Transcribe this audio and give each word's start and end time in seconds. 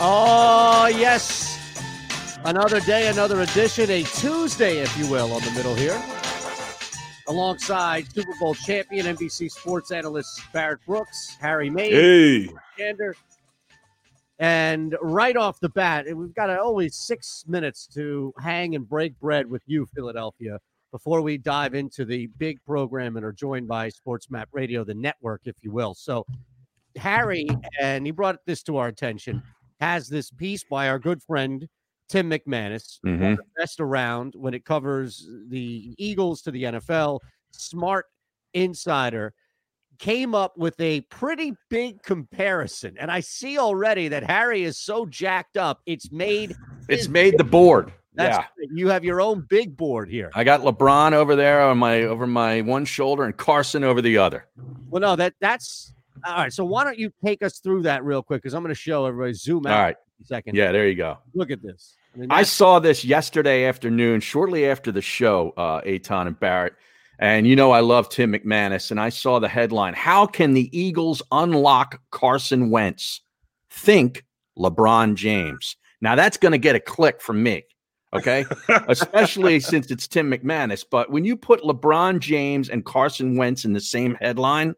Oh, 0.00 0.86
yes. 0.86 1.56
Another 2.44 2.80
day, 2.80 3.08
another 3.08 3.40
edition, 3.40 3.90
a 3.90 4.04
Tuesday, 4.04 4.78
if 4.78 4.96
you 4.96 5.10
will, 5.10 5.32
on 5.32 5.42
the 5.42 5.50
middle 5.52 5.74
here. 5.74 6.00
Alongside 7.26 8.10
Super 8.12 8.32
Bowl 8.38 8.54
champion 8.54 9.06
NBC 9.06 9.50
sports 9.50 9.90
analyst 9.90 10.40
Barrett 10.52 10.78
Brooks, 10.86 11.36
Harry 11.40 11.68
May, 11.68 11.90
Hey. 11.90 12.48
Gander. 12.76 13.16
And 14.38 14.96
right 15.02 15.36
off 15.36 15.58
the 15.58 15.68
bat, 15.68 16.06
we've 16.16 16.32
got 16.34 16.48
always 16.48 16.94
six 16.94 17.44
minutes 17.48 17.88
to 17.94 18.32
hang 18.40 18.76
and 18.76 18.88
break 18.88 19.18
bread 19.18 19.50
with 19.50 19.62
you, 19.66 19.84
Philadelphia, 19.94 20.60
before 20.92 21.20
we 21.22 21.38
dive 21.38 21.74
into 21.74 22.04
the 22.04 22.28
big 22.38 22.64
program 22.64 23.16
and 23.16 23.26
are 23.26 23.32
joined 23.32 23.66
by 23.66 23.88
Sports 23.88 24.30
Map 24.30 24.48
Radio, 24.52 24.84
the 24.84 24.94
network, 24.94 25.40
if 25.44 25.56
you 25.60 25.72
will. 25.72 25.92
So, 25.92 26.24
Harry, 26.96 27.48
and 27.80 28.06
he 28.06 28.12
brought 28.12 28.38
this 28.46 28.62
to 28.62 28.76
our 28.76 28.86
attention, 28.86 29.42
has 29.80 30.08
this 30.08 30.30
piece 30.30 30.64
by 30.64 30.88
our 30.88 30.98
good 30.98 31.22
friend 31.22 31.68
Tim 32.08 32.30
McManus, 32.30 33.00
mm-hmm. 33.04 33.34
the 33.34 33.44
best 33.56 33.80
around 33.80 34.34
when 34.34 34.54
it 34.54 34.64
covers 34.64 35.28
the 35.48 35.94
Eagles 35.98 36.42
to 36.42 36.50
the 36.50 36.64
NFL. 36.64 37.20
Smart 37.52 38.06
insider 38.54 39.34
came 39.98 40.34
up 40.34 40.56
with 40.56 40.80
a 40.80 41.02
pretty 41.02 41.54
big 41.68 42.02
comparison, 42.02 42.96
and 42.98 43.10
I 43.10 43.20
see 43.20 43.58
already 43.58 44.08
that 44.08 44.24
Harry 44.24 44.62
is 44.62 44.78
so 44.78 45.06
jacked 45.06 45.56
up. 45.56 45.80
It's 45.86 46.10
made 46.10 46.56
It's 46.88 47.08
made 47.08 47.36
the 47.36 47.44
board. 47.44 47.92
That's 48.14 48.38
yeah. 48.38 48.44
great. 48.56 48.70
you 48.72 48.88
have 48.88 49.04
your 49.04 49.20
own 49.20 49.46
big 49.48 49.76
board 49.76 50.08
here. 50.08 50.30
I 50.34 50.42
got 50.42 50.62
LeBron 50.62 51.12
over 51.12 51.36
there 51.36 51.60
on 51.60 51.76
my 51.76 52.02
over 52.02 52.26
my 52.26 52.62
one 52.62 52.86
shoulder 52.86 53.24
and 53.24 53.36
Carson 53.36 53.84
over 53.84 54.00
the 54.00 54.16
other. 54.16 54.46
Well, 54.88 55.00
no, 55.00 55.14
that 55.14 55.34
that's 55.40 55.92
all 56.26 56.36
right. 56.36 56.52
So 56.52 56.64
why 56.64 56.84
don't 56.84 56.98
you 56.98 57.12
take 57.24 57.42
us 57.42 57.58
through 57.58 57.82
that 57.82 58.04
real 58.04 58.22
quick? 58.22 58.42
Because 58.42 58.54
I'm 58.54 58.62
going 58.62 58.74
to 58.74 58.80
show 58.80 59.06
everybody. 59.06 59.32
Zoom 59.34 59.66
out. 59.66 59.74
All 59.74 59.82
right. 59.82 59.96
a 60.20 60.24
second. 60.24 60.56
Yeah, 60.56 60.72
there 60.72 60.88
you 60.88 60.94
go. 60.94 61.18
Look 61.34 61.50
at 61.50 61.62
this. 61.62 61.96
I 62.14 62.18
mean, 62.18 62.30
I 62.30 62.42
saw 62.42 62.78
this 62.78 63.04
yesterday 63.04 63.64
afternoon, 63.64 64.20
shortly 64.20 64.66
after 64.66 64.90
the 64.90 65.02
show, 65.02 65.52
uh, 65.56 65.82
Eytan 65.82 66.26
and 66.26 66.38
Barrett. 66.38 66.74
And 67.18 67.46
you 67.46 67.56
know, 67.56 67.72
I 67.72 67.80
love 67.80 68.08
Tim 68.08 68.32
McManus, 68.32 68.90
and 68.90 69.00
I 69.00 69.08
saw 69.08 69.38
the 69.38 69.48
headline 69.48 69.94
How 69.94 70.26
can 70.26 70.54
the 70.54 70.76
Eagles 70.78 71.20
unlock 71.32 72.00
Carson 72.10 72.70
Wentz? 72.70 73.20
Think 73.70 74.24
LeBron 74.58 75.14
James. 75.14 75.76
Now, 76.00 76.14
that's 76.14 76.36
going 76.36 76.52
to 76.52 76.58
get 76.58 76.76
a 76.76 76.80
click 76.80 77.20
from 77.20 77.42
me, 77.42 77.64
okay? 78.14 78.44
Especially 78.88 79.58
since 79.58 79.90
it's 79.90 80.06
Tim 80.06 80.30
McManus. 80.30 80.84
But 80.88 81.10
when 81.10 81.24
you 81.24 81.36
put 81.36 81.62
LeBron 81.62 82.20
James 82.20 82.68
and 82.68 82.84
Carson 82.84 83.36
Wentz 83.36 83.64
in 83.64 83.72
the 83.72 83.80
same 83.80 84.14
headline, 84.20 84.74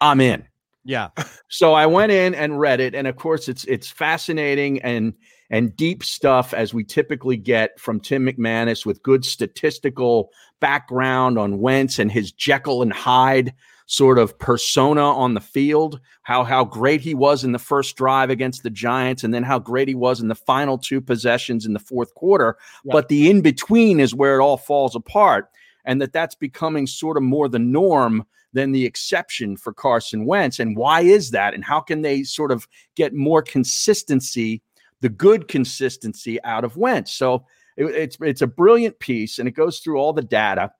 I'm 0.00 0.20
in. 0.20 0.46
Yeah. 0.88 1.10
So 1.48 1.74
I 1.74 1.84
went 1.84 2.12
in 2.12 2.34
and 2.34 2.58
read 2.58 2.80
it, 2.80 2.94
and 2.94 3.06
of 3.06 3.16
course, 3.16 3.46
it's 3.46 3.64
it's 3.66 3.90
fascinating 3.90 4.80
and 4.80 5.12
and 5.50 5.76
deep 5.76 6.02
stuff 6.02 6.54
as 6.54 6.72
we 6.72 6.82
typically 6.82 7.36
get 7.36 7.78
from 7.78 8.00
Tim 8.00 8.26
McManus 8.26 8.86
with 8.86 9.02
good 9.02 9.22
statistical 9.22 10.30
background 10.60 11.38
on 11.38 11.58
Wentz 11.58 11.98
and 11.98 12.10
his 12.10 12.32
Jekyll 12.32 12.80
and 12.80 12.92
Hyde 12.92 13.52
sort 13.84 14.18
of 14.18 14.38
persona 14.38 15.02
on 15.02 15.34
the 15.34 15.42
field. 15.42 16.00
How 16.22 16.42
how 16.42 16.64
great 16.64 17.02
he 17.02 17.14
was 17.14 17.44
in 17.44 17.52
the 17.52 17.58
first 17.58 17.94
drive 17.96 18.30
against 18.30 18.62
the 18.62 18.70
Giants, 18.70 19.22
and 19.22 19.34
then 19.34 19.42
how 19.42 19.58
great 19.58 19.88
he 19.88 19.94
was 19.94 20.22
in 20.22 20.28
the 20.28 20.34
final 20.34 20.78
two 20.78 21.02
possessions 21.02 21.66
in 21.66 21.74
the 21.74 21.78
fourth 21.80 22.14
quarter. 22.14 22.56
Yeah. 22.82 22.92
But 22.92 23.08
the 23.08 23.28
in 23.28 23.42
between 23.42 24.00
is 24.00 24.14
where 24.14 24.40
it 24.40 24.42
all 24.42 24.56
falls 24.56 24.96
apart, 24.96 25.50
and 25.84 26.00
that 26.00 26.14
that's 26.14 26.34
becoming 26.34 26.86
sort 26.86 27.18
of 27.18 27.22
more 27.22 27.46
the 27.46 27.58
norm 27.58 28.24
than 28.52 28.72
the 28.72 28.84
exception 28.84 29.56
for 29.56 29.72
Carson 29.72 30.24
Wentz. 30.24 30.58
And 30.58 30.76
why 30.76 31.02
is 31.02 31.30
that? 31.32 31.54
And 31.54 31.64
how 31.64 31.80
can 31.80 32.02
they 32.02 32.22
sort 32.22 32.50
of 32.50 32.66
get 32.94 33.14
more 33.14 33.42
consistency, 33.42 34.62
the 35.00 35.08
good 35.08 35.48
consistency 35.48 36.42
out 36.44 36.64
of 36.64 36.76
Wentz? 36.76 37.12
So 37.12 37.44
it- 37.76 37.94
it's 37.94 38.16
it's 38.20 38.42
a 38.42 38.46
brilliant 38.46 38.98
piece, 38.98 39.38
and 39.38 39.48
it 39.48 39.52
goes 39.52 39.80
through 39.80 39.98
all 39.98 40.12
the 40.12 40.22
data. 40.22 40.72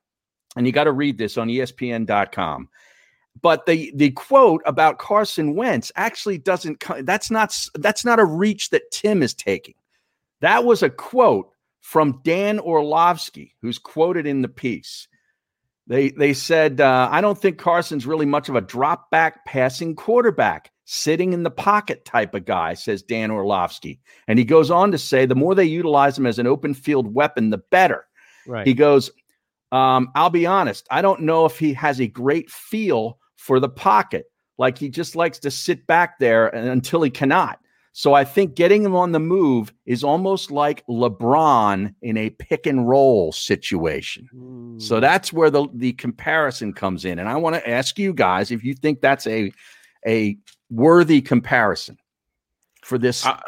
And 0.56 0.66
you 0.66 0.72
got 0.72 0.84
to 0.84 0.92
read 0.92 1.18
this 1.18 1.36
on 1.36 1.48
ESPN.com. 1.48 2.68
But 3.40 3.66
the 3.66 3.92
the 3.94 4.10
quote 4.12 4.62
about 4.66 4.98
Carson 4.98 5.54
Wentz 5.54 5.92
actually 5.94 6.38
doesn't. 6.38 6.82
That's 7.04 7.30
not 7.30 7.54
that's 7.74 8.04
not 8.04 8.18
a 8.18 8.24
reach 8.24 8.70
that 8.70 8.90
Tim 8.90 9.22
is 9.22 9.34
taking. 9.34 9.74
That 10.40 10.64
was 10.64 10.82
a 10.82 10.90
quote 10.90 11.50
from 11.80 12.20
Dan 12.24 12.58
Orlovsky, 12.58 13.54
who's 13.62 13.78
quoted 13.78 14.26
in 14.26 14.42
the 14.42 14.48
piece. 14.48 15.06
They 15.88 16.10
they 16.10 16.34
said, 16.34 16.80
uh, 16.80 17.08
I 17.10 17.20
don't 17.20 17.38
think 17.38 17.58
Carson's 17.58 18.06
really 18.06 18.26
much 18.26 18.48
of 18.48 18.54
a 18.54 18.60
drop 18.60 19.10
back 19.10 19.46
passing 19.46 19.96
quarterback, 19.96 20.70
sitting 20.84 21.32
in 21.32 21.42
the 21.42 21.50
pocket 21.50 22.04
type 22.04 22.34
of 22.34 22.44
guy, 22.44 22.74
says 22.74 23.02
Dan 23.02 23.30
Orlovsky. 23.30 23.98
And 24.28 24.38
he 24.38 24.44
goes 24.44 24.70
on 24.70 24.92
to 24.92 24.98
say, 24.98 25.24
the 25.24 25.34
more 25.34 25.54
they 25.54 25.64
utilize 25.64 26.18
him 26.18 26.26
as 26.26 26.38
an 26.38 26.46
open 26.46 26.74
field 26.74 27.14
weapon, 27.14 27.48
the 27.50 27.58
better. 27.58 28.06
Right. 28.46 28.66
He 28.66 28.74
goes, 28.74 29.10
um, 29.72 30.10
I'll 30.14 30.30
be 30.30 30.46
honest, 30.46 30.86
I 30.90 31.00
don't 31.00 31.22
know 31.22 31.46
if 31.46 31.58
he 31.58 31.72
has 31.74 32.00
a 32.00 32.06
great 32.06 32.50
feel 32.50 33.18
for 33.36 33.58
the 33.58 33.68
pocket. 33.68 34.26
Like 34.58 34.76
he 34.76 34.90
just 34.90 35.16
likes 35.16 35.38
to 35.40 35.50
sit 35.50 35.86
back 35.86 36.18
there 36.18 36.48
and- 36.48 36.68
until 36.68 37.00
he 37.00 37.10
cannot. 37.10 37.60
So 37.92 38.14
I 38.14 38.24
think 38.24 38.54
getting 38.54 38.84
him 38.84 38.94
on 38.94 39.12
the 39.12 39.20
move 39.20 39.72
is 39.86 40.04
almost 40.04 40.50
like 40.50 40.86
LeBron 40.86 41.94
in 42.02 42.16
a 42.16 42.30
pick 42.30 42.66
and 42.66 42.88
roll 42.88 43.32
situation. 43.32 44.28
Hmm. 44.32 44.78
So 44.78 45.00
that's 45.00 45.32
where 45.32 45.50
the 45.50 45.66
the 45.74 45.92
comparison 45.94 46.72
comes 46.72 47.04
in, 47.04 47.18
and 47.18 47.28
I 47.28 47.36
want 47.36 47.56
to 47.56 47.68
ask 47.68 47.98
you 47.98 48.12
guys 48.12 48.50
if 48.50 48.62
you 48.62 48.74
think 48.74 49.00
that's 49.00 49.26
a 49.26 49.52
a 50.06 50.38
worthy 50.70 51.20
comparison 51.20 51.98
for 52.84 52.98
this. 52.98 53.24
I, 53.26 53.40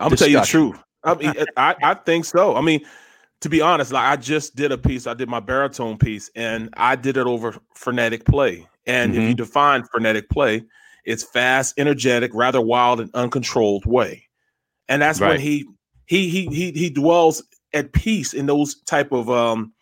I'm 0.00 0.08
gonna 0.08 0.16
tell 0.16 0.28
you 0.28 0.40
the 0.40 0.46
truth. 0.46 0.76
I 1.04 1.14
mean, 1.14 1.34
I, 1.56 1.74
I 1.82 1.94
think 1.94 2.24
so. 2.24 2.56
I 2.56 2.60
mean, 2.60 2.84
to 3.40 3.48
be 3.48 3.60
honest, 3.60 3.92
like 3.92 4.04
I 4.04 4.16
just 4.16 4.56
did 4.56 4.72
a 4.72 4.78
piece. 4.78 5.06
I 5.06 5.14
did 5.14 5.28
my 5.28 5.40
baritone 5.40 5.96
piece, 5.96 6.30
and 6.34 6.68
I 6.76 6.96
did 6.96 7.16
it 7.16 7.26
over 7.26 7.56
frenetic 7.74 8.24
play. 8.24 8.66
And 8.86 9.14
if 9.14 9.22
you 9.22 9.34
define 9.34 9.84
frenetic 9.84 10.30
play, 10.30 10.64
it's 11.08 11.24
fast, 11.24 11.74
energetic, 11.78 12.30
rather 12.34 12.60
wild, 12.60 13.00
and 13.00 13.10
uncontrolled 13.14 13.86
way. 13.86 14.24
And 14.88 15.02
that's 15.02 15.20
when 15.30 15.40
he 15.40 15.66
he 16.06 16.28
he 16.28 16.46
he 16.46 16.72
he 16.72 16.90
dwells 16.90 17.42
at 17.74 17.92
peace 17.92 18.32
in 18.32 18.46
those 18.46 18.80
type 18.82 19.12
of 19.12 19.28
um 19.28 19.72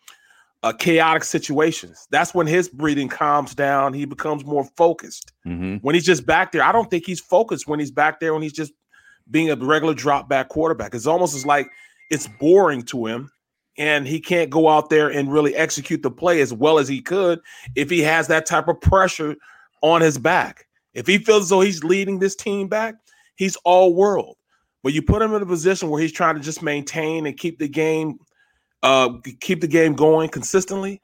uh, 0.63 0.73
chaotic 0.73 1.23
situations. 1.23 2.07
That's 2.09 2.33
when 2.33 2.47
his 2.47 2.67
breathing 2.67 3.07
calms 3.09 3.53
down. 3.53 3.93
He 3.93 4.05
becomes 4.05 4.43
more 4.43 4.65
focused 4.75 5.31
Mhm. 5.45 5.79
when 5.83 5.93
he's 5.95 6.05
just 6.05 6.25
back 6.25 6.51
there. 6.51 6.63
I 6.63 6.71
don't 6.71 6.89
think 6.89 7.05
he's 7.05 7.19
focused 7.21 7.67
when 7.67 7.79
he's 7.79 7.91
back 7.91 8.19
there 8.19 8.33
when 8.33 8.41
he's 8.41 8.53
just 8.53 8.73
being 9.29 9.49
a 9.51 9.55
regular 9.55 9.93
drop 9.93 10.27
back 10.27 10.49
quarterback. 10.49 10.95
It's 10.95 11.05
almost 11.05 11.35
as 11.35 11.45
like 11.45 11.69
it's 12.09 12.27
boring 12.39 12.81
to 12.83 13.05
him 13.05 13.29
and 13.77 14.07
he 14.07 14.19
can't 14.19 14.49
go 14.49 14.67
out 14.69 14.89
there 14.89 15.09
and 15.09 15.31
really 15.31 15.55
execute 15.55 16.01
the 16.01 16.09
play 16.11 16.41
as 16.41 16.51
well 16.53 16.79
as 16.79 16.87
he 16.87 17.01
could 17.01 17.39
if 17.75 17.89
he 17.89 18.01
has 18.01 18.27
that 18.27 18.45
type 18.45 18.67
of 18.67 18.81
pressure 18.81 19.35
on 19.83 20.01
his 20.01 20.17
back. 20.17 20.65
If 20.97 21.05
he 21.05 21.19
feels 21.19 21.43
as 21.43 21.49
though 21.49 21.61
he's 21.61 21.83
leading 21.83 22.17
this 22.17 22.35
team 22.35 22.67
back, 22.67 22.95
he's 23.35 23.55
all 23.57 23.93
world. 23.93 24.35
But 24.83 24.93
you 24.93 25.03
put 25.03 25.21
him 25.21 25.33
in 25.33 25.43
a 25.43 25.45
position 25.45 25.89
where 25.89 26.01
he's 26.01 26.11
trying 26.11 26.35
to 26.35 26.41
just 26.41 26.63
maintain 26.63 27.27
and 27.27 27.37
keep 27.37 27.59
the 27.59 27.69
game 27.69 28.17
uh 28.83 29.09
keep 29.39 29.61
the 29.61 29.67
game 29.67 29.93
going 29.93 30.29
consistently. 30.29 31.01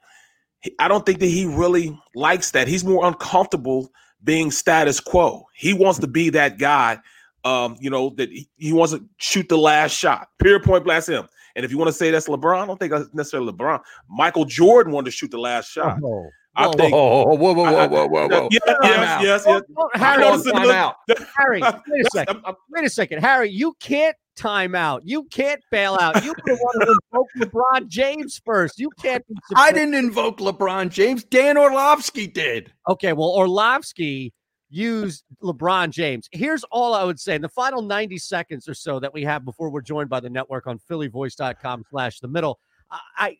I 0.78 0.88
don't 0.88 1.06
think 1.06 1.20
that 1.20 1.26
he 1.26 1.46
really 1.46 1.96
likes 2.14 2.50
that. 2.52 2.66
He's 2.66 2.84
more 2.84 3.06
uncomfortable 3.06 3.90
being 4.24 4.50
status 4.50 4.98
quo. 4.98 5.44
He 5.54 5.74
wants 5.74 5.98
to 6.00 6.06
be 6.06 6.30
that 6.30 6.58
guy, 6.58 6.98
um, 7.44 7.76
you 7.78 7.90
know, 7.90 8.10
that 8.16 8.30
he, 8.56 8.72
wants 8.72 8.94
to 8.94 9.04
shoot 9.18 9.48
the 9.48 9.58
last 9.58 9.92
shot. 9.92 10.28
Period 10.38 10.64
point 10.64 10.84
blast 10.84 11.08
him. 11.08 11.28
And 11.54 11.64
if 11.64 11.70
you 11.70 11.78
want 11.78 11.88
to 11.88 11.92
say 11.92 12.10
that's 12.10 12.28
LeBron, 12.28 12.62
I 12.62 12.66
don't 12.66 12.78
think 12.78 12.92
that's 12.92 13.12
necessarily 13.12 13.52
LeBron. 13.52 13.80
Michael 14.08 14.46
Jordan 14.46 14.92
wanted 14.92 15.06
to 15.06 15.10
shoot 15.10 15.30
the 15.30 15.38
last 15.38 15.70
shot. 15.70 15.98
Oh, 16.02 16.30
I 16.56 16.66
whoa, 16.66 16.72
think. 16.72 16.92
whoa, 16.94 17.24
whoa, 17.24 17.34
whoa, 17.36 17.52
whoa, 17.54 17.64
I- 17.64 17.84
I- 17.84 17.86
whoa, 17.86 18.06
whoa, 18.06 18.28
whoa! 18.28 18.48
Yeah, 18.50 18.58
yes, 18.82 19.08
out. 19.08 19.22
yes, 19.22 19.44
yes. 19.46 19.62
oh, 19.76 19.90
Harry, 19.94 20.22
Time 20.52 20.70
out. 20.70 20.96
Harry, 21.36 21.60
wait 21.88 22.06
a 22.06 22.10
second. 22.12 22.36
I'm- 22.36 22.44
I'm- 22.46 22.54
Wait 22.70 22.84
a 22.84 22.90
second, 22.90 23.20
Harry. 23.20 23.50
You 23.50 23.74
can't 23.80 24.16
timeout. 24.38 25.00
You 25.04 25.24
can't 25.24 25.60
bail 25.70 25.96
out. 26.00 26.24
You 26.24 26.34
would 26.46 26.58
want 26.58 26.82
to 26.82 26.98
invoke 27.12 27.28
LeBron 27.52 27.88
James 27.88 28.40
first. 28.44 28.78
You 28.78 28.90
can't. 29.00 29.26
Be 29.28 29.34
I 29.56 29.72
didn't 29.72 29.94
invoke 29.94 30.38
LeBron 30.38 30.90
James. 30.90 31.24
Dan 31.24 31.56
Orlovsky 31.56 32.26
did. 32.26 32.72
Okay, 32.88 33.12
well, 33.12 33.28
Orlovsky 33.30 34.32
used 34.70 35.22
LeBron 35.42 35.90
James. 35.90 36.28
Here's 36.32 36.64
all 36.64 36.94
I 36.94 37.04
would 37.04 37.20
say 37.20 37.36
in 37.36 37.42
the 37.42 37.48
final 37.48 37.80
90 37.80 38.18
seconds 38.18 38.68
or 38.68 38.74
so 38.74 38.98
that 38.98 39.12
we 39.14 39.22
have 39.22 39.44
before 39.44 39.70
we're 39.70 39.82
joined 39.82 40.10
by 40.10 40.18
the 40.18 40.30
network 40.30 40.66
on 40.66 40.80
phillyvoice.com 40.90 41.84
slash 41.90 42.18
the 42.18 42.26
middle. 42.28 42.58
I, 42.90 42.98
I 43.16 43.36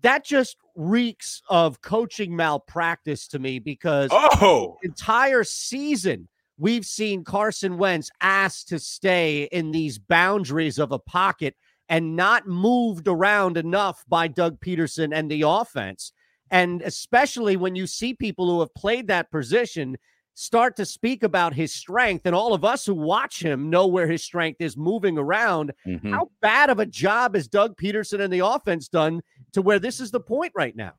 that 0.00 0.24
just 0.24 0.56
reeks 0.74 1.42
of 1.48 1.80
coaching 1.82 2.34
malpractice 2.34 3.28
to 3.28 3.38
me 3.38 3.58
because 3.58 4.08
oh 4.12 4.78
entire 4.82 5.44
season 5.44 6.26
we've 6.58 6.86
seen 6.86 7.24
Carson 7.24 7.76
Wentz 7.76 8.10
asked 8.20 8.68
to 8.68 8.78
stay 8.78 9.48
in 9.52 9.70
these 9.70 9.98
boundaries 9.98 10.78
of 10.78 10.92
a 10.92 10.98
pocket 10.98 11.56
and 11.88 12.16
not 12.16 12.46
moved 12.46 13.08
around 13.08 13.56
enough 13.56 14.04
by 14.08 14.28
Doug 14.28 14.60
Pederson 14.60 15.14
and 15.14 15.30
the 15.30 15.42
offense. 15.42 16.12
And 16.50 16.80
especially 16.82 17.56
when 17.56 17.74
you 17.74 17.86
see 17.86 18.14
people 18.14 18.46
who 18.46 18.60
have 18.60 18.74
played 18.74 19.08
that 19.08 19.30
position 19.30 19.96
start 20.34 20.76
to 20.76 20.86
speak 20.86 21.22
about 21.22 21.52
his 21.52 21.74
strength, 21.74 22.24
and 22.24 22.34
all 22.34 22.54
of 22.54 22.64
us 22.64 22.86
who 22.86 22.94
watch 22.94 23.42
him 23.42 23.68
know 23.68 23.86
where 23.86 24.06
his 24.06 24.24
strength 24.24 24.60
is 24.60 24.76
moving 24.76 25.18
around. 25.18 25.72
Mhm. 25.86 26.10
How 26.10 26.30
bad 26.40 26.70
of 26.70 26.78
a 26.78 26.86
job 26.86 27.34
has 27.34 27.48
Doug 27.48 27.76
Pederson 27.76 28.20
and 28.20 28.32
the 28.32 28.38
offense 28.38 28.88
done 28.88 29.22
to 29.52 29.62
where 29.62 29.78
this 29.78 30.00
is 30.00 30.10
the 30.10 30.20
point 30.20 30.52
right 30.54 30.74
now? 30.76 30.92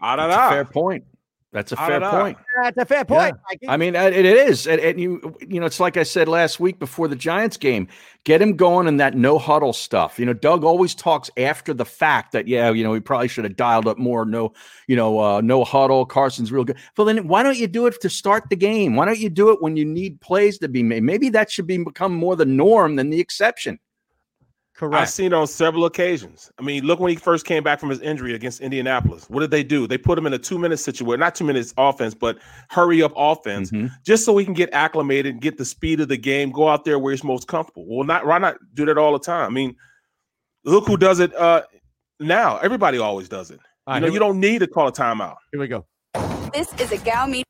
Da, 0.00 0.16
That's 0.16 0.34
a 0.34 0.50
fair 0.50 0.64
point. 0.64 1.04
That's 1.52 1.70
a 1.70 1.76
Ah, 1.78 1.86
fair 1.86 2.00
da, 2.00 2.10
da. 2.10 2.20
point. 2.20 2.38
That's 2.64 2.78
a 2.78 2.84
fair 2.84 3.04
point. 3.04 3.36
Mikey. 3.48 3.68
I 3.68 3.76
mean, 3.76 3.94
it 3.94 4.12
it 4.12 4.26
is, 4.26 4.66
and, 4.66 4.80
and 4.80 4.98
you, 5.00 5.36
you 5.48 5.60
know, 5.60 5.66
it's 5.66 5.78
like 5.78 5.96
I 5.96 6.02
said 6.02 6.26
last 6.26 6.58
week 6.58 6.80
before 6.80 7.06
the 7.06 7.14
Giants 7.14 7.56
game. 7.56 7.86
Get 8.24 8.42
him 8.42 8.56
going 8.56 8.88
in 8.88 8.96
that 8.96 9.14
no 9.16 9.38
huddle 9.38 9.72
stuff. 9.72 10.18
You 10.18 10.26
know, 10.26 10.32
Doug 10.32 10.64
always 10.64 10.96
talks 10.96 11.30
after 11.36 11.72
the 11.72 11.84
fact 11.84 12.32
that 12.32 12.48
yeah, 12.48 12.72
you 12.72 12.82
know, 12.82 12.92
he 12.92 12.98
probably 12.98 13.28
should 13.28 13.44
have 13.44 13.54
dialed 13.54 13.86
up 13.86 13.98
more. 13.98 14.24
No, 14.24 14.52
you 14.88 14.96
know, 14.96 15.20
uh, 15.20 15.40
no 15.42 15.62
huddle. 15.62 16.04
Carson's 16.04 16.50
real 16.50 16.64
good. 16.64 16.76
Well, 16.98 17.04
then 17.04 17.28
why 17.28 17.44
don't 17.44 17.56
you 17.56 17.68
do 17.68 17.86
it 17.86 18.00
to 18.00 18.10
start 18.10 18.50
the 18.50 18.56
game? 18.56 18.96
Why 18.96 19.04
don't 19.04 19.20
you 19.20 19.30
do 19.30 19.50
it 19.50 19.62
when 19.62 19.76
you 19.76 19.84
need 19.84 20.20
plays 20.20 20.58
to 20.58 20.68
be 20.68 20.82
made? 20.82 21.04
Maybe 21.04 21.28
that 21.28 21.52
should 21.52 21.68
be 21.68 21.78
become 21.78 22.12
more 22.16 22.34
the 22.34 22.44
norm 22.44 22.96
than 22.96 23.10
the 23.10 23.20
exception. 23.20 23.78
I've 24.82 25.08
seen 25.08 25.26
it 25.26 25.32
on 25.32 25.46
several 25.46 25.84
occasions. 25.84 26.50
I 26.58 26.62
mean, 26.62 26.84
look 26.84 26.98
when 26.98 27.10
he 27.10 27.16
first 27.16 27.46
came 27.46 27.62
back 27.62 27.78
from 27.78 27.90
his 27.90 28.00
injury 28.00 28.34
against 28.34 28.60
Indianapolis. 28.60 29.30
What 29.30 29.40
did 29.40 29.50
they 29.52 29.62
do? 29.62 29.86
They 29.86 29.96
put 29.98 30.18
him 30.18 30.26
in 30.26 30.32
a 30.32 30.38
two 30.38 30.58
minute 30.58 30.78
situation, 30.78 31.20
not 31.20 31.34
two 31.36 31.44
minutes 31.44 31.72
offense, 31.78 32.12
but 32.14 32.38
hurry 32.70 33.00
up 33.02 33.12
offense, 33.16 33.70
Mhm. 33.70 33.90
just 34.04 34.24
so 34.24 34.36
he 34.36 34.44
can 34.44 34.54
get 34.54 34.72
acclimated 34.72 35.34
and 35.34 35.40
get 35.40 35.58
the 35.58 35.64
speed 35.64 36.00
of 36.00 36.08
the 36.08 36.16
game, 36.16 36.50
go 36.50 36.68
out 36.68 36.84
there 36.84 36.98
where 36.98 37.12
he's 37.12 37.22
most 37.22 37.46
comfortable. 37.46 37.84
Well, 37.88 38.04
not 38.06 38.26
why 38.26 38.38
not 38.38 38.56
do 38.74 38.84
that 38.86 38.98
all 38.98 39.12
the 39.12 39.18
time? 39.20 39.46
I 39.46 39.50
mean, 39.54 39.76
look 40.64 40.86
who 40.88 40.96
does 40.96 41.20
it 41.20 41.32
uh 41.36 41.62
now. 42.18 42.58
Everybody 42.58 42.98
always 42.98 43.28
does 43.28 43.50
it. 43.52 43.60
All 43.86 43.92
right, 43.92 43.96
you 43.96 44.00
know, 44.00 44.06
here, 44.06 44.14
you 44.14 44.18
don't 44.20 44.40
need 44.40 44.58
to 44.58 44.66
call 44.66 44.88
a 44.88 44.92
timeout. 44.92 45.36
here 45.52 45.60
we 45.60 45.68
go. 45.68 45.86
This 46.52 46.72
is 46.80 46.90
a 46.90 46.96
Gal 46.98 47.26
Media 47.28 47.44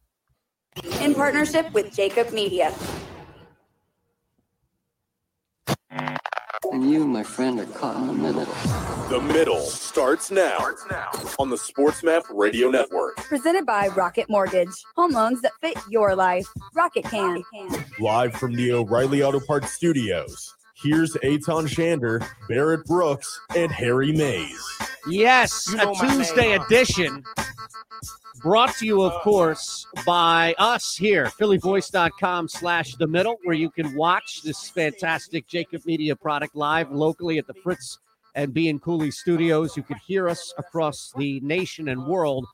in 1.00 1.14
partnership 1.14 1.72
with 1.72 1.94
Jacob 1.94 2.32
Media. 2.32 2.74
And 6.72 6.90
you, 6.90 7.06
my 7.06 7.22
friend, 7.22 7.60
are 7.60 7.66
caught 7.66 7.96
in 7.96 8.06
the 8.08 8.12
middle. 8.14 8.44
The 9.08 9.20
middle 9.20 9.60
starts 9.60 10.30
now, 10.30 10.58
on 11.38 11.50
the 11.50 11.56
SportsMap 11.56 12.22
Radio 12.30 12.68
Network. 12.70 13.16
Presented 13.16 13.66
by 13.66 13.88
Rocket 13.88 14.28
Mortgage. 14.28 14.70
Home 14.96 15.12
loans 15.12 15.40
that 15.42 15.52
fit 15.60 15.76
your 15.88 16.16
life. 16.16 16.46
Rocket 16.74 17.04
can. 17.04 17.44
Live 18.00 18.34
from 18.34 18.54
the 18.54 18.72
O'Reilly 18.72 19.22
Auto 19.22 19.40
Parts 19.40 19.72
studios. 19.72 20.54
Here's 20.76 21.14
Eytan 21.14 21.68
Shander, 21.68 22.26
Barrett 22.48 22.84
Brooks, 22.86 23.40
and 23.56 23.70
Harry 23.70 24.12
Mayes. 24.12 24.60
Yes, 25.08 25.66
You 25.68 25.74
a 25.80 25.84
know 25.84 25.94
my 25.94 26.08
Tuesday 26.08 26.50
name. 26.52 26.62
edition 26.62 27.24
brought 28.44 28.76
to 28.76 28.84
you, 28.84 29.00
of 29.00 29.14
course, 29.22 29.86
by 30.04 30.54
us 30.58 30.94
here, 30.94 31.24
phillyvoice.com 31.40 32.46
slash 32.46 32.94
the 32.96 33.06
middle, 33.06 33.38
where 33.44 33.56
you 33.56 33.70
can 33.70 33.96
watch 33.96 34.42
this 34.42 34.68
fantastic 34.68 35.48
Jacob 35.48 35.80
Media 35.86 36.14
product 36.14 36.54
live 36.54 36.92
locally 36.92 37.38
at 37.38 37.46
the 37.46 37.54
Fritz 37.54 37.98
and 38.34 38.52
Bianculli 38.52 39.10
studios. 39.10 39.78
You 39.78 39.82
can 39.82 39.96
hear 40.06 40.28
us 40.28 40.52
across 40.58 41.10
the 41.16 41.40
nation 41.40 41.88
and 41.88 42.06
world 42.06 42.46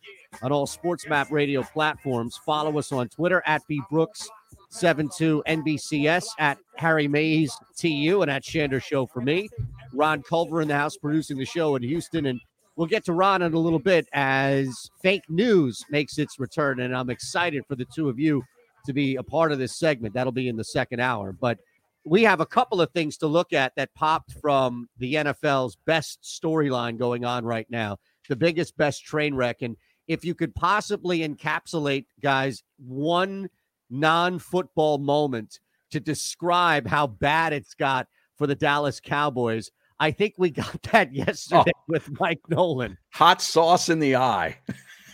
on 0.42 0.52
all 0.52 0.68
Sports 0.68 1.08
Map 1.08 1.32
radio 1.32 1.64
platforms. 1.64 2.38
Follow 2.46 2.78
us 2.78 2.92
on 2.92 3.08
Twitter 3.08 3.42
at 3.44 3.66
B 3.66 3.82
Brooks. 3.90 4.28
72 4.68 5.42
NBCS 5.48 6.24
at 6.38 6.56
Harry 6.76 7.08
Mayes 7.08 7.52
TU 7.76 8.22
and 8.22 8.30
at 8.30 8.44
Shander 8.44 8.80
Show 8.80 9.06
for 9.06 9.20
me. 9.20 9.48
Ron 9.92 10.22
Culver 10.22 10.60
in 10.60 10.68
the 10.68 10.76
house 10.76 10.96
producing 10.96 11.36
the 11.36 11.44
show 11.44 11.74
in 11.74 11.82
Houston. 11.82 12.26
And 12.26 12.40
we'll 12.80 12.86
get 12.86 13.04
to 13.04 13.12
Ron 13.12 13.42
in 13.42 13.52
a 13.52 13.58
little 13.58 13.78
bit 13.78 14.08
as 14.14 14.88
fake 15.02 15.24
news 15.28 15.84
makes 15.90 16.16
its 16.16 16.40
return. 16.40 16.80
And 16.80 16.96
I'm 16.96 17.10
excited 17.10 17.62
for 17.68 17.76
the 17.76 17.84
two 17.84 18.08
of 18.08 18.18
you 18.18 18.42
to 18.86 18.94
be 18.94 19.16
a 19.16 19.22
part 19.22 19.52
of 19.52 19.58
this 19.58 19.78
segment. 19.78 20.14
That'll 20.14 20.32
be 20.32 20.48
in 20.48 20.56
the 20.56 20.64
second 20.64 20.98
hour. 20.98 21.30
But 21.30 21.58
we 22.06 22.22
have 22.22 22.40
a 22.40 22.46
couple 22.46 22.80
of 22.80 22.90
things 22.92 23.18
to 23.18 23.26
look 23.26 23.52
at 23.52 23.74
that 23.76 23.92
popped 23.92 24.32
from 24.40 24.88
the 24.96 25.16
NFL's 25.16 25.76
best 25.84 26.22
storyline 26.22 26.96
going 26.96 27.22
on 27.22 27.44
right 27.44 27.66
now, 27.68 27.98
the 28.30 28.36
biggest, 28.36 28.74
best 28.78 29.04
train 29.04 29.34
wreck. 29.34 29.60
And 29.60 29.76
if 30.08 30.24
you 30.24 30.34
could 30.34 30.54
possibly 30.54 31.18
encapsulate, 31.18 32.06
guys, 32.22 32.62
one 32.78 33.50
non 33.90 34.38
football 34.38 34.96
moment 34.96 35.60
to 35.90 36.00
describe 36.00 36.86
how 36.86 37.08
bad 37.08 37.52
it's 37.52 37.74
got 37.74 38.08
for 38.38 38.46
the 38.46 38.54
Dallas 38.54 39.00
Cowboys, 39.00 39.70
I 40.00 40.10
think 40.10 40.34
we 40.38 40.50
got 40.50 40.82
that 40.92 41.08
oh. 41.08 41.12
yesterday 41.12 41.72
with 41.86 42.18
Mike 42.18 42.40
Nolan. 42.48 42.98
Hot 43.12 43.40
sauce 43.40 43.88
in 43.88 44.00
the 44.00 44.16
eye. 44.16 44.58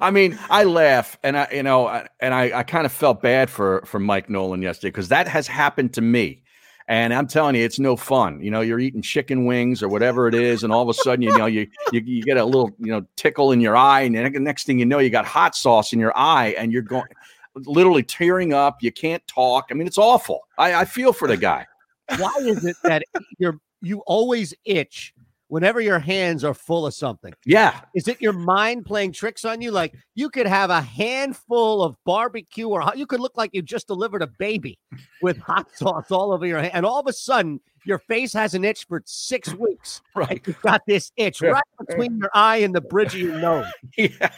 I 0.01 0.11
mean, 0.11 0.37
I 0.51 0.65
laugh, 0.65 1.17
and 1.23 1.37
I, 1.37 1.49
you 1.53 1.63
know, 1.63 2.05
and 2.19 2.35
I, 2.35 2.59
I 2.59 2.63
kind 2.65 2.85
of 2.87 2.93
felt 2.93 3.23
bad 3.23 3.49
for 3.49 3.83
for 3.85 4.01
Mike 4.01 4.29
Nolan 4.29 4.63
yesterday 4.63 4.89
because 4.89 5.09
that 5.09 5.29
has 5.29 5.47
happened 5.47 5.93
to 5.95 6.01
me, 6.01 6.43
and 6.89 7.13
I'm 7.13 7.27
telling 7.27 7.55
you, 7.55 7.65
it's 7.65 7.79
no 7.79 7.95
fun. 7.97 8.41
You 8.41 8.51
know, 8.51 8.63
you're 8.63 8.81
eating 8.81 9.03
chicken 9.03 9.45
wings 9.45 9.83
or 9.83 9.89
whatever 9.89 10.27
it 10.27 10.35
is, 10.35 10.65
and 10.65 10.73
all 10.73 10.83
of 10.83 10.89
a 10.89 10.95
sudden, 10.95 11.23
you 11.23 11.37
know, 11.37 11.47
you 11.47 11.69
you, 11.93 12.01
you 12.01 12.23
get 12.23 12.39
a 12.39 12.45
little, 12.45 12.71
you 12.79 12.91
know, 12.91 13.07
tickle 13.17 13.53
in 13.53 13.61
your 13.61 13.77
eye, 13.77 14.01
and 14.01 14.17
then 14.17 14.33
the 14.33 14.41
next 14.41 14.65
thing 14.65 14.79
you 14.79 14.87
know, 14.87 14.99
you 14.99 15.11
got 15.11 15.27
hot 15.27 15.55
sauce 15.55 15.93
in 15.93 16.01
your 16.01 16.17
eye, 16.17 16.55
and 16.59 16.73
you're 16.73 16.83
going 16.83 17.05
literally 17.55 18.03
tearing 18.03 18.55
up. 18.55 18.83
You 18.83 18.91
can't 18.91 19.25
talk. 19.29 19.67
I 19.71 19.75
mean, 19.75 19.87
it's 19.87 19.99
awful. 19.99 20.49
I, 20.57 20.75
I 20.75 20.85
feel 20.87 21.13
for 21.13 21.29
the 21.29 21.37
guy. 21.37 21.67
Why 22.19 22.33
is 22.41 22.65
it 22.65 22.77
that 22.85 23.05
you're 23.39 23.59
you 23.81 24.01
always 24.07 24.55
itch 24.65 25.13
whenever 25.49 25.81
your 25.81 25.99
hands 25.99 26.43
are 26.45 26.55
full 26.55 26.87
of 26.87 26.95
something? 26.95 27.33
Yeah, 27.45 27.81
Is 27.95 28.09
it 28.09 28.21
your 28.21 28.33
mind 28.33 28.87
playing 28.87 29.13
tricks 29.13 29.45
on 29.45 29.61
you? 29.61 29.71
Like 29.71 29.95
you 30.15 30.31
could 30.31 30.47
have 30.47 30.71
a 30.71 30.81
handful 30.81 31.83
of 31.83 31.97
barbecue, 32.05 32.69
or 32.69 32.83
you 32.97 33.07
could 33.07 33.21
look 33.21 33.37
like 33.37 33.51
you 33.53 33.63
just 33.63 33.87
delivered 33.87 34.23
a 34.23 34.27
baby 34.27 34.79
with 35.23 35.39
hot 35.39 35.69
sauce 35.77 36.11
all 36.11 36.33
over 36.33 36.47
your 36.47 36.61
hand, 36.61 36.73
and 36.75 36.87
all 36.87 37.01
of 37.01 37.07
a 37.07 37.13
sudden 37.13 37.61
your 37.87 37.99
face 37.99 38.33
has 38.33 38.55
an 38.55 38.65
itch 38.65 38.87
for 38.87 39.03
six 39.05 39.53
weeks. 39.55 40.01
right. 40.17 40.43
You've 40.47 40.61
got 40.63 40.83
this 40.87 41.13
itch 41.17 41.43
right 41.43 41.63
between 41.79 42.19
your 42.19 42.31
eye 42.33 42.57
and 42.59 42.75
the 42.75 42.81
bridge 42.81 43.15
of 43.15 43.21
your 43.21 43.39
nose. 43.39 43.67
Yeah. 43.99 44.31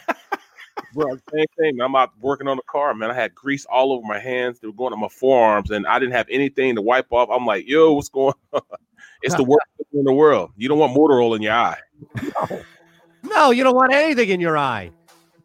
Bro, 0.97 1.19
same 1.31 1.45
thing. 1.59 1.79
I'm 1.79 1.95
out 1.95 2.09
working 2.21 2.47
on 2.47 2.57
the 2.57 2.63
car, 2.63 2.91
man. 2.95 3.11
I 3.11 3.13
had 3.13 3.35
grease 3.35 3.65
all 3.65 3.93
over 3.93 4.03
my 4.03 4.17
hands. 4.17 4.59
They 4.59 4.67
were 4.67 4.73
going 4.73 4.93
on 4.93 4.99
my 4.99 5.07
forearms, 5.07 5.69
and 5.69 5.85
I 5.85 5.99
didn't 5.99 6.13
have 6.13 6.25
anything 6.27 6.73
to 6.73 6.81
wipe 6.81 7.13
off. 7.13 7.29
I'm 7.31 7.45
like, 7.45 7.67
yo, 7.67 7.93
what's 7.93 8.09
going 8.09 8.33
on? 8.53 8.61
it's 9.21 9.35
the 9.35 9.43
worst 9.43 9.67
in 9.93 10.05
the 10.05 10.13
world. 10.13 10.53
You 10.57 10.67
don't 10.67 10.79
want 10.79 10.95
motor 10.95 11.21
oil 11.21 11.35
in 11.35 11.43
your 11.43 11.53
eye. 11.53 11.77
No. 12.23 12.61
No, 13.21 13.51
you 13.51 13.63
don't 13.63 13.75
want 13.75 13.93
anything 13.93 14.29
in 14.29 14.39
your 14.39 14.57
eye. 14.57 14.89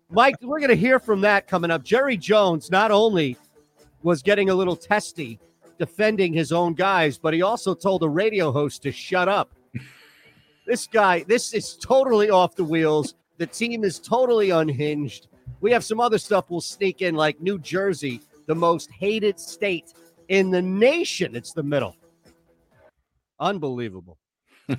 Mike, 0.09 0.37
we're 0.41 0.59
going 0.59 0.71
to 0.71 0.75
hear 0.75 0.99
from 0.99 1.21
that 1.21 1.47
coming 1.49 1.71
up. 1.71 1.83
Jerry 1.83 2.17
Jones 2.17 2.71
not 2.71 2.91
only 2.91 3.37
was 4.03 4.23
getting 4.23 4.49
a 4.49 4.55
little 4.55 4.77
testy 4.77 5.39
defending 5.79 6.33
his 6.33 6.51
own 6.51 6.73
guys, 6.73 7.19
but 7.19 7.35
he 7.35 7.43
also 7.43 7.75
told 7.75 8.03
a 8.05 8.09
radio 8.09 8.53
host 8.53 8.83
to 8.85 8.91
shut 8.93 9.29
up. 9.29 9.51
This 10.67 10.87
guy, 10.87 11.25
this 11.29 11.53
is 11.53 11.77
totally 11.77 12.31
off 12.31 12.57
the 12.57 12.65
wheels. 12.65 13.17
The 13.37 13.47
team 13.47 13.85
is 13.85 13.99
totally 13.99 14.49
unhinged. 14.49 15.29
We 15.63 15.71
have 15.71 15.85
some 15.85 16.01
other 16.01 16.19
stuff 16.19 16.51
we'll 16.51 16.61
sneak 16.61 17.01
in, 17.03 17.15
like 17.15 17.41
New 17.41 17.59
Jersey, 17.59 18.21
the 18.47 18.55
most 18.55 18.91
hated 18.91 19.39
state 19.39 19.95
in 20.29 20.51
the 20.51 20.61
nation. 20.61 21.37
It's 21.37 21.53
the 21.53 21.63
middle. 21.63 21.97
Unbelievable. 23.39 24.19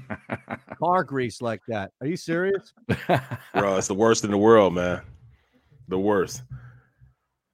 Car 0.80 1.04
grease 1.04 1.42
like 1.42 1.62
that. 1.70 1.92
Are 2.02 2.08
you 2.08 2.18
serious? 2.18 2.74
Bro, 3.54 3.78
it's 3.78 3.88
the 3.88 3.94
worst 3.94 4.26
in 4.26 4.32
the 4.32 4.38
world, 4.38 4.74
man. 4.74 5.02
The 5.88 5.98
worst. 5.98 6.44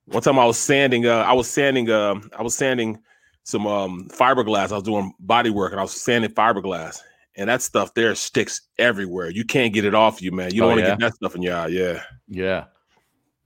One 0.05 0.23
time 0.23 0.39
I 0.39 0.45
was 0.45 0.57
sanding, 0.57 1.05
uh, 1.05 1.19
I 1.19 1.33
was 1.33 1.47
sanding, 1.47 1.89
uh, 1.89 2.15
I 2.37 2.41
was 2.41 2.55
sanding 2.55 2.99
some 3.43 3.67
um 3.67 4.07
fiberglass. 4.09 4.71
I 4.71 4.75
was 4.75 4.83
doing 4.83 5.13
body 5.19 5.49
work 5.49 5.71
and 5.71 5.79
I 5.79 5.83
was 5.83 5.93
sanding 5.93 6.31
fiberglass. 6.31 6.99
And 7.35 7.47
that 7.49 7.61
stuff 7.61 7.93
there 7.93 8.15
sticks 8.15 8.61
everywhere. 8.79 9.29
You 9.29 9.45
can't 9.45 9.73
get 9.73 9.85
it 9.85 9.93
off 9.93 10.19
you, 10.21 10.31
man. 10.31 10.53
You 10.53 10.61
don't 10.61 10.71
Oh, 10.71 10.75
want 10.75 10.79
to 10.81 10.85
yeah? 10.87 10.95
get 10.95 10.99
that 10.99 11.15
stuff 11.15 11.35
in 11.35 11.43
your 11.43 11.55
eye. 11.55 11.67
Yeah. 11.67 12.03
Yeah. 12.27 12.65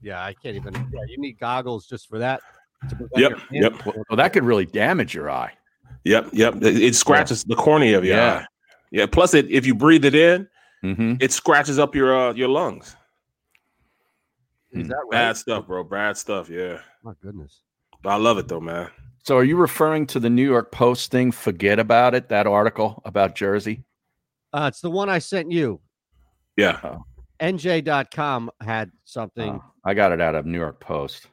Yeah, 0.04 0.22
I 0.22 0.34
can't 0.34 0.54
even. 0.56 0.74
Yeah, 0.74 1.00
you 1.08 1.18
need 1.18 1.38
goggles 1.38 1.86
just 1.86 2.08
for 2.08 2.18
that. 2.18 2.40
to 2.90 3.08
Yep, 3.16 3.40
yep. 3.50 3.86
Well, 3.86 3.94
well, 4.10 4.16
that 4.16 4.32
could 4.34 4.44
really 4.44 4.66
damage 4.66 5.14
your 5.14 5.30
eye. 5.30 5.52
Yep, 6.04 6.28
yep. 6.32 6.56
It, 6.56 6.82
it 6.82 6.94
scratches 6.94 7.42
the 7.44 7.56
cornea 7.56 7.96
of 7.96 8.04
your 8.04 8.16
Yeah. 8.16 8.34
eye. 8.40 8.46
Yeah. 8.90 9.06
Plus, 9.06 9.32
it 9.34 9.50
if 9.50 9.64
you 9.66 9.74
breathe 9.74 10.04
it 10.04 10.14
in, 10.14 10.46
Mm-hmm. 10.84 11.14
it 11.18 11.32
scratches 11.32 11.78
up 11.78 11.94
your 11.94 12.14
uh, 12.14 12.34
your 12.34 12.48
lungs. 12.48 12.94
Is 14.72 14.88
that 14.88 14.96
right? 14.96 15.10
Bad 15.12 15.36
stuff, 15.38 15.66
bro. 15.66 15.82
Bad 15.84 16.16
stuff. 16.18 16.50
Yeah. 16.50 16.80
My 17.02 17.12
goodness. 17.22 17.62
But 18.02 18.10
I 18.10 18.16
love 18.16 18.36
it 18.38 18.48
though, 18.48 18.60
man. 18.60 18.90
So, 19.24 19.38
are 19.38 19.44
you 19.44 19.56
referring 19.56 20.06
to 20.08 20.20
the 20.20 20.28
New 20.28 20.44
York 20.44 20.70
Post 20.72 21.10
thing? 21.10 21.32
Forget 21.32 21.78
about 21.78 22.14
it. 22.14 22.28
That 22.28 22.46
article 22.46 23.00
about 23.06 23.34
Jersey. 23.34 23.84
Uh, 24.52 24.66
it's 24.70 24.80
the 24.82 24.90
one 24.90 25.08
I 25.08 25.18
sent 25.20 25.50
you. 25.50 25.80
Yeah. 26.58 26.98
NJ.com 27.40 28.50
had 28.60 28.90
something. 29.04 29.54
Oh, 29.54 29.64
I 29.84 29.94
got 29.94 30.12
it 30.12 30.20
out 30.20 30.34
of 30.34 30.46
New 30.46 30.58
York 30.58 30.80
Post. 30.80 31.28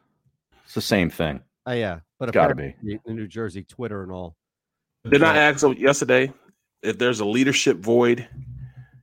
It's 0.65 0.74
the 0.74 0.81
same 0.81 1.10
thing. 1.10 1.41
Oh, 1.65 1.74
yeah, 1.74 2.00
but 2.20 2.29
it 2.29 2.34
Gotta 2.34 2.55
be 2.55 2.75
the 2.84 3.13
New 3.13 3.27
Jersey 3.27 3.63
Twitter 3.63 4.03
and 4.03 4.12
all. 4.12 4.36
Didn't 5.03 5.24
I 5.27 5.38
ask 5.38 5.65
yesterday 5.77 6.31
if 6.84 6.98
there's 6.98 7.20
a 7.20 7.25
leadership 7.25 7.77
void 7.77 8.27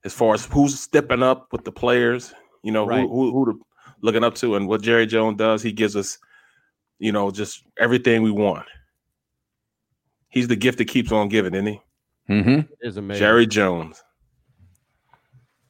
as 0.04 0.12
far 0.12 0.34
as 0.34 0.46
who's 0.46 0.78
stepping 0.78 1.22
up 1.22 1.48
with 1.52 1.64
the 1.64 1.72
players? 1.72 2.32
You 2.62 2.72
know, 2.72 2.86
Right. 2.86 3.00
who, 3.00 3.08
who 3.08 3.32
who 3.32 3.52
to 3.52 3.60
looking 4.00 4.24
up 4.24 4.34
to, 4.36 4.56
and 4.56 4.68
what 4.68 4.82
Jerry 4.82 5.06
Jones 5.06 5.38
does, 5.38 5.62
he 5.62 5.72
gives 5.72 5.96
us, 5.96 6.18
you 6.98 7.12
know, 7.12 7.30
just 7.30 7.62
everything 7.78 8.22
we 8.22 8.30
want. 8.30 8.66
He's 10.28 10.48
the 10.48 10.56
gift 10.56 10.78
that 10.78 10.86
keeps 10.86 11.10
on 11.10 11.28
giving, 11.28 11.54
isn't 11.54 11.66
he? 11.66 11.80
Mm-hmm. 12.28 12.50
It 12.60 12.78
is 12.82 12.96
amazing. 12.96 13.20
Jerry 13.20 13.46
Jones. 13.46 14.02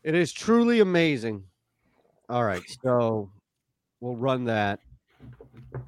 It 0.03 0.15
is 0.15 0.33
truly 0.33 0.81
amazing. 0.81 1.45
All 2.29 2.45
right, 2.45 2.63
so 2.83 3.31
we'll 4.01 4.17
run 4.17 4.45
that, 4.45 4.81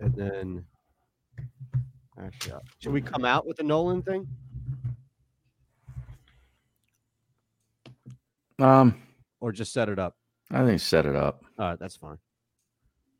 and 0.01 0.15
then 0.15 0.65
actually, 2.19 2.53
uh, 2.53 2.61
should 2.79 2.93
we 2.93 3.01
come 3.01 3.25
out 3.25 3.47
with 3.47 3.57
the 3.57 3.63
Nolan 3.63 4.03
thing? 4.03 4.27
Um, 8.59 9.01
or 9.41 9.53
just 9.53 9.73
set 9.73 9.89
it 9.89 9.99
up? 9.99 10.17
I 10.51 10.65
think 10.65 10.81
set 10.81 11.07
it 11.07 11.15
up, 11.15 11.43
All 11.59 11.71
right, 11.71 11.79
that's 11.79 11.97
fine. 11.97 12.19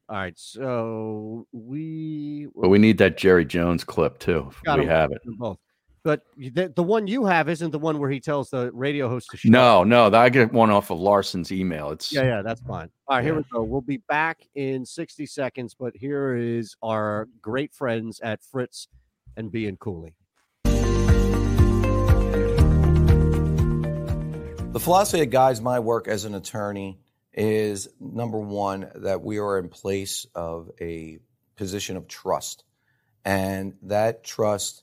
All 0.09 0.17
right, 0.17 0.37
so 0.37 1.47
we 1.53 2.49
but 2.55 2.69
we 2.69 2.79
need 2.79 2.99
that 2.99 3.17
Jerry 3.17 3.45
Jones 3.45 3.85
clip 3.85 4.19
too. 4.19 4.51
Got 4.65 4.81
have 4.85 5.13
it. 5.13 5.21
both. 5.39 5.59
But 6.03 6.23
the, 6.37 6.73
the 6.75 6.83
one 6.83 7.07
you 7.07 7.27
have 7.27 7.49
isn't 7.51 7.71
the 7.71 7.79
one 7.79 7.99
where 7.99 8.09
he 8.09 8.21
tells 8.21 8.49
the 8.51 8.71
radio 8.73 9.09
host 9.09 9.29
to 9.33 9.37
shut 9.37 9.51
No, 9.51 9.85
no, 9.85 10.11
I 10.11 10.31
get 10.31 10.51
one 10.53 10.71
off 10.71 10.91
of 10.91 10.99
Larson's 10.99 11.53
email. 11.53 11.91
It's 11.91 12.11
Yeah, 12.11 12.23
yeah, 12.23 12.43
that's 12.43 12.63
fine. 12.63 12.89
All 13.07 13.17
right, 13.17 13.25
here 13.25 13.35
we 13.35 13.45
go. 13.53 13.63
We'll 13.63 13.83
be 13.83 13.99
back 13.99 14.39
in 14.55 14.87
60 14.87 15.27
seconds, 15.27 15.75
but 15.79 15.95
here 15.95 16.35
is 16.35 16.75
our 16.83 17.29
great 17.43 17.75
friends 17.75 18.19
at 18.21 18.43
Fritz 18.43 18.89
and 19.37 19.53
Bianculli. 19.53 20.15
The 24.73 24.81
philosophy 24.81 25.19
that 25.19 25.27
guides 25.27 25.61
my 25.61 25.81
work 25.81 26.09
as 26.09 26.25
an 26.25 26.35
attorney 26.35 26.99
is 27.35 27.89
number 28.01 28.39
one, 28.39 28.91
that 28.95 29.21
we 29.21 29.39
are 29.39 29.59
in 29.59 29.69
place 29.69 30.27
of 30.35 30.71
a 30.81 31.19
position 31.57 31.97
of 31.97 32.09
trust. 32.09 32.65
And 33.25 33.75
that 33.83 34.25
trust 34.25 34.83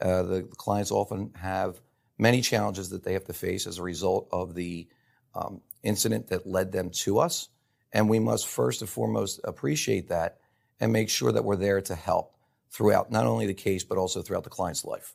Uh, 0.00 0.22
the 0.22 0.42
clients 0.56 0.90
often 0.90 1.32
have 1.34 1.80
many 2.18 2.40
challenges 2.40 2.90
that 2.90 3.04
they 3.04 3.12
have 3.12 3.24
to 3.24 3.32
face 3.32 3.66
as 3.66 3.78
a 3.78 3.82
result 3.82 4.28
of 4.32 4.54
the 4.54 4.88
um, 5.34 5.60
incident 5.82 6.28
that 6.28 6.46
led 6.46 6.72
them 6.72 6.90
to 6.90 7.18
us. 7.18 7.48
And 7.92 8.08
we 8.08 8.18
must 8.18 8.46
first 8.46 8.80
and 8.80 8.90
foremost 8.90 9.40
appreciate 9.44 10.08
that 10.08 10.38
and 10.80 10.92
make 10.92 11.08
sure 11.08 11.32
that 11.32 11.44
we're 11.44 11.56
there 11.56 11.80
to 11.82 11.94
help 11.94 12.36
throughout 12.70 13.10
not 13.10 13.26
only 13.26 13.46
the 13.46 13.54
case, 13.54 13.84
but 13.84 13.98
also 13.98 14.22
throughout 14.22 14.44
the 14.44 14.50
client's 14.50 14.84
life. 14.84 15.14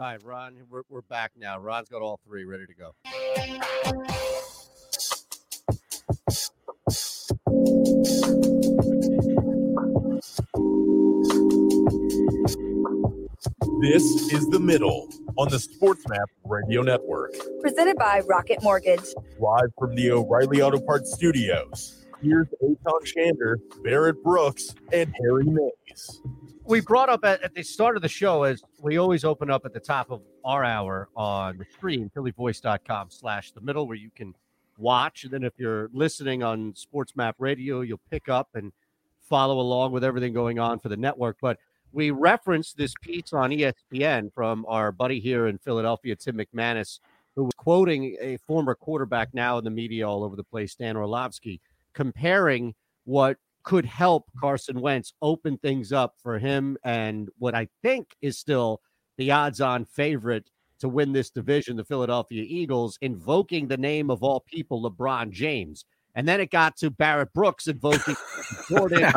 All 0.00 0.06
right, 0.06 0.22
Ron, 0.24 0.56
we're, 0.68 0.82
we're 0.88 1.02
back 1.02 1.32
now. 1.36 1.60
Ron's 1.60 1.88
got 1.88 2.02
all 2.02 2.18
three 2.26 2.44
ready 2.44 2.66
to 2.66 2.74
go. 2.74 2.94
This 13.84 14.32
is 14.32 14.48
The 14.48 14.58
Middle 14.58 15.10
on 15.36 15.50
the 15.50 15.58
SportsMap 15.58 16.24
Radio 16.46 16.80
Network. 16.80 17.34
Presented 17.60 17.98
by 17.98 18.20
Rocket 18.20 18.62
Mortgage. 18.62 19.12
Live 19.38 19.74
from 19.78 19.94
the 19.94 20.10
O'Reilly 20.10 20.62
Auto 20.62 20.80
Parts 20.80 21.12
Studios. 21.12 22.02
Here's 22.22 22.46
Eytan 22.62 23.04
Shander, 23.04 23.56
Barrett 23.82 24.24
Brooks, 24.24 24.74
and 24.90 25.14
Harry 25.20 25.44
Mayes. 25.44 26.22
We 26.64 26.80
brought 26.80 27.10
up 27.10 27.26
at, 27.26 27.42
at 27.42 27.54
the 27.54 27.62
start 27.62 27.96
of 27.96 28.00
the 28.00 28.08
show, 28.08 28.44
as 28.44 28.62
we 28.80 28.96
always 28.96 29.22
open 29.22 29.50
up 29.50 29.66
at 29.66 29.74
the 29.74 29.80
top 29.80 30.10
of 30.10 30.22
our 30.46 30.64
hour 30.64 31.10
on 31.14 31.58
the 31.58 31.66
stream, 31.76 32.10
phillyvoice.com 32.16 33.10
slash 33.10 33.52
the 33.52 33.60
middle, 33.60 33.86
where 33.86 33.98
you 33.98 34.10
can 34.16 34.34
watch. 34.78 35.24
And 35.24 35.32
then 35.34 35.44
if 35.44 35.52
you're 35.58 35.90
listening 35.92 36.42
on 36.42 36.72
SportsMap 36.72 37.34
Radio, 37.38 37.82
you'll 37.82 38.00
pick 38.10 38.30
up 38.30 38.48
and 38.54 38.72
follow 39.28 39.60
along 39.60 39.92
with 39.92 40.04
everything 40.04 40.32
going 40.32 40.58
on 40.58 40.78
for 40.78 40.88
the 40.88 40.96
network. 40.96 41.36
But 41.42 41.58
we 41.94 42.10
referenced 42.10 42.76
this 42.76 42.92
piece 43.00 43.32
on 43.32 43.50
ESPN 43.50 44.32
from 44.34 44.66
our 44.68 44.90
buddy 44.90 45.20
here 45.20 45.46
in 45.46 45.58
Philadelphia, 45.58 46.16
Tim 46.16 46.36
McManus, 46.36 46.98
who 47.36 47.44
was 47.44 47.54
quoting 47.56 48.16
a 48.20 48.36
former 48.38 48.74
quarterback 48.74 49.32
now 49.32 49.58
in 49.58 49.64
the 49.64 49.70
media 49.70 50.08
all 50.08 50.24
over 50.24 50.34
the 50.34 50.44
place, 50.44 50.74
Dan 50.74 50.96
Orlovsky, 50.96 51.60
comparing 51.94 52.74
what 53.04 53.36
could 53.62 53.84
help 53.86 54.28
Carson 54.38 54.80
Wentz 54.80 55.14
open 55.22 55.56
things 55.58 55.92
up 55.92 56.16
for 56.22 56.38
him 56.38 56.76
and 56.84 57.30
what 57.38 57.54
I 57.54 57.68
think 57.82 58.08
is 58.20 58.38
still 58.38 58.80
the 59.16 59.30
odds 59.30 59.60
on 59.60 59.84
favorite 59.84 60.50
to 60.80 60.88
win 60.88 61.12
this 61.12 61.30
division, 61.30 61.76
the 61.76 61.84
Philadelphia 61.84 62.44
Eagles, 62.46 62.98
invoking 63.00 63.68
the 63.68 63.76
name 63.76 64.10
of 64.10 64.22
all 64.22 64.40
people, 64.40 64.82
LeBron 64.82 65.30
James. 65.30 65.84
And 66.16 66.28
then 66.28 66.40
it 66.40 66.50
got 66.50 66.76
to 66.78 66.90
Barrett 66.90 67.32
Brooks 67.32 67.66
invoking 67.66 68.14
Jordan. 68.68 69.12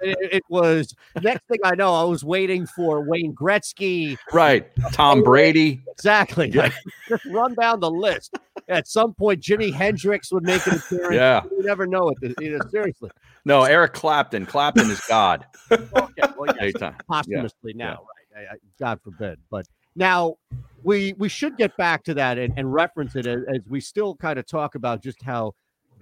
it, 0.00 0.16
it 0.20 0.42
was 0.48 0.94
next 1.20 1.46
thing 1.48 1.58
I 1.64 1.74
know, 1.74 1.94
I 1.94 2.04
was 2.04 2.24
waiting 2.24 2.66
for 2.66 3.02
Wayne 3.02 3.34
Gretzky. 3.34 4.16
right. 4.32 4.68
Tom 4.92 5.22
Brady. 5.22 5.82
Exactly. 5.90 6.50
Yeah. 6.50 6.62
Like, 6.62 6.72
just 7.08 7.24
run 7.26 7.54
down 7.54 7.80
the 7.80 7.90
list. 7.90 8.38
At 8.68 8.86
some 8.86 9.14
point, 9.14 9.40
Jimi 9.40 9.72
Hendrix 9.72 10.30
would 10.32 10.44
make 10.44 10.64
an 10.66 10.76
appearance. 10.76 11.14
Yeah. 11.14 11.42
You 11.50 11.64
never 11.64 11.86
know 11.86 12.10
it. 12.20 12.34
You 12.40 12.58
know, 12.58 12.64
seriously. 12.70 13.10
No, 13.44 13.64
Eric 13.64 13.94
Clapton. 13.94 14.46
Clapton 14.46 14.90
is 14.90 15.00
God. 15.08 15.44
Oh, 15.70 15.76
okay, 15.94 16.32
well, 16.38 16.54
yes, 16.58 16.72
posthumously 17.10 17.74
now, 17.74 18.02
right? 18.34 18.46
I, 18.48 18.54
I, 18.54 18.56
God 18.78 19.00
forbid. 19.04 19.38
But 19.50 19.66
now 19.96 20.36
we 20.82 21.12
we 21.18 21.28
should 21.28 21.58
get 21.58 21.76
back 21.76 22.04
to 22.04 22.14
that 22.14 22.38
and, 22.38 22.54
and 22.56 22.72
reference 22.72 23.16
it 23.16 23.26
as, 23.26 23.40
as 23.48 23.60
we 23.68 23.80
still 23.80 24.14
kind 24.16 24.38
of 24.38 24.46
talk 24.46 24.74
about 24.74 25.02
just 25.02 25.22
how 25.22 25.52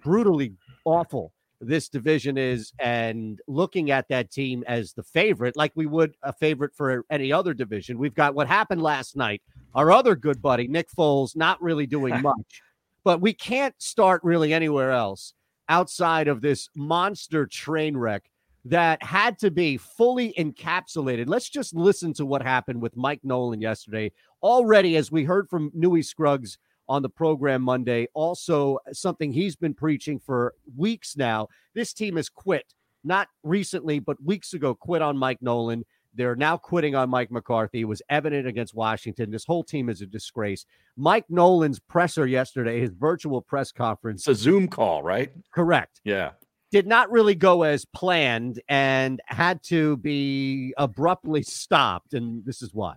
brutally 0.02 0.52
awful 0.84 1.32
this 1.60 1.88
division 1.88 2.36
is 2.36 2.72
and 2.80 3.40
looking 3.48 3.90
at 3.90 4.06
that 4.08 4.30
team 4.30 4.62
as 4.66 4.92
the 4.92 5.02
favorite 5.02 5.56
like 5.56 5.72
we 5.74 5.86
would 5.86 6.14
a 6.22 6.32
favorite 6.32 6.74
for 6.74 7.04
any 7.10 7.32
other 7.32 7.54
division 7.54 7.98
we've 7.98 8.14
got 8.14 8.34
what 8.34 8.46
happened 8.46 8.82
last 8.82 9.16
night 9.16 9.42
our 9.74 9.90
other 9.90 10.14
good 10.14 10.42
buddy 10.42 10.68
nick 10.68 10.88
foles 10.96 11.34
not 11.34 11.60
really 11.62 11.86
doing 11.86 12.20
much 12.22 12.62
but 13.04 13.20
we 13.20 13.32
can't 13.32 13.74
start 13.78 14.20
really 14.22 14.52
anywhere 14.52 14.90
else 14.90 15.32
outside 15.68 16.28
of 16.28 16.40
this 16.40 16.68
monster 16.74 17.46
train 17.46 17.96
wreck 17.96 18.30
that 18.64 19.00
had 19.00 19.38
to 19.38 19.50
be 19.50 19.76
fully 19.76 20.34
encapsulated. 20.36 21.28
Let's 21.28 21.48
just 21.48 21.74
listen 21.74 22.12
to 22.14 22.26
what 22.26 22.42
happened 22.42 22.82
with 22.82 22.96
Mike 22.96 23.20
Nolan 23.22 23.60
yesterday. 23.60 24.10
Already, 24.42 24.96
as 24.96 25.12
we 25.12 25.22
heard 25.22 25.48
from 25.48 25.70
Newy 25.72 26.02
Scruggs 26.02 26.58
on 26.88 27.02
the 27.02 27.08
program 27.08 27.62
Monday, 27.62 28.08
also 28.14 28.78
something 28.92 29.32
he's 29.32 29.56
been 29.56 29.74
preaching 29.74 30.18
for 30.18 30.54
weeks 30.76 31.16
now. 31.16 31.48
This 31.74 31.92
team 31.92 32.16
has 32.16 32.28
quit, 32.28 32.74
not 33.04 33.28
recently, 33.42 33.98
but 33.98 34.22
weeks 34.22 34.52
ago, 34.54 34.74
quit 34.74 35.02
on 35.02 35.16
Mike 35.16 35.42
Nolan. 35.42 35.84
They're 36.14 36.36
now 36.36 36.56
quitting 36.56 36.94
on 36.94 37.10
Mike 37.10 37.30
McCarthy. 37.30 37.82
It 37.82 37.84
was 37.84 38.00
evident 38.08 38.46
against 38.46 38.74
Washington. 38.74 39.30
This 39.30 39.44
whole 39.44 39.62
team 39.62 39.90
is 39.90 40.00
a 40.00 40.06
disgrace. 40.06 40.64
Mike 40.96 41.26
Nolan's 41.28 41.78
presser 41.78 42.26
yesterday, 42.26 42.80
his 42.80 42.92
virtual 42.92 43.42
press 43.42 43.70
conference. 43.70 44.22
It's 44.26 44.40
a 44.40 44.42
Zoom 44.42 44.66
call, 44.68 45.02
right? 45.02 45.30
Correct. 45.52 46.00
Yeah. 46.04 46.30
did 46.70 46.86
not 46.86 47.10
really 47.10 47.34
go 47.34 47.64
as 47.64 47.84
planned 47.84 48.62
and 48.68 49.20
had 49.26 49.62
to 49.64 49.98
be 49.98 50.72
abruptly 50.78 51.42
stopped. 51.42 52.14
And 52.14 52.44
this 52.46 52.62
is 52.62 52.72
why. 52.72 52.94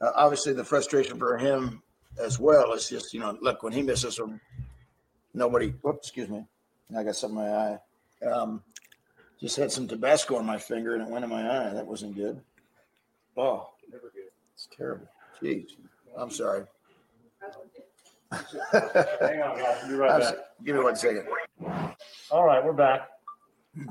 Uh, 0.00 0.12
obviously, 0.14 0.52
the 0.52 0.64
frustration 0.64 1.18
for 1.18 1.38
him 1.38 1.82
as 2.18 2.38
well 2.38 2.72
is 2.72 2.88
just, 2.88 3.12
you 3.14 3.20
know, 3.20 3.36
look, 3.40 3.62
when 3.62 3.72
he 3.72 3.82
misses 3.82 4.16
them, 4.16 4.40
nobody, 5.34 5.68
whoops, 5.82 6.08
excuse 6.08 6.28
me. 6.28 6.44
I 6.96 7.04
got 7.04 7.16
something 7.16 7.38
in 7.38 7.44
my 7.44 7.50
eye. 7.56 7.78
Um, 8.26 8.62
just 9.40 9.56
had 9.56 9.70
some 9.72 9.86
Tabasco 9.88 10.36
on 10.36 10.44
my 10.44 10.58
finger 10.58 10.94
and 10.94 11.02
it 11.02 11.08
went 11.08 11.24
in 11.24 11.30
my 11.30 11.42
eye. 11.68 11.72
That 11.72 11.86
wasn't 11.86 12.14
good. 12.16 12.40
Oh, 13.36 13.70
never 13.90 14.10
good. 14.14 14.30
It's 14.54 14.68
terrible. 14.76 15.06
Jeez. 15.42 15.68
I'm 16.16 16.30
sorry. 16.30 16.64
Hang 18.72 19.42
on, 19.42 19.58
guys. 19.58 19.88
Be 19.88 19.94
right 19.94 20.10
I'm 20.12 20.20
back. 20.20 20.34
s- 20.34 20.40
Give 20.64 20.76
me 20.76 20.82
one 20.82 20.96
second. 20.96 21.26
All 22.30 22.44
right, 22.44 22.62
we're 22.64 22.72
back. 22.72 23.08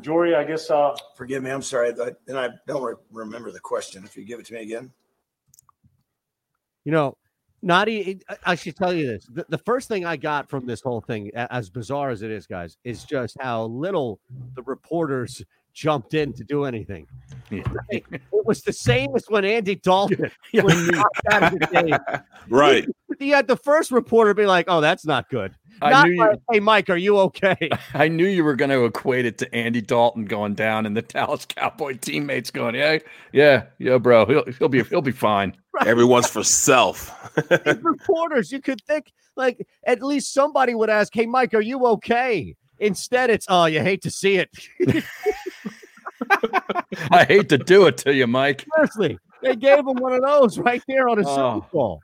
Jory, 0.01 0.35
I 0.35 0.43
guess 0.43 0.69
uh, 0.69 0.95
Forgive 1.15 1.41
me. 1.41 1.49
I'm 1.49 1.61
sorry. 1.61 1.93
I- 1.99 2.11
And 2.27 2.37
I 2.37 2.49
don't 2.67 2.83
re- 2.83 2.93
remember 3.11 3.51
the 3.51 3.59
question. 3.59 4.03
If 4.03 4.15
you 4.17 4.23
give 4.25 4.39
it 4.39 4.45
to 4.47 4.53
me 4.53 4.61
again. 4.61 4.91
You 6.85 6.91
know, 6.91 7.17
Nadi, 7.63 8.21
I- 8.29 8.37
I 8.45 8.55
should 8.55 8.75
tell 8.75 8.93
you 8.93 9.07
this. 9.07 9.25
The, 9.31 9.45
the 9.49 9.57
first 9.57 9.87
thing 9.87 10.05
I 10.05 10.15
got 10.17 10.49
from 10.49 10.65
this 10.65 10.81
whole 10.81 11.01
thing, 11.01 11.31
as 11.35 11.69
bizarre 11.69 12.09
as 12.09 12.21
it 12.21 12.31
is, 12.31 12.47
guys, 12.47 12.77
is 12.83 13.03
just 13.03 13.37
how 13.39 13.65
little 13.65 14.19
the 14.55 14.63
reporters 14.63 15.43
jumped 15.73 16.13
in 16.13 16.33
to 16.33 16.43
do 16.43 16.65
anything. 16.65 17.07
It, 17.51 17.65
it 17.89 18.21
was 18.31 18.61
the 18.61 18.73
same 18.73 19.15
as 19.15 19.25
when 19.29 19.45
Andy 19.45 19.75
Dalton 19.75 20.31
was 20.53 20.87
knocked 20.89 21.21
out 21.31 21.53
of 21.53 21.59
the 21.59 21.67
game. 21.67 21.97
Right. 22.49 22.87
You 23.19 23.35
had 23.35 23.47
the 23.47 23.57
first 23.57 23.91
reporter 23.91 24.33
be 24.33 24.45
like, 24.47 24.65
"Oh, 24.69 24.81
that's 24.81 25.05
not 25.05 25.29
good." 25.29 25.53
I 25.81 25.91
Not 25.91 26.07
knew 26.07 26.13
you- 26.23 26.41
"Hey, 26.51 26.59
Mike, 26.59 26.89
are 26.89 26.95
you 26.97 27.19
okay?" 27.19 27.69
I 27.93 28.07
knew 28.07 28.25
you 28.25 28.43
were 28.43 28.55
going 28.55 28.71
to 28.71 28.85
equate 28.85 29.25
it 29.25 29.37
to 29.39 29.53
Andy 29.55 29.81
Dalton 29.81 30.25
going 30.25 30.55
down 30.55 30.85
and 30.87 30.97
the 30.97 31.01
Dallas 31.03 31.45
Cowboy 31.45 31.97
teammates 31.99 32.49
going, 32.49 32.73
yeah, 32.75 32.97
yeah, 33.33 33.65
yeah, 33.77 33.97
bro, 33.99 34.25
he'll 34.25 34.45
he'll 34.57 34.69
be 34.69 34.81
he'll 34.83 35.01
be 35.01 35.11
fine. 35.11 35.55
Everyone's 35.85 36.27
for 36.29 36.43
self. 36.43 37.11
Reporters, 37.81 38.51
you 38.51 38.61
could 38.61 38.81
think 38.85 39.11
like 39.35 39.65
at 39.85 40.01
least 40.01 40.33
somebody 40.33 40.75
would 40.75 40.89
ask, 40.89 41.13
"Hey, 41.13 41.25
Mike, 41.25 41.53
are 41.53 41.61
you 41.61 41.85
okay?" 41.87 42.55
Instead, 42.79 43.29
it's, 43.29 43.45
"Oh, 43.49 43.65
you 43.65 43.81
hate 43.81 44.01
to 44.03 44.11
see 44.11 44.35
it." 44.37 44.49
I 47.11 47.23
hate 47.25 47.49
to 47.49 47.57
do 47.57 47.85
it 47.87 47.97
to 47.99 48.13
you, 48.13 48.27
Mike. 48.27 48.65
Seriously, 48.75 49.17
they 49.41 49.55
gave 49.55 49.79
him 49.79 49.97
one 49.97 50.13
of 50.13 50.21
those 50.21 50.59
right 50.59 50.83
there 50.87 51.09
on 51.09 51.19
a 51.19 51.27
Oh. 51.27 51.55
Super 51.61 51.67
Bowl. 51.71 52.01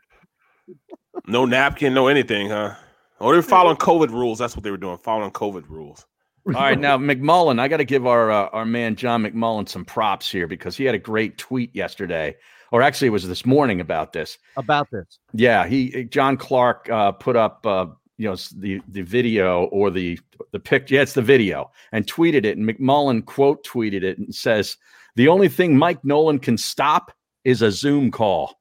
No 1.27 1.45
napkin, 1.45 1.93
no 1.93 2.07
anything, 2.07 2.49
huh? 2.49 2.75
Oh, 3.21 3.31
they 3.31 3.37
were 3.37 3.41
following 3.41 3.77
COVID 3.77 4.09
rules. 4.09 4.39
That's 4.39 4.55
what 4.55 4.63
they 4.63 4.71
were 4.71 4.77
doing, 4.77 4.97
following 4.97 5.31
COVID 5.31 5.69
rules. 5.69 6.05
All 6.47 6.53
right, 6.53 6.79
now 6.79 6.97
McMullen, 6.97 7.59
I 7.59 7.67
got 7.67 7.77
to 7.77 7.85
give 7.85 8.05
our 8.05 8.29
uh, 8.31 8.49
our 8.51 8.65
man 8.65 8.95
John 8.95 9.23
McMullen 9.23 9.67
some 9.67 9.83
props 9.85 10.31
here 10.31 10.47
because 10.47 10.77
he 10.77 10.83
had 10.85 10.93
a 10.95 10.99
great 10.99 11.37
tweet 11.37 11.75
yesterday, 11.75 12.35
or 12.71 12.81
actually 12.81 13.07
it 13.07 13.11
was 13.11 13.27
this 13.27 13.45
morning 13.45 13.81
about 13.81 14.13
this. 14.13 14.37
About 14.57 14.89
this, 14.91 15.19
Yeah, 15.33 15.67
he 15.67 16.05
John 16.05 16.37
Clark 16.37 16.89
uh, 16.89 17.11
put 17.13 17.35
up 17.35 17.65
uh, 17.65 17.87
you 18.17 18.29
know 18.29 18.35
the 18.57 18.81
the 18.87 19.01
video 19.01 19.65
or 19.65 19.91
the 19.91 20.19
the 20.51 20.59
pic. 20.59 20.89
Yeah, 20.89 21.01
it's 21.01 21.13
the 21.13 21.21
video 21.21 21.71
and 21.91 22.05
tweeted 22.07 22.45
it. 22.45 22.57
And 22.57 22.67
McMullen 22.67 23.25
quote 23.25 23.65
tweeted 23.65 24.03
it 24.03 24.17
and 24.17 24.33
says, 24.33 24.77
"The 25.15 25.27
only 25.27 25.49
thing 25.49 25.77
Mike 25.77 26.03
Nolan 26.03 26.39
can 26.39 26.57
stop 26.57 27.11
is 27.43 27.61
a 27.61 27.71
Zoom 27.71 28.11
call." 28.11 28.59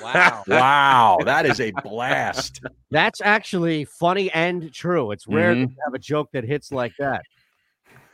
Wow. 0.00 0.44
wow, 0.48 1.18
that 1.24 1.44
is 1.44 1.60
a 1.60 1.72
blast. 1.82 2.60
That's 2.92 3.20
actually 3.20 3.84
funny 3.84 4.30
and 4.30 4.72
true. 4.72 5.10
It's 5.10 5.26
rare 5.26 5.54
Mhm. 5.54 5.66
to 5.68 5.74
have 5.84 5.94
a 5.94 5.98
joke 5.98 6.28
that 6.32 6.44
hits 6.44 6.70
like 6.70 6.92
that. 7.00 7.22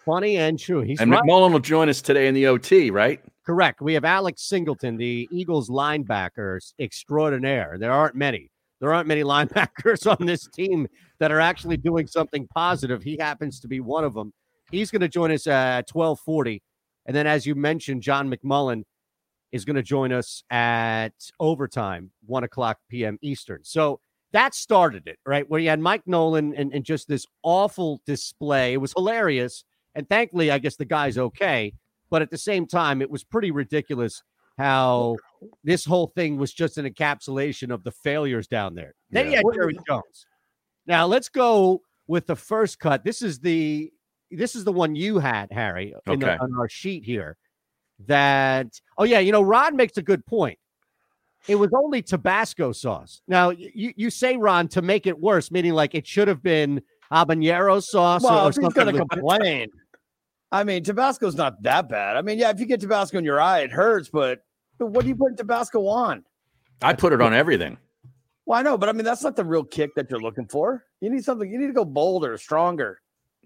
Funny 0.07 0.38
and 0.38 0.59
true. 0.59 0.80
He's 0.80 1.00
and 1.00 1.11
right. 1.11 1.23
McMullen 1.23 1.52
will 1.52 1.59
join 1.59 1.90
us 1.90 2.00
today 2.00 2.28
in 2.28 2.35
the 2.35 2.47
OT, 2.47 2.90
right? 2.90 3.21
Correct. 3.49 3.81
We 3.81 3.95
have 3.95 4.05
Alex 4.05 4.43
Singleton, 4.43 4.99
the 4.99 5.26
Eagles 5.33 5.71
linebackers 5.71 6.75
extraordinaire. 6.78 7.78
There 7.78 7.90
aren't 7.90 8.14
many. 8.14 8.50
There 8.78 8.93
aren't 8.93 9.09
many 9.09 9.23
linebackers 9.25 10.07
on 10.07 10.26
this 10.26 10.47
team 10.49 10.87
that 11.19 11.33
are 11.33 11.40
actually 11.40 11.78
doing 11.78 12.07
something 12.07 12.47
positive. 12.55 13.02
He 13.02 13.17
happens 13.17 13.59
to 13.61 13.67
be 13.67 13.81
one 13.81 14.05
of 14.05 14.12
them. 14.12 14.35
He's 14.71 14.90
going 14.90 15.00
to 15.00 15.09
join 15.09 15.33
us 15.33 15.47
at 15.47 15.87
twelve 15.87 16.21
forty, 16.21 16.62
and 17.07 17.17
then, 17.17 17.26
as 17.26 17.47
you 17.47 17.55
mentioned, 17.55 18.03
John 18.03 18.31
McMullen 18.31 18.83
is 19.51 19.64
going 19.64 19.77
to 19.77 19.83
join 19.83 20.12
us 20.12 20.44
at 20.51 21.14
overtime, 21.40 22.11
one 22.27 22.44
o'clock 22.44 22.77
p.m. 22.90 23.18
Eastern. 23.22 23.61
So 23.64 23.99
that 24.33 24.55
started 24.55 25.05
it, 25.07 25.18
right? 25.25 25.49
Where 25.49 25.59
you 25.59 25.70
had 25.70 25.81
Mike 25.81 26.03
Nolan 26.05 26.55
and, 26.55 26.70
and 26.75 26.85
just 26.85 27.09
this 27.09 27.25
awful 27.42 28.03
display. 28.05 28.75
It 28.75 28.77
was 28.83 28.92
hilarious. 28.92 29.64
And 29.94 30.07
thankfully, 30.07 30.51
I 30.51 30.59
guess 30.59 30.77
the 30.77 30.85
guy's 30.85 31.16
okay. 31.16 31.72
But 32.11 32.23
at 32.23 32.31
the 32.31 32.38
same 32.38 32.66
time, 32.66 33.03
it 33.03 33.11
was 33.11 33.25
pretty 33.25 33.51
ridiculous 33.51 34.23
how 34.57 35.16
this 35.62 35.85
whole 35.85 36.09
thing 36.09 36.37
was 36.37 36.53
just 36.53 36.79
an 36.79 36.87
encapsulation 36.88 37.73
of 37.73 37.85
the 37.85 37.92
failures 37.92 38.49
down 38.49 38.75
there. 38.75 38.94
Then 39.11 39.27
you 39.27 39.33
Yeah. 39.33 39.37
had 39.38 39.55
Jerry 39.55 39.79
Jones. 39.87 40.27
Now 40.87 41.07
let's 41.07 41.29
go 41.29 41.83
with 42.07 42.27
the 42.27 42.35
first 42.37 42.79
cut. 42.81 43.05
This 43.05 43.23
is 43.23 43.38
the 43.40 43.92
this 44.31 44.55
is 44.55 44.64
the 44.64 44.73
one 44.73 44.94
you 44.94 45.18
had, 45.18 45.51
Harry, 45.53 45.94
in 46.07 46.18
the- 46.18 46.38
on 46.38 46.55
our 46.59 46.68
sheet 46.68 47.03
here. 47.05 47.37
That 48.07 48.81
oh 48.97 49.05
yeah, 49.05 49.18
you 49.21 49.33
know, 49.33 49.42
Ron 49.42 49.77
makes 49.77 49.97
a 49.97 50.03
good 50.03 50.25
point. 50.27 50.59
It 51.47 51.55
was 51.55 51.71
only 51.73 52.03
Tabasco 52.03 52.73
sauce. 52.73 53.23
Now 53.29 53.51
you 53.51 53.92
you 53.97 54.11
say 54.11 54.37
Ron 54.37 54.68
to 54.68 54.83
make 54.83 55.07
it 55.07 55.18
worse, 55.18 55.51
meaning 55.51 55.73
like 55.73 55.94
it 55.94 56.07
should 56.07 56.29
have 56.29 56.42
been 56.42 56.83
habanero 57.12 57.83
sauce 57.83 58.23
Well, 58.23 58.47
or, 58.47 58.51
or 58.51 58.53
he's 58.61 58.73
gonna 58.73 58.92
complain, 58.92 59.68
I 60.50 60.64
mean, 60.64 60.82
Tabasco's 60.82 61.34
not 61.37 61.62
that 61.62 61.88
bad. 61.88 62.16
I 62.16 62.22
mean, 62.22 62.38
yeah, 62.38 62.50
if 62.50 62.58
you 62.61 62.66
get 62.66 62.80
Tabasco 62.80 63.18
in 63.18 63.24
your 63.24 63.40
eye, 63.40 63.61
it 63.61 63.70
hurts. 63.70 64.08
But, 64.08 64.44
but 64.78 64.87
what 64.87 65.02
do 65.02 65.08
you 65.08 65.16
put 65.16 65.37
Tabasco 65.37 65.87
on? 65.87 66.24
I 66.80 66.94
put 66.94 67.12
it 67.12 67.20
on 67.20 67.34
everything. 67.34 67.76
Well, 68.46 68.58
I 68.58 68.62
know, 68.62 68.78
but 68.78 68.88
I 68.88 68.92
mean, 68.92 69.04
that's 69.04 69.22
not 69.22 69.37
the 69.37 69.44
real 69.44 69.64
kick 69.64 69.94
that 69.96 70.08
you're 70.11 70.20
looking 70.20 70.46
for. 70.46 70.84
You 71.00 71.11
need 71.11 71.22
something. 71.24 71.50
You 71.50 71.58
need 71.58 71.66
to 71.66 71.72
go 71.74 71.84
bolder, 71.84 72.38
stronger. 72.38 73.00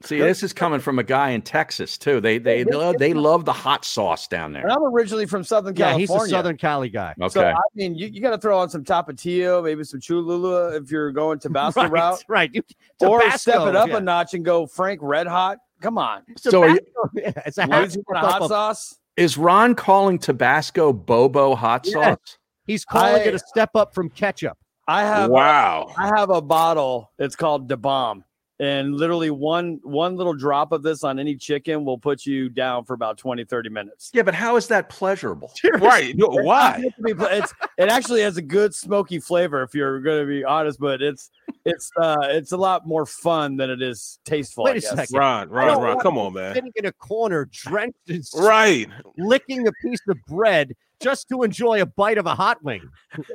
See, 0.05 0.19
this 0.19 0.43
is 0.43 0.53
coming 0.53 0.81
from 0.81 0.99
a 0.99 1.05
guy 1.05 1.31
in 1.31 1.43
Texas 1.43 1.97
too. 1.97 2.21
They 2.21 2.39
they 2.39 2.65
they 2.65 2.73
love, 2.73 2.99
they 2.99 3.15
love 3.15 3.45
the 3.45 3.53
hot 3.53 3.85
sauce 3.85 4.27
down 4.27 4.53
there. 4.53 4.63
And 4.63 4.73
I'm 4.73 4.83
originally 4.83 5.27
from 5.27 5.45
Southern 5.45 5.77
Yeah, 5.77 5.91
California. 5.93 6.25
he's 6.25 6.33
a 6.33 6.37
Southern 6.37 6.57
Cali 6.57 6.89
guy. 6.89 7.15
Okay, 7.21 7.29
So 7.33 7.45
I 7.45 7.55
mean, 7.75 7.95
you, 7.95 8.09
you 8.09 8.21
got 8.21 8.31
to 8.31 8.39
throw 8.39 8.59
on 8.59 8.69
some 8.69 8.83
Tapatio, 8.85 9.63
maybe 9.63 9.85
some 9.85 10.01
Cholula 10.01 10.77
if 10.77 10.91
you're 10.91 11.13
going 11.13 11.39
Tabasco 11.41 11.83
Right, 11.83 11.93
route, 11.93 12.25
right. 12.29 12.51
You, 12.53 12.63
or 13.01 13.31
step 13.33 13.69
it 13.69 13.77
up 13.77 13.91
yeah. 13.91 13.99
a 13.99 14.01
notch 14.01 14.35
and 14.35 14.45
go 14.45 14.67
Frank 14.67 14.99
Red 15.03 15.29
Hot. 15.29 15.59
Come 15.83 15.99
on, 15.99 16.23
So 16.39 16.63
are 16.63 16.69
you- 16.71 16.79
it's 17.15 17.59
a 17.59 17.63
Use 17.63 17.71
half 17.71 17.85
it 17.91 17.95
in 17.97 18.01
a 18.09 18.15
cup 18.15 18.31
hot 18.33 18.43
of- 18.43 18.49
sauce. 18.49 18.99
Is 19.17 19.37
Ron 19.37 19.75
calling 19.75 20.19
Tabasco 20.19 20.93
Bobo 20.93 21.55
hot 21.55 21.85
Yes. 21.85 21.93
sauce? 21.95 22.39
He's 22.67 22.85
calling 22.85 23.17
I- 23.23 23.25
it 23.25 23.35
a 23.35 23.39
step 23.39 23.71
up 23.75 23.93
from 23.95 24.09
ketchup. 24.09 24.57
I 24.89 25.03
have 25.03 25.31
Wow. 25.31 25.93
I 25.99 26.07
have 26.17 26.31
a 26.31 26.41
bottle. 26.41 27.11
It's 27.19 27.37
called 27.37 27.69
Da 27.69 27.77
Bomb, 27.77 28.25
and 28.63 28.95
literally 28.97 29.31
one 29.31 29.81
one 29.83 30.15
little 30.17 30.35
drop 30.35 30.71
of 30.71 30.85
this 30.85 31.03
on 31.03 31.19
any 31.19 31.35
chicken 31.35 31.85
will 31.85 31.99
put 31.99 32.25
you 32.25 32.49
down 32.49 32.85
for 32.85 32.95
about 32.95 33.19
20, 33.19 33.45
30 33.45 33.69
minutes. 33.71 34.11
Yeah, 34.15 34.23
but 34.23 34.35
how 34.35 34.55
is 34.57 34.69
that 34.69 34.89
pleasurable? 34.89 35.53
Right. 35.81 36.17
No, 36.17 36.29
why? 36.29 36.85
It's 36.99 37.55
it 37.77 37.89
actually 37.89 38.21
has 38.21 38.37
a 38.37 38.43
good 38.43 38.73
smoky 38.73 39.19
flavor 39.19 39.63
if 39.63 39.75
you're 39.75 40.01
going 40.01 40.21
to 40.21 40.27
be 40.27 40.45
honest, 40.45 40.79
but 40.79 41.03
it's 41.03 41.31
it's 41.65 41.91
uh 42.01 42.19
it's 42.23 42.53
a 42.53 42.57
lot 42.57 42.87
more 42.87 43.05
fun 43.05 43.57
than 43.57 43.69
it 43.71 43.83
is 43.83 44.21
tasteful. 44.25 44.65
Wait 44.65 44.71
I 44.71 44.77
a 44.77 44.81
guess. 44.81 44.91
second. 44.95 45.19
Ron, 45.19 45.49
Ron, 45.49 45.67
don't 45.69 45.83
Ron, 45.83 46.01
come 46.01 46.19
on, 46.19 46.35
man. 46.35 46.55
Sitting 46.55 46.73
in 46.77 46.87
a 46.87 46.93
corner, 46.93 47.47
drenched 47.51 47.97
in 48.09 48.23
Right. 48.37 48.89
licking 49.19 49.67
a 49.67 49.73
piece 49.83 50.01
of 50.09 50.17
bread 50.29 50.73
just 51.01 51.29
to 51.31 51.43
enjoy 51.43 51.83
a 51.83 51.87
bite 51.87 52.19
of 52.19 52.27
a 52.27 52.35
hot 52.35 52.63
wing. 52.63 52.89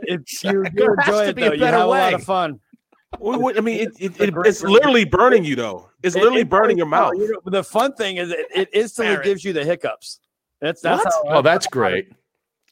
It's 0.04 0.42
you, 0.44 0.63
you 0.63 0.72
There 0.74 0.96
has 1.00 1.08
enjoy 1.08 1.24
to 1.26 1.30
it 1.32 1.36
be 1.36 1.42
a 1.42 1.46
though. 1.50 1.54
You 1.54 1.60
better 1.60 1.78
have 1.78 1.86
a 1.86 1.90
lot 1.90 2.13
of 2.13 2.24
fun. 2.24 2.60
What- 3.20 3.39
what- 3.41 3.58
I 3.58 3.62
mean, 3.62 3.80
it, 3.80 3.91
it, 4.00 4.20
it, 4.22 4.34
it's 4.46 4.62
literally 4.63 5.06
burning 5.06 5.43
you, 5.43 5.56
though. 5.56 5.89
It's 6.04 6.15
literally 6.15 6.41
it 6.41 6.50
burning 6.50 6.78
your 6.78 6.88
mouth. 6.88 7.13
you 7.15 7.32
know, 7.32 7.39
the 7.52 7.63
fun 7.63 7.93
thing 7.93 8.17
is 8.17 8.32
it, 8.32 8.46
it 8.54 8.70
instantly 8.74 9.13
Barrett. 9.15 9.26
gives 9.26 9.43
you 9.46 9.54
the 9.54 9.63
hiccups. 9.63 10.20
That's 10.62 10.82
that's 10.82 11.04
What? 11.06 11.13
how 11.30 11.38
Oh, 11.38 11.41
that's 11.41 11.67
great. 11.67 12.12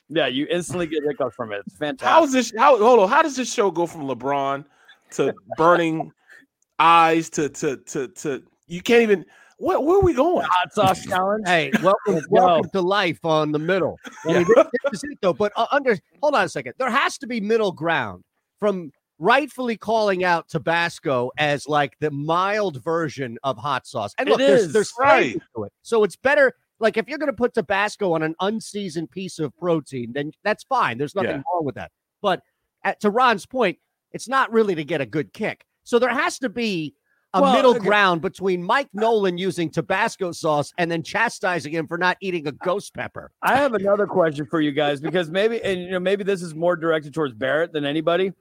yeah, 0.10 0.28
you 0.28 0.46
instantly 0.50 0.88
get 0.88 1.04
hiccups 1.04 1.36
from 1.36 1.52
it. 1.54 1.62
It's 1.66 1.78
fantastic. 1.78 2.08
How 2.08 2.24
is 2.24 2.32
this? 2.34 2.54
How 2.58 2.78
hold 2.78 3.00
on? 3.00 3.10
How 3.10 3.22
does 3.22 3.36
this 3.36 3.52
show 3.52 3.72
go 3.72 3.88
from 3.88 4.02
LeBron 4.08 4.66
to 5.12 5.34
burning 5.58 6.12
eyes 6.80 7.30
to 7.32 7.48
to 7.50 7.78
to 7.78 8.08
to? 8.10 8.44
You 8.68 8.82
can't 8.82 9.04
even. 9.04 9.26
What? 9.58 9.86
Where 9.86 9.98
are 9.98 10.02
we 10.02 10.14
going? 10.14 10.46
hot 10.50 10.74
sauce 10.74 11.06
challenge? 11.06 11.48
Hey, 11.48 11.72
welcome, 11.82 12.20
welcome 12.30 12.70
to 12.72 12.82
life 12.82 13.24
on 13.24 13.52
the 13.54 13.60
middle. 13.60 13.98
I 14.26 14.34
mean, 14.34 14.46
this, 14.56 14.66
this 14.92 14.94
is 14.96 15.04
it 15.12 15.18
though. 15.22 15.34
But 15.34 15.54
uh, 15.56 15.68
under, 15.72 15.98
hold 16.22 16.36
on 16.36 16.44
a 16.44 16.50
second. 16.50 16.74
There 16.78 16.90
has 16.90 17.18
to 17.20 17.28
be 17.28 17.40
middle 17.40 17.72
ground 17.72 18.24
from 18.60 18.92
rightfully 19.20 19.78
calling 19.78 20.24
out 20.24 20.48
Tabasco 20.50 21.32
as 21.38 21.68
like 21.68 21.98
the 22.00 22.12
mild 22.12 22.84
version 22.84 23.38
of 23.44 23.58
hot 23.58 23.88
sauce. 23.88 24.14
And 24.18 24.28
It 24.28 24.32
look, 24.32 24.40
there's 24.40 24.64
is, 24.64 24.74
there's 24.74 24.94
right. 25.00 25.40
to 25.56 25.64
it, 25.64 25.74
so 25.82 26.04
it's 26.04 26.16
better. 26.16 26.54
Like 26.80 26.98
if 26.98 27.08
you're 27.08 27.18
going 27.18 27.32
to 27.32 27.36
put 27.36 27.54
Tabasco 27.54 28.14
on 28.14 28.22
an 28.24 28.36
unseasoned 28.42 29.10
piece 29.12 29.40
of 29.40 29.56
protein, 29.58 30.12
then 30.14 30.32
that's 30.44 30.64
fine. 30.64 30.98
There's 30.98 31.16
nothing 31.16 31.32
Yeah. 31.32 31.44
wrong 31.54 31.64
with 31.64 31.76
that. 31.76 31.92
But 32.22 32.42
at, 32.84 33.00
to 33.02 33.10
Ron's 33.10 33.46
point, 33.46 33.78
it's 34.12 34.28
not 34.28 34.52
really 34.52 34.76
to 34.76 34.84
get 34.84 35.00
a 35.02 35.06
good 35.06 35.32
kick. 35.34 35.66
So 35.84 36.00
there 36.00 36.10
has 36.10 36.38
to 36.40 36.50
be 36.50 36.96
a 37.34 37.42
Well, 37.42 37.54
middle 37.54 37.72
okay. 37.76 37.80
ground 37.80 38.22
between 38.22 38.62
Mike 38.64 38.90
Nolan 38.94 39.38
using 39.38 39.70
Tabasco 39.70 40.32
sauce 40.32 40.74
and 40.78 40.90
then 40.92 41.04
chastising 41.04 41.74
him 41.74 41.88
for 41.88 41.98
not 41.98 42.18
eating 42.22 42.48
a 42.48 42.52
ghost 42.52 42.94
pepper. 42.94 43.32
I 43.42 43.56
have 43.58 43.74
another 43.74 44.06
question 44.08 44.46
for 44.46 44.60
you 44.62 44.72
guys 44.72 45.00
because 45.00 45.30
maybe 45.30 45.62
and 45.64 45.82
you 45.82 45.92
know 45.92 46.00
maybe 46.00 46.24
this 46.24 46.42
is 46.42 46.56
more 46.56 46.76
directed 46.76 47.14
towards 47.14 47.34
Barrett 47.34 47.72
than 47.74 47.86
anybody. 47.86 48.32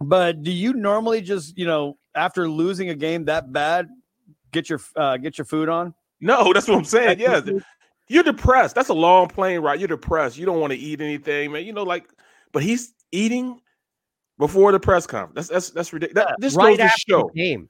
But 0.00 0.42
do 0.42 0.50
you 0.50 0.72
normally 0.72 1.20
just 1.20 1.56
you 1.58 1.66
know 1.66 1.98
after 2.14 2.48
losing 2.48 2.88
a 2.88 2.94
game 2.94 3.26
that 3.26 3.52
bad 3.52 3.88
get 4.52 4.68
your 4.68 4.80
uh, 4.96 5.16
get 5.18 5.38
your 5.38 5.44
food 5.44 5.68
on? 5.68 5.94
No, 6.20 6.52
that's 6.54 6.68
what 6.68 6.78
I'm 6.78 6.84
saying. 6.84 7.20
Yeah, 7.20 7.40
you're 8.08 8.24
depressed. 8.24 8.74
That's 8.74 8.88
a 8.88 8.94
long 8.94 9.28
plane 9.28 9.60
ride. 9.60 9.80
You're 9.80 9.88
depressed. 9.88 10.36
You 10.36 10.46
don't 10.46 10.60
want 10.60 10.72
to 10.72 10.78
eat 10.78 11.00
anything, 11.00 11.52
man. 11.52 11.64
You 11.64 11.72
know, 11.72 11.84
like, 11.84 12.08
but 12.52 12.62
he's 12.62 12.92
eating 13.12 13.60
before 14.38 14.72
the 14.72 14.80
press 14.80 15.06
conference. 15.06 15.48
That's 15.48 15.48
that's 15.48 15.70
that's 15.70 15.92
ridiculous. 15.92 16.26
That, 16.26 16.36
this 16.40 16.54
right 16.54 16.78
goes 16.78 16.90
to 16.90 16.98
show. 17.08 17.30
game. 17.34 17.68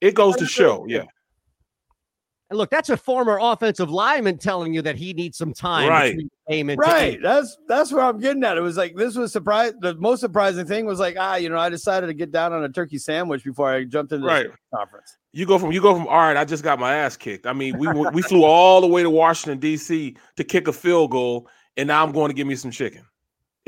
It 0.00 0.14
goes 0.14 0.36
to 0.36 0.46
show. 0.46 0.84
Yeah, 0.88 1.04
And 2.50 2.56
look, 2.56 2.70
that's 2.70 2.88
a 2.88 2.96
former 2.96 3.38
offensive 3.42 3.90
lineman 3.90 4.38
telling 4.38 4.72
you 4.72 4.80
that 4.82 4.96
he 4.96 5.12
needs 5.12 5.36
some 5.36 5.52
time 5.52 5.88
Right. 5.88 6.16
game 6.48 6.68
Right. 6.78 7.12
game. 7.12 7.22
That's 7.22 7.58
that's 7.68 7.92
where 7.92 8.02
I'm 8.02 8.18
getting 8.18 8.42
at. 8.44 8.56
It 8.56 8.62
was 8.62 8.76
like 8.78 8.96
this 8.96 9.16
was 9.16 9.32
surprise. 9.32 9.74
The 9.80 9.94
most 9.96 10.20
surprising 10.20 10.64
thing 10.66 10.86
was 10.86 10.98
like 10.98 11.16
ah, 11.18 11.36
you 11.36 11.50
know, 11.50 11.58
I 11.58 11.68
decided 11.68 12.06
to 12.06 12.14
get 12.14 12.30
down 12.32 12.54
on 12.54 12.64
a 12.64 12.68
turkey 12.70 12.96
sandwich 12.98 13.44
before 13.44 13.68
I 13.70 13.84
jumped 13.84 14.12
into 14.12 14.26
Right. 14.26 14.46
the 14.46 14.76
conference. 14.76 15.18
you 15.34 15.44
go 15.44 15.58
from 15.58 15.72
you 15.72 15.82
go 15.82 15.94
from 15.94 16.06
all 16.06 16.16
right. 16.16 16.38
I 16.38 16.46
just 16.46 16.64
got 16.64 16.78
my 16.78 16.94
ass 16.94 17.18
kicked. 17.18 17.46
I 17.46 17.52
mean, 17.52 17.76
we 17.78 17.86
we 17.88 18.22
flew 18.22 18.44
all 18.44 18.80
the 18.80 18.86
way 18.86 19.02
to 19.02 19.10
Washington 19.10 19.58
D.C. 19.58 20.16
to 20.36 20.44
kick 20.44 20.68
a 20.68 20.72
field 20.72 21.10
goal, 21.10 21.48
and 21.76 21.86
now 21.88 22.02
I'm 22.02 22.12
going 22.12 22.28
to 22.30 22.34
give 22.34 22.46
me 22.46 22.54
some 22.54 22.70
chicken. 22.70 23.04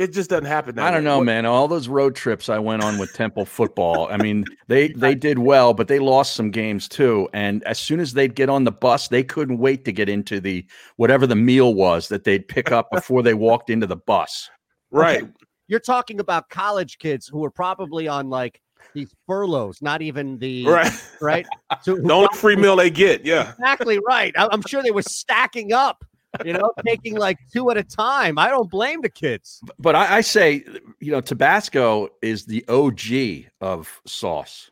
It 0.01 0.13
just 0.15 0.31
doesn't 0.31 0.47
happen. 0.47 0.77
That 0.77 0.87
I 0.87 0.91
don't 0.91 1.01
way. 1.01 1.05
know, 1.11 1.19
What- 1.19 1.25
man. 1.25 1.45
All 1.47 1.69
those 1.69 1.87
road 1.89 2.15
trips 2.17 2.49
I 2.49 2.59
went 2.59 2.83
on 2.83 2.97
with 2.99 3.13
Temple 3.13 3.45
football. 3.59 4.09
I 4.11 4.17
mean, 4.17 4.45
they 4.67 4.89
they 4.89 5.15
did 5.15 5.39
well, 5.39 5.75
but 5.75 5.89
they 5.89 5.99
lost 5.99 6.35
some 6.35 6.51
games 6.51 6.89
too. 6.89 7.29
And 7.35 7.63
as 7.65 7.79
soon 7.79 8.01
as 8.01 8.15
they'd 8.15 8.35
get 8.35 8.49
on 8.49 8.65
the 8.65 8.73
bus, 8.73 9.09
they 9.09 9.23
couldn't 9.23 9.59
wait 9.59 9.85
to 9.85 9.93
get 9.93 10.09
into 10.09 10.41
the 10.41 10.65
whatever 10.97 11.27
the 11.27 11.37
meal 11.37 11.75
was 11.75 12.09
that 12.09 12.25
they'd 12.25 12.49
pick 12.49 12.73
up 12.73 12.89
before 12.93 13.23
they 13.23 13.35
walked 13.35 13.69
into 13.69 13.87
the 13.87 13.97
bus. 13.97 14.49
Right. 14.91 15.25
You're 15.69 15.81
talking 15.81 16.19
about 16.19 16.49
college 16.49 16.99
kids 16.99 17.29
who 17.29 17.45
are 17.45 17.51
probably 17.51 18.09
on 18.09 18.31
like 18.31 18.61
these 18.95 19.15
furloughs, 19.27 19.83
not 19.83 20.01
even 20.03 20.39
the 20.39 20.67
Right. 20.67 20.91
right. 21.21 21.47
So 21.83 21.97
who 21.97 22.03
The 22.03 22.13
only 22.13 22.29
free 22.35 22.57
meal 22.57 22.75
they 22.75 22.91
get. 22.91 23.25
Yeah. 23.25 23.51
exactly 23.53 24.01
right. 24.07 24.35
I'm 24.37 24.63
sure 24.67 24.83
they 24.83 24.91
were 24.91 25.03
stacking 25.03 25.73
up, 25.73 26.03
you 26.45 26.53
know, 26.53 26.73
taking 26.87 27.17
like 27.17 27.39
two 27.53 27.71
at 27.71 27.77
a 27.77 27.83
time. 27.85 28.39
I 28.39 28.49
don't 28.49 28.71
blame 28.71 29.01
the 29.03 29.09
kids. 29.09 29.61
But 29.79 29.95
I, 29.95 30.17
I 30.19 30.21
say, 30.21 30.65
you 31.01 31.13
know, 31.13 31.21
Tabasco 31.21 32.09
is 32.23 32.45
the 32.47 32.65
OG 32.69 33.51
of 33.61 34.01
sauce. 34.07 34.71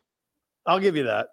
I'll 0.65 0.79
give 0.79 0.95
you 0.95 1.03
that. 1.03 1.29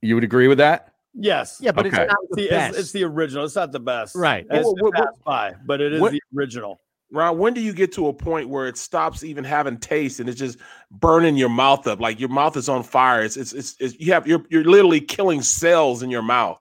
You 0.00 0.14
would 0.16 0.24
agree 0.24 0.48
with 0.48 0.58
that? 0.58 0.92
Yes. 1.14 1.58
Yeah, 1.60 1.72
but 1.72 1.86
Okay. 1.86 2.02
it's 2.02 2.10
not 2.12 2.18
the 2.30 2.42
the, 2.42 2.48
best. 2.48 2.70
it's, 2.70 2.78
it's 2.80 2.92
the 2.92 3.04
original. 3.04 3.44
It's 3.44 3.54
not 3.54 3.70
the 3.72 3.80
best. 3.80 4.16
Right. 4.16 4.46
It's 4.50 4.66
What- 4.66 4.82
what- 4.82 4.92
been 4.94 5.02
passed 5.04 5.24
by, 5.24 5.54
but 5.66 5.80
it 5.80 5.92
is 5.92 6.00
what- 6.00 6.12
the 6.12 6.20
original. 6.36 6.78
Ron, 7.14 7.36
when 7.36 7.52
do 7.52 7.60
you 7.60 7.74
get 7.74 7.92
to 7.92 8.08
a 8.08 8.12
point 8.14 8.48
where 8.48 8.66
it 8.66 8.78
stops 8.78 9.22
even 9.22 9.44
having 9.44 9.76
taste 9.76 10.18
and 10.18 10.30
it's 10.30 10.38
just 10.38 10.56
burning 10.90 11.36
your 11.36 11.50
mouth 11.50 11.86
up? 11.86 12.00
Like 12.00 12.18
your 12.18 12.30
mouth 12.30 12.56
is 12.56 12.70
on 12.70 12.82
fire. 12.82 13.22
It's 13.22 13.36
it's, 13.36 13.52
it's, 13.52 13.76
it's 13.78 14.00
you 14.00 14.14
have 14.14 14.26
you're 14.26 14.42
you're 14.48 14.64
literally 14.64 15.02
killing 15.02 15.42
cells 15.42 16.02
in 16.02 16.08
your 16.08 16.22
mouth. 16.22 16.58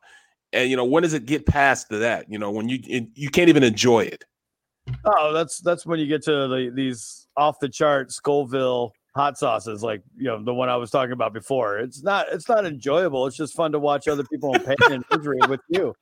And 0.53 0.69
you 0.69 0.75
know 0.75 0.85
when 0.85 1.03
does 1.03 1.13
it 1.13 1.25
get 1.25 1.45
past 1.45 1.89
to 1.89 1.97
that? 1.99 2.25
You 2.29 2.37
know 2.37 2.51
when 2.51 2.69
you 2.69 2.79
you 3.13 3.29
can't 3.29 3.49
even 3.49 3.63
enjoy 3.63 4.01
it. 4.01 4.25
Oh, 5.05 5.33
that's 5.33 5.59
that's 5.59 5.85
when 5.85 5.99
you 5.99 6.07
get 6.07 6.23
to 6.23 6.31
the, 6.47 6.71
these 6.73 7.27
off 7.37 7.59
the 7.59 7.69
chart 7.69 8.11
Scoville 8.11 8.91
hot 9.15 9.37
sauces, 9.37 9.83
like 9.83 10.01
you 10.17 10.25
know 10.25 10.43
the 10.43 10.53
one 10.53 10.69
I 10.69 10.75
was 10.75 10.89
talking 10.89 11.13
about 11.13 11.33
before. 11.33 11.79
It's 11.79 12.03
not 12.03 12.27
it's 12.31 12.49
not 12.49 12.65
enjoyable. 12.65 13.27
It's 13.27 13.37
just 13.37 13.55
fun 13.55 13.71
to 13.71 13.79
watch 13.79 14.07
other 14.07 14.23
people 14.23 14.53
in 14.55 14.61
pain 14.63 14.75
and 14.91 15.05
misery 15.11 15.39
with 15.47 15.61
you. 15.69 15.93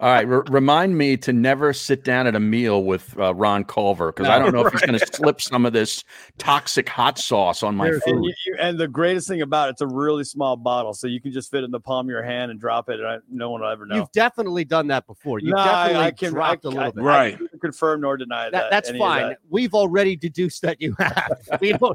All 0.00 0.08
right. 0.10 0.26
re- 0.26 0.42
remind 0.50 0.96
me 0.96 1.16
to 1.18 1.32
never 1.32 1.72
sit 1.72 2.04
down 2.04 2.26
at 2.26 2.34
a 2.34 2.40
meal 2.40 2.84
with 2.84 3.16
uh, 3.18 3.34
Ron 3.34 3.64
Culver 3.64 4.12
because 4.12 4.28
I 4.28 4.38
don't 4.38 4.52
know 4.54 4.64
if 4.66 4.72
he's 4.72 4.80
going 4.82 4.98
to 4.98 5.06
slip 5.06 5.40
some 5.42 5.66
of 5.66 5.72
this 5.74 6.02
toxic 6.38 6.88
hot 6.88 7.18
sauce 7.18 7.62
on 7.62 7.76
my 7.76 7.88
And, 7.88 8.02
food. 8.02 8.24
you, 8.24 8.34
you- 8.46 8.56
and 8.58 8.78
the 8.78 8.88
greatest 8.88 9.28
thing 9.28 9.42
about 9.42 9.68
it, 9.68 9.72
it's 9.72 9.82
a 9.82 9.86
really 9.86 10.24
small 10.24 10.56
bottle, 10.56 10.94
so 10.94 11.06
you 11.06 11.20
can 11.20 11.32
just 11.32 11.50
fit 11.50 11.62
it 11.62 11.64
in 11.66 11.70
the 11.70 11.80
palm 11.80 12.06
of 12.06 12.10
your 12.10 12.22
hand 12.22 12.50
and 12.50 12.58
drop 12.58 12.88
it, 12.88 12.98
and 12.98 13.06
I, 13.06 13.18
no 13.30 13.50
one 13.50 13.60
will 13.60 13.68
ever 13.68 13.84
know. 13.86 13.96
You've 13.96 14.12
definitely 14.12 14.64
done 14.64 14.86
that 14.88 15.06
before. 15.06 15.38
You've 15.38 15.54
No, 15.54 15.58
I- 15.60 15.64
definitely 15.88 16.06
I 16.06 16.10
can- 16.12 16.32
dropped 16.32 16.64
I- 16.64 16.68
a 16.68 16.70
little 16.70 16.84
I- 16.84 16.90
bit. 16.90 17.04
Right. 17.04 17.38
I 17.54 17.56
confirm 17.60 18.00
nor 18.00 18.16
deny 18.16 18.44
that. 18.44 18.52
That, 18.52 18.70
that's 18.70 18.90
fine. 18.98 19.28
that. 19.28 19.38
We've 19.50 19.74
already 19.74 20.16
deduced 20.16 20.62
that 20.62 20.80
you 20.80 20.96
have. 20.98 21.36
we 21.60 21.72
know, 21.72 21.92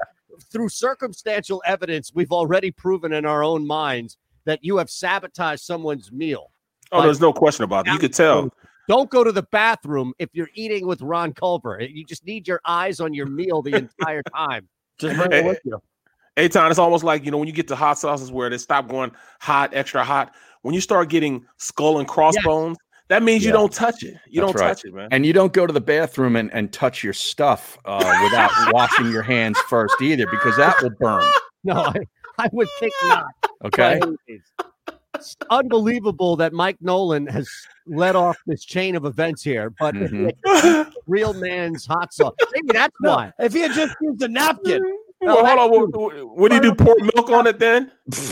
through 0.51 0.69
circumstantial 0.69 1.61
evidence, 1.65 2.11
we've 2.13 2.31
already 2.31 2.69
proven 2.71 3.13
in 3.13 3.25
our 3.25 3.43
own 3.43 3.65
minds 3.65 4.17
that 4.45 4.59
you 4.63 4.77
have 4.77 4.89
sabotaged 4.89 5.61
someone's 5.63 6.11
meal. 6.11 6.51
Oh, 6.91 6.97
Like- 6.99 7.05
there's 7.05 7.21
no 7.21 7.33
question 7.33 7.63
about 7.63 7.87
it. 7.87 7.93
You 7.93 7.99
could 7.99 8.13
tell. 8.13 8.49
Don't 8.87 9.09
go 9.11 9.23
to 9.23 9.31
the 9.31 9.43
bathroom 9.43 10.13
if 10.17 10.29
you're 10.33 10.49
eating 10.55 10.87
with 10.87 10.99
Ron 11.01 11.31
Culver. 11.33 11.79
You 11.79 12.03
just 12.03 12.25
need 12.25 12.47
your 12.47 12.59
eyes 12.65 12.99
on 12.99 13.13
your 13.13 13.27
meal 13.27 13.61
the 13.61 13.75
entire 13.75 14.23
time. 14.35 14.67
Just 14.97 15.15
bring 15.15 15.31
it 15.31 15.45
with 15.45 15.59
you. 15.63 15.79
Eytan, 16.37 16.69
it's 16.71 16.79
almost 16.79 17.03
like 17.03 17.23
you 17.23 17.31
know 17.31 17.37
when 17.37 17.47
you 17.47 17.53
get 17.53 17.67
to 17.67 17.75
hot 17.75 17.99
sauces 17.99 18.31
where 18.31 18.49
they 18.49 18.57
stop 18.57 18.87
going 18.87 19.11
hot, 19.41 19.71
extra 19.75 20.03
hot. 20.03 20.33
When 20.63 20.73
you 20.73 20.81
start 20.81 21.09
getting 21.09 21.45
skull 21.57 21.99
and 21.99 22.07
crossbones, 22.07 22.77
that 23.09 23.21
means 23.23 23.45
you 23.45 23.51
don't 23.51 23.71
touch 23.71 24.01
it. 24.03 24.15
You 24.27 24.41
That's 24.41 24.53
don't 24.53 24.61
right. 24.61 24.67
touch 24.69 24.85
it, 24.85 24.93
man. 24.93 25.09
And 25.11 25.25
you 25.25 25.33
don't 25.33 25.53
go 25.53 25.67
to 25.67 25.73
the 25.73 25.81
bathroom 25.81 26.35
and, 26.35 26.51
and 26.53 26.71
touch 26.73 27.03
your 27.03 27.13
stuff 27.13 27.77
uh, 27.85 28.19
without 28.23 28.51
washing 28.73 29.11
your 29.11 29.21
hands 29.23 29.59
first 29.67 30.01
either, 30.01 30.25
because 30.27 30.55
that 30.57 30.81
will 30.81 30.91
burn. 30.99 31.23
No, 31.65 31.73
I, 31.75 31.93
I 32.37 32.49
would 32.53 32.69
think 32.79 32.93
not. 33.03 33.25
Okay. 33.65 33.99
It's 35.19 35.35
unbelievable 35.49 36.35
that 36.37 36.53
Mike 36.53 36.77
Nolan 36.81 37.27
has 37.27 37.49
led 37.85 38.15
off 38.15 38.37
this 38.47 38.63
chain 38.63 38.95
of 38.95 39.03
events 39.05 39.43
here, 39.43 39.69
but 39.79 39.93
Mhm. 39.95 40.91
real 41.07 41.33
man's 41.33 41.85
hot 41.85 42.13
sauce. 42.13 42.33
Maybe 42.53 42.69
that's 42.71 42.95
No, 43.01 43.15
why. 43.15 43.33
if 43.39 43.53
he 43.53 43.59
had 43.59 43.73
just 43.73 43.95
used 44.01 44.21
a 44.21 44.27
napkin, 44.29 44.81
Well, 45.21 45.45
hold 45.45 45.59
on. 45.59 45.71
What, 45.71 45.95
what- 46.15 46.37
what 46.37 46.49
do 46.49 46.55
you 46.55 46.61
do? 46.61 46.75
Pour 46.75 46.95
milk 46.99 47.29
on 47.29 47.45
it 47.47 47.59
then? 47.59 47.91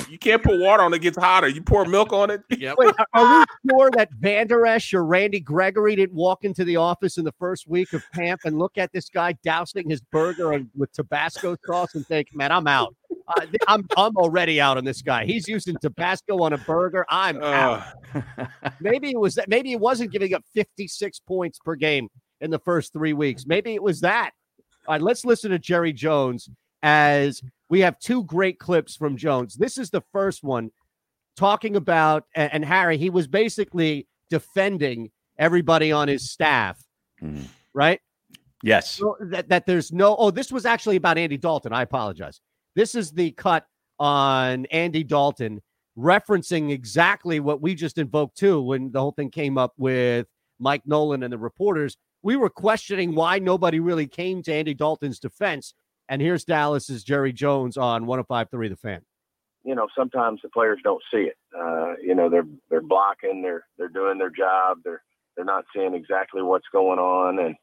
you 0.09 0.17
can't 0.17 0.41
put 0.41 0.57
water 0.59 0.83
on 0.83 0.93
it. 0.93 0.97
It 0.97 1.01
gets 1.01 1.17
hotter. 1.17 1.47
You 1.49 1.61
pour 1.61 1.83
milk 1.85 2.13
on 2.13 2.29
it. 2.31 2.41
Wait, 2.49 2.71
are- 2.77 3.05
are 3.13 3.39
we 3.39 3.69
sure 3.69 3.91
that 3.91 4.09
Vander 4.19 4.65
Esch 4.65 4.93
or 4.93 5.03
Randy 5.05 5.39
Gregory 5.41 5.95
didn't 5.97 6.15
walk 6.15 6.45
into 6.45 6.63
the 6.63 6.77
office 6.77 7.17
in 7.17 7.25
the 7.25 7.33
first 7.39 7.67
week 7.67 7.91
of 7.93 8.03
camp 8.13 8.41
and 8.45 8.57
look 8.57 8.77
at 8.77 8.91
this 8.93 9.09
guy 9.09 9.33
dousing 9.43 9.89
his 9.89 9.99
burger 9.99 10.53
and- 10.53 10.69
with 10.77 10.91
Tabasco 10.93 11.57
sauce 11.65 11.95
and 11.95 12.07
think, 12.07 12.29
"Man, 12.33 12.51
I'm 12.53 12.67
out. 12.67 12.95
Uh, 13.27 13.45
I'm 13.67 13.85
I'm 13.97 14.15
already 14.15 14.61
out 14.61 14.77
on 14.77 14.85
this 14.85 15.01
guy. 15.01 15.25
He's 15.25 15.47
using 15.49 15.75
Tabasco 15.81 16.41
on 16.41 16.53
a 16.53 16.57
burger. 16.57 17.05
I'm 17.09 17.43
out." 17.43 17.83
Uh, 18.15 18.21
Maybe 18.79 19.09
it 19.11 19.19
was 19.19 19.35
that. 19.35 19.49
Maybe 19.49 19.69
he 19.69 19.75
wasn't 19.75 20.11
giving 20.13 20.33
up 20.33 20.43
56 20.55 21.19
points 21.19 21.59
per 21.59 21.75
game 21.75 22.07
in 22.39 22.49
the 22.51 22.59
first 22.59 22.93
three 22.93 23.13
weeks. 23.13 23.45
Maybe 23.45 23.73
it 23.73 23.83
was 23.83 23.99
that. 24.01 24.31
All 24.87 24.93
right, 24.93 25.01
let's 25.01 25.25
listen 25.25 25.51
to 25.51 25.59
Jerry 25.59 25.91
Jones 25.91 26.49
as 26.87 27.41
we 27.69 27.81
have 27.81 27.99
two 27.99 28.23
great 28.23 28.59
clips 28.59 28.95
from 28.95 29.17
Jones. 29.17 29.55
This 29.55 29.77
is 29.77 29.89
the 29.89 30.03
first 30.13 30.41
one 30.41 30.71
talking 31.35 31.75
about, 31.75 32.23
and, 32.33 32.53
and 32.53 32.65
Harry, 32.65 32.97
he 32.97 33.09
was 33.09 33.27
basically 33.27 34.07
defending 34.29 35.11
everybody 35.37 35.91
on 35.91 36.07
his 36.07 36.31
staff, 36.31 36.81
Mhm. 37.21 37.45
right? 37.73 37.99
Yes. 38.63 38.91
So 38.91 39.17
that, 39.19 39.49
that 39.49 39.65
there's 39.65 39.91
no, 39.91 40.15
oh, 40.15 40.31
this 40.31 40.49
was 40.49 40.65
actually 40.65 40.95
about 40.95 41.17
Andy 41.17 41.35
Dalton. 41.37 41.73
I 41.73 41.81
apologize. 41.81 42.39
This 42.73 42.95
is 42.95 43.11
the 43.11 43.31
cut 43.31 43.65
on 43.99 44.65
Andy 44.67 45.03
Dalton 45.03 45.61
referencing 45.97 46.71
exactly 46.71 47.41
what 47.41 47.61
we 47.61 47.75
just 47.75 47.97
invoked 47.97 48.37
too 48.37 48.61
when 48.61 48.91
the 48.93 48.99
whole 49.01 49.11
thing 49.11 49.29
came 49.29 49.57
up 49.57 49.73
with 49.77 50.25
Mike 50.57 50.83
Nolan 50.85 51.23
and 51.23 51.33
the 51.33 51.37
reporters. 51.37 51.97
We 52.23 52.37
were 52.37 52.49
questioning 52.49 53.13
why 53.13 53.39
nobody 53.39 53.81
really 53.81 54.07
came 54.07 54.41
to 54.43 54.53
Andy 54.53 54.73
Dalton's 54.73 55.19
defense. 55.19 55.73
And 56.09 56.21
here's 56.21 56.43
Dallas's 56.45 57.03
Jerry 57.03 57.33
Jones 57.33 57.77
on 57.77 58.05
1053 58.05 58.69
The 58.69 58.75
Fan. 58.75 59.01
you 59.63 59.75
know, 59.75 59.87
sometimes 59.97 60.39
the 60.41 60.49
players 60.49 60.79
don't 60.83 61.03
see 61.11 61.23
it. 61.29 61.37
Uh, 61.57 61.93
you 62.01 62.15
know, 62.15 62.29
they're 62.29 62.47
they're 62.69 62.81
blocking, 62.81 63.41
they're 63.41 63.65
they're 63.77 63.89
doing 63.89 64.17
their 64.17 64.29
job, 64.29 64.77
they're 64.83 65.03
they're 65.35 65.45
not 65.45 65.65
seeing 65.75 65.93
exactly 65.93 66.41
what's 66.41 66.67
going 66.71 66.99
on, 66.99 67.39
and 67.39 67.55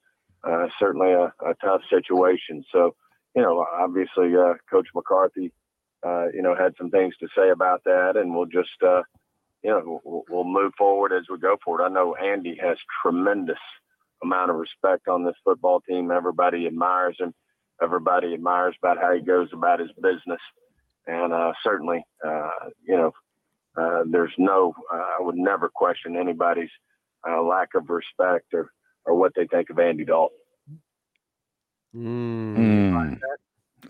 uh, 0.44 0.68
certainly 0.78 1.12
a, 1.12 1.32
a 1.44 1.54
tough 1.64 1.80
situation. 1.90 2.64
So, 2.70 2.94
you 3.34 3.42
know, 3.42 3.64
obviously, 3.72 4.36
uh, 4.36 4.54
Coach 4.70 4.88
McCarthy, 4.94 5.50
uh, 6.06 6.26
you 6.34 6.42
know, 6.42 6.54
had 6.54 6.74
some 6.78 6.90
things 6.90 7.14
to 7.20 7.28
say 7.36 7.48
about 7.50 7.82
that, 7.84 8.16
and 8.16 8.34
we'll 8.34 8.46
just, 8.46 8.82
uh, 8.86 9.02
you 9.62 9.70
know, 9.70 10.00
we'll, 10.04 10.24
we'll 10.28 10.44
move 10.44 10.72
forward 10.76 11.12
as 11.12 11.24
we 11.30 11.38
go 11.38 11.56
forward. 11.64 11.82
I 11.82 11.88
know 11.88 12.14
Andy 12.14 12.56
has 12.62 12.76
tremendous 13.02 13.58
amount 14.22 14.50
of 14.50 14.56
respect 14.56 15.08
on 15.08 15.24
this 15.24 15.34
football 15.42 15.80
team. 15.80 16.10
Everybody 16.10 16.66
admires 16.66 17.16
him. 17.18 17.32
Everybody 17.82 18.34
admires 18.34 18.74
about 18.82 18.98
how 18.98 19.12
he 19.14 19.20
goes 19.20 19.48
about 19.52 19.80
his 19.80 19.90
business 20.00 20.40
and 21.06 21.32
uh, 21.32 21.52
certainly, 21.62 22.04
uh, 22.26 22.50
you 22.86 22.96
know, 22.96 23.12
uh, 23.76 24.04
there's 24.10 24.32
no, 24.38 24.74
uh, 24.92 24.96
I 24.96 25.16
would 25.20 25.36
never 25.36 25.68
question 25.68 26.16
anybody's 26.16 26.70
uh, 27.28 27.42
lack 27.42 27.70
of 27.74 27.90
respect 27.90 28.54
or, 28.54 28.70
or 29.04 29.14
what 29.14 29.32
they 29.34 29.46
think 29.46 29.70
of 29.70 29.78
Andy 29.78 30.04
Dalton. 30.04 30.38
Mm. 31.94 33.20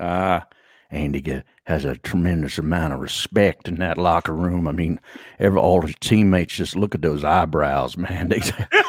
Ah, 0.01 0.47
Andy 0.91 1.21
get, 1.21 1.45
has 1.65 1.85
a 1.85 1.97
tremendous 1.97 2.59
amount 2.59 2.93
of 2.93 3.01
respect 3.01 3.69
in 3.69 3.77
that 3.77 3.97
locker 3.97 4.35
room. 4.35 4.67
I 4.67 4.73
mean, 4.73 5.01
every 5.39 5.59
all 5.59 5.83
his 5.83 5.95
teammates 6.01 6.55
just 6.55 6.77
look 6.77 6.95
at 6.95 7.03
those 7.03 7.25
eyebrows, 7.25 7.97
man. 7.97 8.29
They, 8.29 8.41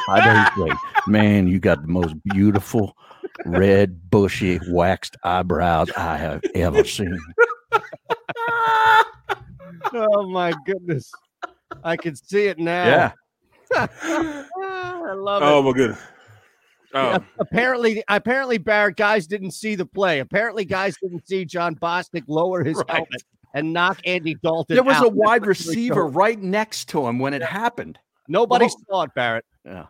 I 0.09 0.51
don't 0.55 0.67
say, 0.67 0.75
man, 1.07 1.47
you 1.47 1.59
got 1.59 1.81
the 1.81 1.87
most 1.87 2.15
beautiful 2.23 2.95
red, 3.45 4.09
bushy, 4.09 4.59
waxed 4.69 5.17
eyebrows 5.23 5.89
I 5.97 6.17
have 6.17 6.41
ever 6.53 6.83
seen. 6.83 7.19
oh 9.93 10.27
my 10.29 10.53
goodness. 10.65 11.11
I 11.83 11.97
can 11.97 12.15
see 12.15 12.45
it 12.45 12.59
now. 12.59 12.85
Yeah. 12.85 13.11
I 14.03 15.13
love 15.13 15.41
it. 15.41 15.45
Oh 15.45 15.61
my 15.61 15.71
goodness. 15.73 15.99
Oh, 16.93 17.19
apparently, 17.39 18.01
apparently, 18.07 18.57
Barrett 18.57 18.95
guys 18.95 19.27
didn't 19.27 19.51
see 19.51 19.75
the 19.75 19.85
play. 19.85 20.19
Apparently, 20.19 20.63
guys 20.63 20.95
didn't 21.01 21.27
see 21.27 21.43
Jon 21.43 21.75
Bostic 21.75 22.23
lower 22.27 22.63
his 22.63 22.77
Right. 22.77 22.89
helmet 22.89 23.23
and 23.53 23.73
knock 23.73 23.99
Andy 24.05 24.35
Dalton. 24.35 24.75
There 24.75 24.83
was 24.83 25.01
a 25.01 25.09
wide 25.09 25.41
That's 25.41 25.65
what 25.65 25.75
we 25.75 25.75
receiver 25.81 26.07
right 26.07 26.39
next 26.39 26.87
to 26.89 27.05
him 27.05 27.19
when 27.19 27.33
it 27.33 27.43
happened. 27.43 27.99
Nobody 28.29 28.65
Well- 28.65 28.75
saw 28.89 29.01
it, 29.03 29.11
Barrett. 29.13 29.43
Yeah. 29.65 29.87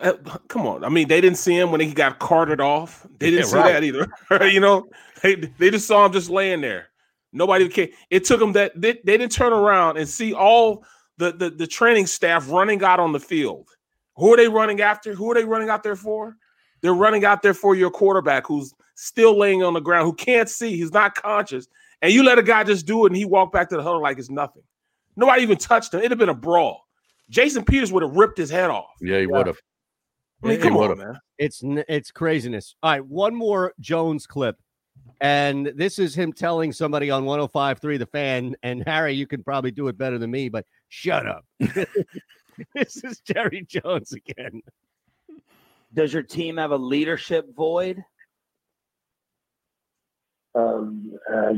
Uh, 0.00 0.12
come 0.48 0.66
on. 0.66 0.84
I 0.84 0.88
mean, 0.88 1.08
they 1.08 1.20
didn't 1.20 1.38
see 1.38 1.56
him 1.56 1.70
when 1.70 1.80
he 1.80 1.92
got 1.92 2.18
carted 2.18 2.60
off. 2.60 3.06
They 3.18 3.30
didn't 3.30 3.46
Yeah, 3.46 3.50
see 3.50 3.56
right. 3.56 3.72
that 3.72 3.84
either. 3.84 4.46
you 4.48 4.60
know, 4.60 4.88
they, 5.22 5.36
they 5.36 5.70
just 5.70 5.86
saw 5.86 6.04
him 6.06 6.12
just 6.12 6.28
laying 6.30 6.60
there. 6.60 6.88
Nobody 7.32 7.68
came. 7.68 7.88
It 8.10 8.24
took 8.24 8.40
them 8.40 8.52
that 8.52 8.72
they, 8.80 8.92
they 9.04 9.16
didn't 9.16 9.32
turn 9.32 9.52
around 9.52 9.96
and 9.96 10.08
see 10.08 10.32
all 10.34 10.84
the, 11.18 11.32
the 11.32 11.50
the 11.50 11.66
training 11.66 12.06
staff 12.06 12.48
running 12.50 12.82
out 12.82 13.00
on 13.00 13.12
the 13.12 13.20
field. 13.20 13.68
Who 14.16 14.32
are 14.32 14.36
they 14.36 14.48
running 14.48 14.80
after? 14.80 15.14
Who 15.14 15.30
are 15.30 15.34
they 15.34 15.44
running 15.44 15.68
out 15.68 15.82
there 15.82 15.96
for? 15.96 16.36
They're 16.80 16.94
running 16.94 17.24
out 17.24 17.42
there 17.42 17.54
for 17.54 17.74
your 17.74 17.90
quarterback 17.90 18.46
who's 18.46 18.72
still 18.94 19.36
laying 19.36 19.62
on 19.64 19.74
the 19.74 19.80
ground, 19.80 20.06
who 20.06 20.14
can't 20.14 20.48
see, 20.48 20.76
he's 20.76 20.92
not 20.92 21.14
conscious, 21.16 21.66
and 22.02 22.12
you 22.12 22.22
let 22.22 22.38
a 22.38 22.42
guy 22.42 22.62
just 22.62 22.86
do 22.86 23.04
it, 23.04 23.08
and 23.08 23.16
he 23.16 23.24
walked 23.24 23.52
back 23.52 23.68
to 23.70 23.76
the 23.76 23.82
huddle 23.82 24.02
like 24.02 24.18
it's 24.18 24.30
nothing. 24.30 24.62
Nobody 25.16 25.42
even 25.42 25.56
touched 25.56 25.94
him. 25.94 26.00
It'd 26.00 26.12
have 26.12 26.18
been 26.18 26.28
a 26.28 26.34
brawl. 26.34 26.82
Jason 27.30 27.64
Peters 27.64 27.90
would 27.92 28.02
have 28.02 28.14
ripped 28.14 28.36
his 28.38 28.50
head 28.50 28.70
off. 28.70 28.90
Yeah, 29.00 29.18
he 29.18 29.26
would 29.26 29.46
have. 29.46 29.56
I 30.44 30.48
mean, 30.48 30.58
He 30.58 30.62
come 30.62 30.76
on, 30.76 30.98
man. 30.98 31.18
It's 31.38 31.60
it's 31.64 32.10
craziness. 32.10 32.76
All 32.82 32.90
right, 32.92 33.04
one 33.04 33.34
more 33.34 33.72
Jones 33.80 34.26
clip, 34.26 34.56
and 35.20 35.66
this 35.74 35.98
is 35.98 36.14
him 36.14 36.32
telling 36.32 36.72
somebody 36.72 37.10
on 37.10 37.24
105.3 37.24 37.98
The 37.98 38.06
Fan. 38.06 38.54
And 38.62 38.82
Harry, 38.86 39.14
you 39.14 39.26
can 39.26 39.42
probably 39.42 39.70
do 39.70 39.88
it 39.88 39.96
better 39.98 40.18
than 40.18 40.30
me, 40.30 40.48
but 40.48 40.64
shut 40.88 41.26
up. 41.26 41.44
this 42.74 43.02
is 43.02 43.20
Jerry 43.20 43.66
Jones 43.68 44.12
again. 44.12 44.60
Does 45.92 46.12
your 46.12 46.22
team 46.22 46.56
have 46.58 46.70
a 46.72 46.76
leadership 46.76 47.46
void? 47.54 48.04
um, 50.56 51.12
uh, 51.32 51.54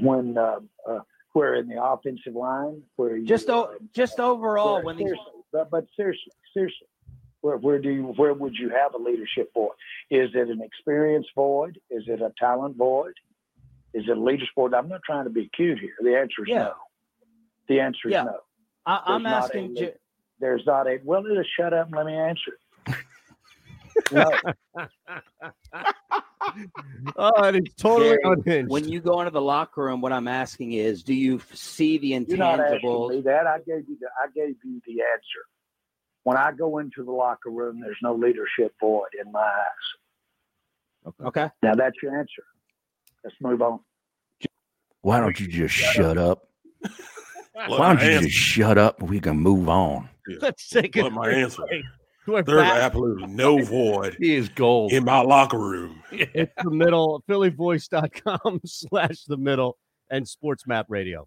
when 0.00 0.38
uh, 0.38 0.60
uh, 0.88 1.00
we're 1.34 1.56
in 1.56 1.68
the 1.68 1.82
offensive 1.82 2.34
line, 2.34 2.82
where 2.96 3.16
you, 3.18 3.26
Just 3.26 3.50
o- 3.50 3.74
just 3.92 4.18
overall 4.18 4.76
where- 4.76 4.84
when 4.84 4.96
these 4.96 5.12
but, 5.52 5.70
but 5.70 5.84
seriously, 5.96 6.32
seriously, 6.54 6.86
where, 7.42 7.56
where 7.56 7.78
do 7.78 7.90
you 7.90 8.02
where 8.16 8.34
would 8.34 8.54
you 8.54 8.70
have 8.70 8.94
a 8.94 8.98
leadership 8.98 9.50
void? 9.54 9.70
Is 10.10 10.30
it 10.34 10.48
an 10.48 10.60
experience 10.62 11.26
void? 11.34 11.78
Is 11.90 12.04
it 12.06 12.20
a 12.20 12.32
talent 12.38 12.76
void? 12.76 13.14
Is 13.94 14.04
it 14.08 14.16
a 14.16 14.20
leadership 14.20 14.48
void? 14.54 14.74
I'm 14.74 14.88
not 14.88 15.00
trying 15.04 15.24
to 15.24 15.30
be 15.30 15.48
cute 15.56 15.78
here. 15.78 15.94
The 16.02 16.16
answer 16.16 16.42
is 16.42 16.48
Yeah. 16.48 16.58
no. 16.64 16.74
The 17.68 17.80
answer 17.80 18.08
is 18.08 18.12
Yeah. 18.12 18.24
no. 18.24 18.38
I, 18.86 19.00
I'm 19.06 19.22
There's 19.22 19.32
not 19.32 19.44
asking. 19.44 19.76
a- 19.76 19.80
Ju- 19.80 19.92
There's 20.38 20.62
not 20.66 20.86
a 20.86 20.98
well. 21.04 21.22
Just 21.22 21.48
shut 21.58 21.72
up 21.72 21.86
and 21.86 21.96
let 21.96 22.06
me 22.06 22.14
answer. 22.14 22.58
no. 24.12 24.36
Oh, 27.16 27.44
it's 27.44 27.74
totally 27.74 28.10
Jerry, 28.10 28.20
unhinged. 28.24 28.70
When 28.70 28.88
you 28.88 29.00
go 29.00 29.20
into 29.20 29.30
the 29.30 29.40
locker 29.40 29.84
room, 29.84 30.00
what 30.00 30.12
I'm 30.12 30.26
asking 30.26 30.72
is, 30.72 31.02
do 31.04 31.14
you 31.14 31.40
see 31.52 31.96
the 31.98 32.08
You're 32.08 32.38
not 32.38 32.58
asking 32.60 33.08
me 33.08 33.20
that. 33.22 33.46
I 33.46 33.58
gave 33.58 33.88
you 33.88 33.96
the 34.00 34.08
I 34.20 34.26
gave 34.34 34.56
you 34.64 34.80
the 34.86 34.92
answer. 35.12 35.42
When 36.24 36.36
I 36.36 36.52
go 36.52 36.78
into 36.78 37.04
the 37.04 37.12
locker 37.12 37.50
room, 37.50 37.80
there's 37.80 37.96
no 38.02 38.14
leadership 38.14 38.74
void 38.80 39.08
in 39.24 39.32
my 39.32 39.40
eyes. 39.40 41.12
Okay. 41.24 41.48
Now 41.62 41.74
that's 41.74 41.96
your 42.02 42.18
answer. 42.18 42.42
Let's 43.24 43.36
move 43.40 43.62
on. 43.62 43.80
Why 45.02 45.18
don't 45.20 45.38
you 45.40 45.46
just 45.46 45.74
shut 45.74 46.18
up? 46.18 46.48
Let 47.54 47.70
Why 47.70 47.94
don't 47.94 48.02
you 48.06 48.12
answer. 48.12 48.28
just 48.28 48.38
shut 48.38 48.78
up 48.78 49.00
and 49.00 49.08
we 49.08 49.18
can 49.20 49.36
move 49.38 49.68
on? 49.68 50.08
Let's 50.40 50.68
take 50.68 50.96
it. 50.96 51.10
My 51.10 51.30
answer. 51.30 51.62
There's 52.26 52.44
back. 52.44 52.82
absolutely 52.82 53.26
no 53.26 53.62
void 53.64 54.16
He 54.20 54.34
is 54.34 54.48
gold. 54.50 54.92
in 54.92 55.04
my 55.04 55.20
locker 55.20 55.58
room. 55.58 56.02
It's 56.12 56.52
the 56.62 56.70
middle, 56.70 57.24
phillyvoice.com 57.28 58.60
slash 58.66 59.24
the 59.24 59.36
middle 59.36 59.78
and 60.10 60.28
sports 60.28 60.66
map 60.66 60.86
radio. 60.88 61.26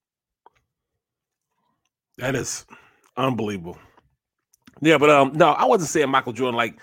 That 2.21 2.35
is 2.35 2.65
unbelievable. 3.17 3.77
Yeah, 4.79 4.99
but 4.99 5.09
um, 5.09 5.33
no, 5.33 5.49
I 5.49 5.65
wasn't 5.65 5.89
saying 5.89 6.09
Michael 6.09 6.33
Jordan 6.33 6.55
like 6.55 6.79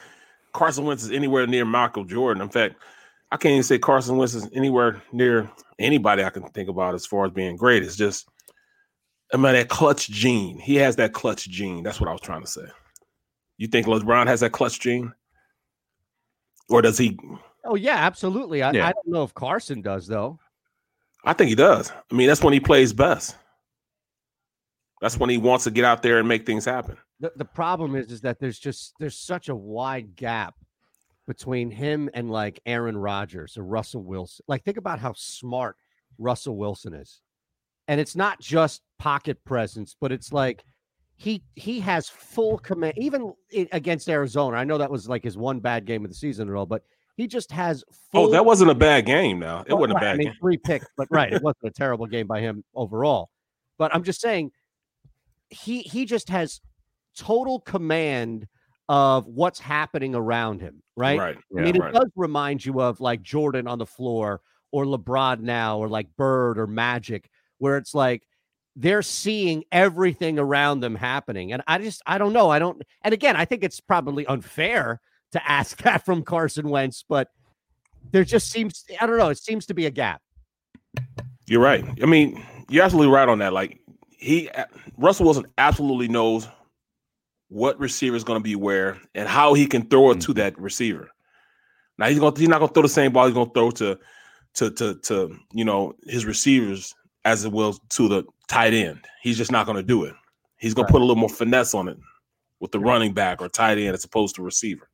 Carson 0.52 0.84
Wentz 0.84 1.04
is 1.04 1.12
anywhere 1.12 1.46
near 1.46 1.64
Michael 1.64 2.04
Jordan. 2.04 2.42
In 2.42 2.48
fact, 2.48 2.74
I 3.30 3.36
can't 3.36 3.52
even 3.52 3.62
say 3.62 3.78
Carson 3.78 4.16
Wentz 4.16 4.34
is 4.34 4.48
anywhere 4.52 5.00
near 5.12 5.48
anybody 5.78 6.24
I 6.24 6.30
can 6.30 6.42
think 6.50 6.68
about 6.68 6.94
as 6.94 7.06
far 7.06 7.24
as 7.24 7.32
being 7.32 7.56
great. 7.56 7.84
It's 7.84 7.94
just, 7.96 8.28
I 9.32 9.36
mean, 9.36 9.52
that 9.52 9.68
clutch 9.68 10.08
gene. 10.10 10.58
He 10.58 10.74
has 10.76 10.96
that 10.96 11.12
clutch 11.12 11.48
gene. 11.48 11.84
That's 11.84 12.00
what 12.00 12.08
I 12.08 12.12
was 12.12 12.20
trying 12.20 12.42
to 12.42 12.48
say. 12.48 12.66
You 13.58 13.68
think 13.68 13.86
LeBron 13.86 14.26
has 14.26 14.40
that 14.40 14.50
clutch 14.50 14.80
gene, 14.80 15.12
or 16.68 16.82
does 16.82 16.98
he? 16.98 17.16
Oh 17.64 17.76
yeah, 17.76 17.96
absolutely. 17.96 18.62
I, 18.62 18.72
Yeah. 18.72 18.88
I 18.88 18.92
don't 18.92 19.08
know 19.08 19.22
if 19.22 19.34
Carson 19.34 19.82
does 19.82 20.08
though. 20.08 20.40
I 21.24 21.32
think 21.32 21.48
he 21.48 21.54
does. 21.54 21.92
I 22.10 22.14
mean, 22.14 22.26
that's 22.26 22.42
when 22.42 22.52
he 22.52 22.60
plays 22.60 22.92
best. 22.92 23.36
That's 25.00 25.18
when 25.18 25.30
he 25.30 25.38
wants 25.38 25.64
to 25.64 25.70
get 25.70 25.84
out 25.84 26.02
there 26.02 26.18
and 26.18 26.26
make 26.26 26.44
things 26.44 26.64
happen. 26.64 26.96
The, 27.20 27.32
the 27.36 27.44
problem 27.44 27.94
is 27.96 28.10
is 28.10 28.20
that 28.22 28.38
there's 28.38 28.58
just 28.58 28.94
there's 28.98 29.18
such 29.18 29.48
a 29.48 29.54
wide 29.54 30.16
gap 30.16 30.54
between 31.26 31.70
him 31.70 32.08
and 32.14 32.30
like 32.30 32.60
Aaron 32.66 32.96
Rodgers 32.96 33.56
or 33.56 33.64
Russell 33.64 34.02
Wilson. 34.02 34.44
Like 34.48 34.64
think 34.64 34.76
about 34.76 34.98
how 34.98 35.12
smart 35.16 35.76
Russell 36.18 36.56
Wilson 36.56 36.94
is. 36.94 37.20
And 37.86 38.00
it's 38.00 38.16
not 38.16 38.40
just 38.40 38.82
pocket 38.98 39.42
presence, 39.44 39.96
but 39.98 40.12
it's 40.12 40.32
like 40.32 40.62
he 41.16 41.42
he 41.56 41.80
has 41.80 42.08
full 42.08 42.58
command 42.58 42.94
even 42.96 43.32
against 43.72 44.08
Arizona. 44.08 44.56
I 44.56 44.64
know 44.64 44.78
that 44.78 44.90
was 44.90 45.08
like 45.08 45.24
his 45.24 45.36
one 45.36 45.60
bad 45.60 45.84
game 45.84 46.04
of 46.04 46.10
the 46.10 46.16
season 46.16 46.48
and 46.48 46.56
all, 46.56 46.66
but 46.66 46.82
he 47.16 47.26
just 47.26 47.50
has 47.52 47.84
full 48.12 48.26
Oh, 48.26 48.30
that 48.30 48.44
wasn't 48.44 48.70
a 48.70 48.74
bad 48.74 49.04
game. 49.04 49.38
Now 49.38 49.60
it 49.60 49.68
well, 49.70 49.80
wasn't 49.80 49.98
a 49.98 50.00
bad 50.00 50.14
I 50.14 50.16
mean, 50.18 50.28
game. 50.28 50.36
three 50.40 50.56
picks, 50.56 50.86
but 50.96 51.08
right, 51.10 51.32
it 51.32 51.42
wasn't 51.42 51.64
a 51.64 51.70
terrible 51.70 52.06
game 52.06 52.26
by 52.26 52.40
him 52.40 52.62
overall. 52.74 53.30
But 53.78 53.94
I'm 53.94 54.02
just 54.02 54.20
saying, 54.20 54.50
he 55.50 55.80
he 55.80 56.04
just 56.04 56.28
has 56.28 56.60
total 57.16 57.60
command 57.60 58.46
of 58.88 59.26
what's 59.26 59.60
happening 59.60 60.14
around 60.14 60.60
him. 60.60 60.82
Right. 60.96 61.18
Right, 61.18 61.36
I 61.36 61.60
mean, 61.60 61.74
yeah, 61.74 61.80
it 61.80 61.84
right. 61.84 61.94
does 61.94 62.10
remind 62.16 62.64
you 62.64 62.80
of 62.80 63.00
like 63.00 63.22
Jordan 63.22 63.66
on 63.68 63.78
the 63.78 63.86
floor 63.86 64.40
or 64.72 64.84
LeBron 64.84 65.40
now 65.40 65.78
or 65.78 65.88
like 65.88 66.08
Bird 66.16 66.58
or 66.58 66.66
Magic, 66.66 67.30
where 67.58 67.76
it's 67.76 67.94
like 67.94 68.22
they're 68.76 69.02
seeing 69.02 69.64
everything 69.72 70.38
around 70.38 70.80
them 70.80 70.94
happening. 70.94 71.52
And 71.52 71.62
I 71.66 71.78
just 71.78 72.02
I 72.06 72.18
don't 72.18 72.32
know. 72.32 72.50
I 72.50 72.58
don't. 72.58 72.82
And 73.02 73.12
again, 73.12 73.36
I 73.36 73.44
think 73.44 73.62
it's 73.62 73.80
probably 73.80 74.26
unfair 74.26 75.00
to 75.32 75.50
ask 75.50 75.82
that 75.82 76.04
from 76.04 76.22
Carson 76.22 76.68
Wentz, 76.68 77.04
but 77.08 77.28
there 78.10 78.24
just 78.24 78.50
seems 78.50 78.84
I 79.00 79.06
don't 79.06 79.18
know, 79.18 79.28
it 79.28 79.38
seems 79.38 79.66
to 79.66 79.74
be 79.74 79.86
a 79.86 79.90
gap. 79.90 80.22
You're 81.46 81.62
right. 81.62 81.84
I 82.02 82.06
mean, 82.06 82.44
you're 82.68 82.84
absolutely 82.84 83.12
right 83.12 83.28
on 83.28 83.38
that. 83.38 83.52
Like 83.52 83.80
he, 84.18 84.50
Russell 84.96 85.24
Wilson 85.24 85.46
absolutely 85.56 86.08
knows 86.08 86.48
what 87.48 87.78
receiver 87.78 88.16
is 88.16 88.24
going 88.24 88.38
to 88.38 88.44
be 88.44 88.56
where 88.56 88.98
and 89.14 89.28
how 89.28 89.54
he 89.54 89.66
can 89.66 89.88
throw 89.88 90.10
it 90.10 90.20
to 90.20 90.32
mm-hmm. 90.32 90.38
that 90.38 90.60
receiver. 90.60 91.08
Now 91.96 92.08
he's 92.08 92.18
going. 92.18 92.36
He's 92.36 92.48
not 92.48 92.58
going 92.58 92.68
to 92.68 92.74
throw 92.74 92.82
the 92.82 92.88
same 92.88 93.12
ball. 93.12 93.26
He's 93.26 93.34
going 93.34 93.48
to 93.48 93.54
throw 93.54 93.70
to, 93.70 93.98
to, 94.54 94.70
to, 94.70 94.94
to 94.94 95.36
you 95.52 95.64
know 95.64 95.94
his 96.04 96.26
receivers 96.26 96.94
as 97.24 97.44
it 97.44 97.52
will 97.52 97.74
to 97.90 98.08
the 98.08 98.24
tight 98.48 98.74
end. 98.74 99.00
He's 99.22 99.36
just 99.36 99.50
not 99.50 99.66
going 99.66 99.76
to 99.76 99.82
do 99.82 100.04
it. 100.04 100.14
He's 100.58 100.74
going 100.74 100.84
Right. 100.84 100.88
to 100.88 100.92
put 100.92 101.02
a 101.02 101.04
little 101.04 101.16
more 101.16 101.28
finesse 101.28 101.74
on 101.74 101.88
it 101.88 101.98
with 102.60 102.72
the 102.72 102.80
running 102.80 103.14
back 103.14 103.40
or 103.40 103.48
tight 103.48 103.78
end 103.78 103.94
as 103.94 104.04
opposed 104.04 104.36
to 104.36 104.42
receiver. 104.42 104.88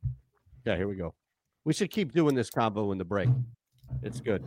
Yeah, 0.67 0.77
here 0.77 0.89
we 0.89 0.97
go. 0.97 1.15
We 1.65 1.73
should 1.73 1.91
keep 1.91 2.13
doing 2.13 2.35
this 2.35 2.51
combo 2.51 2.93
in 2.93 2.99
the 2.99 3.05
break. 3.05 3.29
It's 4.03 4.21
good. 4.21 4.43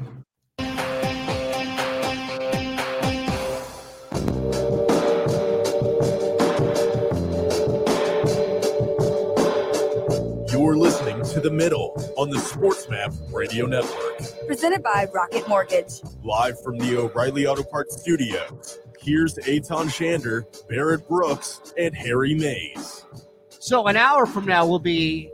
You're 10.67 10.75
listening 10.75 11.23
to 11.23 11.39
The 11.39 11.49
Middle 11.49 11.93
on 12.17 12.29
the 12.29 12.35
SportsMap 12.35 13.33
Radio 13.33 13.67
Network. 13.67 14.17
Presented 14.47 14.83
by 14.83 15.07
Rocket 15.13 15.47
Mortgage. 15.47 16.01
Live 16.25 16.61
from 16.61 16.77
the 16.77 16.97
O'Reilly 16.97 17.47
Auto 17.47 17.63
Parts 17.63 18.01
Studios. 18.01 18.79
Here's 18.99 19.35
Eytan 19.35 19.85
Shander, 19.85 20.43
Barrett 20.67 21.07
Brooks, 21.07 21.73
and 21.77 21.95
Harry 21.95 22.35
Mayes. 22.35 23.05
So 23.47 23.87
an 23.87 23.95
hour 23.95 24.25
from 24.25 24.45
now, 24.45 24.67
we'll 24.67 24.79
be 24.79 25.31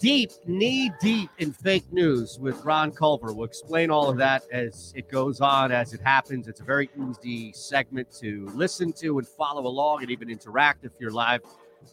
deep, 0.00 0.30
knee 0.46 0.92
deep 0.98 1.28
in 1.36 1.52
fake 1.52 1.92
news 1.92 2.38
with 2.40 2.64
Ron 2.64 2.90
Culver. 2.90 3.34
We'll 3.34 3.44
explain 3.44 3.90
all 3.90 4.08
of 4.08 4.16
that 4.16 4.44
as 4.50 4.94
it 4.96 5.10
goes 5.10 5.42
on, 5.42 5.72
as 5.72 5.92
it 5.92 6.00
happens. 6.00 6.48
It's 6.48 6.60
a 6.60 6.64
very 6.64 6.88
easy 7.10 7.52
segment 7.52 8.10
to 8.20 8.48
listen 8.54 8.94
to 8.94 9.18
and 9.18 9.28
follow 9.28 9.66
along 9.66 10.04
and 10.04 10.10
even 10.10 10.30
interact 10.30 10.86
if 10.86 10.92
you're 10.98 11.10
live 11.10 11.42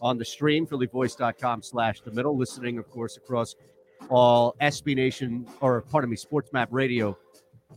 on 0.01 0.17
the 0.17 0.25
stream, 0.25 0.65
phillyvoice.com 0.67 1.61
slash 1.61 2.01
the 2.01 2.11
middle, 2.11 2.37
listening, 2.37 2.77
of 2.77 2.89
course, 2.89 3.17
across 3.17 3.55
all 4.09 4.55
SB 4.61 4.95
Nation 4.95 5.47
or 5.61 5.81
pardon 5.81 6.09
me, 6.09 6.15
Sports 6.15 6.51
Map 6.53 6.69
Radio 6.71 7.17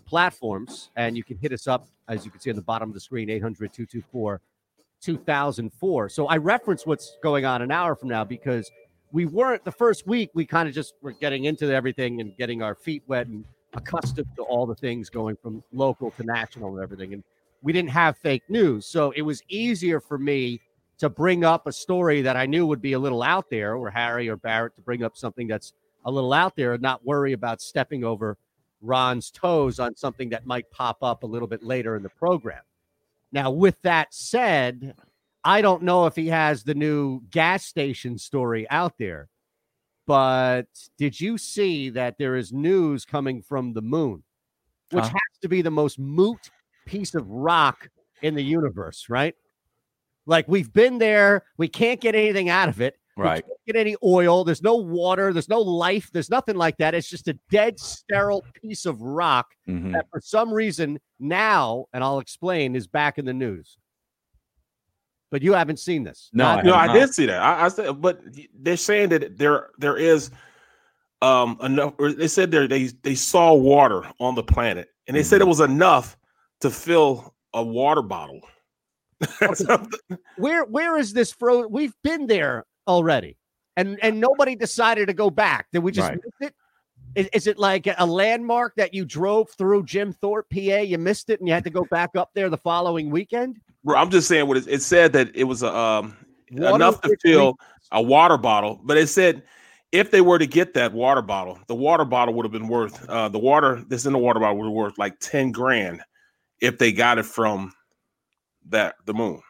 platforms. 0.06 0.90
And 0.96 1.16
you 1.16 1.24
can 1.24 1.36
hit 1.36 1.52
us 1.52 1.66
up, 1.66 1.88
as 2.08 2.24
you 2.24 2.30
can 2.30 2.40
see 2.40 2.50
on 2.50 2.56
the 2.56 2.62
bottom 2.62 2.88
of 2.88 2.94
the 2.94 3.00
screen, 3.00 3.30
800 3.30 3.72
224 3.72 4.40
2004. 5.00 6.08
So 6.08 6.26
I 6.26 6.36
reference 6.38 6.84
what's 6.86 7.16
going 7.22 7.44
on 7.44 7.62
an 7.62 7.70
hour 7.70 7.94
from 7.94 8.08
now 8.08 8.24
because 8.24 8.70
we 9.12 9.26
weren't 9.26 9.64
the 9.64 9.72
first 9.72 10.06
week. 10.06 10.30
We 10.34 10.44
kind 10.44 10.68
of 10.68 10.74
just 10.74 10.94
were 11.02 11.12
getting 11.12 11.44
into 11.44 11.72
everything 11.72 12.20
and 12.20 12.36
getting 12.36 12.62
our 12.62 12.74
feet 12.74 13.02
wet 13.06 13.26
and 13.26 13.44
accustomed 13.74 14.28
to 14.36 14.42
all 14.42 14.66
the 14.66 14.74
things 14.74 15.08
going 15.08 15.36
from 15.36 15.62
local 15.72 16.10
to 16.12 16.24
national 16.24 16.74
and 16.74 16.82
everything. 16.82 17.14
And 17.14 17.22
we 17.62 17.72
didn't 17.72 17.90
have 17.90 18.16
fake 18.16 18.42
news. 18.48 18.86
So 18.86 19.10
it 19.12 19.22
was 19.22 19.42
easier 19.48 20.00
for 20.00 20.18
me 20.18 20.60
to 20.98 21.08
bring 21.08 21.44
up 21.44 21.66
a 21.66 21.72
story 21.72 22.22
that 22.22 22.36
I 22.36 22.46
knew 22.46 22.66
would 22.66 22.82
be 22.82 22.92
a 22.94 22.98
little 22.98 23.22
out 23.22 23.50
there, 23.50 23.74
or 23.76 23.90
Harry 23.90 24.28
or 24.28 24.36
Barrett 24.36 24.74
to 24.76 24.82
bring 24.82 25.02
up 25.04 25.16
something 25.16 25.46
that's 25.46 25.72
a 26.04 26.10
little 26.10 26.32
out 26.32 26.56
there 26.56 26.72
and 26.74 26.82
not 26.82 27.04
worry 27.04 27.32
about 27.32 27.60
stepping 27.60 28.04
over 28.04 28.36
Ron's 28.80 29.30
toes 29.30 29.78
on 29.78 29.96
something 29.96 30.28
that 30.30 30.46
might 30.46 30.70
pop 30.70 31.02
up 31.02 31.22
a 31.22 31.26
little 31.26 31.48
bit 31.48 31.62
later 31.62 31.96
in 31.96 32.02
the 32.02 32.08
program. 32.08 32.62
Now, 33.32 33.50
with 33.50 33.80
that 33.82 34.14
said, 34.14 34.94
I 35.44 35.60
don't 35.60 35.82
know 35.82 36.06
if 36.06 36.16
he 36.16 36.28
has 36.28 36.62
the 36.64 36.74
new 36.74 37.22
gas 37.30 37.64
station 37.64 38.18
story 38.18 38.68
out 38.70 38.98
there, 38.98 39.28
but 40.06 40.66
did 40.96 41.20
you 41.20 41.36
see 41.38 41.90
that 41.90 42.16
there 42.18 42.36
is 42.36 42.52
news 42.52 43.04
coming 43.04 43.42
from 43.42 43.72
the 43.72 43.82
moon, 43.82 44.22
which 44.90 45.04
Huh? 45.04 45.10
has 45.10 45.40
to 45.42 45.48
be 45.48 45.60
the 45.62 45.70
most 45.70 45.98
moot 45.98 46.50
piece 46.86 47.14
of 47.14 47.28
rock 47.28 47.90
in 48.22 48.34
the 48.34 48.42
universe, 48.42 49.06
right? 49.08 49.34
Like 50.28 50.46
we've 50.46 50.72
been 50.72 50.98
there, 50.98 51.42
we 51.56 51.66
can't 51.68 52.00
get 52.00 52.14
anything 52.14 52.50
out 52.50 52.68
of 52.68 52.80
it. 52.80 52.94
We 53.16 53.24
Right. 53.24 53.42
can't 53.44 53.58
get 53.66 53.76
any 53.76 53.96
oil. 54.04 54.44
There's 54.44 54.62
no 54.62 54.76
water. 54.76 55.32
There's 55.32 55.48
no 55.48 55.60
life. 55.60 56.10
There's 56.12 56.30
nothing 56.30 56.54
like 56.54 56.76
that. 56.76 56.94
It's 56.94 57.08
just 57.08 57.26
a 57.28 57.32
dead, 57.50 57.80
sterile 57.80 58.44
piece 58.62 58.84
of 58.86 59.00
rock 59.00 59.46
Mhm. 59.66 59.92
that, 59.94 60.06
for 60.12 60.20
some 60.20 60.52
reason, 60.52 61.00
now, 61.18 61.86
and 61.92 62.04
I'll 62.04 62.20
explain, 62.20 62.76
is 62.76 62.86
back 62.86 63.18
in 63.18 63.24
the 63.24 63.32
news. 63.32 63.78
But 65.30 65.42
you 65.42 65.54
haven't 65.54 65.78
seen 65.78 66.04
this. 66.04 66.30
Not- 66.32 66.64
no, 66.64 66.74
I 66.74 66.92
did 66.92 67.12
see 67.12 67.26
that. 67.26 67.42
I, 67.42 67.64
I 67.64 67.68
said, 67.68 68.00
but 68.00 68.20
they're 68.54 68.76
saying 68.76 69.08
that 69.10 69.36
there 69.38 69.70
there 69.78 69.96
is 69.96 70.30
um 71.22 71.58
enough. 71.62 71.94
Or 71.98 72.12
they 72.12 72.28
said 72.28 72.50
there 72.50 72.68
they 72.68 72.84
they 73.02 73.14
saw 73.14 73.52
water 73.54 74.04
on 74.20 74.34
the 74.36 74.42
planet, 74.44 74.88
and 75.06 75.16
they 75.16 75.22
said 75.22 75.40
it 75.40 75.46
was 75.48 75.60
enough 75.60 76.16
to 76.60 76.70
fill 76.70 77.34
a 77.54 77.62
water 77.62 78.02
bottle. 78.02 78.40
Where 80.36 80.64
where 80.64 80.96
is 80.96 81.12
this 81.12 81.32
fro? 81.32 81.66
We've 81.66 81.94
been 82.04 82.26
there 82.26 82.64
already, 82.86 83.36
and 83.76 83.98
and 84.02 84.20
nobody 84.20 84.54
decided 84.54 85.06
to 85.08 85.14
go 85.14 85.30
back. 85.30 85.66
Did 85.72 85.80
we 85.80 85.90
just 85.90 86.08
Right. 86.08 86.18
miss 86.24 86.48
it? 86.48 86.54
Is, 87.14 87.28
is 87.32 87.46
it 87.48 87.58
like 87.58 87.88
a 87.98 88.06
landmark 88.06 88.74
that 88.76 88.94
you 88.94 89.04
drove 89.04 89.50
through 89.50 89.84
Jim 89.84 90.12
Thorpe, 90.12 90.48
PA? 90.50 90.58
You 90.58 90.98
missed 90.98 91.30
it, 91.30 91.40
and 91.40 91.48
you 91.48 91.54
had 91.54 91.64
to 91.64 91.70
go 91.70 91.84
back 91.90 92.10
up 92.16 92.30
there 92.34 92.48
the 92.48 92.58
following 92.58 93.10
weekend. 93.10 93.56
Bro, 93.84 93.96
I'm 93.98 94.10
just 94.10 94.28
saying 94.28 94.46
what 94.46 94.56
it, 94.56 94.68
it 94.68 94.82
said 94.82 95.12
that 95.14 95.34
it 95.34 95.44
was 95.44 95.62
a, 95.62 95.74
um 95.74 96.16
enough 96.50 97.00
to 97.02 97.16
fill 97.20 97.56
a 97.90 98.00
water 98.00 98.36
bottle, 98.36 98.80
but 98.84 98.96
it 98.96 99.08
said 99.08 99.42
if 99.90 100.10
they 100.10 100.20
were 100.20 100.38
to 100.38 100.46
get 100.46 100.74
that 100.74 100.92
water 100.92 101.22
bottle, 101.22 101.58
the 101.66 101.74
water 101.74 102.04
bottle 102.04 102.34
would 102.34 102.44
have 102.44 102.52
been 102.52 102.68
worth 102.68 103.08
uh 103.08 103.28
the 103.28 103.38
water 103.38 103.82
that's 103.88 104.06
in 104.06 104.12
the 104.12 104.18
water 104.18 104.38
bottle 104.38 104.58
would 104.58 104.66
have 104.66 104.72
worth 104.72 104.98
like 104.98 105.18
10 105.18 105.50
grand 105.50 106.02
if 106.60 106.78
they 106.78 106.92
got 106.92 107.18
it 107.18 107.26
from 107.26 107.72
that 108.70 108.96
the 109.06 109.14
moon. 109.14 109.40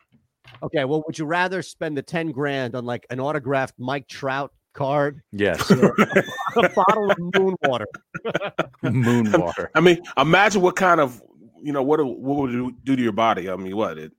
Okay, 0.62 0.84
well, 0.84 1.02
would 1.06 1.18
you 1.18 1.24
rather 1.26 1.62
spend 1.62 1.96
the 1.96 2.02
ten 2.02 2.30
grand 2.30 2.74
on 2.74 2.84
like 2.84 3.06
an 3.10 3.20
autographed 3.20 3.74
Mike 3.78 4.08
Trout 4.08 4.52
card, 4.72 5.20
Yes. 5.32 5.70
or 5.70 5.94
a 6.56 6.68
bottle 6.70 7.10
of 7.10 7.18
moon 7.34 7.54
water? 7.64 7.86
Moon 8.82 9.30
water. 9.32 9.70
I 9.74 9.80
mean, 9.80 9.98
imagine 10.16 10.62
what 10.62 10.76
kind 10.76 11.00
of 11.00 11.20
you 11.62 11.72
know 11.72 11.82
what 11.82 12.04
what 12.04 12.36
would 12.38 12.54
it 12.54 12.84
do 12.84 12.96
to 12.96 13.02
your 13.02 13.12
body? 13.12 13.50
I 13.50 13.56
mean, 13.56 13.76
what 13.76 13.98
it 13.98 14.12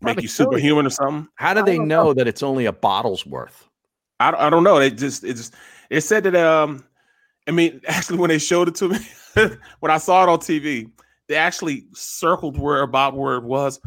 make 0.00 0.16
you 0.16 0.22
kill 0.22 0.22
you. 0.22 0.28
superhuman 0.28 0.86
or 0.86 0.90
something? 0.90 1.28
How 1.36 1.54
do 1.54 1.62
they 1.62 1.78
know 1.78 2.12
that 2.14 2.26
it's 2.26 2.42
only 2.42 2.66
a 2.66 2.72
bottle's 2.72 3.24
worth? 3.24 3.68
I, 4.20 4.30
don't- 4.30 4.40
I 4.40 4.50
don't 4.50 4.64
know. 4.64 4.78
They 4.78 4.90
just 4.90 5.24
it 5.24 5.34
just 5.34 5.54
it 5.90 6.00
said 6.02 6.24
that 6.24 6.34
um 6.36 6.84
I 7.46 7.52
mean 7.52 7.80
actually 7.88 8.18
when 8.18 8.28
they 8.28 8.38
showed 8.38 8.68
it 8.68 8.74
to 8.76 8.88
me 8.88 8.98
when 9.80 9.90
I 9.90 9.98
saw 9.98 10.22
it 10.24 10.28
on 10.28 10.38
TV 10.38 10.90
they 11.28 11.36
actually 11.36 11.86
circled 11.94 12.58
where 12.58 12.82
about 12.82 13.16
where 13.16 13.36
it 13.36 13.44
was 13.44 13.80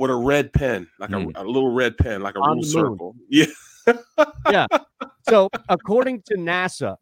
with 0.00 0.10
a 0.10 0.16
red 0.16 0.50
pen 0.54 0.88
like 0.98 1.10
a, 1.10 1.14
mm. 1.14 1.30
a 1.34 1.44
little 1.44 1.70
red 1.70 1.96
pen 1.98 2.22
like 2.22 2.34
a 2.34 2.38
On 2.38 2.56
rule 2.56 2.64
circle. 2.64 3.14
Yeah. 3.28 3.46
yeah. 4.50 4.66
So, 5.28 5.48
according 5.68 6.22
to 6.26 6.36
NASA, 6.36 6.96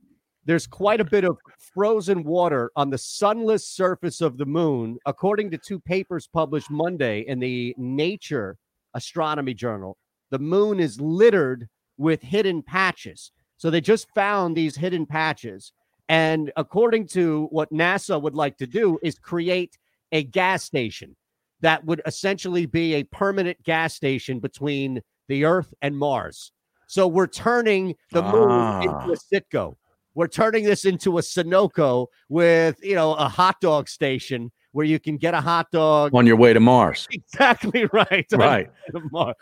there's 0.45 0.67
quite 0.67 1.01
a 1.01 1.05
bit 1.05 1.25
of 1.25 1.37
frozen 1.75 2.25
water 2.25 2.71
on 2.77 2.91
the 2.91 2.99
sunless 2.99 3.69
surface 3.69 4.21
of 4.21 4.37
the 4.37 4.47
moon, 4.47 4.99
according 5.07 5.51
to 5.53 5.59
two 5.59 5.79
papers 5.79 6.29
published 6.33 6.71
Monday 6.71 7.25
in 7.27 7.39
the 7.39 7.75
Nature 7.79 8.57
Astronomy 8.95 9.55
Journal. 9.55 9.97
The 10.31 10.39
moon 10.39 10.81
is 10.81 11.01
littered 11.01 11.69
with 11.99 12.23
hidden 12.23 12.63
patches. 12.63 13.33
So, 13.59 13.71
they 13.71 13.81
just 13.81 14.09
found 14.15 14.57
these 14.57 14.77
hidden 14.77 15.07
patches. 15.07 15.73
And 16.09 16.51
according 16.57 17.09
to 17.09 17.47
what 17.51 17.73
NASA 17.73 18.21
would 18.21 18.35
like 18.35 18.57
to 18.59 18.67
do, 18.67 18.99
is 19.03 19.19
create 19.19 19.79
a 20.11 20.25
gas 20.25 20.65
station 20.65 21.15
that 21.61 21.85
would 21.85 22.01
essentially 22.07 22.67
be 22.67 22.95
a 22.95 23.05
permanent 23.05 23.63
gas 23.65 23.95
station 23.95 24.39
between 24.41 25.01
the 25.29 25.45
Earth 25.45 25.73
and 25.83 25.97
Mars. 25.97 26.53
So 26.87 27.07
we're 27.07 27.27
turning 27.27 27.95
the 28.13 28.23
moon 28.23 28.49
Ah. 28.51 28.81
into 28.83 29.13
a 29.13 29.17
Citgo. 29.17 29.77
We're 30.15 30.27
turning 30.29 30.65
this 30.65 30.85
into 30.85 31.19
a 31.19 31.21
Sunoco 31.21 32.07
with 32.29 32.83
you 32.83 32.95
know 32.95 33.15
a 33.15 33.29
hot 33.29 33.61
dog 33.61 33.89
station 33.89 34.51
where 34.73 34.85
you 34.87 34.99
can 35.01 35.17
get 35.17 35.35
a 35.35 35.41
hot 35.41 35.71
dog. 35.71 36.15
On 36.15 36.27
your 36.27 36.37
way 36.37 36.53
to 36.53 36.61
Mars. 36.61 37.07
Exactly 37.33 37.87
right. 37.93 38.27
Right. 38.33 38.69
A 38.95 39.01
Wawa. 39.11 39.35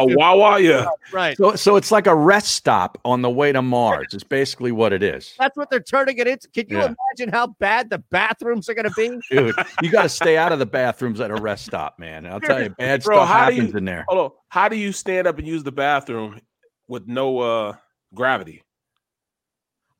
A 0.00 0.06
Wawa, 0.16 0.58
yeah. 0.60 0.86
Right. 1.12 1.36
So, 1.36 1.54
so 1.54 1.76
it's 1.76 1.90
like 1.92 2.06
a 2.06 2.14
rest 2.14 2.54
stop 2.54 2.98
on 3.04 3.22
the 3.22 3.30
way 3.30 3.52
to 3.52 3.62
Mars. 3.62 4.08
It's 4.12 4.24
basically 4.24 4.72
what 4.72 4.92
it 4.92 5.02
is. 5.02 5.34
That's 5.38 5.56
what 5.56 5.70
they're 5.70 5.80
turning 5.80 6.18
it 6.18 6.26
into. 6.26 6.48
Can 6.48 6.66
you 6.68 6.78
Yeah. 6.78 6.94
imagine 7.16 7.32
how 7.32 7.48
bad 7.58 7.88
the 7.90 7.98
bathrooms 8.10 8.68
are 8.68 8.74
going 8.74 8.88
to 8.88 8.94
be? 8.96 9.18
Dude, 9.30 9.54
you 9.82 9.90
got 9.90 10.02
to 10.02 10.08
stay 10.08 10.36
out 10.36 10.50
of 10.52 10.58
the 10.58 10.66
bathrooms 10.66 11.20
at 11.20 11.30
a 11.30 11.36
rest 11.36 11.66
stop, 11.66 11.98
man. 11.98 12.26
I'll 12.26 12.40
tell 12.40 12.62
you, 12.62 12.70
bad 12.70 13.02
Bro, 13.02 13.16
stuff 13.16 13.28
happens 13.28 13.72
you, 13.72 13.78
in 13.78 13.84
there. 13.84 14.04
Hold 14.08 14.20
on. 14.20 14.30
How 14.48 14.68
do 14.68 14.76
you 14.76 14.92
stand 14.92 15.26
up 15.26 15.38
and 15.38 15.46
use 15.46 15.62
the 15.62 15.72
bathroom 15.72 16.40
with 16.88 17.06
no 17.06 17.38
uh 17.38 17.76
gravity? 18.14 18.62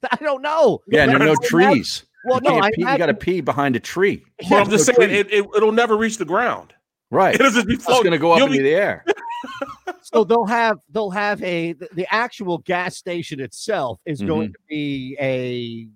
I 0.11 0.17
don't 0.17 0.43
know. 0.43 0.81
Yeah, 0.89 1.07
there 1.07 1.17
are 1.17 1.19
no 1.21 1.27
Well, 1.27 1.37
trees. 1.45 2.05
Well, 2.29 2.41
you 2.43 2.51
no, 2.51 2.51
can't 2.61 2.65
I 2.65 2.71
pee, 2.71 2.81
you 2.93 2.99
got 2.99 3.07
to 3.07 3.15
pee 3.15 3.41
behind 3.41 3.77
a 3.77 3.81
tree. 3.81 4.25
Well, 4.51 4.61
I'm 4.63 4.71
just 4.71 4.87
No 4.89 4.95
saying 4.95 5.11
it, 5.11 5.33
it 5.33 5.47
it'll 5.57 5.73
never 5.73 5.97
reach 5.97 6.19
the 6.19 6.25
ground. 6.25 6.73
Right. 7.11 7.35
It'll 7.35 7.51
just 7.51 7.67
be 7.67 7.75
It's 7.75 7.87
going 7.87 8.11
to 8.11 8.19
go 8.19 8.33
up 8.33 8.39
You'll 8.39 8.47
into 8.49 8.59
be- 8.59 8.65
the 8.65 8.75
air. 8.75 9.05
so 10.03 10.25
they'll 10.25 10.47
have 10.47 10.79
they'll 10.91 11.11
have 11.11 11.43
a 11.43 11.73
the, 11.73 11.89
the 11.95 12.07
actual 12.15 12.59
gas 12.59 12.97
station 12.97 13.41
itself 13.41 14.01
is 14.05 14.21
going 14.21 14.49
Mhm. 14.51 14.53
to 14.53 14.59
be 14.69 15.17
a 15.21 15.89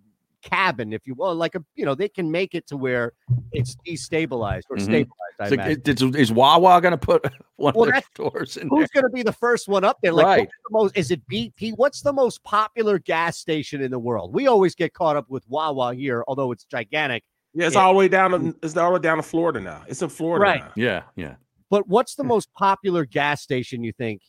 cabin, 0.42 0.92
if 0.92 1.06
you 1.06 1.14
will, 1.14 1.34
like 1.34 1.54
a 1.54 1.64
you 1.74 1.84
know 1.84 1.94
they 1.94 2.08
can 2.08 2.30
make 2.30 2.54
it 2.54 2.66
to 2.68 2.76
where 2.76 3.12
it's 3.52 3.76
destabilized 3.86 4.62
or 4.70 4.76
Mhm. 4.76 4.82
stabilized. 4.82 5.12
I 5.40 5.46
It's 5.46 5.56
like, 5.56 5.88
it- 5.88 5.88
is, 6.02 6.02
is 6.16 6.32
Wawa 6.32 6.80
going 6.80 6.92
to 6.92 6.98
put 6.98 7.22
one 7.56 7.74
Well, 7.74 7.84
of 7.84 7.86
their 7.86 7.92
that's- 7.94 8.10
stores 8.14 8.56
in? 8.56 8.68
Who's 8.68 8.88
going 8.90 9.04
to 9.04 9.10
be 9.10 9.22
the 9.22 9.32
first 9.32 9.68
one 9.68 9.84
up 9.84 9.98
there? 10.02 10.12
Like, 10.12 10.26
Right. 10.26 10.40
what's 10.40 10.52
the 10.68 10.72
most, 10.72 10.96
is 10.96 11.10
it 11.10 11.26
BP? 11.28 11.72
What's 11.76 12.02
the 12.02 12.12
most 12.12 12.42
popular 12.44 12.98
gas 12.98 13.38
station 13.38 13.80
in 13.82 13.90
the 13.90 13.98
world? 13.98 14.34
We 14.34 14.46
always 14.46 14.74
get 14.74 14.92
caught 14.92 15.16
up 15.16 15.28
with 15.30 15.44
Wawa 15.48 15.94
here, 15.94 16.22
although 16.28 16.52
it's 16.52 16.64
gigantic. 16.64 17.24
Yeah, 17.54 17.66
it's 17.66 17.74
Yeah. 17.76 17.82
all 17.82 17.92
the 17.92 17.98
way 17.98 18.08
down 18.08 18.30
to 18.32 18.56
it's 18.62 18.76
all 18.76 18.90
the 18.90 18.94
way 18.98 19.02
down 19.02 19.16
to 19.18 19.22
Florida 19.22 19.60
now. 19.60 19.82
It's 19.88 20.02
in 20.02 20.08
Florida 20.08 20.42
Right. 20.42 20.60
now. 20.60 20.72
Yeah, 20.76 21.02
yeah. 21.16 21.34
But 21.70 21.88
what's 21.88 22.14
the 22.14 22.24
most 22.24 22.52
popular 22.54 23.04
gas 23.06 23.42
station 23.42 23.82
you 23.82 23.92
think 23.92 24.22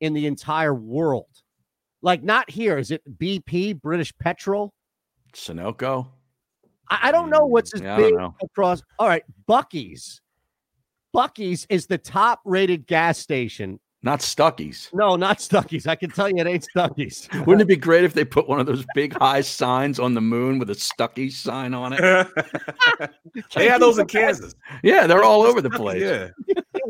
in 0.00 0.12
the 0.14 0.26
entire 0.26 0.74
world? 0.74 1.28
Like, 2.02 2.22
not 2.22 2.50
here. 2.50 2.78
Is 2.78 2.90
it 2.90 3.02
BP, 3.18 3.74
British 3.74 4.12
Petrol? 4.18 4.72
Sunoco. 5.32 6.08
I, 6.88 6.98
I 7.04 7.12
don't 7.12 7.30
know 7.30 7.46
what's 7.46 7.74
as 7.74 7.80
Yeah, 7.80 7.96
big 7.96 8.14
across. 8.42 8.82
All 8.98 9.08
right, 9.08 9.24
Buc-ee's. 9.48 10.20
Buc-ee's 11.14 11.66
is 11.68 11.86
the 11.86 11.98
top 11.98 12.40
rated 12.44 12.86
gas 12.86 13.18
station. 13.18 13.80
Not 14.02 14.20
Stuckey's. 14.20 14.88
No, 14.94 15.14
not 15.16 15.38
Stuckey's. 15.38 15.86
I 15.86 15.94
can 15.94 16.10
tell 16.10 16.28
you 16.28 16.36
it 16.38 16.46
ain't 16.46 16.66
Stuckey's. 16.74 17.28
Wouldn't 17.46 17.60
it 17.60 17.68
be 17.68 17.76
great 17.76 18.04
if 18.04 18.14
they 18.14 18.24
put 18.24 18.48
one 18.48 18.58
of 18.58 18.64
those 18.64 18.84
big 18.94 19.12
high 19.18 19.42
signs 19.42 19.98
on 19.98 20.14
the 20.14 20.22
moon 20.22 20.58
with 20.58 20.70
a 20.70 20.74
Stuckey's 20.74 21.36
sign 21.36 21.74
on 21.74 21.92
it? 21.92 22.00
they 23.54 23.68
have 23.68 23.80
those 23.80 23.98
in 23.98 24.06
Kansas. 24.06 24.54
Yeah, 24.82 25.06
they're 25.06 25.22
all 25.22 25.42
over 25.42 25.60
the 25.60 25.68
place. 25.68 26.00
Yeah. 26.00 26.28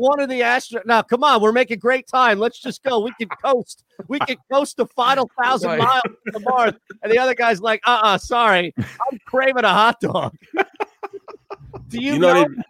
One 0.01 0.19
of 0.19 0.29
the 0.29 0.41
astro. 0.41 0.81
Now, 0.83 1.03
come 1.03 1.23
on, 1.23 1.43
we're 1.43 1.51
making 1.51 1.77
great 1.77 2.07
time. 2.07 2.39
Let's 2.39 2.59
just 2.59 2.81
go. 2.81 3.01
We 3.01 3.11
can 3.19 3.29
coast. 3.45 3.83
We 4.07 4.17
can 4.17 4.35
coast 4.51 4.77
the 4.77 4.87
final 4.87 5.29
thousand 5.43 5.69
Right. 5.69 5.77
miles 5.79 6.01
to 6.33 6.39
Mars. 6.39 6.73
And 7.03 7.11
the 7.11 7.19
other 7.19 7.35
guy's 7.35 7.61
like, 7.61 7.81
uh, 7.85 7.99
uh 8.01 8.17
sorry, 8.17 8.73
I'm 8.79 9.19
craving 9.27 9.63
a 9.63 9.69
hot 9.69 9.99
dog. 9.99 10.35
Do 11.87 11.99
you, 11.99 12.13
You 12.13 12.19
know, 12.19 12.33
know? 12.33 12.45
they, 12.49 12.61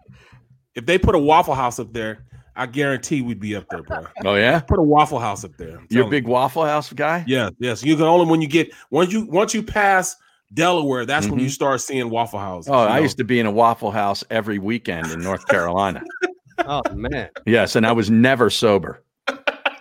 if 0.75 0.85
they 0.85 0.97
put 0.97 1.15
a 1.15 1.19
Waffle 1.19 1.53
House 1.55 1.79
up 1.79 1.93
there, 1.93 2.25
I 2.53 2.65
guarantee 2.65 3.21
we'd 3.21 3.39
be 3.39 3.55
up 3.55 3.65
there, 3.69 3.81
bro. 3.83 4.07
Oh 4.25 4.35
yeah, 4.35 4.59
Put 4.59 4.79
a 4.79 4.83
Waffle 4.83 5.19
House 5.19 5.45
up 5.45 5.55
there. 5.55 5.77
I'm 5.77 5.87
you're 5.89 6.01
a 6.01 6.03
telling 6.03 6.09
big 6.09 6.27
Waffle 6.27 6.65
House 6.65 6.91
guy. 6.91 7.23
you. 7.27 7.37
Yeah, 7.37 7.49
yes. 7.59 7.81
You 7.81 7.95
can 7.95 8.03
only 8.05 8.29
when 8.29 8.41
you 8.41 8.47
get 8.49 8.73
once 8.89 9.13
you 9.13 9.25
once 9.25 9.53
you 9.53 9.63
pass 9.63 10.17
Delaware, 10.53 11.05
that's 11.05 11.27
when 11.29 11.39
Mhm. 11.39 11.43
you 11.43 11.49
start 11.49 11.79
seeing 11.79 12.09
Waffle 12.09 12.39
Houses. 12.39 12.69
Oh, 12.69 12.77
I 12.79 12.97
know? 12.97 13.03
used 13.03 13.17
to 13.19 13.23
be 13.23 13.39
in 13.39 13.45
a 13.45 13.51
Waffle 13.51 13.89
House 13.91 14.21
every 14.29 14.59
weekend 14.59 15.09
in 15.11 15.21
North 15.21 15.45
Carolina. 15.47 16.03
Oh 16.59 16.81
man, 16.93 17.29
yes, 17.45 17.75
and 17.75 17.85
I 17.85 17.91
was 17.91 18.09
never 18.09 18.49
sober. 18.49 19.03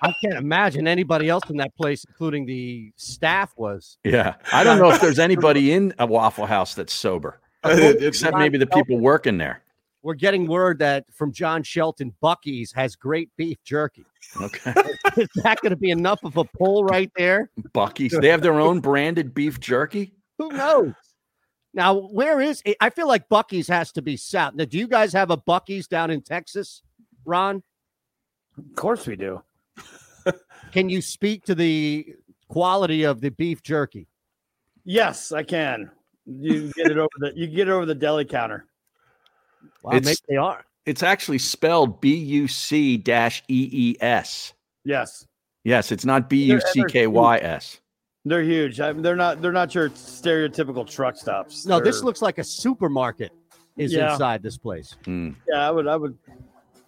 I 0.03 0.15
can't 0.23 0.37
imagine 0.37 0.89
anybody 0.89 1.29
else 1.29 1.49
in 1.51 1.57
that 1.59 1.75
place, 1.77 2.05
including 2.05 2.47
the 2.47 2.93
staff, 2.97 3.53
was. 3.57 3.99
Yeah, 4.05 4.35
I 4.53 4.65
don't 4.65 4.79
know 4.79 4.91
if 4.91 5.01
there's 5.01 5.19
anybody 5.19 5.73
in 5.73 5.95
a 5.99 6.07
Waffle 6.07 6.47
House 6.47 6.75
that's 6.75 6.93
sober, 6.93 7.41
except 7.65 8.37
maybe 8.37 8.59
the 8.59 8.67
people 8.67 8.99
working 8.99 9.39
there. 9.39 9.63
We're 10.03 10.15
getting 10.15 10.47
word 10.47 10.79
that 10.79 11.05
from 11.13 11.31
John 11.31 11.63
Shelton, 11.63 12.15
Buc-ee's 12.23 12.73
has 12.73 12.97
great 12.97 13.29
beef 13.37 13.59
jerky. 13.65 14.07
Okay, 14.41 14.73
Is 15.19 15.29
that 15.43 15.61
going 15.61 15.71
to 15.71 15.77
be 15.77 15.91
enough 15.91 16.21
of 16.25 16.39
a 16.39 16.45
pull 16.45 16.85
right 16.85 17.11
there? 17.17 17.51
Buc-ee's. 17.75 18.17
They 18.19 18.29
have 18.29 18.41
their 18.41 18.59
own 18.59 18.81
branded 18.81 19.35
beef 19.35 19.61
jerky. 19.61 20.15
Who 20.39 20.51
knows? 20.53 20.95
Now, 21.73 21.95
where 21.95 22.41
is 22.41 22.63
it? 22.65 22.77
I 22.81 22.91
feel 22.91 23.07
like 23.07 23.29
Buc-ee's 23.29 23.69
has 23.69 23.93
to 23.93 24.03
be 24.03 24.17
south. 24.17 24.55
Now, 24.55 24.65
do 24.65 24.79
you 24.79 24.89
guys 24.89 25.13
have 25.13 25.31
a 25.31 25.37
Buc-ee's 25.37 25.87
down 25.87 26.11
in 26.11 26.23
Texas, 26.23 26.83
Ron? 27.25 27.63
Of 28.59 28.77
course 28.77 29.07
we 29.07 29.17
do. 29.17 29.43
Can 30.73 30.89
you 30.89 31.01
speak 31.01 31.45
to 31.45 31.55
the 31.55 32.15
quality 32.49 33.05
of 33.05 33.21
the 33.21 33.31
beef 33.31 33.63
jerky? 33.63 34.09
Yes, 34.85 35.31
I 35.31 35.43
can. 35.43 35.91
You 36.27 36.73
get 36.73 36.91
it 36.91 36.99
over 36.99 37.09
the 37.19 37.33
you 37.35 37.47
get 37.47 37.69
it 37.69 37.71
over 37.71 37.87
the 37.87 37.95
deli 37.95 38.25
counter. 38.25 38.67
Wow, 39.83 39.93
maybe 39.93 40.15
they 40.29 40.37
are. 40.37 40.65
It's 40.87 41.03
actually 41.03 41.39
spelled 41.39 42.01
B 42.01 42.15
U 42.15 42.49
C 42.49 42.97
dash 42.97 43.43
E 43.49 43.69
E 43.73 43.97
S. 44.01 44.55
Yes, 44.85 45.27
Yes, 45.65 45.93
it's 45.93 46.05
not 46.05 46.29
B 46.29 46.45
U 46.45 46.61
C 46.61 46.85
K 46.89 47.07
Y 47.07 47.39
S. 47.39 47.80
they're 48.25 48.43
huge. 48.43 48.81
I 48.81 48.93
mean, 48.93 49.03
they're 49.03 49.17
not 49.17 49.41
they're 49.43 49.53
not 49.53 49.75
your 49.75 49.91
stereotypical 49.91 50.89
truck 50.89 51.17
stops. 51.17 51.67
No, 51.67 51.81
this 51.81 51.97
They're- 51.99 52.05
looks 52.07 52.23
like 52.23 52.39
a 52.39 52.45
supermarket 52.45 53.33
is 53.77 53.93
Yeah. 53.93 54.13
inside 54.13 54.43
this 54.43 54.59
place. 54.59 54.97
Hmm. 55.05 55.31
Yeah, 55.49 55.67
I 55.67 55.71
would 55.71 55.87
I 55.89 55.97
would. 55.97 56.17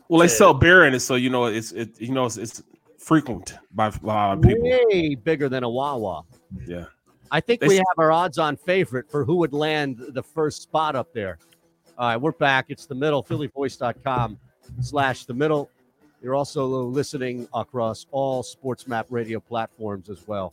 Well, 0.09 0.21
they 0.21 0.29
say 0.29 0.37
sell 0.39 0.55
beer 0.55 0.85
in 0.85 0.95
it, 0.95 1.01
so 1.01 1.15
you 1.15 1.31
know 1.31 1.47
it's 1.47 1.73
it 1.73 2.01
you 2.01 2.13
know 2.13 2.27
it's, 2.27 2.37
it's 2.37 2.63
frequent 2.99 3.55
by 3.73 3.87
a 3.89 3.93
lot 4.03 4.37
of 4.39 4.43
people. 4.43 4.63
Way 4.63 5.15
bigger 5.15 5.49
than 5.49 5.65
a 5.65 5.71
Wawa. 5.71 6.23
Yeah. 6.67 6.85
I 7.31 7.41
think 7.41 7.61
They 7.63 7.69
we 7.69 7.79
s- 7.79 7.85
have 7.89 7.99
our 7.99 8.13
odds 8.13 8.37
on 8.39 8.57
favorite 8.57 9.11
for 9.11 9.25
who 9.25 9.37
would 9.37 9.55
land 9.55 9.99
the 10.11 10.23
first 10.23 10.61
spot 10.63 10.95
up 10.95 11.15
there. 11.15 11.39
All 11.97 12.09
right, 12.09 12.17
we're 12.19 12.33
back. 12.33 12.67
It's 12.69 12.85
the 12.85 12.95
middle, 12.95 13.23
phillyvoice.com 13.25 14.39
slash 14.81 15.25
the 15.25 15.33
middle. 15.35 15.71
You're 16.23 16.35
also 16.35 16.67
listening 16.67 17.49
across 17.55 18.07
all 18.13 18.43
Sports 18.43 18.87
Map 18.87 19.07
radio 19.09 19.41
platforms 19.41 20.11
as 20.11 20.27
well. 20.29 20.53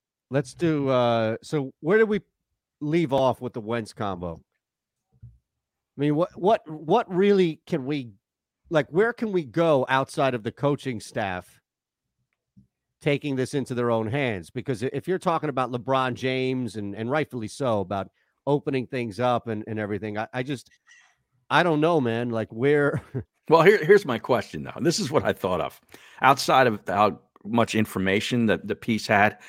Let's 0.31 0.55
do 0.55 0.89
uh 0.89 1.35
so 1.43 1.73
where 1.81 1.97
did 1.99 2.09
we 2.09 2.21
leave 2.79 3.13
off 3.13 3.41
with 3.41 3.53
the 3.53 3.61
Wentz 3.61 3.93
combo? 3.93 4.41
I 5.23 5.27
mean, 5.97 6.15
what 6.15 6.29
what 6.35 6.61
what 6.67 7.13
really 7.13 7.61
can 7.67 7.85
we 7.85 8.13
like 8.69 8.87
where 8.89 9.13
can 9.13 9.31
we 9.31 9.43
go 9.43 9.85
outside 9.89 10.33
of 10.33 10.41
the 10.41 10.51
coaching 10.51 10.99
staff 10.99 11.59
taking 13.01 13.35
this 13.35 13.53
into 13.53 13.75
their 13.75 13.91
own 13.91 14.07
hands? 14.07 14.49
Because 14.49 14.81
if 14.81 15.07
you're 15.07 15.19
talking 15.19 15.49
about 15.49 15.71
LeBron 15.71 16.15
James 16.15 16.77
and, 16.77 16.95
and 16.95 17.11
rightfully 17.11 17.49
so 17.49 17.81
about 17.81 18.09
opening 18.47 18.87
things 18.87 19.19
up 19.19 19.47
and, 19.47 19.63
and 19.67 19.77
everything, 19.77 20.17
I, 20.17 20.27
I 20.33 20.43
just 20.43 20.71
I 21.49 21.61
don't 21.61 21.81
know, 21.81 21.99
man. 21.99 22.29
Like 22.29 22.51
where 22.51 23.03
Well, 23.51 23.63
here, 23.63 23.83
here's 23.83 24.05
my 24.05 24.17
question, 24.17 24.63
though. 24.63 24.79
This 24.79 24.97
is 24.97 25.11
what 25.11 25.25
I 25.25 25.33
thought 25.33 25.59
of. 25.59 25.81
Outside 26.21 26.67
of 26.67 26.79
how 26.87 27.19
much 27.43 27.75
information 27.75 28.45
that 28.45 28.65
the 28.65 28.75
piece 28.75 29.05
had, 29.05 29.39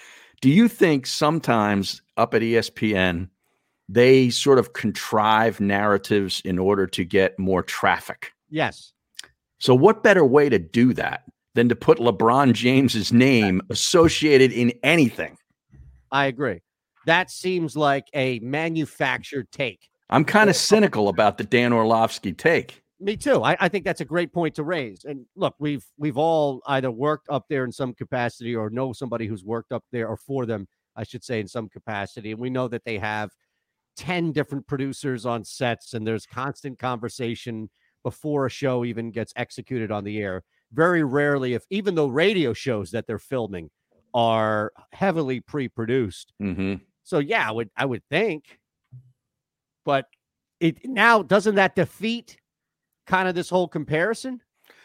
do 0.43 0.51
you 0.51 0.68
think 0.68 1.07
sometimes 1.07 2.03
up 2.18 2.34
at 2.34 2.43
ESPN 2.43 3.28
they 3.88 4.28
sort 4.28 4.59
of 4.59 4.72
contrive 4.72 5.61
narratives 5.61 6.43
in 6.45 6.59
order 6.59 6.86
to 6.88 7.05
get 7.05 7.38
more 7.38 7.62
traffic? 7.62 8.32
Yes. 8.51 8.93
So, 9.59 9.74
what 9.74 10.03
better 10.03 10.24
way 10.24 10.49
to 10.49 10.59
do 10.59 10.93
that 10.95 11.22
than 11.55 11.68
to 11.68 11.76
put 11.76 11.99
LeBron 11.99 12.53
James's 12.53 13.12
name 13.12 13.62
associated 13.70 14.53
in 14.53 14.72
anything? 14.82 15.38
I 16.11 16.26
agree. 16.26 16.61
That 17.07 17.30
seems 17.30 17.76
like 17.76 18.07
a 18.12 18.40
manufactured 18.40 19.51
take. 19.53 19.88
I'm 20.11 20.24
kind 20.24 20.51
of 20.51 20.57
cynical 20.57 21.09
about 21.09 21.38
the 21.38 21.45
Dan 21.45 21.72
Orlovsky 21.72 22.32
take. 22.32 22.82
Me 23.03 23.16
too. 23.16 23.42
I, 23.42 23.57
I 23.59 23.68
think 23.68 23.84
that's 23.84 24.00
a 24.00 24.05
great 24.05 24.32
point 24.32 24.55
to 24.55 24.62
raise. 24.62 25.05
And 25.05 25.26
look, 25.34 25.57
we've 25.59 25.84
we've 25.98 26.16
all 26.16 26.62
either 26.68 26.90
worked 26.90 27.28
up 27.28 27.46
there 27.48 27.64
in 27.64 27.72
some 27.72 27.94
capacity 27.94 28.55
or 28.55 28.70
know 28.70 28.92
somebody 28.92 29.26
who's 29.26 29.44
worked 29.44 29.72
up 29.72 29.82
there 29.90 30.07
or 30.07 30.16
for 30.16 30.46
them, 30.46 30.68
I 30.94 31.03
should 31.03 31.24
say, 31.24 31.40
in 31.40 31.48
some 31.48 31.68
capacity. 31.68 32.30
And 32.30 32.40
we 32.40 32.48
know 32.48 32.68
that 32.68 32.84
they 32.84 32.98
have 32.98 33.30
10 33.96 34.30
different 34.30 34.68
producers 34.68 35.26
on 35.26 35.44
sets 35.44 35.94
and 35.94 36.07
there's 36.07 36.26
constant 36.26 36.78
conversation 36.78 37.68
before 38.05 38.46
a 38.46 38.50
show 38.50 38.84
even 38.84 39.11
gets 39.11 39.32
executed 39.34 39.90
on 39.90 40.05
the 40.05 40.20
air. 40.20 40.44
Very 40.72 41.03
rarely, 41.03 41.55
if 41.55 41.64
even 41.70 41.96
though 41.96 42.07
radio 42.07 42.53
shows 42.53 42.92
that 42.92 43.09
they're 43.09 43.18
filming 43.18 43.68
are 44.14 44.72
heavily 44.92 45.40
pre-produced. 45.40 46.32
Mm-hmm. 46.40 46.74
So 47.03 47.18
yeah, 47.18 47.48
I 47.48 47.50
would 47.50 47.70
I 47.76 47.84
would 47.84 48.05
think. 48.09 48.61
But 49.84 50.07
it 50.61 50.86
now 50.88 51.24
doesn't 51.24 51.57
that 51.57 51.74
defeat 51.74 52.36
kind 53.07 53.28
of 53.28 53.34
this 53.34 53.50
whole 53.50 53.68
comparison? 53.68 54.40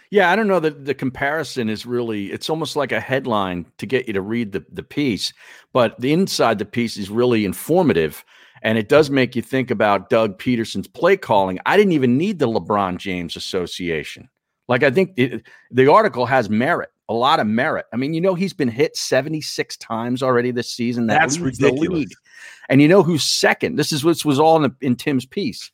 Yeah, 0.09 0.31
I 0.31 0.35
don't 0.35 0.47
know 0.47 0.61
that 0.61 0.85
the 0.85 0.93
comparison 0.93 1.69
is 1.69 1.85
really 1.85 2.31
it's 2.31 2.49
almost 2.49 2.75
like 2.75 2.91
a 2.91 2.99
headline 2.99 3.65
to 3.77 3.85
get 3.85 4.07
you 4.07 4.13
to 4.13 4.21
read 4.21 4.53
the, 4.53 4.65
the 4.71 4.83
piece, 4.83 5.33
but 5.73 5.99
the 5.99 6.13
inside 6.13 6.59
the 6.59 6.65
piece 6.65 6.97
is 6.97 7.09
really 7.09 7.43
informative 7.43 8.23
and 8.61 8.77
it 8.77 8.89
does 8.89 9.09
make 9.09 9.35
you 9.35 9.41
think 9.41 9.69
about 9.69 10.09
Doug 10.09 10.39
Pederson's 10.39 10.87
play 10.87 11.17
calling. 11.17 11.59
I 11.65 11.77
didn't 11.77 11.91
even 11.93 12.17
need 12.17 12.39
the 12.39 12.47
LeBron 12.47 12.97
James 12.97 13.35
Association. 13.35 14.29
Like 14.67 14.83
I 14.83 14.91
think 14.91 15.13
it, 15.17 15.45
the 15.71 15.91
article 15.91 16.25
has 16.25 16.49
merit, 16.49 16.89
a 17.09 17.13
lot 17.13 17.39
of 17.39 17.47
merit. 17.47 17.85
I 17.93 17.97
mean, 17.97 18.13
you 18.13 18.21
know 18.21 18.33
he's 18.33 18.53
been 18.53 18.67
hit 18.69 18.95
76 18.97 19.77
times 19.77 20.23
already 20.23 20.51
this 20.51 20.69
season. 20.69 21.07
That 21.07 21.19
That's 21.19 21.39
ridiculous. 21.39 22.09
And 22.69 22.81
you 22.81 22.87
know 22.87 23.03
who's 23.03 23.23
second? 23.23 23.75
This 23.75 23.91
is 23.91 24.03
what 24.03 24.23
was 24.25 24.39
all 24.39 24.57
in, 24.57 24.63
the, 24.63 24.75
in 24.85 24.95
Tim's 24.95 25.25
piece. 25.25 25.71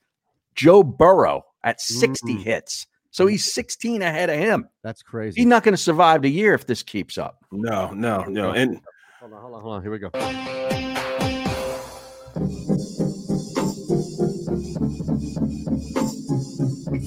Joe 0.55 0.83
Burrow 0.83 1.45
at 1.63 1.81
60 1.81 2.35
mm. 2.35 2.43
hits. 2.43 2.87
So 3.11 3.27
he's 3.27 3.53
16 3.53 4.01
ahead 4.01 4.29
of 4.29 4.39
him. 4.39 4.67
That's 4.83 5.03
crazy. 5.03 5.41
He's 5.41 5.47
not 5.47 5.63
going 5.63 5.73
to 5.73 5.81
survive 5.81 6.23
the 6.23 6.31
year 6.31 6.53
if 6.53 6.65
this 6.65 6.81
keeps 6.81 7.17
up. 7.17 7.45
No, 7.51 7.91
no, 7.91 8.23
no. 8.23 8.51
And 8.51 8.81
Hold 9.23 9.35
on, 9.35 9.41
hold 9.41 9.53
on, 9.53 9.61
hold 9.61 9.75
on. 9.75 9.81
Here 9.81 9.91
we 9.91 9.99
go. 9.99 10.09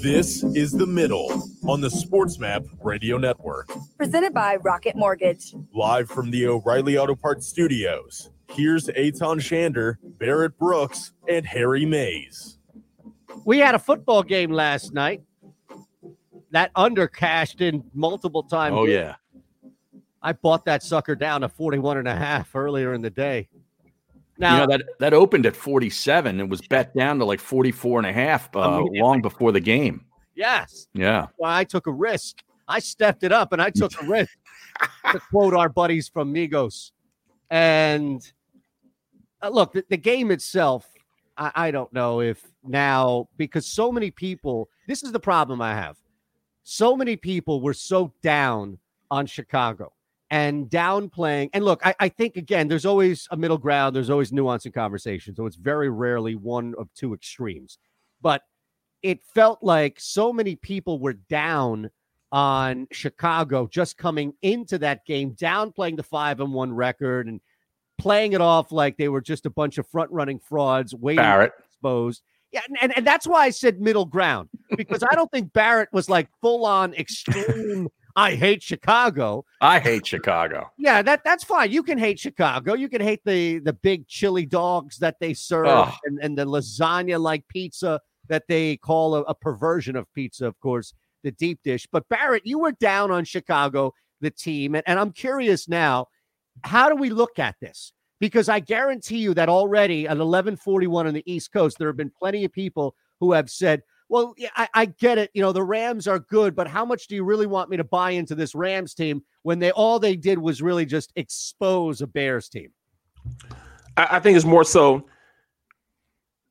This 0.01 0.43
is 0.45 0.73
The 0.73 0.87
Middle 0.87 1.31
on 1.69 1.83
the 1.83 1.89
SportsMap 1.89 2.65
Radio 2.83 3.19
Network. 3.19 3.69
Presented 3.99 4.33
by 4.33 4.57
Rocket 4.57 4.97
Mortgage. 4.97 5.55
Live 5.75 6.09
from 6.09 6.31
the 6.31 6.47
O'Reilly 6.47 6.97
Auto 6.97 7.15
Parts 7.15 7.47
Studios. 7.49 8.31
Here's 8.51 8.87
Eytan 8.87 9.37
Shander, 9.37 9.97
Barrett 10.03 10.59
Brooks, 10.59 11.13
and 11.29 11.45
Harry 11.45 11.85
Mayes. 11.85 12.57
We 13.45 13.59
had 13.59 13.75
a 13.75 13.79
football 13.79 14.23
game 14.23 14.51
last 14.51 14.93
night 14.95 15.23
that 16.51 16.71
under 16.75 17.07
cashed 17.07 17.61
in 17.61 17.85
multiple 17.95 18.43
times. 18.43 18.77
Oh, 18.79 18.87
yeah. 18.87 19.17
I 20.23 20.33
bought 20.33 20.65
that 20.65 20.83
sucker 20.83 21.15
down 21.15 21.43
to 21.43 21.49
41 21.49 21.99
and 21.99 22.09
a 22.09 22.15
half 22.15 22.55
earlier 22.55 22.95
in 22.95 23.03
the 23.03 23.11
day. 23.11 23.49
Now, 24.39 24.55
you 24.55 24.67
know 24.67 24.77
that 24.77 24.83
that 24.99 25.15
opened 25.15 25.47
at 25.47 25.57
47 25.57 26.41
and 26.41 26.51
was 26.51 26.61
bet 26.61 26.95
down 26.95 27.19
to 27.21 27.25
like 27.25 27.41
44 27.41 28.01
and 28.01 28.07
a 28.07 28.13
half 28.13 28.55
uh, 28.55 28.83
long 28.93 29.23
before 29.23 29.53
the 29.53 29.61
game. 29.61 30.05
yes. 30.35 30.89
Yeah. 30.93 31.27
Well, 31.39 31.51
I 31.51 31.65
took 31.65 31.87
a 31.87 31.93
risk. 31.93 32.43
I 32.69 32.81
stepped 32.81 33.23
it 33.23 33.33
up 33.33 33.53
and 33.53 33.63
I 33.63 33.71
took 33.71 33.93
a 34.03 34.07
risk 34.09 34.37
to 35.13 35.21
quote 35.31 35.55
our 35.55 35.69
buddies 35.69 36.09
from 36.09 36.35
Migos. 36.35 36.91
And 37.51 38.21
uh, 39.41 39.49
look, 39.49 39.73
the, 39.73 39.85
the 39.89 39.97
game 39.97 40.31
itself, 40.31 40.87
I, 41.39 41.53
I 41.55 41.71
don't 41.71 41.93
know 41.93 42.21
if 42.21 42.43
now, 42.69 43.29
because 43.37 43.67
so 43.67 43.91
many 43.91 44.11
people, 44.11 44.69
this 44.87 45.03
is 45.03 45.13
the 45.13 45.21
problem 45.21 45.61
I 45.61 45.75
have. 45.75 45.97
So 46.63 46.97
many 46.97 47.17
people 47.17 47.61
were 47.61 47.75
so 47.75 48.13
down 48.23 48.79
on 49.11 49.27
Chicago 49.27 49.93
and 50.31 50.69
downplaying. 50.69 51.51
And 51.53 51.65
look, 51.65 51.81
I, 51.87 51.95
I 52.01 52.09
think, 52.09 52.37
again, 52.37 52.69
there's 52.69 52.87
always 52.87 53.29
a 53.31 53.37
middle 53.37 53.59
ground, 53.59 53.95
there's 53.95 54.11
always 54.11 54.33
nuance 54.33 54.67
in 54.67 54.73
conversation. 54.73 55.35
So 55.37 55.47
it's 55.47 55.57
very 55.57 55.89
rarely 55.91 56.35
one 56.35 56.75
of 56.79 56.93
two 56.95 57.15
extremes. 57.15 57.79
But 58.21 58.43
it 59.03 59.23
felt 59.23 59.63
like 59.63 60.01
so 60.01 60.33
many 60.33 60.57
people 60.57 60.99
were 60.99 61.13
down 61.13 61.91
on 62.33 62.89
Chicago 62.91 63.69
just 63.69 63.97
coming 63.97 64.33
into 64.43 64.79
that 64.79 65.07
game, 65.07 65.33
downplaying 65.35 65.97
the 65.97 66.03
five 66.03 66.41
and 66.41 66.53
one 66.53 66.73
record 66.73 67.29
and 67.29 67.41
playing 67.99 68.33
it 68.33 68.41
off 68.41 68.73
like 68.73 68.97
they 68.97 69.09
were 69.09 69.21
just 69.21 69.47
a 69.47 69.51
bunch 69.51 69.79
of 69.79 69.87
front 69.87 70.11
running 70.11 70.39
frauds 70.39 70.95
waiting 70.95 71.19
to 71.19 71.23
Barrett. 71.23 71.53
be 71.57 71.65
exposed. 71.65 72.23
Yeah, 72.57 72.77
and- 72.81 72.97
and, 72.97 73.07
that's 73.07 73.27
why 73.27 73.45
I 73.45 73.51
said 73.51 73.81
middle 73.81 74.07
ground 74.07 74.49
because 74.77 75.03
I 75.03 75.15
don't 75.15 75.31
think 75.31 75.53
Barrett 75.53 75.91
was 75.93 76.09
like 76.09 76.29
full 76.41 76.65
on 76.65 76.95
extreme. 76.95 77.89
I 78.17 78.35
hate 78.35 78.63
Chicago. 78.63 79.45
I 79.61 79.79
hate 79.79 80.07
Chicago. 80.07 80.71
Yeah, 80.79 81.03
that 81.03 81.23
that's 81.23 81.45
fine. 81.45 81.71
You 81.71 81.83
can 81.83 81.99
hate 81.99 82.19
Chicago. 82.19 82.73
You 82.73 82.89
can 82.89 83.03
hate 83.03 83.21
the 83.27 83.59
the 83.59 83.75
big 83.75 84.09
chili 84.09 84.47
dogs 84.47 84.97
that 84.99 85.17
they 85.21 85.35
serve 85.35 85.67
and, 86.05 86.19
and 86.23 86.39
the 86.39 86.47
lasagna 86.47 87.21
like 87.21 87.47
pizza 87.49 88.01
that 88.29 88.45
they 88.49 88.79
call 88.79 89.15
a, 89.17 89.23
a 89.23 89.35
perversion 89.35 89.97
of 89.97 90.11
pizza, 90.15 90.47
of 90.47 90.59
course, 90.61 90.95
the 91.25 91.31
deep 91.31 91.61
dish. 91.63 91.87
But 91.93 92.09
Barrett, 92.09 92.47
you 92.47 92.59
were 92.59 92.73
down 92.73 93.11
on 93.11 93.25
Chicago, 93.25 93.93
the 94.23 94.31
team, 94.31 94.75
and, 94.75 94.83
and 94.87 94.99
I'm 94.99 95.13
curious 95.13 95.69
now, 95.69 96.07
how 96.65 96.89
do 96.89 96.97
we 96.97 97.11
look 97.11 97.39
at 97.39 97.57
this? 97.61 97.93
Because 98.19 98.49
I 98.49 98.61
guarantee 98.61 99.19
you 99.19 99.35
that 99.35 99.49
already 99.49 100.07
at 100.07 100.17
1141 100.17 101.07
on 101.07 101.15
the 101.15 101.23
East 101.31 101.53
Coast, 101.53 101.79
there 101.79 101.89
have 101.89 101.97
been 101.97 102.13
plenty 102.19 102.45
of 102.45 102.53
people 102.53 102.95
who 103.21 103.33
have 103.33 103.51
said, 103.51 103.83
well, 104.09 104.35
yeah, 104.39 104.49
I, 104.57 104.69
I 104.75 104.85
get 104.87 105.19
it. 105.19 105.31
You 105.35 105.43
know, 105.43 105.53
the 105.53 105.63
Rams 105.63 106.07
are 106.07 106.19
good, 106.19 106.55
but 106.55 106.69
how 106.69 106.85
much 106.85 107.09
do 107.09 107.15
you 107.15 107.25
really 107.25 107.47
want 107.47 107.71
me 107.71 107.77
to 107.77 107.85
buy 107.85 108.13
into 108.13 108.35
this 108.35 108.55
Rams 108.55 108.95
team 108.95 109.23
when 109.43 109.59
they 109.59 109.71
all 109.73 109.99
they 109.99 110.17
did 110.17 110.39
was 110.39 110.63
really 110.63 110.87
just 110.87 111.13
expose 111.17 112.01
a 112.01 112.07
Bears 112.07 112.49
team? 112.49 112.71
I, 113.97 114.09
I 114.13 114.21
think 114.21 114.37
it's 114.37 114.47
more 114.47 114.65
so 114.65 115.07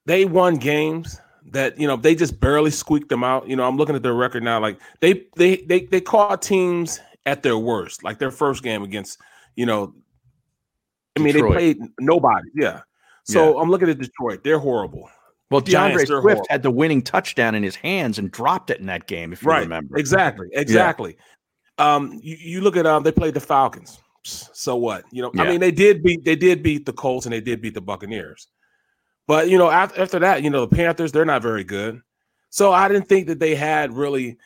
they 0.06 0.26
won 0.26 0.56
games 0.56 1.20
that 1.52 1.80
you 1.80 1.88
know 1.88 1.96
they 1.96 2.16
just 2.16 2.40
barely 2.40 2.72
squeaked 2.72 3.10
them 3.10 3.24
out. 3.24 3.48
You 3.48 3.56
know, 3.56 3.68
I'm 3.68 3.78
looking 3.78 3.96
at 3.96 4.04
their 4.04 4.14
record 4.14 4.44
now. 4.44 4.60
Like 4.60 4.80
they 5.00 5.26
they 5.36 5.58
they 5.58 5.82
they 5.86 6.02
caught 6.02 6.42
teams 6.42 7.00
at 7.26 7.44
their 7.44 7.58
worst. 7.58 8.04
Like 8.04 8.20
their 8.20 8.32
first 8.32 8.64
game 8.64 8.84
against 8.84 9.20
you 9.56 9.66
know, 9.66 9.94
I 11.16 11.22
mean 11.22 11.34
Detroit. 11.34 11.54
they 11.54 11.74
played 11.74 11.92
nobody. 12.00 12.50
Yeah. 12.56 12.82
So 13.24 13.60
I'm 13.60 13.72
looking 13.72 13.90
at 13.90 13.98
Detroit. 13.98 14.44
They're 14.44 14.60
horrible. 14.60 15.10
Well, 15.50 15.62
DeAndre 15.62 16.08
they're 16.08 16.22
Swift 16.22 16.42
had 16.50 16.64
the 16.64 16.72
winning 16.72 17.02
touchdown 17.02 17.56
in 17.56 17.64
his 17.64 17.76
hands 17.76 18.20
and 18.20 18.32
dropped 18.32 18.70
it 18.70 18.80
in 18.80 18.88
that 18.88 19.08
game, 19.08 19.32
if 19.34 19.44
you 19.44 19.50
right. 19.50 19.62
remember. 19.62 19.98
Exactly. 19.98 20.48
Exactly. 20.54 21.18
Um, 21.78 22.20
you, 22.22 22.36
you 22.40 22.62
look 22.62 22.78
at 22.78 22.86
um, 22.86 23.04
they 23.04 23.12
played 23.12 23.34
the 23.34 23.40
Falcons. 23.40 24.00
So 24.24 24.76
what? 24.76 25.04
You 25.12 25.22
know, 25.22 25.32
I 25.38 25.48
mean, 25.48 25.60
they 25.60 25.72
did 25.72 26.02
beat 26.02 26.26
they 26.26 26.36
did 26.36 26.64
beat 26.64 26.86
the 26.86 26.94
Colts 26.94 27.26
and 27.26 27.34
they 27.34 27.42
did 27.42 27.62
beat 27.62 27.76
the 27.76 27.82
Buccaneers. 27.82 28.48
But 29.28 29.50
you 29.50 29.58
know, 29.58 29.70
after, 29.70 30.02
after 30.02 30.20
that, 30.20 30.42
you 30.42 30.50
know, 30.50 30.66
the 30.66 30.76
Panthers 30.76 31.12
they're 31.12 31.26
not 31.26 31.44
very 31.44 31.64
good. 31.64 32.02
So 32.50 32.72
I 32.72 32.88
didn't 32.88 33.08
think 33.08 33.28
that 33.28 33.40
they 33.40 33.54
had 33.54 33.94
really 33.94 34.38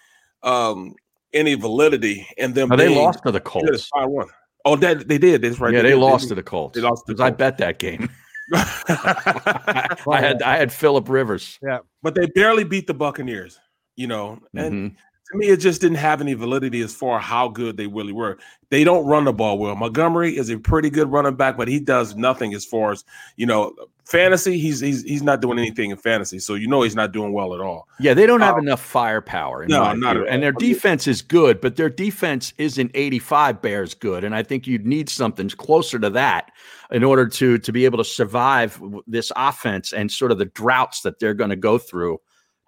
um 0.43 0.95
any 1.33 1.53
validity 1.53 2.27
in 2.37 2.53
them. 2.53 2.69
No, 2.69 2.75
they 2.75 2.93
lost 2.93 3.23
to 3.23 3.31
the 3.31 3.39
Colts. 3.39 3.89
5-1. 3.93 4.27
Oh, 4.65 4.75
that 4.77 5.07
they 5.07 5.17
did. 5.17 5.41
That's 5.41 5.59
right. 5.59 5.73
yeah, 5.73 5.81
they 5.81 5.89
did. 5.91 5.97
lost 5.99 6.23
did. 6.23 6.29
to 6.29 6.35
the 6.35 6.43
Colts. 6.43 6.75
They 6.75 6.81
lost 6.81 7.05
to 7.07 7.13
the 7.13 7.17
'Cause 7.17 7.27
I 7.27 7.31
bet 7.31 7.57
that 7.59 7.79
game. 7.79 8.09
I 8.51 9.95
had 10.19 10.41
I 10.41 10.57
had 10.57 10.71
Philip 10.73 11.07
Rivers. 11.09 11.57
Yeah. 11.61 11.79
but 12.01 12.15
they 12.15 12.25
barely 12.27 12.63
beat 12.63 12.87
the 12.87 12.93
Buccaneers, 12.93 13.59
you 13.95 14.07
know. 14.07 14.39
And 14.55 14.91
Mhm. 14.91 14.95
To 15.31 15.37
me, 15.37 15.47
it 15.47 15.57
just 15.57 15.81
didn't 15.81 15.97
have 15.97 16.21
any 16.21 16.33
validity 16.33 16.81
as 16.81 16.93
far 16.93 17.19
how 17.19 17.47
good 17.47 17.77
they 17.77 17.87
really 17.87 18.13
were. 18.13 18.39
They 18.69 18.83
don't 18.83 19.05
run 19.05 19.25
the 19.25 19.33
ball 19.33 19.59
well. 19.59 19.75
Montgomery 19.75 20.35
is 20.35 20.49
a 20.49 20.57
pretty 20.57 20.89
good 20.89 21.11
running 21.11 21.35
back, 21.35 21.55
but 21.57 21.67
he 21.67 21.79
does 21.79 22.15
nothing 22.15 22.53
as 22.53 22.65
far 22.65 22.91
as 22.91 23.03
you 23.35 23.45
know 23.45 23.73
fantasy. 24.05 24.57
He's 24.57 24.79
he's 24.79 25.03
he's 25.03 25.21
not 25.21 25.41
doing 25.41 25.59
anything 25.59 25.91
in 25.91 25.97
fantasy, 25.97 26.39
so 26.39 26.55
you 26.55 26.67
know 26.67 26.81
he's 26.81 26.95
not 26.95 27.11
doing 27.11 27.31
well 27.31 27.53
at 27.53 27.61
all. 27.61 27.87
Yeah, 27.99 28.15
they 28.15 28.25
don't 28.25 28.41
have 28.41 28.55
Um, 28.55 28.67
enough 28.67 28.81
firepower. 28.81 29.67
No, 29.67 29.93
not 29.93 30.27
And 30.27 30.41
their 30.41 30.51
defense 30.51 31.07
is 31.07 31.21
good, 31.21 31.61
but 31.61 31.75
their 31.75 31.89
defense 31.89 32.53
isn't 32.57 32.91
85 32.93 33.61
Bears 33.61 33.93
good. 33.93 34.23
And 34.23 34.33
I 34.35 34.41
think 34.41 34.65
you'd 34.65 34.85
need 34.87 35.09
something 35.09 35.49
closer 35.49 35.99
to 35.99 36.09
that 36.11 36.51
in 36.91 37.03
order 37.03 37.27
to 37.27 37.59
to 37.59 37.71
be 37.71 37.85
able 37.85 37.99
to 37.99 38.03
survive 38.03 38.81
this 39.05 39.31
offense 39.35 39.93
and 39.93 40.11
sort 40.11 40.31
of 40.31 40.39
the 40.39 40.45
droughts 40.45 41.01
that 41.01 41.19
they're 41.19 41.35
going 41.35 41.51
to 41.51 41.55
go 41.55 41.77
through 41.77 42.19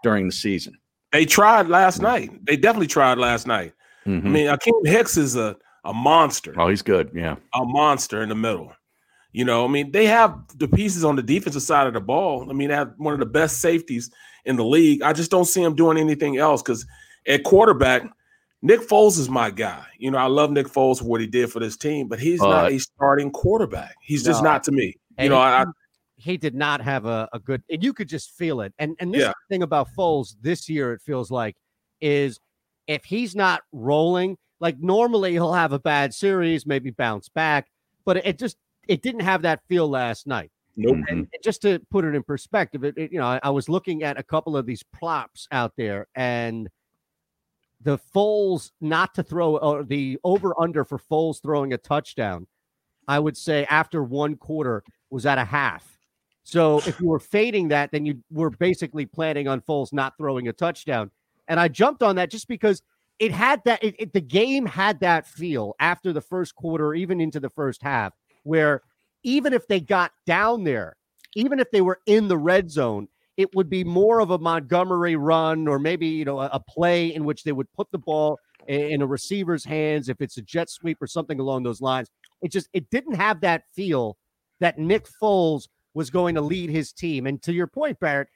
during 0.04 0.28
the 0.28 0.34
season. 0.34 0.78
They 1.12 1.26
tried 1.26 1.68
last 1.68 2.02
night. 2.02 2.32
They 2.46 2.56
definitely 2.58 2.88
tried 2.88 3.18
last 3.18 3.46
night. 3.48 3.74
Mhm. 4.06 4.26
I 4.26 4.30
mean, 4.30 4.48
Akiem 4.48 4.86
Hicks 4.88 5.18
is 5.18 5.36
a 5.36 5.56
a 5.84 5.94
monster. 5.94 6.54
oh, 6.58 6.68
he's 6.68 6.82
good. 6.84 7.10
Yeah. 7.14 7.38
a 7.56 7.66
monster 7.66 8.22
in 8.22 8.30
the 8.30 8.36
middle. 8.36 8.72
You 9.34 9.46
know, 9.46 9.66
I 9.66 9.68
mean, 9.68 9.92
they 9.92 10.06
have 10.08 10.36
the 10.58 10.68
pieces 10.68 11.04
on 11.06 11.16
the 11.16 11.24
defensive 11.24 11.62
side 11.64 11.88
of 11.88 11.94
the 11.94 12.02
ball. 12.02 12.48
I 12.50 12.54
mean, 12.54 12.70
they 12.70 12.76
have 12.76 12.94
one 12.98 13.14
of 13.14 13.20
the 13.20 13.26
best 13.26 13.62
safeties 13.62 14.12
in 14.46 14.58
the 14.58 14.64
league. 14.66 15.02
I 15.02 15.14
just 15.14 15.32
don't 15.32 15.46
see 15.46 15.64
him 15.64 15.74
doing 15.76 15.98
anything 15.98 16.38
else 16.38 16.62
because 16.62 16.86
at 17.28 17.44
quarterback, 17.44 18.04
Nick 18.62 18.82
Foles 18.82 19.18
is 19.18 19.28
my 19.30 19.50
guy. 19.50 19.84
You 19.98 20.12
know, 20.12 20.18
I 20.20 20.28
love 20.28 20.52
Nick 20.52 20.68
Foles 20.68 21.00
for 21.00 21.06
what 21.06 21.20
he 21.22 21.26
did 21.28 21.52
for 21.52 21.60
this 21.60 21.78
team, 21.78 22.08
but 22.08 22.20
he's 22.20 22.42
not 22.42 22.72
a 22.72 22.78
starting 22.78 23.32
quarterback. 23.32 23.96
He's 24.02 24.24
just 24.24 24.44
not 24.44 24.64
to 24.66 24.72
me. 24.72 24.98
And 25.18 25.26
You 25.26 25.30
know, 25.30 25.38
he, 25.38 25.42
I, 25.42 25.62
I 25.64 25.66
he 26.22 26.38
did 26.38 26.54
not 26.56 26.82
have 26.82 27.06
a, 27.06 27.28
a 27.34 27.40
good, 27.40 27.64
and 27.70 27.84
you 27.84 27.94
could 27.94 28.08
just 28.08 28.32
feel 28.32 28.62
it. 28.62 28.74
And 28.80 28.96
and 29.00 29.14
this 29.14 29.22
Yeah. 29.22 29.30
the 29.30 29.56
thing 29.56 29.64
about 29.64 29.88
Foles 29.98 30.36
this 30.42 30.70
year, 30.70 30.94
it 30.94 31.02
feels 31.02 31.32
like, 31.32 31.56
is 32.00 32.40
if 32.88 33.04
he's 33.06 33.36
not 33.36 33.62
rolling, 33.72 34.38
like 34.60 34.78
normally 34.80 35.32
he'll 35.32 35.54
have 35.54 35.74
a 35.74 35.80
bad 35.80 36.14
series, 36.14 36.66
maybe 36.66 36.92
bounce 36.92 37.30
back, 37.30 37.68
but 38.06 38.18
it 38.18 38.38
just 38.38 38.58
it 38.88 39.02
didn't 39.02 39.22
have 39.22 39.42
that 39.44 39.62
feel 39.68 39.88
last 39.90 40.28
night. 40.28 40.52
Nope. 40.78 40.98
And 41.10 41.26
mm-hmm. 41.26 41.42
just 41.44 41.62
to 41.64 41.80
put 41.92 42.06
it 42.06 42.16
in 42.16 42.24
perspective, 42.24 42.84
it, 42.84 42.98
it- 42.98 43.12
you 43.12 43.20
know, 43.20 43.26
I, 43.26 43.40
I 43.44 43.50
was 43.50 43.68
looking 43.68 44.04
at 44.04 44.20
a 44.20 44.24
couple 44.24 44.56
of 44.56 44.66
these 44.66 44.84
props 44.84 45.48
out 45.52 45.74
there, 45.78 46.08
and 46.16 46.70
the 47.82 47.98
Foles 48.16 48.72
not 48.80 49.14
to 49.16 49.24
throw 49.24 49.58
or 49.58 49.84
the 49.84 50.18
over 50.24 50.54
under 50.62 50.86
for 50.86 51.00
Foles 51.00 51.42
throwing 51.42 51.74
a 51.74 51.78
touchdown, 51.78 52.48
I 53.08 53.20
would 53.20 53.36
say 53.36 53.66
after 53.70 54.04
one 54.04 54.36
quarter 54.36 54.84
was 55.10 55.26
at 55.26 55.38
a 55.38 55.46
half. 55.46 55.91
So 56.44 56.80
if 56.86 57.00
you 57.00 57.08
were 57.08 57.20
fading 57.20 57.70
that, 57.70 57.92
then 57.92 58.06
you 58.06 58.22
were 58.32 58.50
basically 58.50 59.06
planning 59.06 59.48
on 59.48 59.62
Foles 59.62 59.94
not 59.94 60.14
throwing 60.18 60.48
a 60.48 60.54
touchdown. 60.54 61.12
And 61.48 61.60
I 61.60 61.68
jumped 61.68 62.04
on 62.04 62.16
that 62.16 62.32
just 62.32 62.48
because 62.48 62.82
it 63.20 63.32
had 63.32 63.62
that 63.66 63.84
it, 63.84 63.96
it- 64.00 64.14
the 64.14 64.22
game 64.22 64.66
had 64.66 65.00
that 65.02 65.28
feel 65.28 65.76
after 65.80 66.14
the 66.14 66.22
first 66.22 66.56
quarter, 66.56 66.94
even 66.94 67.20
into 67.22 67.40
the 67.40 67.50
first 67.50 67.82
half, 67.84 68.14
where 68.44 68.82
even 69.24 69.54
if 69.54 69.68
they 69.68 69.80
got 69.80 70.12
down 70.26 70.64
there, 70.64 70.96
even 71.36 71.60
if 71.60 71.70
they 71.72 71.82
were 71.82 72.00
in 72.06 72.28
the 72.28 72.38
red 72.38 72.70
zone, 72.72 73.08
it 73.38 73.54
would 73.56 73.70
be 73.70 73.84
more 73.84 74.20
of 74.20 74.32
a 74.32 74.38
Montgomery 74.38 75.16
run 75.16 75.68
or 75.68 75.80
maybe 75.80 76.08
you 76.08 76.26
know 76.26 76.40
a, 76.40 76.50
a 76.54 76.60
play 76.60 77.14
in 77.14 77.24
which 77.26 77.44
they 77.44 77.52
would 77.52 77.72
put 77.74 77.88
the 77.92 77.98
ball 77.98 78.38
i- 78.68 78.72
in 78.74 79.02
a 79.02 79.08
receiver's 79.08 79.64
hands 79.66 80.10
if 80.10 80.20
it's 80.22 80.38
a 80.38 80.42
jet 80.42 80.70
sweep 80.70 81.02
or 81.02 81.08
something 81.08 81.40
along 81.40 81.64
those 81.64 81.82
lines. 81.82 82.10
It 82.42 82.52
just 82.52 82.70
it 82.74 82.90
didn't 82.90 83.16
have 83.16 83.42
that 83.42 83.64
feel 83.76 84.18
that 84.60 84.78
Nick 84.78 85.08
Foles 85.22 85.68
was 85.94 86.10
going 86.10 86.36
to 86.36 86.42
lead 86.42 86.70
his 86.70 86.92
team. 86.92 87.28
And 87.28 87.42
to 87.44 87.54
your 87.54 87.68
point, 87.68 88.00
Barrett, 88.00 88.30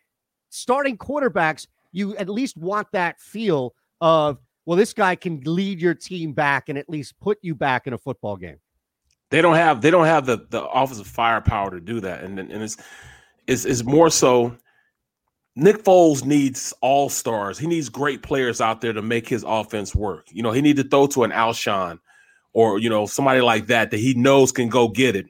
starting 0.50 0.98
quarterbacks, 0.98 1.68
you 1.92 2.16
at 2.18 2.30
least 2.30 2.58
want 2.58 2.88
that 2.92 3.20
feel 3.20 3.74
of 4.02 4.40
well, 4.66 4.78
this 4.78 4.94
guy 4.94 5.16
can 5.16 5.42
lead 5.46 5.80
your 5.80 5.94
team 5.94 6.34
back 6.34 6.70
and 6.70 6.78
at 6.78 6.90
least 6.90 7.20
put 7.20 7.38
you 7.42 7.54
back 7.54 7.86
in 7.86 7.94
a 7.94 7.98
football 7.98 8.36
game. 8.36 8.58
They 9.30 9.42
don't 9.42 9.56
have 9.56 9.82
they 9.82 9.92
don't 9.92 10.06
have 10.06 10.26
the 10.26 10.46
the 10.50 10.64
offensive 10.64 11.08
firepower 11.08 11.72
to 11.72 11.80
do 11.80 12.00
that, 12.02 12.24
and 12.24 12.40
and 12.40 12.52
it's 12.52 12.78
it's, 13.48 13.66
it's 13.66 13.84
more 13.84 14.10
so. 14.10 14.56
Nick 15.58 15.84
Foles 15.84 16.26
needs 16.26 16.74
all 16.82 17.08
stars. 17.10 17.58
He 17.58 17.66
needs 17.66 17.88
great 17.88 18.22
players 18.22 18.60
out 18.60 18.82
there 18.82 18.92
to 18.92 19.02
make 19.02 19.30
his 19.30 19.46
offense 19.48 19.96
work. 19.96 20.28
You 20.30 20.44
know, 20.44 20.52
he 20.52 20.62
need 20.62 20.76
to 20.76 20.84
throw 20.84 21.08
to 21.08 21.24
an 21.24 21.32
Alshon 21.32 22.00
or 22.54 22.80
you 22.80 22.90
know 22.90 23.06
somebody 23.06 23.42
like 23.42 23.68
that 23.68 23.92
that 23.92 24.00
he 24.00 24.16
knows 24.16 24.52
can 24.52 24.70
go 24.70 24.88
get 24.88 25.16
it 25.16 25.28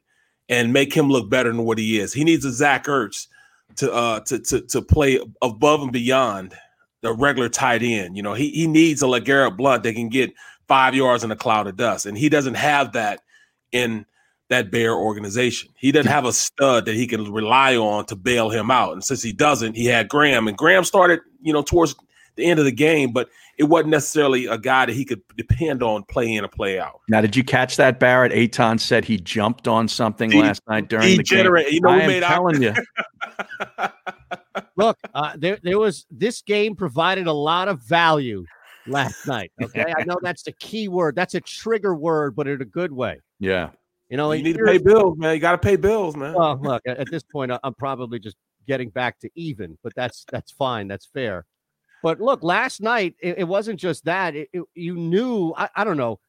and 0.50 0.74
make 0.74 0.94
him 0.94 1.10
look 1.10 1.30
better 1.30 1.52
than 1.52 1.66
what 1.66 1.78
he 1.78 2.00
is. 2.00 2.14
He 2.14 2.24
needs 2.24 2.46
a 2.46 2.52
Zach 2.52 2.86
Ertz 2.86 3.28
to 3.78 3.92
uh 3.92 4.20
to 4.22 4.40
to 4.40 4.62
to 4.62 4.82
play 4.82 5.20
above 5.42 5.82
and 5.82 5.92
beyond 5.92 6.54
the 7.02 7.14
regular 7.14 7.50
tight 7.50 7.84
end. 7.84 8.16
You 8.16 8.24
know, 8.24 8.34
he 8.34 8.50
he 8.50 8.68
needs 8.68 9.02
a 9.02 9.06
LeGarrette 9.06 9.58
Blunt 9.58 9.84
that 9.84 9.94
can 9.94 10.10
get 10.10 10.34
five 10.68 10.96
yards 10.96 11.24
in 11.24 11.32
a 11.32 11.36
cloud 11.36 11.68
of 11.68 11.78
dust, 11.78 12.06
and 12.06 12.18
he 12.18 12.30
doesn't 12.30 12.56
have 12.56 12.94
that 12.94 13.22
in 13.72 14.06
that 14.50 14.72
Bear 14.72 14.94
organization. 14.94 15.72
He 15.76 15.92
doesn't 15.92 16.12
have 16.12 16.26
a 16.26 16.34
stud 16.34 16.86
that 16.86 16.96
he 16.96 17.08
can 17.08 17.32
rely 17.32 17.76
on 17.76 18.06
to 18.06 18.16
bail 18.16 18.50
him 18.50 18.70
out. 18.70 18.94
And 18.94 19.04
since 19.04 19.24
he 19.24 19.34
doesn't, 19.34 19.76
he 19.76 19.86
had 19.86 20.08
Graham, 20.08 20.48
and 20.48 20.58
Graham 20.58 20.84
started, 20.84 21.20
you 21.42 21.52
know, 21.52 21.64
towards 21.64 21.96
the 22.36 22.46
end 22.46 22.60
of 22.60 22.66
the 22.66 22.72
game, 22.72 23.12
but 23.12 23.30
it 23.58 23.64
wasn't 23.66 23.90
necessarily 23.92 24.46
a 24.48 24.58
guy 24.58 24.86
that 24.86 24.94
he 24.94 25.06
could 25.06 25.22
depend 25.38 25.82
on 25.82 26.04
play 26.10 26.34
in 26.34 26.44
and 26.44 26.52
play 26.52 26.80
out. 26.80 27.00
Now, 27.10 27.22
did 27.22 27.36
you 27.36 27.44
catch 27.44 27.78
that, 27.78 28.00
Barrett? 28.00 28.32
Eytan 28.32 28.80
said 28.80 29.06
he 29.06 29.18
jumped 29.18 29.68
on 29.68 29.88
something 29.88 30.30
De- 30.30 30.42
last 30.42 30.62
night 30.68 30.90
during 30.90 31.18
the 31.18 31.24
game. 31.24 31.46
You 31.70 31.82
know, 31.82 31.90
we 31.92 32.00
I 32.00 32.00
am 32.02 32.08
made 32.08 32.24
out- 32.24 32.34
telling 32.34 32.62
you. 32.62 32.74
Look, 34.78 34.98
uh, 35.14 35.34
there 35.38 35.58
there 35.64 35.80
was 35.80 36.06
this 36.12 36.42
game 36.42 36.76
provided 36.76 37.28
a 37.28 37.34
lot 37.34 37.68
of 37.68 37.82
value 37.82 38.46
last 38.88 39.26
night. 39.28 39.52
Okay, 39.64 39.94
I 39.98 40.04
know 40.04 40.18
that's 40.22 40.44
the 40.44 40.52
key 40.54 40.88
word. 40.88 41.16
That's 41.16 41.34
a 41.36 41.42
trigger 41.42 41.96
word, 41.96 42.36
but 42.36 42.48
in 42.48 42.62
a 42.62 42.66
good 42.66 42.92
way. 42.92 43.20
Yeah. 43.40 43.70
You 44.10 44.18
know, 44.18 44.32
You 44.32 44.44
need 44.44 44.58
to 44.58 44.64
pay 44.64 44.78
bills, 44.78 45.18
man. 45.18 45.34
You 45.34 45.40
got 45.42 45.54
to 45.54 45.58
pay 45.58 45.76
bills, 45.78 46.16
man. 46.16 46.34
Well, 46.34 46.60
look, 46.62 46.82
at 46.86 46.98
at 46.98 47.10
this 47.10 47.24
point, 47.24 47.52
I- 47.52 47.60
I'm 47.64 47.74
probably 47.74 48.20
just 48.20 48.36
getting 48.68 48.90
back 48.90 49.20
to 49.20 49.30
even, 49.36 49.78
but 49.84 49.94
that's 49.96 50.26
that's 50.32 50.52
fine. 50.52 50.88
That's 50.88 51.06
fair. 51.08 51.46
But 52.06 52.22
look, 52.22 52.44
last 52.44 52.82
night 52.82 53.16
it, 53.20 53.40
it 53.40 53.44
wasn't 53.46 53.80
just 53.80 54.06
that. 54.06 54.36
It, 54.36 54.50
it- 54.54 54.62
you 54.76 54.94
knew, 54.94 55.56
I, 55.58 55.70
I 55.76 55.84
don't 55.84 55.98
know, 55.98 56.20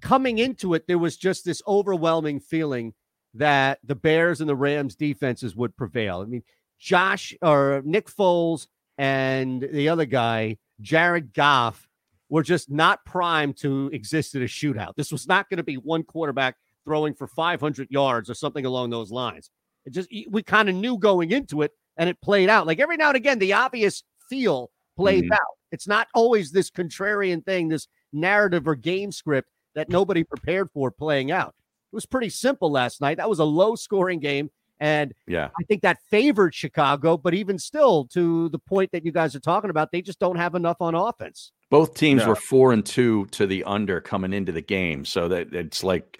coming 0.00 0.38
into 0.38 0.74
it, 0.74 0.88
there 0.88 0.98
was 0.98 1.16
just 1.16 1.44
this 1.44 1.62
overwhelming 1.64 2.40
feeling 2.40 2.94
that 3.34 3.78
the 3.84 3.94
Bears 3.94 4.40
and 4.40 4.50
the 4.50 4.56
Rams 4.56 4.96
defenses 4.96 5.54
would 5.54 5.76
prevail. 5.76 6.22
I 6.22 6.24
mean, 6.24 6.42
Josh 6.80 7.32
or 7.40 7.82
Nick 7.84 8.08
Foles 8.10 8.66
and 8.98 9.62
the 9.62 9.88
other 9.90 10.06
guy, 10.06 10.58
Jared 10.80 11.34
Goff, 11.34 11.88
were 12.28 12.42
just 12.42 12.68
not 12.68 13.04
primed 13.04 13.58
to 13.58 13.90
exist 13.92 14.34
in 14.34 14.42
a 14.42 14.46
shootout. 14.46 14.96
This 14.96 15.12
was 15.12 15.28
not 15.28 15.48
going 15.48 15.58
to 15.58 15.62
be 15.62 15.76
one 15.76 16.02
quarterback 16.02 16.56
throwing 16.84 17.14
for 17.14 17.28
500 17.28 17.86
yards 17.92 18.28
or 18.28 18.34
something 18.34 18.66
along 18.66 18.90
those 18.90 19.12
lines. 19.12 19.50
It 19.86 19.92
just 19.92 20.08
we 20.28 20.42
kind 20.42 20.68
of 20.68 20.74
knew 20.74 20.98
going 20.98 21.30
into 21.30 21.62
it, 21.62 21.70
and 21.96 22.08
it 22.10 22.20
played 22.20 22.48
out. 22.48 22.66
Like 22.66 22.80
every 22.80 22.96
now 22.96 23.10
and 23.10 23.16
again, 23.16 23.38
the 23.38 23.52
obvious 23.52 24.02
feel 24.28 24.72
plays 25.00 25.22
Mhm. 25.22 25.32
out. 25.32 25.56
It's 25.72 25.86
not 25.88 26.08
always 26.14 26.50
this 26.52 26.70
contrarian 26.70 27.44
thing, 27.44 27.68
this 27.68 27.86
narrative 28.12 28.66
or 28.66 28.74
game 28.74 29.12
script 29.12 29.48
that 29.74 29.88
nobody 29.88 30.24
prepared 30.24 30.70
for 30.72 30.90
playing 30.90 31.30
out. 31.30 31.54
It 31.92 31.94
was 31.94 32.06
pretty 32.06 32.28
simple 32.30 32.70
last 32.70 33.00
night. 33.00 33.16
That 33.18 33.28
was 33.28 33.38
a 33.38 33.44
low 33.44 33.76
scoring 33.76 34.20
game. 34.20 34.50
And 34.80 35.12
Yeah. 35.26 35.50
I 35.60 35.64
think 35.64 35.82
that 35.82 35.98
favored 36.10 36.54
Chicago, 36.54 37.16
but 37.18 37.34
even 37.34 37.58
still, 37.58 38.06
to 38.06 38.48
the 38.48 38.58
point 38.58 38.90
that 38.92 39.04
you 39.04 39.12
guys 39.12 39.36
are 39.36 39.40
talking 39.40 39.68
about, 39.70 39.92
they 39.92 40.00
just 40.00 40.18
don't 40.18 40.36
have 40.36 40.54
enough 40.54 40.78
on 40.80 40.94
offense. 40.94 41.52
Both 41.70 41.94
teams 41.94 42.22
No. 42.22 42.28
were 42.30 42.36
four 42.36 42.72
and 42.72 42.84
two 42.84 43.26
to 43.32 43.46
the 43.46 43.62
under 43.64 44.00
coming 44.00 44.32
into 44.32 44.52
the 44.52 44.62
game. 44.62 45.04
So 45.04 45.28
that 45.28 45.52
it's 45.54 45.84
like, 45.84 46.18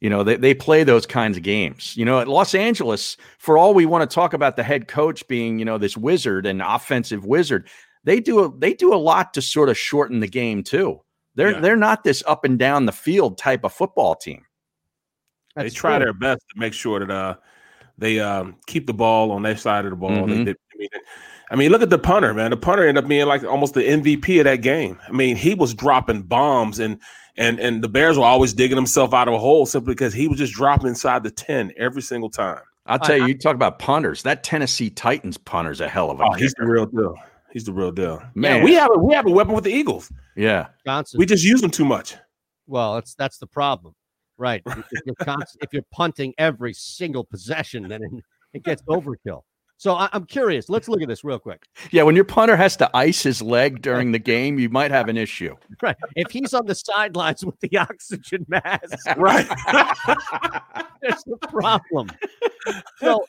you 0.00 0.10
know, 0.10 0.24
they, 0.24 0.36
they 0.36 0.54
play 0.54 0.82
those 0.82 1.06
kinds 1.06 1.36
of 1.36 1.42
games. 1.44 1.96
You 1.96 2.04
know, 2.04 2.18
at 2.20 2.26
Los 2.26 2.54
Angeles, 2.54 3.16
for 3.38 3.56
all 3.56 3.74
we 3.74 3.86
want 3.86 4.08
to 4.10 4.12
talk 4.12 4.32
about 4.34 4.56
the 4.56 4.62
head 4.64 4.88
coach 4.88 5.26
being, 5.28 5.58
you 5.60 5.64
know, 5.64 5.78
this 5.78 5.96
wizard 5.96 6.46
and 6.46 6.60
offensive 6.60 7.24
wizard, 7.24 7.68
they 8.04 8.20
do 8.20 8.40
a 8.44 8.58
they 8.58 8.74
do 8.74 8.94
a 8.94 8.96
lot 8.96 9.34
to 9.34 9.42
sort 9.42 9.68
of 9.68 9.76
shorten 9.78 10.20
the 10.20 10.26
game 10.28 10.62
too. 10.62 11.00
They're 11.34 11.52
Yeah. 11.52 11.60
they're 11.60 11.76
not 11.76 12.04
this 12.04 12.22
up 12.26 12.44
and 12.44 12.58
down 12.58 12.86
the 12.86 12.92
field 12.92 13.38
type 13.38 13.64
of 13.64 13.72
football 13.72 14.14
team. 14.14 14.44
they 15.56 15.68
try 15.70 15.96
true. 15.98 16.04
their 16.06 16.12
best 16.14 16.42
to 16.52 16.58
make 16.60 16.72
sure 16.72 17.00
that 17.00 17.10
uh 17.10 17.34
they 17.98 18.20
um 18.20 18.56
keep 18.66 18.86
the 18.86 18.94
ball 18.94 19.30
on 19.32 19.42
their 19.42 19.56
side 19.56 19.84
of 19.84 19.90
the 19.90 19.96
ball. 19.96 20.26
They- 20.26 20.32
Mhm. 20.34 20.44
they- 20.46 20.50
I, 20.52 20.76
mean, 20.78 20.88
I 21.50 21.56
mean, 21.56 21.70
look 21.72 21.82
at 21.82 21.90
the 21.90 21.98
punter, 21.98 22.32
man. 22.32 22.50
The 22.52 22.56
punter 22.56 22.86
ended 22.86 23.04
up 23.04 23.08
being 23.08 23.26
like 23.26 23.44
almost 23.44 23.74
the 23.74 23.82
MVP 23.82 24.38
of 24.38 24.44
that 24.44 24.62
game. 24.62 24.98
I 25.06 25.12
mean, 25.12 25.36
he 25.36 25.52
was 25.54 25.74
dropping 25.74 26.22
bombs 26.22 26.78
and 26.78 26.98
and 27.36 27.60
and 27.60 27.82
the 27.84 27.88
Bears 27.88 28.16
were 28.18 28.24
always 28.24 28.52
digging 28.54 28.76
himself 28.76 29.12
out 29.12 29.28
of 29.28 29.34
a 29.34 29.38
hole 29.38 29.66
simply 29.66 29.92
because 29.94 30.14
he 30.14 30.26
was 30.28 30.38
just 30.38 30.52
dropping 30.54 30.86
inside 30.88 31.22
the 31.22 31.30
10 31.30 31.72
every 31.76 32.02
single 32.02 32.30
time. 32.30 32.60
I'll 32.86 32.98
tell 32.98 33.16
you, 33.16 33.26
you 33.26 33.38
talk 33.38 33.54
about 33.54 33.78
punters. 33.78 34.22
That 34.22 34.42
Tennessee 34.42 34.90
Titans 34.90 35.36
punter's 35.36 35.80
a 35.80 35.88
hell 35.88 36.10
of 36.10 36.18
a 36.20 36.24
Oh, 36.24 36.32
he's 36.32 36.54
the 36.54 36.64
real 36.66 36.86
deal. 36.86 37.14
He's 37.52 37.64
the 37.64 37.72
real 37.72 37.92
deal. 37.92 38.18
Man. 38.34 38.58
Man, 38.58 38.64
we 38.64 38.74
have 38.74 38.90
a 38.94 38.98
we 38.98 39.14
have 39.14 39.26
a 39.26 39.30
weapon 39.30 39.54
with 39.54 39.64
the 39.64 39.72
Eagles. 39.72 40.12
Yeah. 40.36 40.68
Johnston. 40.86 41.18
We 41.18 41.26
just 41.26 41.44
use 41.44 41.60
them 41.60 41.70
too 41.70 41.84
much. 41.84 42.16
Well, 42.66 42.94
that's 42.94 43.14
that's 43.14 43.38
the 43.38 43.46
problem, 43.46 43.94
right? 44.38 44.62
If 44.66 44.78
if 44.92 45.00
you're, 45.06 45.14
const- 45.16 45.58
if 45.60 45.72
you're 45.72 45.84
punting 45.92 46.32
every 46.38 46.72
single 46.72 47.24
possession, 47.24 47.88
then 47.88 48.02
it, 48.02 48.10
it 48.54 48.62
gets 48.62 48.82
overkill. 48.82 49.42
So 49.76 49.94
I, 49.94 50.10
I'm 50.12 50.26
curious. 50.26 50.68
Let's 50.68 50.88
look 50.88 51.00
at 51.00 51.08
this 51.08 51.24
real 51.24 51.38
quick. 51.38 51.62
Yeah, 51.90 52.02
when 52.02 52.14
your 52.14 52.26
punter 52.26 52.54
has 52.54 52.76
to 52.76 52.90
ice 52.94 53.22
his 53.22 53.40
leg 53.40 53.80
during 53.80 54.12
the 54.12 54.18
game, 54.18 54.58
you 54.58 54.68
might 54.68 54.90
have 54.90 55.08
an 55.08 55.16
issue. 55.16 55.56
Right? 55.82 55.96
If 56.16 56.30
he's 56.30 56.52
on 56.52 56.66
the 56.66 56.74
sidelines 56.74 57.46
with 57.46 57.58
the 57.60 57.78
oxygen 57.78 58.44
mask, 58.46 59.16
right? 59.16 59.48
There's 61.00 61.24
the 61.24 61.38
problem. 61.48 62.10
So 62.98 63.06
w- 63.06 63.24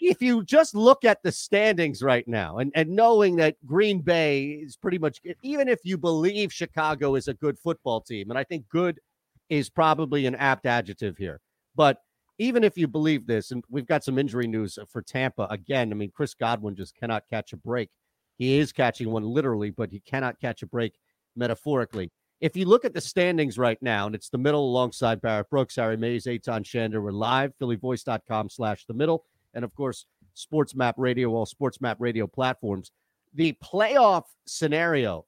if 0.00 0.22
you 0.22 0.44
just 0.44 0.74
look 0.74 1.04
at 1.04 1.22
the 1.22 1.32
standings 1.32 2.02
right 2.02 2.26
now, 2.28 2.58
and 2.58 2.72
and 2.74 2.90
knowing 2.90 3.36
that 3.36 3.56
Green 3.64 4.00
Bay 4.00 4.60
is 4.64 4.76
pretty 4.76 4.98
much, 4.98 5.20
even 5.42 5.68
if 5.68 5.80
you 5.84 5.98
believe 5.98 6.52
Chicago 6.52 7.14
is 7.14 7.28
a 7.28 7.34
good 7.34 7.58
football 7.58 8.00
team, 8.00 8.30
and 8.30 8.38
I 8.38 8.44
think 8.44 8.68
good 8.68 9.00
is 9.48 9.68
probably 9.68 10.26
an 10.26 10.34
apt 10.36 10.66
adjective 10.66 11.16
here, 11.16 11.40
but 11.76 11.98
even 12.38 12.64
if 12.64 12.76
you 12.76 12.88
believe 12.88 13.26
this, 13.26 13.50
and 13.50 13.62
we've 13.68 13.86
got 13.86 14.04
some 14.04 14.18
injury 14.18 14.46
news 14.46 14.78
for 14.90 15.02
Tampa 15.02 15.46
again. 15.50 15.92
I 15.92 15.94
mean, 15.94 16.10
Chris 16.14 16.34
Godwin 16.34 16.74
just 16.74 16.96
cannot 16.96 17.24
catch 17.30 17.52
a 17.52 17.56
break. 17.56 17.90
He 18.38 18.58
is 18.58 18.72
catching 18.72 19.10
one 19.10 19.22
literally, 19.24 19.70
but 19.70 19.90
he 19.90 20.00
cannot 20.00 20.40
catch 20.40 20.62
a 20.62 20.66
break 20.66 20.94
metaphorically. 21.36 22.10
If 22.40 22.56
you 22.56 22.66
look 22.66 22.84
at 22.84 22.92
the 22.92 23.00
standings 23.00 23.56
right 23.56 23.80
now, 23.80 24.06
and 24.06 24.14
it's 24.14 24.28
the 24.28 24.38
middle 24.38 24.68
alongside 24.68 25.20
Barrett 25.20 25.48
Brooks, 25.48 25.76
Harry 25.76 25.96
Mayes, 25.96 26.26
Eytan 26.26 26.64
Shander, 26.64 27.00
we're 27.00 27.12
live, 27.12 27.52
phillyvoice.com 27.60 28.50
slash 28.50 28.84
the 28.86 28.94
middle, 28.94 29.24
and 29.54 29.64
of 29.64 29.74
course, 29.74 30.06
Sports 30.34 30.74
Map 30.74 30.96
Radio, 30.98 31.30
all 31.30 31.46
Sports 31.46 31.80
Map 31.80 31.96
Radio 32.00 32.26
platforms. 32.26 32.90
The 33.34 33.56
playoff 33.62 34.24
scenario 34.46 35.26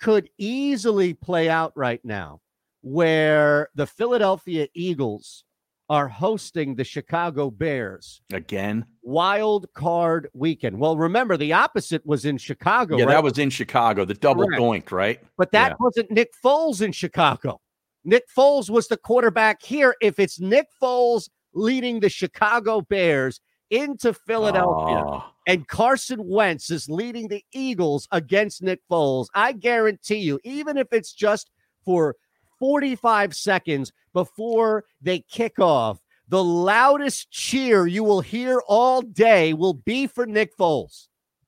could 0.00 0.28
easily 0.38 1.14
play 1.14 1.48
out 1.48 1.72
right 1.76 2.00
now 2.04 2.40
where 2.82 3.68
the 3.74 3.86
Philadelphia 3.86 4.68
Eagles 4.74 5.44
are 5.88 6.08
hosting 6.08 6.74
the 6.74 6.82
Chicago 6.84 7.48
Bears 7.50 8.20
Again. 8.32 8.84
wild 9.02 9.66
card 9.72 10.28
weekend. 10.34 10.78
Well, 10.78 10.96
remember 10.96 11.36
the 11.36 11.52
opposite 11.52 12.04
was 12.04 12.24
in 12.24 12.38
Chicago. 12.38 12.96
Yeah, 12.96 13.04
right? 13.04 13.12
that 13.12 13.22
was 13.22 13.38
in 13.38 13.50
Chicago, 13.50 14.04
the 14.04 14.14
double 14.14 14.46
Correct. 14.46 14.60
doink, 14.60 14.90
right? 14.92 15.20
But 15.36 15.52
that 15.52 15.70
Yeah. 15.72 15.76
wasn't 15.78 16.10
Nick 16.10 16.32
Foles 16.44 16.82
in 16.82 16.90
Chicago. 16.92 17.60
Nick 18.04 18.24
Foles 18.36 18.68
was 18.68 18.88
the 18.88 18.96
quarterback 18.96 19.62
here. 19.62 19.94
If 20.00 20.18
it's 20.18 20.40
Nick 20.40 20.66
Foles 20.82 21.28
leading 21.56 22.00
the 22.00 22.08
Chicago 22.08 22.80
Bears 22.82 23.40
into 23.70 24.12
Philadelphia. 24.12 25.02
Oh. 25.04 25.24
And 25.48 25.66
Carson 25.66 26.26
Wentz 26.28 26.70
is 26.70 26.88
leading 26.88 27.28
the 27.28 27.44
Eagles 27.52 28.06
against 28.12 28.62
Nick 28.62 28.80
Foles. 28.90 29.26
I 29.34 29.52
guarantee 29.52 30.18
you, 30.18 30.38
even 30.44 30.76
if 30.76 30.92
it's 30.92 31.12
just 31.12 31.50
for 31.84 32.16
45 32.58 33.34
seconds 33.34 33.92
before 34.12 34.84
they 35.00 35.20
kick 35.20 35.58
off, 35.58 35.98
the 36.28 36.42
loudest 36.42 37.30
cheer 37.30 37.86
you 37.86 38.02
will 38.02 38.20
hear 38.20 38.60
all 38.66 39.02
day 39.02 39.52
will 39.52 39.74
be 39.74 40.06
for 40.06 40.26
Nick 40.26 40.56
Foles. 40.56 41.06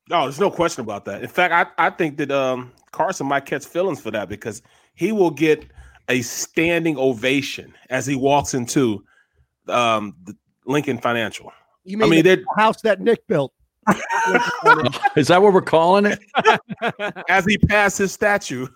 No, 0.08 0.22
there's 0.22 0.40
no 0.40 0.50
question 0.50 0.82
about 0.82 1.04
that. 1.06 1.22
In 1.22 1.28
fact, 1.28 1.74
I, 1.78 1.86
I 1.86 1.90
think 1.90 2.16
that 2.18 2.30
um, 2.30 2.72
Carson 2.92 3.26
might 3.26 3.44
catch 3.44 3.66
feelings 3.66 4.00
for 4.00 4.10
that 4.12 4.28
because 4.28 4.62
he 4.94 5.12
will 5.12 5.30
get 5.30 5.66
a 6.08 6.22
standing 6.22 6.96
ovation 6.96 7.74
as 7.90 8.06
he 8.06 8.14
walks 8.14 8.54
into 8.54 9.04
um, 9.68 10.14
the 10.24 10.36
Lincoln 10.66 10.98
Financial. 10.98 11.52
You 11.84 11.98
mean, 11.98 12.06
I 12.06 12.10
mean, 12.10 12.24
the 12.24 12.44
house 12.56 12.82
that 12.82 13.00
Nick 13.00 13.26
built? 13.26 13.52
Is 15.16 15.28
that 15.28 15.40
what 15.40 15.52
we're 15.52 15.62
calling 15.62 16.06
it? 16.06 16.20
as 17.28 17.46
he 17.46 17.56
passed 17.56 17.98
his 17.98 18.12
statue. 18.12 18.66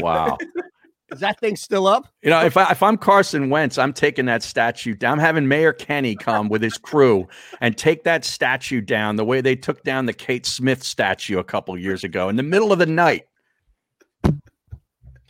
Wow. 0.00 0.36
Is 1.10 1.20
that 1.20 1.40
thing 1.40 1.56
still 1.56 1.86
up? 1.86 2.06
You 2.22 2.28
know, 2.28 2.44
if 2.44 2.58
I 2.58 2.70
if 2.70 2.82
I'm 2.82 2.98
Carson 2.98 3.48
Wentz, 3.48 3.78
I'm 3.78 3.94
taking 3.94 4.26
that 4.26 4.42
statue 4.42 4.94
down. 4.94 5.14
I'm 5.14 5.18
having 5.20 5.48
Mayor 5.48 5.72
Kenney 5.72 6.14
come 6.14 6.50
with 6.50 6.60
his 6.60 6.76
crew 6.76 7.26
and 7.62 7.78
take 7.78 8.04
that 8.04 8.26
statue 8.26 8.82
down 8.82 9.16
the 9.16 9.24
way 9.24 9.40
they 9.40 9.56
took 9.56 9.82
down 9.84 10.04
the 10.04 10.12
Kate 10.12 10.44
Smith 10.44 10.82
statue 10.82 11.38
a 11.38 11.44
couple 11.44 11.78
years 11.78 12.04
ago 12.04 12.28
in 12.28 12.36
the 12.36 12.42
middle 12.42 12.72
of 12.72 12.78
the 12.78 12.86
night. 12.86 13.26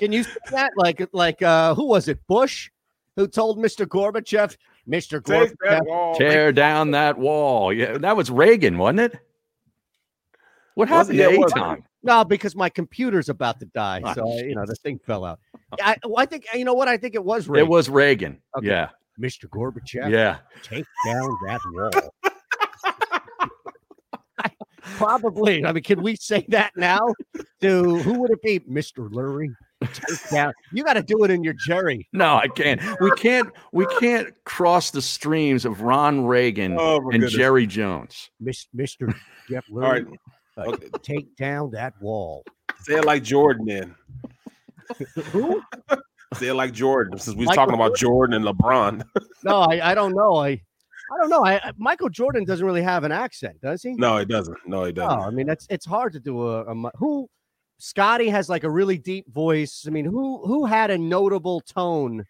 Can 0.01 0.11
you 0.11 0.25
see 0.25 0.39
that? 0.51 0.73
Like, 0.77 1.09
like 1.13 1.43
uh, 1.43 1.77
who 1.77 1.87
was 1.87 2.09
it? 2.09 2.27
Bush, 2.27 2.71
who 3.19 3.27
told 3.27 3.59
Mr. 3.59 3.85
Gorbachev, 3.85 4.57
Mr. 4.89 5.23
Take 5.23 5.53
Gorbachev. 5.59 6.17
Tear 6.19 6.53
down 6.53 6.93
that 6.93 7.19
wall. 7.19 7.73
Yeah, 7.73 7.99
that 7.99 8.17
was 8.17 8.31
Reagan, 8.31 8.79
wasn't 8.79 9.01
it? 9.01 9.19
What 10.77 10.89
Was 10.89 11.09
happened 11.09 11.19
to 11.19 11.25
Yeah. 11.33 11.39
Eytan? 11.39 11.83
No, 12.05 12.25
because 12.25 12.55
my 12.55 12.69
computer's 12.69 13.29
about 13.29 13.59
to 13.59 13.67
die. 13.67 14.01
Ah, 14.05 14.15
So, 14.15 14.31
I- 14.31 14.43
you 14.45 14.55
know, 14.55 14.65
the 14.65 14.77
thing 14.77 15.01
fell 15.05 15.25
out. 15.25 15.41
I, 15.83 15.97
well, 16.05 16.15
I 16.19 16.27
think, 16.27 16.47
you 16.55 16.65
know 16.65 16.75
what? 16.75 16.87
I 16.87 16.97
think 16.97 17.17
it 17.17 17.25
was 17.25 17.49
Reagan. 17.49 17.67
It 17.67 17.69
was 17.69 17.91
Reagan. 17.91 18.41
Okay. 18.57 18.69
Yeah. 18.69 18.91
Mr. 19.21 19.47
Gorbachev. 19.49 20.13
Yeah. 20.13 20.39
Take 20.63 20.85
down 21.05 21.37
that 21.49 21.61
wall. 21.73 22.15
Probably. 24.97 25.65
I 25.65 25.73
mean, 25.73 25.83
can 25.83 26.01
we 26.03 26.15
say 26.15 26.45
that 26.49 26.71
now? 26.77 27.01
To 27.63 27.97
who 27.99 28.21
would 28.21 28.31
it 28.31 28.41
be? 28.43 28.61
Mr. 28.61 29.11
Lurie. 29.11 29.53
Take 29.83 30.31
down. 30.31 30.53
You 30.73 30.83
got 30.83 30.95
to 30.95 31.03
do 31.03 31.23
it 31.25 31.31
in 31.31 31.45
your 31.45 31.55
Jerry. 31.67 32.09
No, 32.13 32.35
I 32.37 32.49
can't. 32.49 32.81
We 33.01 33.11
can't. 33.13 33.49
We 33.73 33.87
can't 34.01 34.35
cross 34.45 34.91
the 34.91 35.01
streams 35.03 35.65
of 35.65 35.83
Ron 35.83 36.27
Reagan 36.27 36.77
Oh, 36.79 36.97
and 36.97 37.11
goodness. 37.13 37.33
Jerry 37.33 37.67
Jones. 37.67 38.31
Miss, 38.41 38.67
Mr. 38.77 39.15
Jeff 39.49 39.65
All 39.73 39.79
right. 39.79 40.05
Lurie. 40.57 40.85
uh, 40.93 40.99
Take 41.03 41.37
down 41.37 41.71
that 41.73 41.95
wall. 42.03 42.45
Say 42.81 42.95
it 42.95 43.05
like 43.05 43.23
Jordan 43.23 43.67
then. 43.67 43.95
Who? 45.33 45.63
Say 46.35 46.49
it 46.49 46.55
like 46.55 46.73
Jordan, 46.73 47.19
since 47.19 47.37
we 47.37 47.41
was 47.41 47.49
Michael 47.49 47.67
talking 47.67 47.75
about 47.75 47.97
Jordan 47.97 48.35
and 48.35 48.45
LeBron. 48.45 49.03
No, 49.45 49.61
I, 49.61 49.93
I 49.93 49.95
don't 49.95 50.15
know. 50.17 50.35
I 50.37 50.49
I 50.51 51.17
don't 51.21 51.31
know. 51.31 51.45
I, 51.45 51.55
I- 51.69 51.73
Michael 51.79 52.09
Jordan 52.09 52.45
doesn't 52.45 52.67
really 52.67 52.83
have 52.83 53.05
an 53.05 53.13
accent, 53.13 53.61
does 53.63 53.83
he? 53.85 53.95
no, 53.95 54.19
he 54.19 54.25
doesn't. 54.25 54.59
No, 54.67 54.83
he 54.85 54.93
doesn't. 54.93 55.17
No, 55.21 55.25
I 55.25 55.31
mean 55.31 55.47
that's 55.47 55.65
it's 55.71 55.87
hard 55.87 56.13
to 56.15 56.21
do 56.21 56.43
a, 56.49 56.63
a 56.65 56.91
who 56.97 57.29
Scottie 57.79 58.29
has 58.29 58.49
like 58.49 58.65
a 58.65 58.71
really 58.71 58.99
deep 58.99 59.33
voice. 59.33 59.85
I 59.87 59.91
mean, 59.91 60.05
who 60.05 60.45
who 60.47 60.67
had 60.67 60.91
a 60.91 60.99
notable 60.99 61.61
tone? 61.61 62.25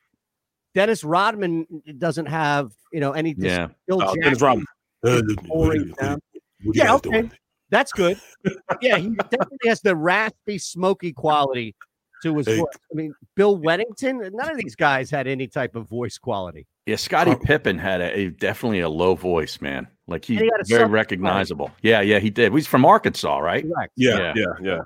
Dennis 0.74 1.02
Rodman 1.02 1.66
doesn't 1.98 2.26
have, 2.26 2.72
you 2.92 3.00
know, 3.00 3.12
any 3.12 3.34
dis- 3.34 3.44
Yeah. 3.52 3.68
Bill 3.86 4.02
Oh, 4.02 4.14
Dennis 4.22 4.40
Rodman. 4.42 4.66
boring 5.02 5.24
sound. 5.48 5.50
What 5.50 5.70
are 5.70 5.76
you 5.76 6.72
Yeah, 6.74 6.94
okay. 6.96 7.10
doing? 7.10 7.32
That's 7.70 7.92
good. 7.92 8.20
Yeah, 8.82 8.98
he 8.98 9.08
definitely 9.30 9.58
has 9.66 9.80
the 9.80 9.96
raspy, 9.96 10.58
smoky 10.58 11.12
quality 11.12 11.74
to 12.22 12.36
his 12.36 12.46
Hey. 12.46 12.58
voice. 12.58 12.66
I 12.92 12.94
mean, 12.94 13.14
Bill 13.34 13.58
Wennington, 13.58 14.30
none 14.32 14.50
of 14.50 14.56
these 14.58 14.76
guys 14.76 15.10
had 15.10 15.26
any 15.26 15.46
type 15.48 15.74
of 15.74 15.88
voice 15.88 16.18
quality. 16.18 16.66
Yeah, 16.86 16.96
Scottie 16.96 17.34
Pippen 17.42 17.78
had 17.78 18.00
a, 18.00 18.18
a- 18.18 18.30
definitely 18.30 18.80
a 18.80 18.88
low 18.88 19.14
voice, 19.14 19.60
man. 19.60 19.88
Like 20.06 20.24
he, 20.24 20.34
And 20.36 20.44
he 20.44 20.50
very 20.50 20.64
southern 20.64 20.90
recognizable. 20.90 21.70
Yeah, 21.82 22.00
yeah, 22.02 22.18
he 22.18 22.30
did. 22.30 22.52
He's 22.52 22.66
from 22.66 22.84
Arkansas, 22.84 23.38
right? 23.38 23.64
Correct. 23.64 23.92
Yeah, 23.96 24.18
yeah, 24.18 24.32
yeah. 24.36 24.44
Yeah, 24.62 24.80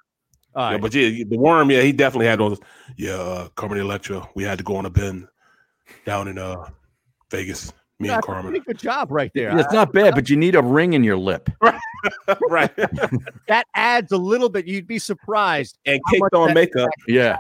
right. 0.55 0.81
but 0.81 0.95
yeah, 0.95 1.25
the 1.29 1.39
worm, 1.39 1.71
yeah, 1.71 1.83
he 1.83 1.93
definitely 1.93 2.27
had 2.27 2.41
those. 2.41 2.59
Yeah, 2.97 3.13
uh, 3.15 3.49
Carmen 3.57 3.79
Electra, 3.79 4.29
we 4.35 4.45
had 4.45 4.59
to 4.59 4.65
go 4.65 4.77
on 4.77 4.87
a 4.87 4.91
bend 4.91 5.29
down 6.05 6.29
in 6.29 6.39
uh 6.39 6.69
Vegas. 7.31 7.73
Me 7.99 8.09
and 8.09 8.17
That's 8.17 8.27
a 8.27 8.33
Carmen. 8.33 8.63
good 8.67 8.79
job 8.79 9.13
right 9.13 9.31
there. 9.35 9.51
Yeah, 9.51 9.61
it's 9.61 9.73
not 9.73 9.93
bad, 9.93 10.15
but 10.15 10.29
you 10.29 10.37
need 10.37 10.57
a 10.57 10.63
ring 10.63 10.95
in 10.95 11.05
your 11.05 11.17
lip. 11.17 11.49
right. 12.51 12.75
that 13.47 13.65
adds 13.77 14.11
a 14.11 14.17
little 14.17 14.49
bit. 14.49 14.67
You'd 14.67 14.89
be 14.89 14.99
surprised. 14.99 15.79
and 15.87 16.01
caked 16.11 16.35
on 16.35 16.49
that- 16.49 16.55
makeup. 16.55 16.91
Yeah. 17.07 17.39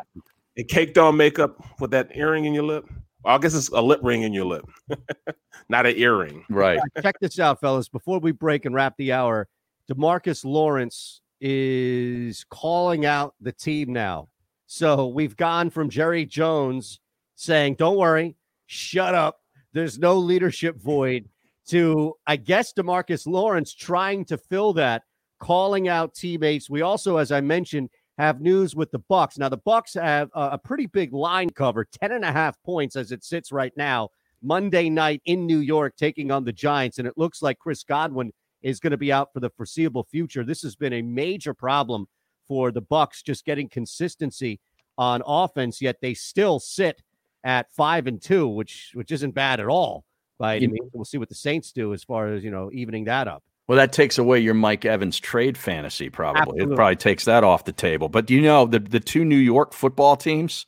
And 0.56 0.68
caked 0.68 0.98
on 0.98 1.16
makeup 1.16 1.56
with 1.80 1.90
that 1.92 2.10
earring 2.14 2.44
in 2.44 2.54
your 2.54 2.62
lip. 2.62 2.84
Well, 3.24 3.34
I 3.34 3.38
guess 3.38 3.54
it's 3.54 3.68
a 3.70 3.80
lip 3.80 4.00
ring 4.02 4.22
in 4.22 4.32
your 4.32 4.44
lip, 4.44 4.64
not 5.68 5.86
an 5.86 5.94
earring. 5.96 6.44
Right. 6.50 6.78
Check 7.02 7.18
this 7.20 7.40
out, 7.40 7.60
fellas. 7.60 7.88
Before 7.88 8.18
we 8.18 8.32
break 8.32 8.64
and 8.64 8.74
wrap 8.74 8.96
the 8.98 9.12
hour, 9.12 9.48
Demarcus 9.90 10.44
Lawrence 10.44 11.21
is 11.43 12.45
calling 12.45 13.05
out 13.05 13.34
the 13.40 13.53
team 13.53 13.93
now. 13.93 14.28
So 14.66 15.09
we've 15.09 15.36
gone 15.36 15.70
from 15.70 15.90
Jerry 15.90 16.24
Jones 16.24 17.01
saying, 17.34 17.74
"Don't 17.74 17.99
worry, 17.99 18.36
shut 18.66 19.14
up. 19.14 19.40
There's 19.72 19.99
no 19.99 20.16
leadership 20.18 20.80
void." 20.80 21.28
To 21.68 22.14
I 22.26 22.36
guess 22.36 22.72
Demarcus 22.72 23.26
Lawrence 23.26 23.74
trying 23.74 24.24
to 24.26 24.38
fill 24.38 24.72
that, 24.74 25.03
calling 25.40 25.88
out 25.88 26.14
teammates. 26.14 26.70
We 26.70 26.82
also, 26.82 27.16
as 27.16 27.32
I 27.32 27.40
mentioned, 27.40 27.90
have 28.18 28.40
news 28.40 28.76
with 28.76 28.90
the 28.93 29.01
Bucks. 29.01 29.36
Now 29.36 29.49
the 29.49 29.57
Bucks 29.57 29.95
have 29.95 30.30
a, 30.34 30.51
a 30.53 30.59
pretty 30.59 30.86
big 30.86 31.12
line 31.12 31.51
cover, 31.51 31.84
10 31.84 32.12
and 32.12 32.24
a 32.24 32.32
half 32.32 32.57
points 32.62 32.97
as 32.97 33.11
it 33.11 33.24
sits 33.24 33.53
right 33.53 33.72
now. 33.76 34.11
Monday 34.43 34.90
night 34.90 35.22
in 35.24 35.47
New 35.47 35.59
York 35.59 35.95
taking 35.97 36.30
on 36.30 36.45
the 36.45 36.53
Giants 36.53 36.99
and 36.99 37.07
it 37.07 37.14
looks 37.16 37.43
like 37.43 37.59
Chris 37.59 37.84
Godwin 37.84 38.32
is 38.62 38.80
going 38.80 38.90
to 38.90 38.96
be 38.96 39.12
out 39.12 39.32
for 39.32 39.40
the 39.40 39.50
foreseeable 39.50 40.04
future. 40.04 40.44
This 40.44 40.62
has 40.62 40.76
been 40.76 40.92
a 40.92 41.02
major 41.02 41.54
problem 41.54 42.06
for 42.48 42.70
the 42.70 42.80
Bucks 42.80 43.22
just 43.22 43.44
getting 43.44 43.68
consistency 43.68 44.60
on 44.98 45.22
offense 45.26 45.80
yet 45.80 45.96
they 46.02 46.12
still 46.12 46.60
sit 46.60 47.02
at 47.44 47.72
5 47.72 48.06
and 48.06 48.20
2 48.20 48.46
which 48.46 48.90
which 48.92 49.10
isn't 49.10 49.30
bad 49.30 49.58
at 49.58 49.66
all 49.66 50.04
by 50.38 50.56
any 50.56 50.66
means. 50.66 50.90
We'll 50.92 51.04
see 51.04 51.18
what 51.18 51.28
the 51.28 51.34
Saints 51.34 51.72
do 51.72 51.94
as 51.94 52.02
far 52.02 52.32
as, 52.32 52.42
you 52.42 52.50
know, 52.50 52.68
evening 52.72 53.04
that 53.04 53.28
up. 53.28 53.44
Well, 53.68 53.78
that 53.78 53.92
takes 53.92 54.18
away 54.18 54.40
your 54.40 54.54
Mike 54.54 54.84
Evans 54.84 55.20
trade 55.20 55.56
fantasy, 55.56 56.10
probably. 56.10 56.40
Absolutely. 56.42 56.72
It 56.72 56.76
probably 56.76 56.96
takes 56.96 57.24
that 57.26 57.44
off 57.44 57.64
the 57.64 57.72
table. 57.72 58.08
But 58.08 58.28
you 58.28 58.42
know, 58.42 58.66
the, 58.66 58.80
the 58.80 58.98
two 58.98 59.24
New 59.24 59.36
York 59.36 59.72
football 59.72 60.16
teams 60.16 60.66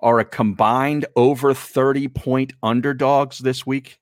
are 0.00 0.18
a 0.18 0.24
combined 0.24 1.06
over 1.14 1.54
30 1.54 2.08
point 2.08 2.52
underdogs 2.62 3.38
this 3.38 3.64
week 3.64 4.00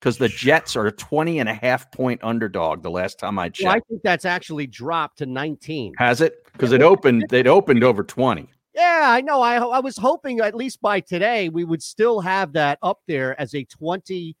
because 0.00 0.18
the 0.18 0.28
Jets 0.28 0.76
are 0.76 0.86
a 0.86 0.92
20 0.92 1.38
and 1.38 1.48
a 1.48 1.54
half 1.54 1.90
point 1.90 2.20
underdog 2.22 2.82
the 2.82 2.90
last 2.90 3.18
time 3.18 3.38
I 3.38 3.50
Well, 3.62 3.72
I 3.72 3.80
think 3.88 4.02
that's 4.02 4.24
actually 4.24 4.66
dropped 4.66 5.18
to 5.18 5.26
19. 5.26 5.94
Has 5.98 6.20
it? 6.20 6.44
Because 6.52 6.72
it 6.72 6.82
opened, 6.82 7.24
it 7.32 7.46
opened 7.46 7.82
over 7.82 8.02
20. 8.02 8.48
Yeah, 8.74 9.04
I 9.06 9.22
know. 9.22 9.40
I 9.40 9.56
I 9.56 9.80
was 9.80 9.96
hoping 9.96 10.40
at 10.40 10.54
least 10.54 10.82
by 10.82 11.00
today 11.00 11.48
we 11.48 11.64
would 11.64 11.82
still 11.82 12.20
have 12.20 12.52
that 12.52 12.78
up 12.82 13.00
there 13.08 13.38
as 13.40 13.54
a 13.54 13.64
20 13.64 14.36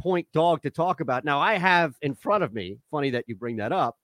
point 0.00 0.26
dog 0.32 0.62
to 0.62 0.70
talk 0.70 1.00
about. 1.00 1.24
Now 1.24 1.38
I 1.38 1.54
have 1.54 1.94
in 2.02 2.14
front 2.14 2.42
of 2.42 2.52
me, 2.52 2.78
funny 2.90 3.10
that 3.10 3.24
you 3.28 3.36
bring 3.36 3.56
that 3.58 3.70
up. 3.72 3.96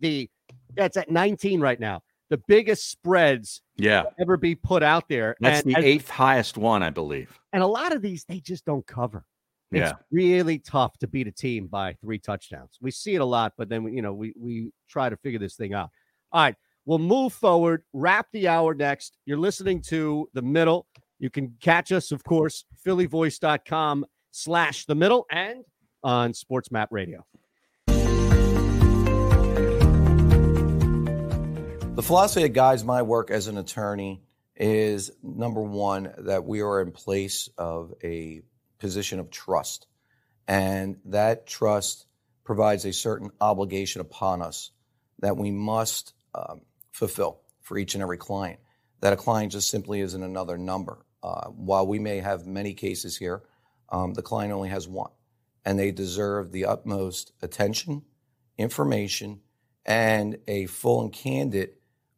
The 0.00 0.28
that's 0.74 0.96
at 0.96 1.08
19 1.08 1.60
right 1.60 1.78
now. 1.78 2.02
The 2.30 2.38
biggest 2.48 2.90
spreads 2.90 3.62
Yeah. 3.76 4.04
ever 4.18 4.36
be 4.36 4.54
put 4.54 4.82
out 4.82 5.08
there. 5.08 5.36
That's 5.38 5.62
and, 5.64 5.74
the 5.74 5.78
eighth 5.86 6.10
highest 6.10 6.58
one, 6.58 6.82
I 6.82 6.90
believe. 6.90 7.38
and 7.52 7.62
a 7.62 7.66
lot 7.66 7.94
of 7.94 8.02
these 8.02 8.24
they 8.24 8.40
just 8.40 8.64
don't 8.64 8.86
cover. 8.86 9.24
It's 9.72 9.92
really 10.10 10.58
tough 10.58 10.98
to 10.98 11.06
beat 11.06 11.26
a 11.26 11.32
team 11.32 11.66
by 11.66 11.94
three 11.94 12.18
touchdowns. 12.18 12.78
We 12.80 12.90
see 12.90 13.14
it 13.14 13.20
a 13.20 13.24
lot, 13.24 13.54
but 13.56 13.68
then 13.68 13.92
you 13.92 14.02
know 14.02 14.12
we 14.12 14.34
we 14.38 14.72
try 14.88 15.08
to 15.08 15.16
figure 15.16 15.38
this 15.38 15.56
thing 15.56 15.72
out. 15.74 15.90
All 16.32 16.42
right, 16.42 16.56
we'll 16.84 16.98
move 16.98 17.32
forward. 17.32 17.84
Wrap 17.92 18.26
the 18.32 18.48
hour 18.48 18.74
next. 18.74 19.16
You're 19.24 19.38
listening 19.38 19.80
to 19.88 20.28
the 20.34 20.42
middle. 20.42 20.86
You 21.18 21.30
can 21.30 21.54
catch 21.60 21.92
us, 21.92 22.10
of 22.12 22.24
course, 22.24 22.64
phillyvoice.com 22.84 24.06
slash 24.32 24.86
the 24.86 24.94
middle 24.94 25.26
and 25.30 25.64
on 26.02 26.34
Sports 26.34 26.70
Map 26.72 26.88
Radio. 26.90 27.24
The 31.94 32.02
philosophy 32.02 32.42
that 32.42 32.54
guides 32.54 32.84
my 32.84 33.02
work 33.02 33.30
as 33.30 33.46
an 33.46 33.58
attorney 33.58 34.22
is 34.56 35.10
number 35.22 35.60
one, 35.60 36.12
that 36.18 36.44
we 36.44 36.62
are 36.62 36.80
in 36.80 36.90
place 36.90 37.48
of 37.58 37.92
a 38.02 38.42
position 38.82 39.20
of 39.20 39.30
trust. 39.30 39.86
And 40.46 40.96
that 41.06 41.46
trust 41.46 42.06
provides 42.44 42.84
a 42.84 42.92
certain 42.92 43.30
obligation 43.40 44.00
upon 44.02 44.42
us 44.42 44.72
that 45.20 45.36
we 45.36 45.50
must 45.50 46.14
um, 46.34 46.60
fulfill 46.90 47.40
for 47.60 47.78
each 47.78 47.94
and 47.94 48.02
every 48.02 48.18
client. 48.18 48.58
That 49.00 49.12
a 49.12 49.22
client 49.24 49.52
just 49.52 49.70
simply 49.70 50.00
isn't 50.00 50.28
another 50.30 50.58
number. 50.58 50.96
Uh, 51.22 51.48
while 51.68 51.86
we 51.86 51.98
may 51.98 52.20
have 52.20 52.46
many 52.46 52.74
cases 52.74 53.18
here, 53.18 53.40
Um, 53.92 54.14
the 54.14 54.28
client 54.30 54.54
only 54.54 54.70
has 54.70 54.88
one, 54.88 55.12
and 55.64 55.78
they 55.78 55.92
deserve 55.92 56.50
the 56.50 56.64
utmost 56.74 57.32
attention, 57.42 58.02
information, 58.56 59.40
and 59.84 60.38
a 60.46 60.66
full 60.66 61.00
and 61.02 61.12
candid 61.12 61.70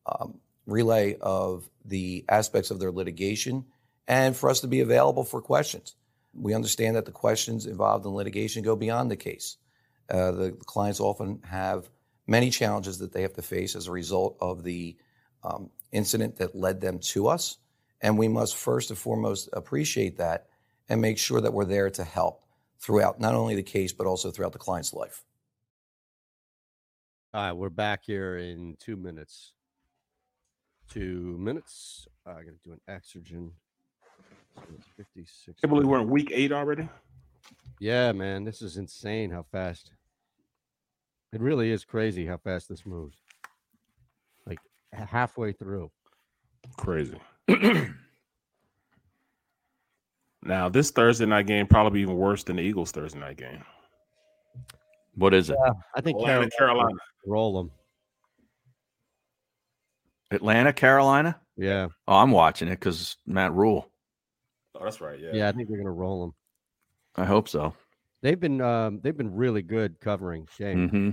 um, 0.07 0.41
relay 0.67 1.17
of 1.21 1.69
the 1.85 2.25
aspects 2.29 2.71
of 2.71 2.79
their 2.79 2.93
litigation, 2.93 3.65
and 4.07 4.37
for 4.37 4.51
us 4.51 4.61
to 4.61 4.69
be 4.69 4.83
available 4.83 5.25
for 5.25 5.43
questions. 5.43 5.97
We 6.35 6.55
understand 6.55 6.97
that 6.97 7.05
the 7.05 7.13
questions 7.13 7.67
involved 7.67 8.05
in 8.07 8.13
litigation 8.13 8.63
go 8.63 8.77
beyond 8.77 9.11
the 9.11 9.17
case. 9.17 9.57
Uh, 10.09 10.33
the 10.33 10.53
clients 10.53 11.01
often 11.01 11.41
have 11.45 11.89
many 12.27 12.51
challenges 12.51 12.99
that 12.99 13.13
they 13.13 13.23
have 13.23 13.35
to 13.35 13.43
face 13.43 13.77
as 13.77 13.87
a 13.87 13.93
result 13.93 14.37
of 14.41 14.65
the 14.65 14.97
um, 15.43 15.71
incident 15.93 16.37
that 16.37 16.55
led 16.55 16.81
them 16.81 16.99
to 16.99 17.29
us. 17.29 17.59
And 18.01 18.19
we 18.19 18.29
must 18.29 18.57
first 18.57 18.91
and 18.91 18.99
foremost 18.99 19.49
appreciate 19.53 20.19
that 20.19 20.49
and 20.89 21.01
make 21.01 21.19
sure 21.19 21.41
that 21.41 21.53
we're 21.53 21.65
there 21.65 21.91
to 21.91 22.05
help 22.05 22.45
throughout 22.79 23.21
not 23.21 23.35
only 23.35 23.55
the 23.55 23.63
case, 23.63 23.93
but 23.93 24.07
also 24.07 24.31
throughout 24.31 24.53
the 24.53 24.59
client's 24.59 24.93
life. 24.93 25.25
All 27.33 27.43
right, 27.43 27.53
we're 27.53 27.71
back 27.71 28.03
here 28.05 28.37
in 28.37 28.77
two 28.79 28.97
minutes. 28.97 29.55
Two 30.91 31.37
minutes. 31.39 32.07
Uh, 32.27 32.31
I 32.31 32.43
got 32.45 32.53
to 32.53 32.59
do 32.65 32.73
an 32.73 32.81
exergen. 32.89 33.51
So 34.55 34.63
it's 34.77 34.87
56. 34.97 35.61
I 35.63 35.67
believe 35.67 35.87
we're 35.87 36.01
in 36.01 36.09
week 36.09 36.31
eight 36.33 36.53
already. 36.53 36.89
Yeah, 37.81 38.13
man, 38.13 38.45
this 38.45 38.63
is 38.63 38.77
insane 38.77 39.31
how 39.31 39.45
fast. 39.51 39.93
It 41.33 41.41
really 41.41 41.71
is 41.71 41.85
crazy 41.85 42.27
how 42.27 42.37
fast 42.37 42.69
this 42.69 42.87
moves. 42.87 43.17
Like 44.47 44.61
halfway 44.93 45.53
through. 45.53 45.91
Crazy. 46.77 47.19
now 50.43 50.69
this 50.69 50.91
Thursday 50.93 51.27
night 51.27 51.47
game 51.47 51.67
probably 51.67 52.01
even 52.03 52.17
worse 52.17 52.45
than 52.45 52.57
the 52.57 52.63
Eagles 52.63 52.93
Thursday 52.93 53.19
night 53.19 53.37
game. 53.37 53.65
What 55.17 55.35
is 55.35 55.51
it? 55.51 55.57
Yeah, 55.65 55.73
I 55.95 56.01
think 56.01 56.19
Atlanta, 56.19 56.49
Carolina, 56.51 56.51
Carolina. 56.59 56.99
roll 57.27 57.57
them. 57.59 57.71
Atlanta, 60.31 60.73
Carolina. 60.73 61.41
Yeah, 61.57 61.89
Oh, 62.09 62.17
I'm 62.17 62.33
watching 62.33 62.67
it 62.69 62.81
because 62.81 63.17
Matt 63.27 63.53
Rhule. 63.53 63.89
Oh, 64.75 64.85
that's 64.85 65.01
right. 65.01 65.19
Yeah. 65.19 65.31
yeah, 65.33 65.49
I 65.49 65.53
think 65.53 65.69
they're 65.69 65.79
gonna 65.79 65.91
roll 65.91 66.21
them. 66.23 66.35
I 67.17 67.25
hope 67.25 67.49
so. 67.49 67.75
They've 68.23 68.39
been 68.41 68.61
um, 68.61 69.01
they've 69.03 69.17
been 69.17 69.35
really 69.35 69.63
good 69.63 70.01
covering 70.01 70.49
Shane. 70.57 70.89
hmm 70.89 71.11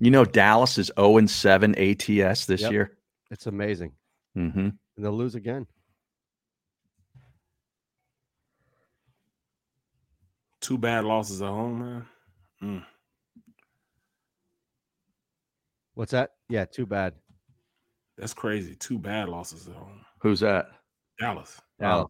You 0.00 0.10
know, 0.10 0.24
Dallas 0.24 0.78
is 0.78 0.90
0 0.98 1.18
and 1.18 1.30
7 1.30 1.74
ATS 1.78 2.46
this 2.46 2.62
Yep. 2.62 2.72
year. 2.72 2.98
It's 3.30 3.46
amazing, 3.46 3.92
hmm 4.34 4.48
and 4.50 4.74
they'll 4.98 5.12
lose 5.12 5.34
again. 5.34 5.66
Two 10.60 10.78
bad 10.78 11.04
losses 11.04 11.42
at 11.42 11.48
home, 11.48 11.78
man. 11.78 12.06
Mm. 12.62 12.86
What's 15.94 16.12
that? 16.12 16.32
Yeah, 16.48 16.64
too 16.64 16.86
bad. 16.86 17.14
That's 18.18 18.34
crazy. 18.34 18.74
Two 18.74 18.98
bad 18.98 19.28
losses 19.28 19.68
at 19.68 19.74
home. 19.74 20.00
Who's 20.20 20.40
that? 20.40 20.66
Dallas. 21.18 21.60
Dallas. 21.78 22.08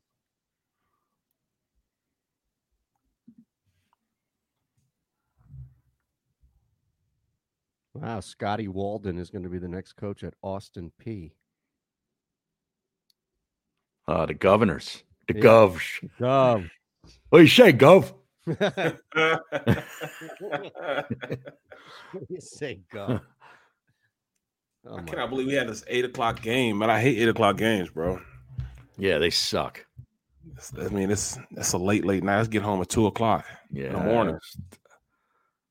Wow, 7.95 8.21
Scotty 8.21 8.69
Walden 8.69 9.19
is 9.19 9.31
going 9.31 9.43
to 9.45 9.49
be 9.49 9.59
the 9.59 9.69
next 9.69 9.95
coach 9.95 10.23
at 10.23 10.35
Austin 10.43 10.93
Peay 11.03 11.33
Uh, 14.09 14.25
the 14.27 14.35
governors. 14.35 15.03
The 15.27 15.35
Yeah. 15.35 15.43
govs. 15.43 16.09
Gov. 16.21 16.71
What 17.31 17.39
do 17.39 17.43
you 17.45 17.49
say, 17.49 17.73
gov? 17.73 18.14
you 22.29 22.41
say 22.41 22.81
Gov. 22.93 23.21
Oh 24.89 24.99
I 24.99 25.01
my 25.01 25.07
cannot 25.07 25.31
believe 25.31 25.49
we 25.49 25.55
had 25.55 25.69
this 25.69 25.83
eight 25.89 26.05
o'clock 26.05 26.41
game, 26.43 26.79
man. 26.79 26.91
I 26.91 27.01
hate 27.01 27.19
eight 27.19 27.29
o'clock 27.29 27.57
games, 27.57 27.91
bro. 27.91 28.21
Yeah, 28.99 29.18
they 29.18 29.30
suck. 29.30 29.84
It's- 30.53 30.72
I 30.78 30.88
mean, 30.94 31.11
it's 31.11 31.38
it's 31.53 31.72
a 31.72 31.78
late, 31.78 32.05
late 32.05 32.22
night. 32.22 32.36
Let's 32.38 32.49
get 32.49 32.62
home 32.62 32.80
at 32.80 32.88
two 32.88 33.07
o'clock 33.07 33.44
Yeah. 33.70 33.86
in 33.86 33.92
the 33.94 33.99
morning. 34.01 34.38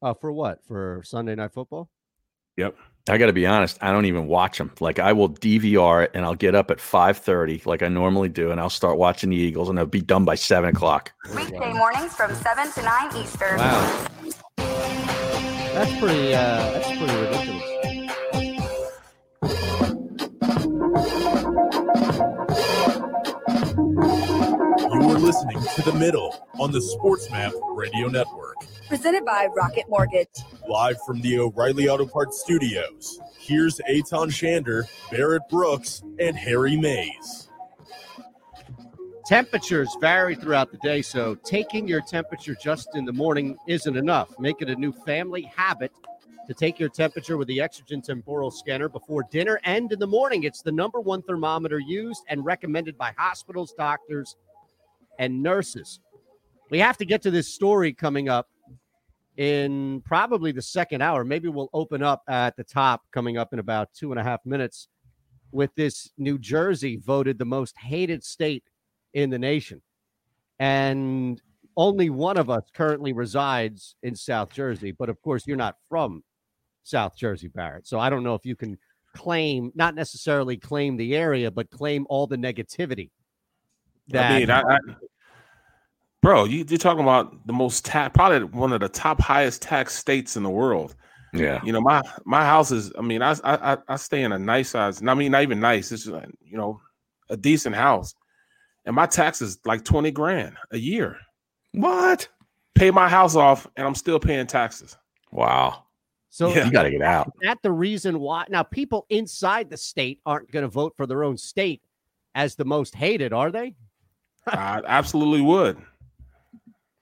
Uh, 0.02 0.14
for 0.14 0.32
what? 0.32 0.60
For 0.68 1.02
Sunday 1.06 1.34
night 1.36 1.54
football? 1.54 1.90
Yep. 2.58 2.76
I 3.08 3.18
got 3.18 3.28
to 3.28 3.34
be 3.34 3.46
honest. 3.46 3.78
I 3.82 3.92
don't 3.92 4.06
even 4.06 4.28
watch 4.28 4.58
them. 4.58 4.72
Like 4.80 4.98
I 5.00 5.14
will 5.14 5.30
DVR 5.30 6.06
it, 6.06 6.12
and 6.14 6.26
I'll 6.26 6.36
get 6.36 6.56
up 6.56 6.72
at 6.72 6.80
five 6.80 7.18
thirty, 7.18 7.62
like 7.66 7.84
I 7.84 7.88
normally 7.88 8.30
do, 8.30 8.52
and 8.52 8.60
I'll 8.60 8.70
start 8.70 8.98
watching 8.98 9.30
the 9.30 9.36
Eagles, 9.36 9.70
and 9.70 9.78
I'll 9.80 9.86
be 9.86 10.02
done 10.02 10.26
by 10.26 10.36
seven 10.36 10.70
o'clock. 10.72 11.12
Weekday 11.36 11.74
mornings 11.74 12.16
from 12.16 12.34
7 12.34 12.72
to 12.72 12.82
9 12.82 13.18
Eastern. 13.18 13.58
Wow. 13.58 14.08
That's 14.58 16.00
pretty. 16.00 16.34
Uh, 16.34 16.72
that's 16.72 16.88
pretty 16.98 17.16
ridiculous. 17.16 17.75
Listening 25.26 25.58
to 25.74 25.82
The 25.82 25.94
Middle 25.94 26.48
on 26.60 26.72
the 26.72 26.78
SportsMap 26.78 27.52
Radio 27.76 28.10
Network. 28.10 28.58
Presented 28.88 29.26
by 29.26 29.48
Rocket 29.48 29.86
Mortgage. 29.90 30.28
Live 30.70 30.98
from 31.04 31.20
the 31.22 31.40
O'Reilly 31.40 31.90
Auto 31.90 32.06
Parts 32.06 32.42
Studios, 32.42 33.20
here's 33.40 33.82
Eytan 33.90 34.28
Shander, 34.28 34.84
Barrett 35.10 35.42
Brooks, 35.50 36.04
and 36.20 36.38
Harry 36.38 36.78
Mayes. 36.78 37.50
Temperatures 39.26 39.98
vary 40.00 40.36
throughout 40.36 40.72
the 40.72 40.78
day, 40.78 41.02
so 41.02 41.34
taking 41.44 41.88
your 41.88 42.02
temperature 42.02 42.56
just 42.62 42.90
in 42.94 43.04
the 43.04 43.12
morning 43.12 43.58
isn't 43.68 43.98
enough. 43.98 44.30
Make 44.38 44.62
it 44.62 44.70
a 44.70 44.76
new 44.76 44.92
family 44.92 45.52
habit 45.56 45.92
to 46.46 46.54
take 46.54 46.80
your 46.80 46.90
temperature 46.90 47.36
with 47.36 47.48
the 47.48 47.58
Exergen 47.58 48.04
temporal 48.04 48.52
scanner 48.52 48.90
before 48.90 49.24
dinner 49.32 49.60
and 49.64 49.92
in 49.92 49.98
the 49.98 50.06
morning. 50.06 50.44
It's 50.44 50.62
the 50.62 50.72
number 50.72 51.00
one 51.00 51.24
thermometer 51.24 51.80
used 51.80 52.22
and 52.30 52.46
recommended 52.46 52.96
by 52.96 53.12
hospitals, 53.18 53.74
doctors, 53.76 54.36
and 55.20 55.42
nurses. 55.42 56.00
We 56.70 56.80
have 56.80 56.98
to 56.98 57.06
get 57.06 57.22
to 57.24 57.32
this 57.32 57.54
story 57.54 57.94
coming 57.94 58.30
up 58.30 58.48
in 59.38 60.02
probably 60.06 60.52
the 60.52 60.62
second 60.62 61.02
hour. 61.02 61.24
Maybe 61.24 61.50
we'll 61.50 61.70
open 61.74 62.02
up 62.02 62.24
at 62.28 62.56
the 62.56 62.64
top 62.64 63.04
coming 63.12 63.38
up 63.38 63.54
in 63.54 63.60
about 63.60 63.90
two 63.94 64.12
and 64.12 64.20
a 64.20 64.24
half 64.24 64.46
minutes 64.46 64.88
with 65.52 65.74
this 65.76 66.10
New 66.18 66.38
Jersey 66.38 66.98
voted 66.98 67.38
the 67.38 67.46
most 67.46 67.78
hated 67.78 68.24
state 68.24 68.64
in 69.14 69.30
the 69.30 69.40
nation. 69.40 69.82
And 70.60 71.42
only 71.78 72.10
one 72.10 72.38
of 72.38 72.50
us 72.50 72.64
currently 72.74 73.14
resides 73.14 73.96
in 74.04 74.16
South 74.16 74.54
Jersey. 74.54 74.92
But 74.92 75.10
of 75.10 75.22
course, 75.22 75.46
you're 75.46 75.58
not 75.58 75.76
from 75.90 76.24
South 76.84 77.18
Jersey, 77.18 77.48
Barrett. 77.48 77.88
So 77.88 78.00
I 78.00 78.10
don't 78.10 78.24
know 78.24 78.36
if 78.36 78.46
you 78.46 78.56
can 78.56 78.78
claim, 79.16 79.72
not 79.76 79.96
necessarily 79.96 80.58
claim 80.58 80.98
the 80.98 81.16
area, 81.16 81.50
but 81.52 81.70
claim 81.70 82.06
all 82.10 82.28
the 82.28 82.38
negativity. 82.38 83.10
I 84.14 84.40
mean, 84.40 84.50
I, 84.50 84.62
I, 84.62 84.78
bro, 86.22 86.44
you, 86.46 86.66
you're 86.68 86.78
talking 86.78 87.04
about 87.04 87.46
the 87.48 87.54
most 87.54 87.86
tax, 87.86 88.14
probably 88.14 88.44
one 88.44 88.74
of 88.74 88.80
the 88.80 88.90
top 88.90 89.20
highest 89.20 89.62
tax 89.62 89.96
states 89.96 90.38
in 90.38 90.44
the 90.44 90.50
world. 90.50 90.96
Yeah. 91.34 91.60
You 91.64 91.74
know, 91.74 91.82
my 91.82 92.02
my 92.26 92.46
house 92.46 92.72
is. 92.72 92.92
I 92.98 93.02
mean, 93.02 93.22
I 93.22 93.36
I 93.44 93.78
I 93.88 93.96
stay 93.98 94.24
in 94.24 94.32
a 94.32 94.40
nice 94.40 94.70
size. 94.70 95.02
I 95.06 95.14
mean, 95.14 95.32
not 95.32 95.42
even 95.42 95.60
nice. 95.60 95.92
It's 95.92 96.06
just, 96.06 96.26
you 96.42 96.58
know, 96.58 96.80
a 97.30 97.36
decent 97.36 97.76
house, 97.76 98.16
and 98.86 98.96
my 98.96 99.06
taxes 99.06 99.60
like 99.66 99.84
twenty 99.84 100.12
grand 100.12 100.56
a 100.72 100.78
year. 100.78 101.18
What? 101.74 102.30
Pay 102.74 102.92
my 102.92 103.10
house 103.10 103.36
off, 103.36 103.68
and 103.76 103.86
I'm 103.86 103.96
still 103.96 104.20
paying 104.20 104.48
taxes. 104.48 104.98
Wow. 105.32 105.84
So 106.30 106.54
you 106.54 106.72
got 106.72 106.84
to 106.84 106.92
get 106.92 107.02
out. 107.02 107.28
Is 107.28 107.48
that 107.48 107.62
the 107.64 107.72
reason 107.72 108.20
why 108.20 108.46
now 108.50 108.64
people 108.64 109.06
inside 109.10 109.70
the 109.70 109.78
state 109.78 110.20
aren't 110.26 110.52
going 110.52 110.64
to 110.64 110.70
vote 110.70 110.94
for 110.98 111.08
their 111.08 111.24
own 111.24 111.38
state 111.38 111.82
as 112.34 112.56
the 112.56 112.66
most 112.66 112.94
hated, 112.94 113.32
are 113.32 113.52
they? 113.52 113.74
I 114.48 114.82
absolutely 114.86 115.42
would. 115.42 115.78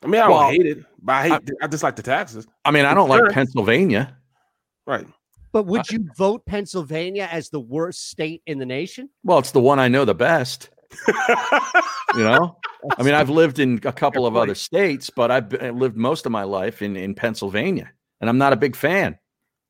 I 0.04 0.08
mean, 0.08 0.22
I 0.22 0.28
don't 0.28 0.52
hate 0.52 0.66
it, 0.66 0.86
but 1.02 1.14
I 1.14 1.30
hate. 1.30 1.50
I, 1.62 1.68
just 1.68 1.84
like 1.84 1.96
the 1.96 2.04
taxes. 2.04 2.48
I 2.66 2.72
mean, 2.72 2.86
I 2.86 2.94
don't 2.94 3.10
like 3.10 3.32
Pennsylvania. 3.32 4.18
Right. 4.86 5.08
But 5.54 5.66
would 5.68 5.90
you 5.92 6.10
vote 6.18 6.46
Pennsylvania 6.46 7.30
as 7.32 7.50
the 7.50 7.60
worst 7.60 8.10
state 8.10 8.42
in 8.48 8.58
the 8.58 8.66
nation? 8.66 9.10
Well, 9.24 9.38
it's 9.38 9.52
the 9.52 9.62
one 9.62 9.80
I 9.80 9.88
know 9.88 10.04
the 10.04 10.16
best. 10.16 10.70
you 12.16 12.24
know, 12.24 12.58
I 12.98 13.04
mean, 13.04 13.14
I've 13.14 13.30
lived 13.30 13.60
in 13.60 13.80
a 13.84 13.92
couple 13.92 14.26
of 14.26 14.36
other 14.36 14.56
states, 14.56 15.10
but 15.10 15.32
I've 15.32 15.50
been, 15.50 15.80
lived 15.80 15.96
most 15.96 16.26
of 16.26 16.32
my 16.32 16.44
life 16.44 16.82
in 16.82 16.96
in 16.96 17.16
Pennsylvania, 17.16 17.92
and 18.20 18.30
I'm 18.30 18.38
not 18.38 18.54
a 18.54 18.58
big 18.58 18.76
fan. 18.76 19.18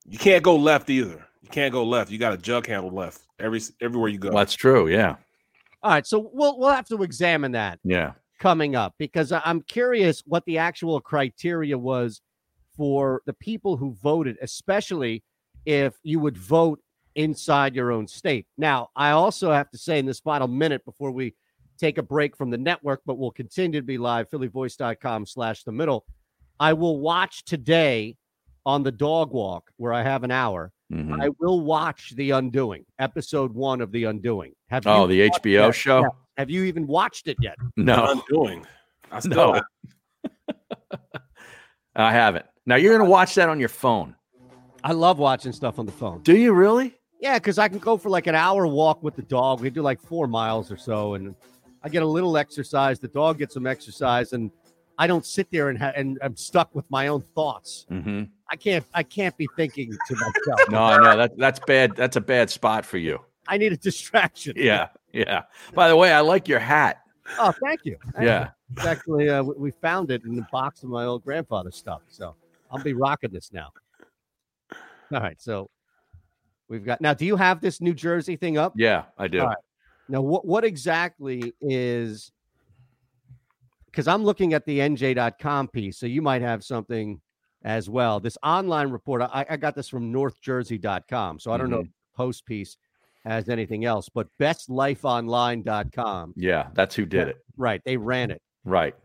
You 0.05 0.17
can't 0.17 0.43
go 0.43 0.55
left 0.55 0.89
either. 0.89 1.25
You 1.41 1.49
can't 1.49 1.71
go 1.71 1.83
left. 1.83 2.11
You 2.11 2.17
got 2.17 2.33
a 2.33 2.37
jug 2.37 2.67
handle 2.67 2.91
left 2.91 3.21
every 3.39 3.61
everywhere 3.81 4.09
you 4.09 4.17
go. 4.17 4.29
Well, 4.29 4.37
that's 4.37 4.55
true. 4.55 4.87
Yeah. 4.87 5.17
All 5.83 5.91
right, 5.91 6.07
so 6.07 6.29
we'll 6.33 6.57
we'll 6.57 6.69
have 6.69 6.87
to 6.87 7.03
examine 7.03 7.51
that 7.51 7.79
Yeah. 7.83 8.13
coming 8.39 8.75
up 8.75 8.95
because 8.97 9.31
I'm 9.31 9.61
curious 9.61 10.23
what 10.25 10.45
the 10.45 10.57
actual 10.57 10.99
criteria 11.01 11.77
was 11.77 12.21
for 12.75 13.21
the 13.25 13.33
people 13.33 13.77
who 13.77 13.93
voted, 13.93 14.37
especially 14.41 15.23
if 15.65 15.93
you 16.03 16.19
would 16.19 16.37
vote 16.37 16.79
inside 17.15 17.75
your 17.75 17.91
own 17.91 18.07
state. 18.07 18.47
Now, 18.57 18.89
I 18.95 19.11
also 19.11 19.51
have 19.51 19.69
to 19.71 19.77
say 19.77 19.99
in 19.99 20.05
this 20.05 20.19
final 20.19 20.47
minute 20.47 20.83
before 20.85 21.11
we 21.11 21.35
take 21.77 21.97
a 21.97 22.03
break 22.03 22.35
from 22.35 22.49
the 22.49 22.57
network, 22.57 23.01
but 23.05 23.17
we'll 23.17 23.31
continue 23.31 23.79
to 23.79 23.85
be 23.85 23.97
live. 23.97 24.29
PhillyVoice.com 24.29 25.25
slash 25.25 25.63
the 25.63 25.71
middle. 25.71 26.05
I 26.59 26.73
will 26.73 26.99
watch 26.99 27.43
today 27.45 28.15
on 28.65 28.83
the 28.83 28.91
dog 28.91 29.31
walk 29.31 29.69
where 29.77 29.93
I 29.93 30.01
have 30.03 30.23
an 30.23 30.31
hour. 30.31 30.71
Mhm. 30.93 31.21
I 31.21 31.29
will 31.39 31.61
watch 31.61 32.13
The 32.15 32.31
Undoing, 32.31 32.85
episode 32.99 33.51
one 33.53 33.81
of 33.81 33.91
The 33.91 34.03
Undoing. 34.05 34.53
Have 34.69 34.85
Oh, 34.85 35.07
the 35.07 35.21
HBO 35.21 35.67
that? 35.67 35.73
show? 35.75 36.01
Yeah. 36.01 36.07
Have 36.37 36.49
you 36.49 36.63
even 36.63 36.85
watched 36.87 37.27
it 37.27 37.37
yet? 37.41 37.55
No. 37.77 38.11
Undoing. 38.29 38.65
I 39.11 39.19
still 39.19 39.35
No. 39.35 39.53
have- 39.53 40.31
I 41.95 42.11
haven't. 42.11 42.45
Now 42.65 42.75
you're 42.75 42.95
going 42.97 43.05
to 43.05 43.11
watch 43.11 43.35
that 43.35 43.49
on 43.49 43.59
your 43.59 43.69
phone. 43.69 44.15
I 44.83 44.91
love 44.93 45.17
watching 45.19 45.51
stuff 45.51 45.79
on 45.79 45.85
the 45.85 45.91
phone. 45.91 46.21
Do 46.23 46.35
you 46.35 46.53
really? 46.53 46.95
Yeah, 47.19 47.35
because 47.39 47.57
I 47.57 47.67
can 47.69 47.79
go 47.79 47.97
for 47.97 48.09
like 48.09 48.27
an 48.27 48.35
hour 48.35 48.67
walk 48.67 49.01
with 49.03 49.15
the 49.15 49.21
dog. 49.21 49.61
We 49.61 49.69
do 49.69 49.81
like 49.81 50.01
four 50.01 50.27
miles 50.27 50.71
or 50.71 50.77
so, 50.77 51.13
and 51.13 51.35
I 51.83 51.89
get 51.89 52.03
a 52.03 52.07
little 52.07 52.35
exercise. 52.37 52.99
The 52.99 53.07
dog 53.07 53.37
gets 53.37 53.53
some 53.53 53.65
exercise, 53.65 54.33
and 54.33 54.51
I 54.97 55.07
don't 55.07 55.25
sit 55.25 55.47
there 55.51 55.69
and 55.69 55.79
ha- 55.79 55.93
and 55.95 56.17
I'm 56.21 56.35
stuck 56.35 56.75
with 56.75 56.89
my 56.91 57.07
own 57.07 57.21
thoughts. 57.21 57.85
Mm-hmm. 57.89 58.23
I 58.53 58.55
can't. 58.55 58.85
I 58.93 59.01
can't 59.01 59.35
be 59.35 59.47
thinking 59.55 59.91
to 60.07 60.13
myself. 60.15 60.69
No, 60.69 60.95
no, 60.97 61.17
that 61.17 61.31
that's 61.37 61.59
bad. 61.65 61.95
That's 61.95 62.17
a 62.17 62.21
bad 62.21 62.51
spot 62.51 62.85
for 62.85 62.99
you. 62.99 63.19
I 63.47 63.57
need 63.57 63.73
a 63.73 63.77
distraction. 63.77 64.53
Yeah, 64.55 64.89
yeah. 65.11 65.43
By 65.73 65.87
the 65.89 65.95
way, 65.95 66.13
I 66.13 66.19
like 66.19 66.47
your 66.47 66.59
hat. 66.59 67.01
Oh, 67.39 67.51
thank 67.63 67.79
you. 67.83 67.97
Thank 68.13 68.27
Yeah. 68.27 68.49
you. 68.77 68.87
Actually, 68.87 69.29
uh, 69.29 69.41
we- 69.41 69.71
found 69.71 70.11
it 70.11 70.23
in 70.23 70.35
the 70.35 70.45
box 70.51 70.83
of 70.83 70.89
my 70.89 71.03
old 71.05 71.23
grandfather's 71.23 71.75
stuff. 71.75 72.01
So 72.09 72.35
I'll 72.69 72.83
be 72.83 72.93
rocking 72.93 73.31
this 73.31 73.51
now. 73.51 73.69
All 75.11 75.19
right. 75.19 75.41
So 75.41 75.71
we've 76.67 76.85
got 76.85 77.01
now. 77.01 77.15
Do 77.15 77.25
you 77.25 77.35
have 77.35 77.59
this 77.59 77.81
New 77.81 77.95
Jersey 77.95 78.35
thing 78.35 78.59
up? 78.59 78.73
Yeah, 78.75 79.05
I 79.17 79.27
do. 79.27 79.39
All 79.39 79.47
right. 79.47 79.57
Now, 80.09 80.21
what 80.21 80.45
what 80.45 80.63
exactly 80.63 81.53
is? 81.59 82.31
Because 83.85 84.07
I'm 84.07 84.23
looking 84.23 84.53
at 84.53 84.63
the 84.65 84.77
NJ.com 84.79 85.69
piece, 85.69 85.97
so 85.97 86.05
you 86.05 86.21
might 86.21 86.43
have 86.43 86.63
something 86.63 87.19
as 87.63 87.89
well. 87.89 88.19
This 88.19 88.37
online 88.43 88.89
report, 88.89 89.21
I, 89.21 89.45
I 89.49 89.57
got 89.57 89.75
this 89.75 89.87
from 89.89 90.11
NorthJersey.com, 90.13 91.39
so 91.39 91.51
I 91.51 91.57
don't 91.57 91.69
know 91.69 91.79
if 91.79 91.85
Mhm. 91.87 91.91
the 91.91 92.17
post 92.17 92.45
piece 92.45 92.77
has 93.25 93.47
anything 93.49 93.85
else, 93.85 94.09
but 94.09 94.27
BestLifeOnline.com. 95.13 96.33
Yeah, 96.35 96.67
that's 96.73 96.95
who 96.95 97.05
did 97.05 97.27
it. 97.29 97.37
Right, 97.57 97.81
they 97.85 97.97
ran 97.97 98.31
it. 98.31 98.41
Right. 98.65 98.95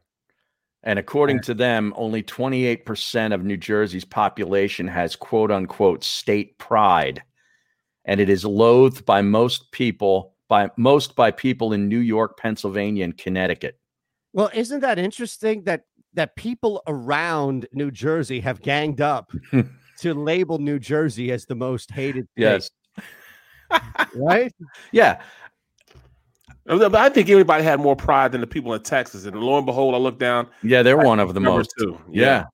And 0.85 0.99
according 0.99 1.41
to 1.43 1.55
them, 1.55 1.93
only 1.97 2.23
28% 2.23 3.35
of 3.35 3.45
New 3.45 3.57
Jersey's 3.57 4.05
population 4.05 4.87
has 4.87 5.17
quote 5.17 5.51
unquote 5.51 6.05
state 6.05 6.57
pride. 6.59 7.23
And 8.05 8.21
it 8.21 8.29
is 8.31 8.45
loathed 8.45 9.05
by 9.05 9.21
most 9.23 9.71
people, 9.73 10.35
by 10.49 10.71
most 10.77 11.15
by 11.17 11.31
people 11.31 11.73
in 11.73 11.89
New 11.89 11.99
York, 11.99 12.39
Pennsylvania, 12.39 13.05
and 13.05 13.17
Connecticut. 13.19 13.79
Well, 14.33 14.51
isn't 14.55 14.81
that 14.81 14.99
interesting 14.99 15.65
that 15.65 15.83
that 16.19 16.35
people 16.35 16.83
around 16.89 17.69
New 17.73 17.93
Jersey 17.93 18.41
have 18.41 18.61
ganged 18.61 19.01
up 19.01 19.31
to 20.01 20.15
label 20.15 20.59
New 20.59 20.81
Jersey 20.81 21.31
as 21.31 21.47
the 21.47 21.55
most 21.55 21.93
hated 21.93 22.27
state, 22.33 22.43
Yes. 22.43 22.71
right? 24.17 24.53
Yeah. 24.93 25.23
But 26.65 26.95
I 26.97 27.09
think 27.09 27.31
everybody 27.31 27.63
had 27.63 27.79
more 27.79 27.95
pride 27.95 28.33
than 28.33 28.41
the 28.41 28.47
people 28.49 28.75
in 28.75 28.83
Texas. 28.83 29.27
And 29.27 29.37
lo 29.37 29.57
and 29.59 29.65
behold, 29.65 29.95
I 29.95 29.99
look 29.99 30.19
down. 30.19 30.49
Yeah, 30.63 30.83
they're 30.83 30.99
one 30.99 31.21
of 31.21 31.33
the 31.35 31.41
number 31.41 31.61
most. 31.61 31.73
two. 31.79 31.97
Yeah. 32.11 32.45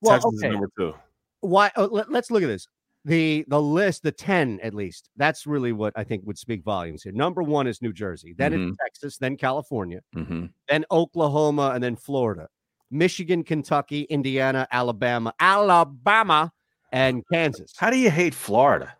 Well, 0.00 0.14
Texas 0.14 0.38
okay. 0.38 0.46
is 0.48 0.52
number 0.52 0.70
two. 0.78 0.94
Why? 1.40 1.70
Oh, 1.76 1.86
let, 1.86 2.08
us 2.14 2.30
look 2.30 2.42
at 2.44 2.46
this. 2.46 2.66
The 3.04 3.44
the 3.48 3.60
list, 3.60 4.02
the 4.02 4.12
ten 4.12 4.60
at 4.62 4.72
least. 4.72 5.10
That's 5.16 5.46
really 5.46 5.72
what 5.72 5.92
I 5.96 6.04
think 6.04 6.22
would 6.26 6.38
speak 6.38 6.62
volumes 6.64 7.02
here. 7.02 7.12
Number 7.12 7.42
one 7.42 7.66
is 7.66 7.82
New 7.82 7.92
Jersey, 7.92 8.34
then 8.38 8.52
Mhm. 8.52 8.68
it's 8.68 8.78
Texas, 8.82 9.18
then 9.18 9.36
California, 9.36 10.00
Mhm. 10.16 10.50
then 10.70 10.86
Oklahoma, 10.90 11.72
and 11.74 11.84
then 11.84 11.96
Florida, 11.96 12.48
Michigan, 12.94 13.42
Kentucky, 13.42 14.02
Indiana, 14.02 14.66
Alabama, 14.70 15.34
Alabama, 15.40 16.52
and 16.92 17.24
Kansas. 17.30 17.74
How 17.76 17.90
do 17.90 17.98
you 17.98 18.10
hate 18.10 18.34
Florida? 18.34 18.96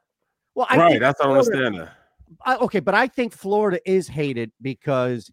Well, 0.55 0.67
I 0.69 0.77
right, 0.77 1.01
that's 1.01 1.21
I 1.21 1.25
don't 1.25 1.45
Florida- 1.45 1.67
understand 1.67 1.89
that. 1.89 1.97
I, 2.45 2.57
okay, 2.57 2.81
but 2.81 2.95
I 2.95 3.07
think 3.07 3.33
Florida 3.33 3.79
is 3.89 4.09
hated 4.09 4.51
because 4.61 5.31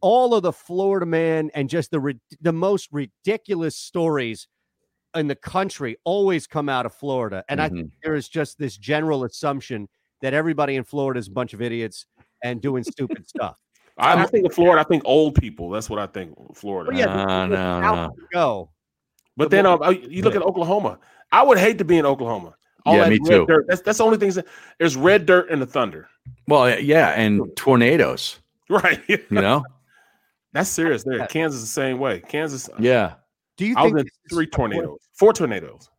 all 0.00 0.34
of 0.34 0.42
the 0.42 0.52
Florida 0.52 1.06
man 1.06 1.50
and 1.54 1.68
just 1.68 1.90
the 1.90 2.18
the 2.40 2.52
most 2.52 2.88
ridiculous 2.92 3.76
stories 3.76 4.46
in 5.14 5.26
the 5.26 5.34
country 5.34 5.96
always 6.04 6.46
come 6.46 6.68
out 6.68 6.86
of 6.86 6.94
Florida, 6.94 7.44
and 7.48 7.60
I 7.60 7.68
think 7.68 7.86
mm-hmm. 7.86 7.98
there 8.02 8.14
is 8.14 8.28
just 8.28 8.58
this 8.58 8.76
general 8.76 9.24
assumption 9.24 9.88
that 10.22 10.34
everybody 10.34 10.76
in 10.76 10.84
Florida 10.84 11.18
is 11.18 11.28
a 11.28 11.32
bunch 11.32 11.52
of 11.52 11.60
idiots 11.60 12.06
and 12.42 12.60
doing 12.60 12.84
stupid 12.84 13.28
stuff. 13.28 13.56
I 13.96 14.16
don't 14.16 14.30
think 14.30 14.46
of 14.46 14.54
Florida. 14.54 14.80
I 14.80 14.84
think 14.84 15.02
old 15.06 15.36
people. 15.36 15.70
That's 15.70 15.88
what 15.88 15.98
I 15.98 16.06
think. 16.06 16.34
Florida. 16.54 16.90
Well, 16.90 16.98
yeah, 16.98 17.06
the- 17.06 17.46
No, 17.46 17.80
no, 17.80 17.94
no. 17.94 18.16
Go. 18.32 18.70
But 19.36 19.50
then 19.50 19.66
um, 19.66 19.80
you 20.08 20.22
look 20.22 20.36
at 20.36 20.42
Oklahoma. 20.42 20.98
I 21.32 21.42
would 21.42 21.58
hate 21.58 21.78
to 21.78 21.84
be 21.84 21.98
in 21.98 22.06
Oklahoma. 22.06 22.54
All 22.86 22.96
Yeah, 22.96 23.04
that 23.04 23.10
me 23.10 23.18
red 23.22 23.30
too. 23.30 23.46
Dirt, 23.46 23.66
that's 23.66 23.80
that's 23.80 23.98
the 23.98 24.04
only 24.04 24.18
things. 24.18 24.34
That, 24.36 24.46
there's 24.78 24.96
red 24.96 25.26
dirt 25.26 25.50
and 25.50 25.60
the 25.60 25.66
thunder. 25.66 26.08
Well, 26.46 26.78
yeah, 26.78 27.10
and 27.10 27.42
tornadoes, 27.56 28.38
Right. 28.68 29.00
you 29.08 29.18
know? 29.30 29.64
That's 30.52 30.70
serious. 30.70 31.02
There, 31.02 31.26
Kansas 31.26 31.60
the 31.60 31.66
same 31.66 31.98
way. 31.98 32.20
Kansas. 32.20 32.68
Yeah. 32.78 33.14
Do 33.56 33.66
you 33.66 33.74
I 33.76 33.82
was 33.84 33.92
think 33.92 34.06
in 34.06 34.36
three 34.36 34.46
tornadoes, 34.46 34.98
four 35.14 35.32
tornadoes. 35.32 35.90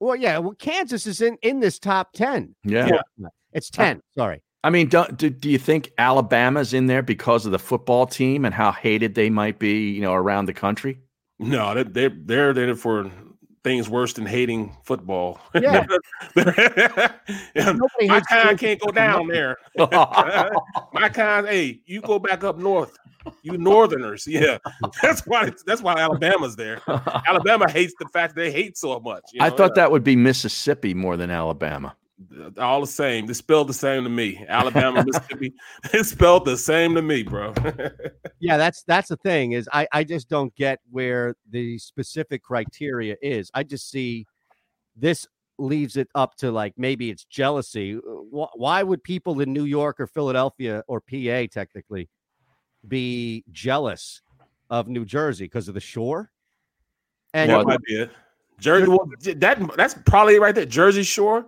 Well, 0.00 0.16
yeah. 0.16 0.38
Well, 0.38 0.54
Kansas 0.58 1.06
is 1.06 1.20
in 1.22 1.36
in 1.42 1.60
this 1.60 1.78
top 1.78 2.12
ten. 2.12 2.54
Yeah. 2.64 2.90
It's 3.52 3.70
ten. 3.70 4.02
Sorry. 4.16 4.42
I 4.64 4.70
mean, 4.70 4.88
do, 4.88 5.04
do, 5.16 5.28
do 5.28 5.50
you 5.50 5.58
think 5.58 5.92
Alabama's 5.98 6.72
in 6.72 6.86
there 6.86 7.02
because 7.02 7.46
of 7.46 7.52
the 7.52 7.58
football 7.58 8.06
team 8.06 8.44
and 8.44 8.54
how 8.54 8.70
hated 8.70 9.14
they 9.14 9.28
might 9.28 9.58
be, 9.58 9.90
you 9.90 10.00
know, 10.00 10.14
around 10.14 10.46
the 10.46 10.52
country? 10.52 10.98
No, 11.38 11.74
they 11.74 11.82
they're 11.82 12.12
they're 12.14 12.52
there 12.52 12.76
for 12.76 13.10
things 13.64 13.88
worse 13.88 14.12
than 14.12 14.26
hating 14.26 14.76
football. 14.84 15.40
Yeah. 15.54 15.84
Yeah, 17.54 17.76
my 18.00 18.20
kind 18.20 18.58
can't 18.58 18.80
go 18.80 18.90
down 18.90 19.28
there. 19.28 19.56
my 19.78 21.10
kind, 21.12 21.46
hey, 21.46 21.80
you 21.86 22.00
go 22.00 22.18
back 22.18 22.44
up 22.44 22.58
north. 22.58 22.96
You 23.42 23.56
Northerners, 23.58 24.26
yeah. 24.26 24.58
That's 25.02 25.26
why. 25.26 25.52
That's 25.66 25.82
why 25.82 25.94
Alabama's 25.94 26.56
there. 26.56 26.80
Alabama 27.26 27.70
hates 27.70 27.94
the 28.00 28.06
fact 28.12 28.34
they 28.34 28.50
hate 28.50 28.76
so 28.76 28.98
much. 28.98 29.22
you 29.32 29.42
I 29.42 29.48
know, 29.48 29.56
thought 29.56 29.74
that 29.76 29.92
would 29.92 30.02
be 30.02 30.16
Mississippi 30.16 30.94
more 30.94 31.16
than 31.16 31.30
Alabama. 31.30 31.94
Uh, 32.20 32.50
all 32.60 32.80
the 32.80 32.86
same. 32.86 33.26
They 33.26 33.32
spelled 33.32 33.68
the 33.68 33.74
same 33.74 34.04
to 34.04 34.10
me. 34.10 34.44
Alabama, 34.48 35.04
Mississippi. 35.04 35.54
It's 35.92 36.10
spelled 36.10 36.44
the 36.44 36.56
same 36.56 36.94
to 36.94 37.02
me, 37.02 37.22
bro. 37.22 37.54
Yeah, 38.40 38.56
that's 38.56 38.82
that's 38.82 39.08
the 39.08 39.16
thing 39.18 39.52
is 39.52 39.68
I 39.72 39.86
I 39.92 40.02
just 40.02 40.28
don't 40.28 40.52
get 40.56 40.80
where 40.90 41.36
the 41.48 41.78
specific 41.78 42.42
criteria 42.42 43.14
is. 43.22 43.52
I 43.54 43.62
just 43.62 43.88
see 43.88 44.26
this 44.96 45.28
leaves 45.58 45.96
it 45.96 46.08
up 46.16 46.34
to 46.38 46.50
like 46.50 46.74
maybe 46.76 47.08
it's 47.10 47.24
jealousy. 47.24 47.94
Why, 47.94 48.82
would 48.82 49.04
people 49.04 49.40
in 49.40 49.52
New 49.52 49.64
York 49.64 50.00
or 50.00 50.08
Philadelphia 50.08 50.82
or 50.88 51.00
PA 51.00 51.46
technically 51.52 52.08
be 52.88 53.44
jealous 53.52 54.22
of 54.70 54.88
New 54.88 55.04
Jersey 55.04 55.44
because 55.44 55.68
of 55.68 55.74
the 55.74 55.80
shore? 55.80 56.32
And 57.32 57.48
that 57.48 57.64
might 57.64 57.82
be 57.84 57.94
it. 57.94 58.10
Jersey, 58.58 58.88
well, 58.88 59.08
that 59.22 59.76
that's 59.76 59.94
probably 60.06 60.38
right 60.38 60.54
there. 60.54 60.66
Jersey 60.66 61.02
Shore. 61.02 61.46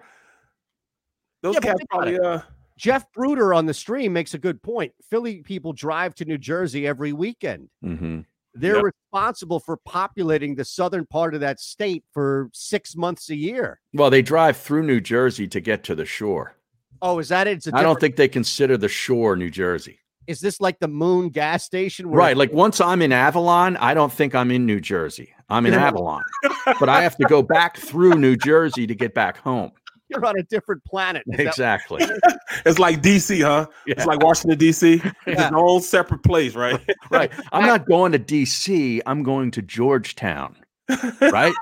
Those 1.45 1.55
Yeah, 1.57 1.61
cats 1.61 1.81
probably. 1.91 2.19
Uh, 2.19 2.41
Jeff 2.79 3.05
Bruder 3.13 3.53
on 3.55 3.67
the 3.67 3.75
stream 3.75 4.13
makes 4.15 4.33
a 4.35 4.39
good 4.39 4.63
point. 4.63 4.93
Philly 5.11 5.43
people 5.43 5.73
drive 5.75 6.15
to 6.17 6.25
New 6.25 6.39
Jersey 6.39 6.87
every 6.87 7.13
weekend. 7.13 7.69
Mm-hmm. 7.85 8.21
They're 8.55 8.77
Yep. 8.77 8.85
responsible 9.13 9.61
for 9.61 9.77
populating 9.77 10.55
the 10.55 10.65
southern 10.65 11.05
part 11.07 11.35
of 11.35 11.41
that 11.43 11.61
state 11.61 12.03
for 12.15 12.49
six 12.55 12.97
months 12.97 13.29
a 13.29 13.37
year. 13.37 13.81
Well, 13.93 14.09
they 14.11 14.23
drive 14.23 14.57
through 14.57 14.85
New 14.85 15.01
Jersey 15.03 15.47
to 15.49 15.61
get 15.61 15.85
to 15.85 15.95
the 15.95 16.07
shore. 16.07 16.57
Oh, 17.03 17.19
is 17.19 17.29
that 17.29 17.47
it? 17.47 17.59
It's 17.59 17.67
a 17.67 17.77
I 17.77 17.83
don't 17.83 18.01
think 18.01 18.17
they 18.17 18.29
consider 18.29 18.77
the 18.79 18.89
shore 18.89 19.37
New 19.37 19.51
Jersey. 19.51 19.99
Is 20.27 20.41
this 20.41 20.59
like 20.63 20.79
the 20.79 20.89
Moon 20.89 21.29
gas 21.29 21.63
station? 21.65 22.09
where- 22.09 22.19
Right. 22.19 22.37
Like 22.37 22.53
once 22.55 22.81
I'm 22.81 23.03
in 23.03 23.13
Avalon, 23.13 23.77
I 23.77 23.93
don't 23.93 24.11
think 24.13 24.35
I'm 24.35 24.51
in 24.51 24.65
New 24.65 24.81
Jersey. 24.81 25.35
I'm 25.51 25.67
in 25.67 25.75
Avalon, 25.75 26.23
but 26.81 26.89
I 26.89 27.03
have 27.03 27.17
to 27.19 27.25
go 27.25 27.43
back 27.43 27.77
through 27.77 28.15
New 28.15 28.35
Jersey 28.35 28.87
to 28.87 28.95
get 28.95 29.13
back 29.13 29.37
home. 29.37 29.73
You're 30.09 30.25
on 30.25 30.39
a 30.39 30.43
different 30.45 30.85
planet. 30.85 31.23
Is 31.27 31.37
that- 31.39 31.47
Exactly. 31.47 32.05
it's 32.67 32.79
like 32.79 33.01
DC, 33.03 33.43
huh? 33.43 33.67
It's 33.87 34.07
like 34.07 34.21
Washington 34.23 34.59
D.C. 34.59 35.01
It's 35.27 35.41
its 35.41 35.53
own 35.55 35.81
separate 35.83 36.23
place, 36.23 36.55
right? 36.55 36.81
right. 37.11 37.31
I'm 37.53 37.67
not 37.67 37.87
going 37.87 38.13
to 38.13 38.19
DC. 38.19 39.01
I'm 39.07 39.23
going 39.23 39.51
to 39.53 39.63
Georgetown. 39.63 40.57
Right. 41.21 41.55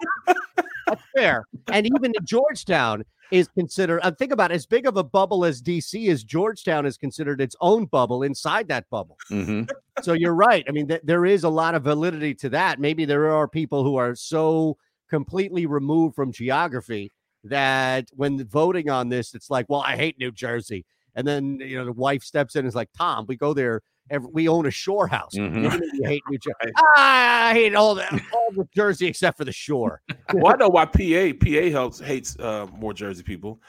That's 0.87 1.03
fair. 1.17 1.45
And 1.73 1.87
even 1.87 2.07
in 2.07 2.25
Georgetown 2.25 3.05
is 3.31 3.49
considered. 3.49 4.01
Uh, 4.03 4.11
think 4.11 4.31
about 4.33 4.51
it, 4.51 4.55
as 4.55 4.67
big 4.67 4.87
of 4.87 4.97
a 4.99 5.03
bubble 5.05 5.45
as 5.45 5.63
DC 5.63 6.09
is. 6.09 6.23
Georgetown 6.23 6.85
is 6.85 6.99
considered 6.99 7.41
its 7.41 7.57
own 7.61 7.87
bubble 7.87 8.23
inside 8.25 8.69
that 8.69 8.89
bubble. 8.91 9.17
hmm 9.29 9.63
so 10.03 10.15
you're 10.15 10.35
right. 10.35 10.65
I 10.69 10.73
mean, 10.73 10.89
th- 10.89 11.03
there 11.05 11.27
is 11.27 11.45
a 11.45 11.49
lot 11.51 11.75
of 11.75 11.83
validity 11.85 12.35
to 12.37 12.49
that. 12.51 12.81
Maybe 12.81 13.05
there 13.05 13.31
are 13.31 13.47
people 13.47 13.85
who 13.85 13.97
are 13.97 14.15
so 14.15 14.77
completely 15.11 15.67
removed 15.67 16.15
from 16.17 16.33
geography 16.33 17.13
that 17.45 18.09
when 18.15 18.45
voting 18.47 18.89
on 18.91 19.09
this, 19.09 19.35
it's 19.35 19.51
like, 19.51 19.67
well, 19.69 19.81
I 19.81 19.97
hate 19.97 20.19
New 20.19 20.31
Jersey. 20.33 20.85
And 21.15 21.27
then, 21.27 21.59
you 21.61 21.77
know, 21.77 21.85
the 21.85 21.93
wife 21.93 22.23
steps 22.23 22.55
in 22.57 22.61
and 22.61 22.69
is 22.69 22.75
like, 22.75 22.89
Tom, 22.97 23.27
we 23.29 23.37
go 23.37 23.53
there 23.53 23.83
every, 24.11 24.29
we 24.33 24.49
own 24.49 24.67
a 24.67 24.71
shore 24.71 25.07
house. 25.07 25.35
Mhm. 25.35 25.81
You 25.93 26.05
hate 26.09 26.23
New 26.29 26.39
Jersey. 26.39 26.73
Ah, 26.97 27.49
I 27.49 27.53
hate 27.55 27.75
all 27.75 27.95
the 27.95 28.05
all 28.33 28.51
the 28.53 28.67
Jersey 28.75 29.07
except 29.07 29.37
for 29.37 29.45
the 29.45 29.53
shore. 29.53 30.01
well, 30.33 30.53
I 30.53 30.57
know 30.57 30.69
why 30.69 30.85
PA 30.87 31.33
PA 31.39 31.71
helps 31.71 31.99
hates 31.99 32.39
uh, 32.39 32.67
more 32.79 32.95
Jersey 32.95 33.23
people 33.23 33.61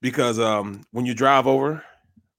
because 0.00 0.38
um, 0.38 0.82
when 0.92 1.06
you 1.06 1.14
drive 1.14 1.46
over, 1.46 1.82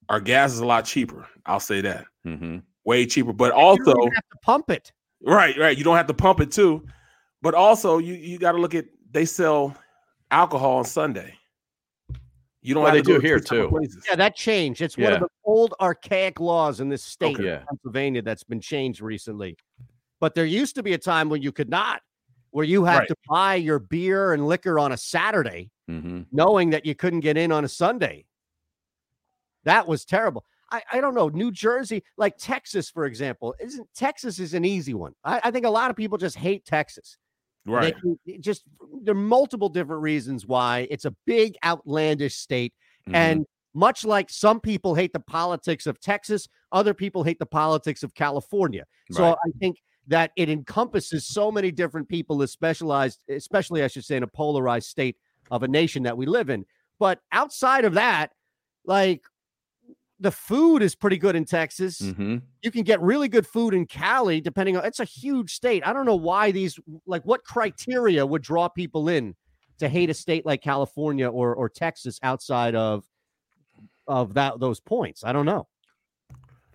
our 0.08 0.20
gas 0.20 0.52
is 0.52 0.60
a 0.60 0.66
lot 0.66 0.84
cheaper. 0.84 1.26
I'll 1.46 1.58
say 1.60 1.80
that 1.80 2.04
Mhm. 2.24 2.62
way 2.84 3.06
cheaper. 3.06 3.32
But 3.32 3.46
You 3.48 3.60
also, 3.60 3.84
don't 3.94 4.14
have 4.14 4.28
to 4.30 4.38
pump 4.42 4.70
it. 4.70 4.92
right, 5.22 5.56
right, 5.58 5.76
you 5.76 5.82
don't 5.82 5.96
have 5.96 6.06
to 6.06 6.14
pump 6.14 6.40
it 6.40 6.52
too. 6.52 6.86
But 7.42 7.54
also, 7.54 7.98
you 7.98 8.14
you 8.14 8.38
got 8.38 8.52
to 8.52 8.58
look 8.58 8.74
at 8.76 8.84
they 9.10 9.24
sell 9.24 9.76
alcohol 10.30 10.78
on 10.78 10.84
Sunday. 10.84 11.34
You 12.62 12.74
don't 12.74 12.82
Well, 12.82 12.94
have 12.94 13.04
they 13.04 13.12
to 13.12 13.18
do 13.18 13.20
to 13.20 13.26
here, 13.26 13.38
too. 13.38 13.68
places. 13.68 14.04
Yeah, 14.08 14.16
that 14.16 14.34
changed. 14.34 14.80
It's 14.80 14.98
one 14.98 15.12
of 15.12 15.20
the 15.20 15.28
old 15.44 15.74
archaic 15.80 16.40
laws 16.40 16.80
in 16.80 16.88
this 16.88 17.04
state, 17.04 17.36
Okay. 17.38 17.52
of 17.54 17.66
Pennsylvania, 17.66 18.22
that's 18.22 18.42
been 18.42 18.60
changed 18.60 19.00
recently. 19.00 19.56
But 20.18 20.34
there 20.34 20.44
used 20.46 20.74
to 20.74 20.82
be 20.82 20.92
a 20.94 20.98
time 20.98 21.28
when 21.28 21.42
you 21.42 21.52
could 21.52 21.68
not, 21.68 22.02
where 22.50 22.64
you 22.64 22.84
had 22.84 23.00
Right. 23.00 23.08
to 23.08 23.16
buy 23.28 23.54
your 23.54 23.78
beer 23.78 24.32
and 24.32 24.48
liquor 24.48 24.78
on 24.80 24.90
a 24.92 24.96
Saturday, 24.96 25.70
Mhm. 25.88 26.26
knowing 26.32 26.70
that 26.70 26.84
you 26.84 26.94
couldn't 26.96 27.20
get 27.20 27.36
in 27.36 27.52
on 27.52 27.64
a 27.64 27.68
Sunday. 27.68 28.26
That 29.64 29.86
was 29.86 30.04
terrible. 30.04 30.44
I, 30.72 30.82
I 30.90 31.00
don't 31.00 31.14
know. 31.14 31.28
New 31.28 31.52
Jersey, 31.52 32.02
like 32.16 32.36
Texas, 32.38 32.90
for 32.90 33.04
example, 33.04 33.54
isn't 33.60 33.88
Texas 33.94 34.40
is 34.40 34.54
an 34.54 34.64
easy 34.64 34.94
one. 34.94 35.14
I, 35.22 35.40
I 35.44 35.50
think 35.52 35.66
a 35.66 35.70
lot 35.70 35.90
of 35.90 35.96
people 35.96 36.18
just 36.18 36.36
hate 36.36 36.64
Texas. 36.64 37.16
They 37.66 37.72
Right. 37.72 37.96
can- 38.00 38.18
just 38.40 38.62
there 39.02 39.12
are 39.12 39.18
multiple 39.18 39.68
different 39.68 40.02
reasons 40.02 40.46
why 40.46 40.86
it's 40.90 41.04
a 41.04 41.10
big 41.26 41.56
outlandish 41.64 42.36
state 42.36 42.72
Mhm. 43.08 43.14
and 43.14 43.46
much 43.74 44.04
like 44.04 44.30
some 44.30 44.60
people 44.60 44.94
hate 44.94 45.12
the 45.12 45.20
politics 45.20 45.86
of 45.86 46.00
Texas 46.00 46.48
other 46.72 46.94
people 46.94 47.24
hate 47.24 47.38
the 47.38 47.46
politics 47.46 48.02
of 48.02 48.14
California 48.14 48.84
so 49.10 49.22
Right. 49.22 49.36
i 49.46 49.50
think 49.58 49.76
that 50.06 50.30
it 50.36 50.48
encompasses 50.48 51.26
so 51.26 51.50
many 51.50 51.70
different 51.72 52.08
people 52.08 52.40
as 52.42 52.52
specialized 52.52 53.20
especially 53.28 53.82
i 53.82 53.88
should 53.88 54.04
say 54.04 54.16
in 54.16 54.22
a 54.22 54.28
polarized 54.28 54.88
state 54.88 55.16
of 55.50 55.62
a 55.64 55.68
nation 55.68 56.02
that 56.04 56.16
we 56.16 56.24
live 56.26 56.48
in 56.50 56.64
but 57.00 57.20
outside 57.32 57.84
of 57.84 57.94
that 57.94 58.32
like 58.84 59.26
the 60.18 60.30
food 60.30 60.82
is 60.82 60.94
pretty 60.94 61.18
good 61.18 61.36
in 61.36 61.44
Texas 61.44 62.00
Mhm. 62.00 62.40
you 62.62 62.70
can 62.70 62.82
get 62.84 63.00
really 63.02 63.28
good 63.28 63.46
food 63.46 63.74
in 63.74 63.84
Cali, 63.86 64.40
depending 64.40 64.76
on 64.76 64.84
it's 64.84 65.00
a 65.00 65.04
huge 65.04 65.52
state. 65.54 65.86
I 65.86 65.92
don't 65.92 66.06
know 66.06 66.16
why 66.16 66.50
these 66.52 66.78
like 67.06 67.22
what 67.24 67.44
criteria 67.44 68.24
would 68.24 68.42
draw 68.42 68.68
people 68.68 69.08
in 69.10 69.34
to 69.78 69.88
hate 69.90 70.08
a 70.08 70.14
state 70.14 70.46
like 70.46 70.62
California 70.62 71.28
or 71.28 71.54
or 71.54 71.68
Texas 71.68 72.18
outside 72.22 72.74
of 72.74 73.04
of 74.08 74.34
that 74.34 74.58
those 74.58 74.80
points. 74.80 75.22
I 75.24 75.32
don't 75.32 75.46
know. 75.46 75.66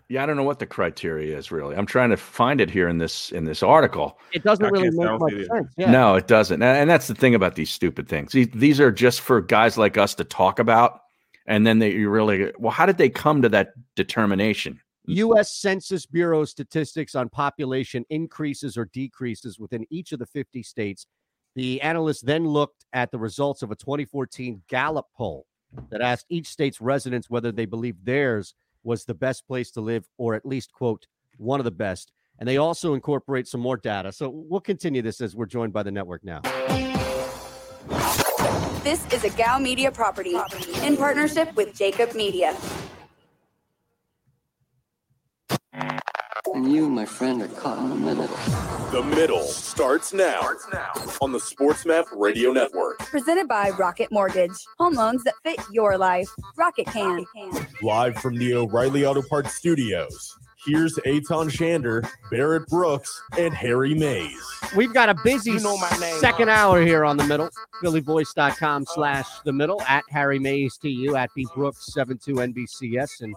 Yeah, 0.10 0.22
I 0.22 0.26
don't 0.26 0.36
know 0.36 0.44
what 0.44 0.60
the 0.60 0.66
criteria 0.66 1.38
is 1.38 1.52
really. 1.54 1.76
I'm 1.76 1.86
trying 1.86 2.10
to 2.10 2.18
find 2.18 2.60
it 2.60 2.70
here 2.70 2.90
in 2.90 2.98
this 2.98 3.32
in 3.32 3.46
this 3.46 3.64
article. 3.64 4.20
It 4.34 4.44
doesn't 4.44 4.66
I 4.66 4.70
really 4.70 4.92
make 4.92 5.20
much 5.20 5.34
it. 5.34 5.48
sense. 5.48 5.74
Yeah. 5.78 5.90
No, 5.90 6.16
it 6.16 6.28
doesn't. 6.28 6.62
And 6.62 6.78
and 6.78 6.90
that's 6.90 7.08
the 7.08 7.16
thing 7.16 7.34
about 7.34 7.56
these 7.56 7.72
stupid 7.72 8.08
things. 8.10 8.34
These, 8.34 8.50
these 8.54 8.80
are 8.82 8.92
just 8.92 9.22
for 9.22 9.40
guys 9.42 9.78
like 9.78 9.98
us 9.98 10.14
to 10.16 10.24
talk 10.26 10.60
about. 10.60 11.00
And 11.52 11.68
then 11.68 11.80
they 11.80 11.92
you 11.92 12.10
really 12.10 12.50
well, 12.58 12.72
how 12.72 12.86
did 12.86 12.98
they 12.98 13.10
come 13.10 13.42
to 13.42 13.50
that 13.50 13.74
determination? 13.98 14.80
U.S. 15.08 15.54
Census 15.54 16.06
Bureau 16.06 16.46
statistics 16.46 17.14
on 17.14 17.28
population 17.28 18.06
increases 18.10 18.78
or 18.78 18.86
decreases 18.86 19.60
within 19.60 19.86
each 19.90 20.14
of 20.14 20.20
the 20.20 20.26
50 20.26 20.64
states. 20.64 21.08
The 21.56 21.82
analysts 21.82 22.22
then 22.22 22.48
looked 22.48 22.86
at 22.94 23.12
the 23.12 23.20
results 23.20 23.64
of 23.64 23.72
a 23.72 23.76
2014 23.76 24.62
Gallup 24.70 25.08
poll 25.14 25.46
that 25.90 26.00
asked 26.00 26.28
each 26.30 26.48
state's 26.48 26.80
residents 26.80 27.30
whether 27.30 27.52
they 27.52 27.66
believed 27.66 28.06
theirs 28.06 28.56
was 28.84 29.04
the 29.04 29.14
best 29.14 29.46
place 29.46 29.72
to 29.72 29.82
live 29.82 30.08
or 30.18 30.36
at 30.36 30.46
least, 30.46 30.72
quote, 30.72 31.06
one 31.38 31.60
of 31.60 31.66
the 31.66 31.72
best. 31.72 32.14
And 32.40 32.48
they 32.48 32.56
also 32.58 32.94
incorporate 32.94 33.50
some 33.50 33.60
more 33.60 33.76
data. 33.76 34.14
So 34.14 34.30
we'll 34.30 34.62
continue 34.62 35.02
this 35.02 35.20
as 35.20 35.36
we're 35.36 35.48
joined 35.48 35.74
by 35.74 35.84
the 35.84 35.92
network 35.92 36.24
now. 36.24 36.42
This 38.84 39.06
is 39.14 39.24
a 39.24 39.30
Gal 39.30 39.60
Media 39.60 39.92
property 39.92 40.36
in 40.82 40.98
partnership 40.98 41.54
with 41.56 41.76
Jacob 41.76 42.16
Media. 42.16 42.58
And 45.72 46.72
you, 46.72 46.90
my 46.90 47.06
friend, 47.06 47.44
are 47.44 47.48
caught 47.48 47.78
in 47.78 47.90
the 47.90 47.96
middle. 47.96 48.28
The 48.92 49.04
middle 49.04 49.44
starts 49.44 50.14
now 50.14 50.42
on 51.22 51.32
the 51.32 51.38
SportsMap 51.38 52.06
Radio 52.16 52.52
Network. 52.52 52.98
Presented 52.98 53.48
by 53.48 53.70
Rocket 53.70 54.12
Mortgage. 54.12 54.66
Home 54.80 54.96
loans 54.96 55.24
that 55.26 55.36
fit 55.44 55.60
your 55.72 55.96
life. 56.00 56.30
Rocket 56.58 56.88
can. 56.88 57.24
Live 57.84 58.16
from 58.16 58.36
the 58.36 58.56
O'Reilly 58.56 59.06
Auto 59.06 59.22
Parts 59.22 59.54
studios, 59.54 60.36
here's 60.66 60.96
Eytan 60.98 61.50
Shander, 61.50 62.08
Barrett 62.30 62.68
Brooks, 62.68 63.22
and 63.38 63.54
Harry 63.54 63.94
Mayes. 63.94 64.38
We've 64.76 64.94
got 64.94 65.10
a 65.10 65.16
busy 65.24 65.52
You 65.52 65.60
know 65.60 65.78
my 65.78 65.90
name, 66.00 66.20
second 66.20 66.50
hour 66.50 66.82
here 66.82 67.06
on 67.06 67.18
the 67.18 67.24
middle. 67.24 67.50
PhillyVoice.com 67.84 68.86
slash 68.88 69.28
the 69.46 69.54
middle 69.54 69.82
at 69.84 70.04
Harry 70.10 70.40
Mayes 70.40 70.78
to 70.78 70.90
you 70.90 71.16
at 71.16 71.30
B 71.36 71.48
Brooks 71.56 71.94
72 71.94 72.36
NBCS 72.36 73.22
and 73.22 73.36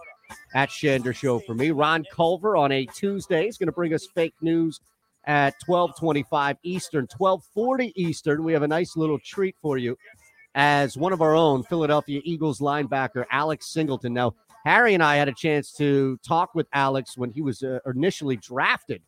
at 0.53 0.69
Shander 0.69 1.15
Show 1.15 1.39
for 1.39 1.53
me. 1.53 1.71
Ron 1.71 2.05
Culver 2.11 2.55
on 2.55 2.71
a 2.71 2.85
Tuesday 2.87 3.47
is 3.47 3.57
going 3.57 3.67
to 3.67 3.73
bring 3.73 3.93
us 3.93 4.05
fake 4.05 4.33
news 4.41 4.79
at 5.25 5.55
1225 5.65 6.57
Eastern, 6.63 7.07
1240 7.17 7.93
Eastern. 7.95 8.43
We 8.43 8.53
have 8.53 8.63
a 8.63 8.67
nice 8.67 8.95
little 8.95 9.19
treat 9.19 9.55
for 9.61 9.77
you 9.77 9.97
as 10.55 10.97
one 10.97 11.11
of 11.11 11.21
our 11.21 11.35
own 11.35 11.63
Philadelphia 11.63 12.21
Eagles 12.23 12.59
linebacker, 12.59 13.25
Alex 13.29 13.67
Singleton. 13.67 14.13
Now, 14.13 14.35
Harry 14.65 14.93
and 14.93 15.03
I 15.03 15.15
had 15.15 15.29
a 15.29 15.33
chance 15.33 15.71
to 15.73 16.17
talk 16.27 16.53
with 16.55 16.67
Alex 16.73 17.17
when 17.17 17.31
he 17.31 17.41
was 17.41 17.63
uh, 17.63 17.79
initially 17.85 18.35
drafted 18.35 19.01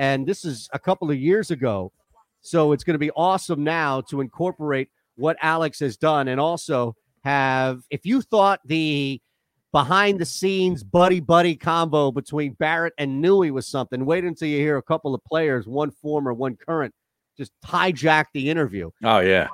and 0.00 0.26
this 0.26 0.46
is 0.46 0.66
a 0.72 0.78
couple 0.78 1.10
of 1.10 1.18
years 1.18 1.50
ago. 1.50 1.92
So 2.40 2.72
it's 2.72 2.82
going 2.82 2.94
to 2.94 2.98
be 2.98 3.10
awesome 3.10 3.62
now 3.62 4.00
to 4.08 4.22
incorporate 4.22 4.88
what 5.16 5.36
Alex 5.42 5.78
has 5.80 5.98
done 5.98 6.28
and 6.28 6.40
also 6.40 6.96
have, 7.22 7.82
if 7.90 8.06
you 8.06 8.22
thought 8.22 8.60
the 8.64 9.20
behind 9.72 10.18
the 10.18 10.24
scenes 10.24 10.82
buddy 10.82 11.20
buddy 11.20 11.54
combo 11.54 12.10
between 12.10 12.54
Barrett 12.54 12.94
and 12.96 13.20
Newy 13.20 13.50
was 13.50 13.66
something, 13.66 14.06
wait 14.06 14.24
until 14.24 14.48
you 14.48 14.56
hear 14.56 14.78
a 14.78 14.82
couple 14.82 15.14
of 15.14 15.22
players, 15.24 15.66
one 15.66 15.90
former, 15.90 16.32
one 16.32 16.56
current, 16.56 16.94
just 17.36 17.52
hijack 17.62 18.24
the 18.32 18.48
interview. 18.48 18.90
Oh 19.04 19.18
yeah. 19.18 19.48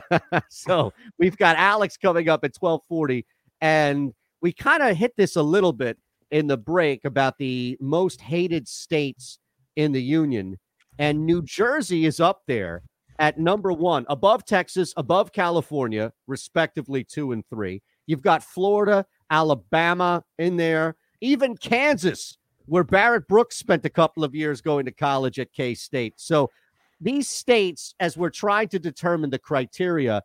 so 0.50 0.92
we've 1.16 1.36
got 1.36 1.56
Alex 1.56 1.96
coming 1.96 2.28
up 2.28 2.42
at 2.42 2.56
1240. 2.58 3.24
And 3.60 4.12
we 4.42 4.52
kind 4.52 4.82
of 4.82 4.96
hit 4.96 5.16
this 5.16 5.36
a 5.36 5.42
little 5.42 5.72
bit 5.72 5.96
in 6.30 6.48
the 6.48 6.56
break 6.56 7.04
about 7.04 7.38
the 7.38 7.78
most 7.80 8.20
hated 8.20 8.68
states 8.68 9.38
in 9.76 9.92
the 9.92 10.02
union. 10.02 10.58
And 10.98 11.24
New 11.24 11.42
Jersey 11.42 12.04
is 12.04 12.20
up 12.20 12.42
there 12.46 12.82
at 13.18 13.38
number 13.38 13.72
one, 13.72 14.04
above 14.08 14.44
Texas, 14.44 14.92
above 14.96 15.32
California, 15.32 16.12
respectively, 16.26 17.04
two 17.04 17.32
and 17.32 17.44
three. 17.48 17.82
You've 18.06 18.22
got 18.22 18.42
Florida, 18.42 19.06
Alabama 19.30 20.24
in 20.38 20.56
there, 20.56 20.96
even 21.20 21.56
Kansas, 21.56 22.36
where 22.66 22.84
Barrett 22.84 23.28
Brooks 23.28 23.56
spent 23.56 23.84
a 23.84 23.90
couple 23.90 24.24
of 24.24 24.34
years 24.34 24.60
going 24.60 24.84
to 24.86 24.92
college 24.92 25.38
at 25.38 25.52
K 25.52 25.74
State. 25.74 26.14
So 26.16 26.50
these 27.00 27.28
states, 27.28 27.94
as 28.00 28.16
we're 28.16 28.30
trying 28.30 28.68
to 28.68 28.78
determine 28.78 29.30
the 29.30 29.38
criteria, 29.38 30.22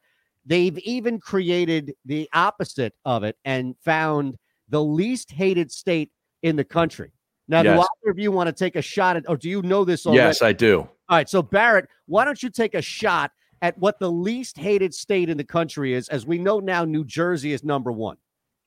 they've 0.47 0.77
even 0.79 1.19
created 1.19 1.93
the 2.05 2.27
opposite 2.33 2.93
of 3.05 3.23
it 3.23 3.35
and 3.45 3.75
found 3.83 4.37
the 4.69 4.83
least 4.83 5.29
hated 5.31 5.71
state 5.71 6.09
in 6.41 6.55
the 6.55 6.63
country. 6.63 7.11
Now, 7.47 7.63
do 7.63 7.69
either 7.69 8.11
of 8.11 8.19
you 8.19 8.31
want 8.31 8.47
to 8.47 8.53
take 8.53 8.75
a 8.75 8.81
shot 8.81 9.15
at, 9.15 9.23
or 9.29 9.37
do 9.37 9.49
you 9.49 9.61
know 9.61 9.85
this 9.85 10.05
already? 10.05 10.23
Yes, 10.23 10.41
I 10.41 10.51
do. 10.53 10.79
All 10.79 11.17
right, 11.17 11.29
so 11.29 11.41
Barrett, 11.41 11.87
why 12.05 12.25
don't 12.25 12.41
you 12.41 12.49
take 12.49 12.73
a 12.73 12.81
shot 12.81 13.31
at 13.61 13.77
what 13.77 13.99
the 13.99 14.11
least 14.11 14.57
hated 14.57 14.93
state 14.93 15.29
in 15.29 15.37
the 15.37 15.43
country 15.43 15.93
is? 15.93 16.09
As 16.09 16.25
we 16.25 16.37
know 16.37 16.59
now, 16.59 16.83
New 16.83 17.05
Jersey 17.05 17.53
is 17.53 17.63
number 17.63 17.91
one. 17.91 18.17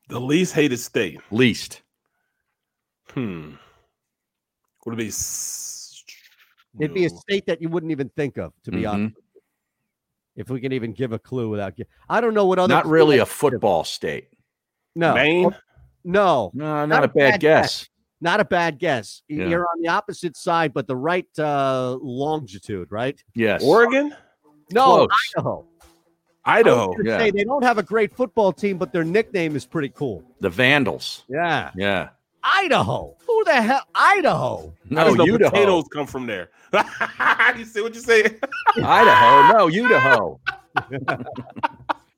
The 0.09 0.20
least 0.20 0.55
hated 0.55 0.78
state. 0.78 1.20
Least. 1.31 1.82
Hmm. 3.11 3.52
Would 4.86 4.94
it 4.94 4.97
be? 4.97 5.12
It'd 6.82 6.94
be 6.94 7.05
a 7.05 7.11
state 7.11 7.44
that 7.47 7.61
you 7.61 7.69
wouldn't 7.69 7.93
even 7.93 8.09
think 8.11 8.39
of, 8.39 8.52
to 8.65 8.70
be 8.70 8.82
Mhm. 8.82 8.90
honest. 8.90 9.16
With 10.40 10.48
you. 10.48 10.54
If 10.54 10.54
we 10.54 10.60
can 10.60 10.72
even 10.72 10.92
give 10.92 11.12
a 11.12 11.18
clue 11.18 11.48
without, 11.48 11.76
gi- 11.76 11.86
I 12.08 12.20
don't 12.20 12.34
know 12.34 12.46
what 12.46 12.58
other. 12.58 12.72
Not 12.74 12.86
really 12.86 13.18
a 13.18 13.24
clue- 13.24 13.50
football 13.50 13.84
state. 13.84 14.28
No, 14.96 15.14
Maine? 15.14 15.54
no, 16.04 16.50
No, 16.54 16.84
not, 16.84 17.04
a 17.04 17.08
bad, 17.08 17.40
guess. 17.40 17.88
Not 18.20 18.40
a 18.40 18.44
bad 18.44 18.78
guess. 18.78 19.22
Yeah. 19.28 19.46
You're 19.46 19.62
on 19.62 19.80
the 19.82 19.88
opposite 19.88 20.36
side, 20.36 20.74
but 20.74 20.86
the 20.86 20.96
right 20.96 21.26
uh, 21.38 21.96
longitude, 22.02 22.88
right? 22.90 23.22
Yes. 23.34 23.62
Oregon? 23.62 24.14
No, 24.72 25.06
Close. 25.06 25.08
Idaho. 25.36 25.66
Idaho. 26.44 26.92
I 26.92 26.96
Yeah. 27.04 27.18
say 27.18 27.30
they 27.30 27.44
don't 27.44 27.62
have 27.62 27.78
a 27.78 27.82
great 27.82 28.12
football 28.14 28.52
team, 28.52 28.78
but 28.78 28.92
their 28.92 29.04
nickname 29.04 29.54
is 29.56 29.64
pretty 29.64 29.90
cool. 29.90 30.24
The 30.40 30.50
Vandals. 30.50 31.24
Yeah, 31.28 31.70
Yeah. 31.76 32.08
Idaho. 32.42 33.16
Who 33.26 33.44
the 33.44 33.60
hell? 33.62 33.82
Idaho. 33.94 34.72
No, 34.88 35.00
How 35.00 35.04
does 35.06 35.16
the 35.16 35.22
Idaho. 35.24 35.50
potatoes 35.50 35.84
come 35.92 36.06
from 36.06 36.26
there? 36.26 36.50
you 37.56 37.64
see 37.64 37.80
what 37.82 37.94
you 37.94 38.00
say? 38.00 38.24
Idaho. 38.76 39.58
No, 39.58 39.68
Idaho. 39.68 40.40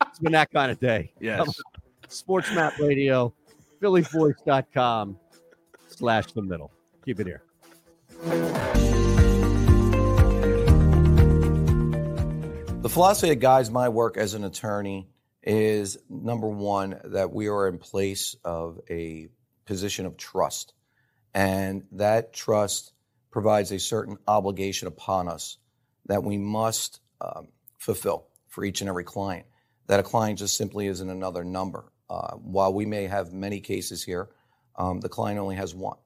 It's 0.08 0.18
been 0.18 0.32
that 0.32 0.52
kind 0.52 0.70
of 0.70 0.78
day. 0.78 1.10
Yes. 1.20 1.48
Sports 2.08 2.52
Map 2.52 2.78
Radio, 2.78 3.32
PhillyVoice.com 3.80 5.16
slash 5.88 6.32
the 6.32 6.42
middle. 6.42 6.70
Keep 7.06 7.20
it 7.20 7.26
here. 7.26 7.42
The 12.82 12.88
philosophy 12.90 13.28
that 13.30 13.36
guides 13.36 13.70
my 13.70 13.88
work 13.88 14.18
as 14.18 14.34
an 14.34 14.44
attorney 14.44 15.08
is 15.42 15.96
number 16.10 16.48
one, 16.48 17.00
that 17.04 17.32
we 17.32 17.48
are 17.48 17.68
in 17.68 17.78
place 17.78 18.36
of 18.44 18.80
a 18.90 19.28
position 19.64 20.06
of 20.06 20.16
trust. 20.16 20.74
And 21.34 21.84
that 21.92 22.32
trust 22.32 22.92
provides 23.30 23.72
a 23.72 23.78
certain 23.78 24.18
obligation 24.28 24.88
upon 24.88 25.28
us 25.28 25.56
that 26.06 26.22
we 26.22 26.36
must 26.36 27.00
um, 27.20 27.48
fulfill 27.78 28.26
for 28.48 28.64
each 28.64 28.80
and 28.80 28.88
every 28.88 29.04
client. 29.04 29.46
That 29.86 30.00
a 30.00 30.02
client 30.02 30.38
just 30.38 30.56
simply 30.56 30.86
isn't 30.86 31.08
another 31.08 31.44
number. 31.44 31.90
Uh, 32.08 32.34
while 32.36 32.72
we 32.72 32.84
may 32.84 33.06
have 33.06 33.32
many 33.32 33.60
cases 33.60 34.02
here, 34.02 34.28
um, 34.76 35.00
the 35.00 35.08
client 35.08 35.38
only 35.38 35.56
has 35.56 35.74
one, 35.74 35.96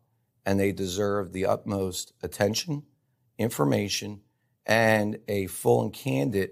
and 0.45 0.59
they 0.59 0.73
deserve 0.73 1.33
the 1.33 1.47
utmost 1.47 2.13
attention, 2.23 2.85
information, 3.39 4.21
and 4.65 5.19
a 5.29 5.47
full 5.47 5.83
and 5.83 5.93
candid 5.93 6.51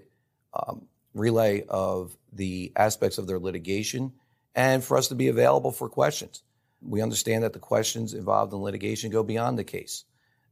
um, 0.53 0.87
relay 1.13 1.63
of 1.67 2.17
the 2.31 2.71
aspects 2.75 3.17
of 3.17 3.27
their 3.27 3.39
litigation, 3.39 4.13
and 4.53 4.83
for 4.83 4.97
us 4.97 5.07
to 5.09 5.15
be 5.15 5.27
available 5.27 5.71
for 5.71 5.89
questions. 5.89 6.43
We 6.85 7.01
understand 7.01 7.43
that 7.43 7.53
the 7.53 7.59
questions 7.59 8.13
involved 8.13 8.53
in 8.53 8.59
litigation 8.59 9.11
go 9.11 9.23
beyond 9.23 9.57
the 9.57 9.63
case. 9.63 10.05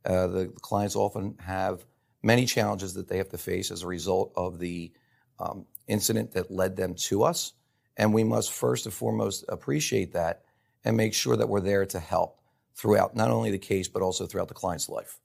Uh, 0.05 0.27
the 0.27 0.47
clients 0.61 0.95
often 0.95 1.35
have 1.39 1.85
many 2.23 2.45
challenges 2.45 2.93
that 2.95 3.07
they 3.07 3.17
have 3.17 3.29
to 3.29 3.37
face 3.37 3.71
as 3.71 3.83
a 3.83 3.87
result 3.87 4.33
of 4.35 4.59
the 4.59 4.91
um, 5.39 5.65
incident 5.87 6.31
that 6.31 6.51
led 6.51 6.75
them 6.75 6.95
to 6.95 7.23
us. 7.23 7.53
And 7.97 8.13
we 8.13 8.23
must 8.23 8.51
first 8.51 8.85
and 8.85 8.93
foremost 8.93 9.45
appreciate 9.49 10.13
that 10.13 10.43
and 10.83 10.97
make 10.97 11.13
sure 11.13 11.35
that 11.35 11.47
we're 11.47 11.61
there 11.61 11.85
to 11.85 11.99
help 11.99 12.39
throughout 12.75 13.15
not 13.15 13.29
only 13.29 13.51
the 13.51 13.59
case, 13.59 13.87
but 13.87 14.01
also 14.01 14.25
throughout 14.25 14.47
the 14.47 14.53
client's 14.53 14.89
life. 14.89 15.19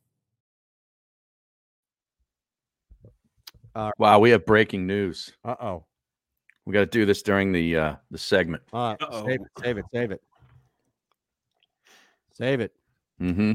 wow, 3.98 4.18
we 4.18 4.30
have 4.30 4.44
breaking 4.44 4.86
news. 4.86 5.32
Uh 5.44 5.54
oh. 5.60 5.84
We 6.66 6.72
got 6.74 6.80
to 6.80 6.86
do 6.86 7.06
this 7.06 7.22
during 7.22 7.52
the 7.52 7.76
uh, 7.76 7.94
the 8.10 8.18
segment. 8.18 8.62
Uh, 8.72 8.96
save 9.24 9.40
it, 9.40 9.46
save 9.62 9.78
it, 9.78 9.84
save 9.94 10.10
it. 10.10 10.22
Save 12.38 12.60
it. 12.60 12.72
Mm-hmm. 13.20 13.52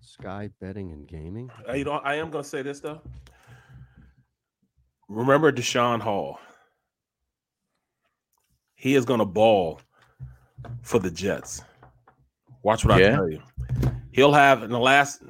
Sky 0.00 0.48
betting 0.58 0.90
and 0.90 1.06
gaming. 1.06 1.50
Uh, 1.68 1.74
you 1.74 1.84
know, 1.84 1.92
I 1.92 2.14
am 2.14 2.30
going 2.30 2.42
to 2.44 2.48
say 2.48 2.62
this 2.62 2.80
though. 2.80 3.02
Remember 5.08 5.52
Daeshon 5.52 6.00
Hall. 6.00 6.38
He 8.74 8.94
is 8.94 9.04
going 9.04 9.18
to 9.18 9.26
ball 9.26 9.82
for 10.80 10.98
the 10.98 11.10
Jets. 11.10 11.62
Watch 12.62 12.86
what 12.86 12.94
I 12.94 13.10
tell 13.10 13.28
you. 13.28 13.42
He'll 14.12 14.32
have 14.32 14.62
in 14.62 14.70
the 14.70 14.78
last. 14.78 15.22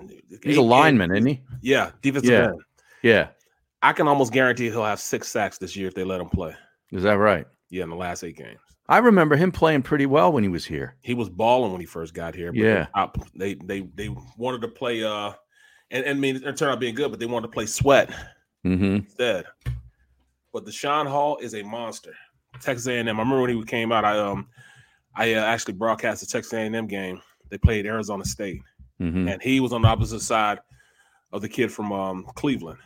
He's 0.44 0.58
a 0.58 0.62
lineman, 0.62 1.10
isn't 1.12 1.26
he? 1.26 1.40
Yeah, 1.60 1.90
defensive 2.02 2.30
Yeah. 2.30 2.44
end. 2.50 2.60
Yeah. 3.02 3.28
I 3.82 3.92
can 3.94 4.06
almost 4.06 4.32
guarantee 4.32 4.66
he'll 4.70 4.84
have 4.84 5.00
six 5.00 5.26
sacks 5.26 5.58
this 5.58 5.74
year 5.74 5.88
if 5.88 5.94
they 5.94 6.04
let 6.04 6.20
him 6.20 6.28
play. 6.28 6.54
Is 6.92 7.02
that 7.02 7.14
right? 7.14 7.46
Yeah, 7.70 7.84
in 7.84 7.90
the 7.90 7.96
last 7.96 8.22
eight 8.22 8.36
games. 8.36 8.60
I 8.90 8.98
remember 8.98 9.36
him 9.36 9.52
playing 9.52 9.82
pretty 9.82 10.04
well 10.06 10.32
when 10.32 10.42
he 10.42 10.48
was 10.48 10.66
here. 10.66 10.96
He 11.00 11.14
was 11.14 11.28
balling 11.30 11.70
when 11.72 11.80
he 11.80 11.86
first 11.86 12.12
got 12.12 12.34
here. 12.34 12.52
But 12.52 12.58
Yeah. 12.60 12.86
they, 13.34 13.54
they 13.54 13.80
they 13.94 14.14
wanted 14.36 14.60
to 14.62 14.68
play. 14.68 15.02
Uh, 15.04 15.32
and, 15.92 16.04
and 16.04 16.18
I 16.18 16.20
mean, 16.20 16.36
it 16.36 16.42
turned 16.56 16.72
out 16.72 16.80
being 16.80 16.94
good, 16.96 17.10
but 17.10 17.20
they 17.20 17.26
wanted 17.26 17.46
to 17.46 17.52
play 17.52 17.66
sweat 17.66 18.10
Mm-hmm. 18.66 18.84
instead. 18.96 19.46
But 20.52 20.66
Daeshon 20.66 21.06
Hall 21.08 21.38
is 21.38 21.54
a 21.54 21.62
monster. 21.62 22.12
Texas 22.60 22.86
A&M. 22.88 23.06
I 23.06 23.10
remember 23.10 23.40
when 23.40 23.56
he 23.56 23.64
came 23.64 23.92
out. 23.92 24.04
I 24.04 24.18
um, 24.18 24.48
I 25.14 25.34
uh, 25.34 25.44
actually 25.44 25.74
broadcast 25.74 26.20
the 26.20 26.26
Texas 26.26 26.52
A&M 26.52 26.86
game. 26.88 27.20
They 27.48 27.58
played 27.58 27.86
Arizona 27.86 28.24
State, 28.24 28.60
Mm-hmm. 29.00 29.28
and 29.28 29.40
he 29.40 29.60
was 29.60 29.72
on 29.72 29.82
the 29.82 29.88
opposite 29.88 30.20
side 30.20 30.58
of 31.32 31.40
the 31.42 31.48
kid 31.48 31.72
from 31.72 31.90
um, 31.92 32.26
Cleveland, 32.34 32.80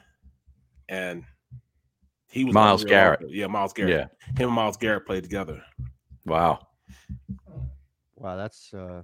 and 0.88 1.24
he 2.30 2.44
was 2.44 2.54
Myles. 2.54 2.84
Garrett. 2.84 3.20
Yeah, 3.30 3.46
Myles 3.48 3.72
Garrett. 3.72 3.92
Yeah, 3.92 4.06
Him 4.38 4.48
and 4.48 4.52
Myles 4.52 4.76
Garrett 4.76 5.06
played 5.06 5.22
together. 5.24 5.62
Wow. 6.26 6.66
Wow, 8.16 8.36
that's 8.36 8.72
uh 8.72 9.02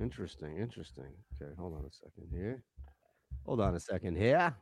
interesting. 0.00 0.58
Interesting. 0.58 1.06
Okay, 1.40 1.52
hold 1.58 1.74
on 1.74 1.84
a 1.84 1.90
second 1.92 2.28
here. 2.30 2.62
Hold 3.46 3.60
on 3.60 3.74
a 3.74 3.80
second 3.80 4.16
here. 4.16 4.54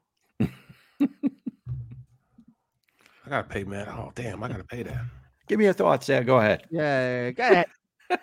I 3.25 3.29
gotta 3.29 3.49
pay, 3.49 3.65
man. 3.65 3.89
Oh 3.89 4.13
damn, 4.15 4.43
I 4.43 4.49
gotta 4.49 4.65
pay 4.65 4.83
that. 4.83 5.05
Give 5.49 5.59
me 5.59 5.65
your 5.65 5.75
thoughts 5.75 6.07
there. 6.07 6.23
Go 6.25 6.39
ahead. 6.39 6.65
Yeah, 6.71 7.31
go 7.33 7.43
ahead. 7.43 7.67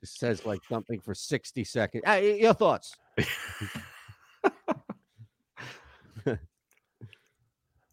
Just 0.00 0.18
says 0.18 0.44
like 0.44 0.60
something 0.68 1.00
for 1.00 1.14
60 1.14 1.64
seconds. 1.64 2.02
Uh, 2.06 2.18
y- 2.20 2.38
your 2.40 2.54
thoughts. 2.54 2.94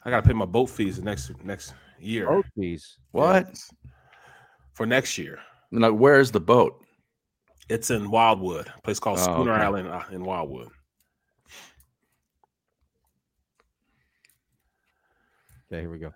I 0.03 0.09
gotta 0.09 0.25
pay 0.25 0.33
my 0.33 0.45
boat 0.45 0.67
fees 0.67 0.97
the 0.97 1.03
next 1.03 1.31
next 1.43 1.73
year. 2.01 2.27
Boat 2.27 2.45
fees. 2.55 2.97
What? 3.11 3.57
For 4.73 4.85
next 4.85 5.17
year. 5.17 5.39
Like, 5.71 5.93
where's 5.93 6.31
the 6.31 6.39
boat? 6.39 6.83
It's 7.69 7.91
in 7.91 8.09
Wildwood, 8.09 8.71
a 8.75 8.81
place 8.81 8.99
called 8.99 9.19
Oh, 9.19 9.23
Schooner 9.23 9.53
okay. 9.53 9.63
Island 9.63 9.87
uh, 9.87 10.03
in 10.11 10.23
Wildwood. 10.23 10.69
Okay, 15.71 15.81
here 15.81 15.89
we 15.91 15.99
go. 15.99 16.11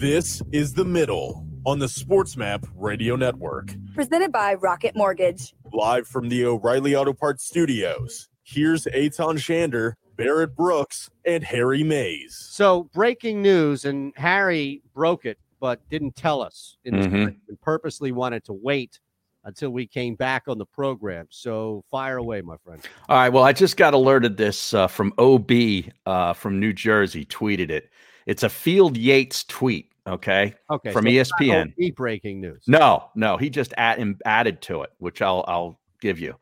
This 0.00 0.40
is 0.50 0.72
The 0.72 0.84
Middle 0.84 1.46
on 1.66 1.78
the 1.78 1.84
SportsMap 1.86 2.66
Radio 2.74 3.16
Network. 3.16 3.74
Presented 3.94 4.32
by 4.32 4.54
Rocket 4.54 4.96
Mortgage. 4.96 5.52
Live 5.74 6.06
from 6.08 6.30
the 6.30 6.44
O'Reilly 6.46 6.96
Auto 6.96 7.12
Parts 7.12 7.44
studios. 7.44 8.30
Here's 8.42 8.86
Eytan 8.86 9.36
Shander, 9.36 9.92
Barrett 10.16 10.56
Brooks, 10.56 11.10
and 11.26 11.44
Harry 11.44 11.82
Mayes. 11.82 12.34
So, 12.50 12.84
breaking 12.94 13.42
news, 13.42 13.84
and 13.84 14.14
Harry 14.16 14.82
broke 14.94 15.26
it, 15.26 15.36
but 15.60 15.86
didn't 15.90 16.16
tell 16.16 16.40
us 16.40 16.78
in 16.84 16.96
this 16.96 17.06
Mhm. 17.06 17.36
and 17.48 17.60
purposely 17.60 18.10
wanted 18.10 18.42
to 18.44 18.54
wait 18.54 18.98
until 19.44 19.68
we 19.70 19.86
came 19.86 20.14
back 20.14 20.44
on 20.48 20.56
the 20.56 20.66
program. 20.66 21.26
So, 21.28 21.84
fire 21.90 22.16
away, 22.16 22.40
my 22.40 22.56
friend. 22.64 22.80
All 23.10 23.18
right. 23.18 23.28
Well, 23.28 23.44
I 23.44 23.52
just 23.52 23.76
got 23.76 23.92
alerted 23.92 24.38
this 24.38 24.72
uh, 24.72 24.86
from 24.86 25.12
OB 25.18 25.90
uh, 26.06 26.32
from 26.32 26.58
New 26.58 26.72
Jersey. 26.72 27.26
Tweeted 27.26 27.68
it. 27.70 27.90
It's 28.26 28.42
a 28.42 28.48
Field 28.48 28.96
Yates 28.96 29.44
tweet. 29.44 29.92
Okay. 30.06 30.54
Okay, 30.70 30.92
From 30.92 31.04
so 31.04 31.10
not 31.10 31.26
ESPN. 31.26 31.72
OB 31.90 31.94
breaking 31.94 32.40
news. 32.40 32.64
No, 32.66 33.10
no, 33.14 33.36
he 33.36 33.50
just 33.50 33.72
add, 33.76 34.18
added 34.24 34.60
to 34.62 34.82
it, 34.82 34.90
which 34.98 35.22
I'll 35.22 35.44
I'll 35.46 35.80
give 36.00 36.18
you. 36.18 36.34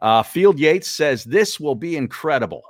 Uh, 0.00 0.22
Field 0.22 0.58
Yates 0.58 0.88
says 0.88 1.24
this 1.24 1.58
will 1.58 1.74
be 1.74 1.96
incredible. 1.96 2.62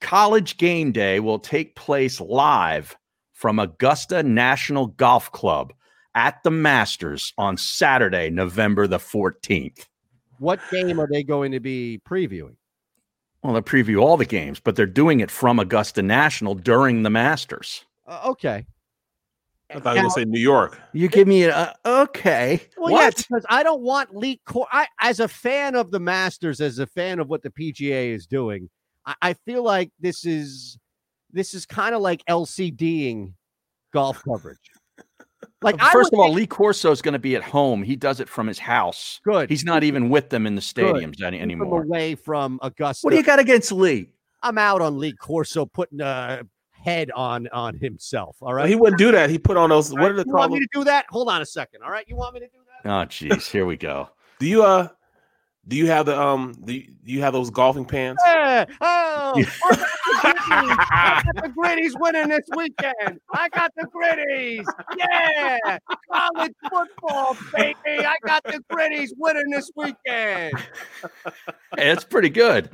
College 0.00 0.56
game 0.56 0.92
day 0.92 1.20
will 1.20 1.38
take 1.38 1.76
place 1.76 2.20
live 2.20 2.96
from 3.32 3.58
Augusta 3.58 4.22
National 4.22 4.88
Golf 4.88 5.30
Club 5.32 5.72
at 6.14 6.42
the 6.42 6.50
Masters 6.50 7.32
on 7.38 7.56
Saturday, 7.56 8.30
November 8.30 8.86
the 8.86 8.98
14th. 8.98 9.86
What 10.38 10.60
game 10.70 11.00
are 11.00 11.08
they 11.10 11.22
going 11.22 11.52
to 11.52 11.60
be 11.60 12.00
previewing? 12.04 12.56
Well, 13.42 13.54
they 13.54 13.60
preview 13.60 14.00
all 14.00 14.16
the 14.16 14.24
games, 14.24 14.60
but 14.60 14.76
they're 14.76 14.86
doing 14.86 15.20
it 15.20 15.30
from 15.30 15.58
Augusta 15.58 16.02
National 16.02 16.54
during 16.54 17.02
the 17.02 17.10
Masters. 17.10 17.84
Uh, 18.06 18.20
okay. 18.26 18.64
I 19.74 19.80
thought 19.80 19.96
you 19.96 20.02
were 20.02 20.08
gonna 20.08 20.10
say 20.10 20.24
New 20.24 20.40
York. 20.40 20.78
You 20.92 21.08
give 21.08 21.26
me 21.26 21.44
a 21.44 21.74
okay. 21.84 22.60
Well, 22.76 22.92
what? 22.92 23.00
yes, 23.00 23.26
because 23.26 23.46
I 23.48 23.62
don't 23.62 23.82
want 23.82 24.14
leak. 24.14 24.42
Cor- 24.44 24.68
I, 24.70 24.86
as 25.00 25.18
a 25.20 25.28
fan 25.28 25.74
of 25.74 25.90
the 25.90 26.00
Masters, 26.00 26.60
as 26.60 26.78
a 26.78 26.86
fan 26.86 27.18
of 27.18 27.28
what 27.28 27.42
the 27.42 27.50
PGA 27.50 28.14
is 28.14 28.26
doing, 28.26 28.68
I, 29.06 29.14
I 29.22 29.32
feel 29.32 29.62
like 29.62 29.90
this 29.98 30.24
is 30.24 30.78
this 31.30 31.54
is 31.54 31.64
kind 31.64 31.94
of 31.94 32.02
like 32.02 32.22
LCDing 32.26 33.32
golf 33.92 34.22
coverage. 34.24 34.58
Like, 35.62 35.80
first 35.92 36.12
of 36.12 36.18
all, 36.18 36.26
think- 36.26 36.36
Lee 36.36 36.46
Corso 36.46 36.90
is 36.90 37.02
going 37.02 37.12
to 37.12 37.18
be 37.18 37.36
at 37.36 37.42
home. 37.42 37.82
He 37.82 37.96
does 37.96 38.20
it 38.20 38.28
from 38.28 38.46
his 38.46 38.58
house. 38.58 39.20
Good. 39.24 39.48
He's 39.50 39.64
not 39.64 39.82
even 39.84 40.08
with 40.08 40.30
them 40.30 40.46
in 40.46 40.54
the 40.54 40.60
Good. 40.74 40.94
stadiums 40.94 41.22
any, 41.22 41.38
Keep 41.38 41.42
him 41.44 41.50
anymore. 41.62 41.82
away 41.82 42.14
from 42.14 42.58
Augusta. 42.62 43.04
What 43.06 43.10
do 43.10 43.16
you 43.16 43.22
got 43.22 43.38
against 43.38 43.72
Lee? 43.72 44.08
I'm 44.42 44.58
out 44.58 44.80
on 44.82 44.98
Lee 44.98 45.12
Corso 45.12 45.66
putting 45.66 46.00
a 46.00 46.42
head 46.72 47.10
on 47.14 47.46
on 47.52 47.76
himself. 47.78 48.36
All 48.42 48.52
right. 48.54 48.68
He 48.68 48.74
wouldn't 48.74 48.98
do 48.98 49.12
that. 49.12 49.30
He 49.30 49.38
put 49.38 49.56
on 49.56 49.70
those. 49.70 49.92
What 49.92 50.10
are 50.10 50.14
the 50.14 50.24
problems? 50.24 50.26
you 50.26 50.38
want 50.38 50.52
me 50.52 50.60
to 50.60 50.68
do 50.72 50.84
that? 50.84 51.06
Hold 51.10 51.28
on 51.28 51.40
a 51.42 51.46
second. 51.46 51.82
All 51.84 51.90
right. 51.92 52.04
You 52.08 52.16
want 52.16 52.34
me 52.34 52.40
to 52.40 52.46
do 52.46 52.58
that? 52.84 52.90
Oh, 52.90 53.06
jeez. 53.06 53.48
Here 53.50 53.64
we 53.64 53.76
go. 53.76 54.08
Do 54.40 54.46
you 54.48 54.64
uh? 54.64 54.88
Do 55.68 55.76
you 55.76 55.86
have 55.86 56.06
the 56.06 56.20
um? 56.20 56.54
Do 56.64 56.72
you, 56.72 56.88
do 57.04 57.12
you 57.12 57.20
have 57.20 57.32
those 57.32 57.50
golfing 57.50 57.84
pants? 57.84 58.20
Eh, 60.24 60.28
eh, 60.28 60.34
I 60.50 61.22
got 61.24 61.42
the 61.42 61.48
Gritties 61.58 61.92
winning 61.98 62.28
this 62.28 62.46
weekend. 62.56 63.20
I 63.32 63.48
got 63.50 63.72
the 63.76 63.86
Gritties. 63.86 64.64
Yeah. 64.98 65.78
College 66.12 66.52
football, 66.70 67.36
baby. 67.54 67.76
I 68.06 68.16
got 68.24 68.42
the 68.44 68.60
Gritties 68.72 69.10
winning 69.16 69.50
this 69.50 69.70
weekend. 69.76 70.54
Hey, 70.56 71.88
that's 71.88 72.04
pretty 72.04 72.28
good. 72.30 72.70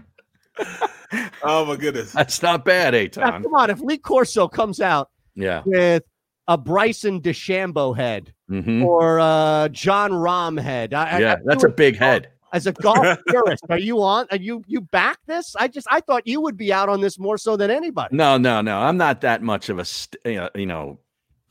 oh 1.42 1.64
my 1.64 1.76
goodness. 1.76 2.12
That's 2.12 2.42
not 2.42 2.64
bad, 2.64 2.94
Now, 2.94 3.00
Eytan. 3.00 3.42
come 3.42 3.55
on. 3.55 3.70
If 3.70 3.80
Lee 3.80 3.98
Corso 3.98 4.48
comes 4.48 4.80
out 4.80 5.10
Yeah. 5.34 5.62
with 5.64 6.02
a 6.48 6.59
Bryson 6.59 7.20
DeChambeau 7.20 7.94
head 7.96 8.32
Mhm. 8.50 8.82
or 8.84 9.18
a 9.18 9.68
Jon 9.70 10.10
Rahm 10.10 10.59
head, 10.60 10.94
I, 10.94 11.10
I- 11.10 11.18
Yeah, 11.20 11.32
I 11.34 11.36
that's 11.44 11.64
a 11.64 11.68
big 11.68 11.96
head. 11.96 12.30
As 12.53 12.66
a 12.66 12.73
golf 12.73 13.19
purist, 13.29 13.65
are 13.69 13.79
you 13.79 14.03
on? 14.03 14.27
Are 14.31 14.37
you 14.37 14.62
you 14.66 14.81
back 14.81 15.19
this? 15.27 15.55
I 15.57 15.69
just 15.69 15.87
I 15.91 16.01
thought 16.01 16.27
you 16.27 16.41
would 16.41 16.57
be 16.57 16.73
out 16.73 16.89
on 16.89 17.01
this 17.01 17.19
more 17.19 17.39
so 17.39 17.57
than 17.57 17.70
anybody. 17.70 18.16
No, 18.16 18.39
no, 18.39 18.61
no. 18.61 18.79
I'm 18.79 18.97
not 18.97 19.20
that 19.23 19.43
much 19.43 19.69
of 19.69 19.79
a 19.79 19.85
st- 19.85 20.20
you 20.25 20.37
know, 20.37 20.51
you 20.55 20.66
know 20.66 20.99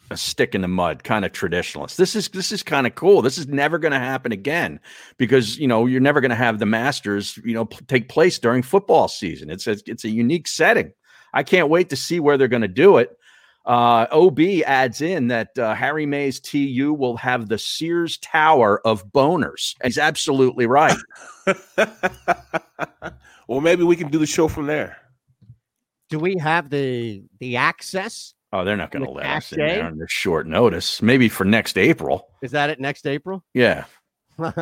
a 0.10 0.18
stick 0.18 0.56
in 0.56 0.62
the 0.62 0.68
mud 0.68 1.04
kind 1.04 1.26
of 1.26 1.32
traditionalist. 1.32 1.98
This 1.98 2.16
is 2.16 2.30
this 2.30 2.52
is 2.52 2.64
kind 2.64 2.88
of 2.88 2.96
cool. 2.96 3.22
This 3.22 3.38
is 3.38 3.48
never 3.48 3.78
going 3.78 3.92
to 3.92 4.00
happen 4.00 4.32
again 4.32 4.80
because 5.18 5.58
you 5.58 5.68
know 5.68 5.86
you're 5.86 6.02
never 6.02 6.22
going 6.22 6.30
to 6.30 6.36
have 6.36 6.60
the 6.60 6.66
Masters 6.66 7.38
you 7.44 7.54
know 7.54 7.66
p- 7.66 7.84
take 7.88 8.10
place 8.10 8.40
during 8.40 8.64
football 8.64 9.08
season. 9.08 9.50
It's 9.50 9.68
a, 9.68 9.78
it's 9.86 10.06
a 10.06 10.10
unique 10.10 10.48
setting. 10.48 10.94
I 11.34 11.44
can't 11.44 11.70
wait 11.70 11.90
to 11.90 11.96
see 11.96 12.20
where 12.20 12.38
they're 12.38 12.48
going 12.48 12.62
to 12.62 12.68
do 12.68 12.98
it. 12.98 13.18
Uh, 13.68 14.08
OB 14.14 14.40
adds 14.66 15.02
in 15.02 15.28
that 15.28 15.58
uh, 15.60 15.76
Harry 15.76 16.06
Mayes 16.06 16.40
TU 16.40 16.96
will 16.98 17.18
have 17.18 17.50
the 17.50 17.58
Sears 17.58 18.18
Tower 18.20 18.80
of 18.88 19.06
boners. 19.12 19.76
He's 19.84 19.98
absolutely 19.98 20.66
right. 20.66 20.96
well, 23.48 23.60
maybe 23.60 23.84
we 23.84 23.98
can 23.98 24.10
do 24.10 24.20
the 24.20 24.26
show 24.26 24.48
from 24.48 24.68
there. 24.68 24.96
Do 26.10 26.18
we 26.18 26.38
have 26.38 26.70
the 26.70 27.24
the 27.42 27.58
access? 27.58 28.34
Oh, 28.54 28.64
they're 28.64 28.78
not 28.78 28.92
going 28.92 29.04
to 29.04 29.12
let 29.12 29.26
us 29.26 29.52
in 29.52 29.60
there 29.60 29.86
on 29.86 29.98
this 29.98 30.10
short 30.10 30.48
notice. 30.48 31.02
Maybe 31.02 31.28
for 31.28 31.44
next 31.44 31.78
April. 31.78 32.30
Is 32.42 32.52
that 32.52 32.70
it 32.70 32.80
next 32.80 33.06
April? 33.06 33.44
Yeah. 33.54 33.84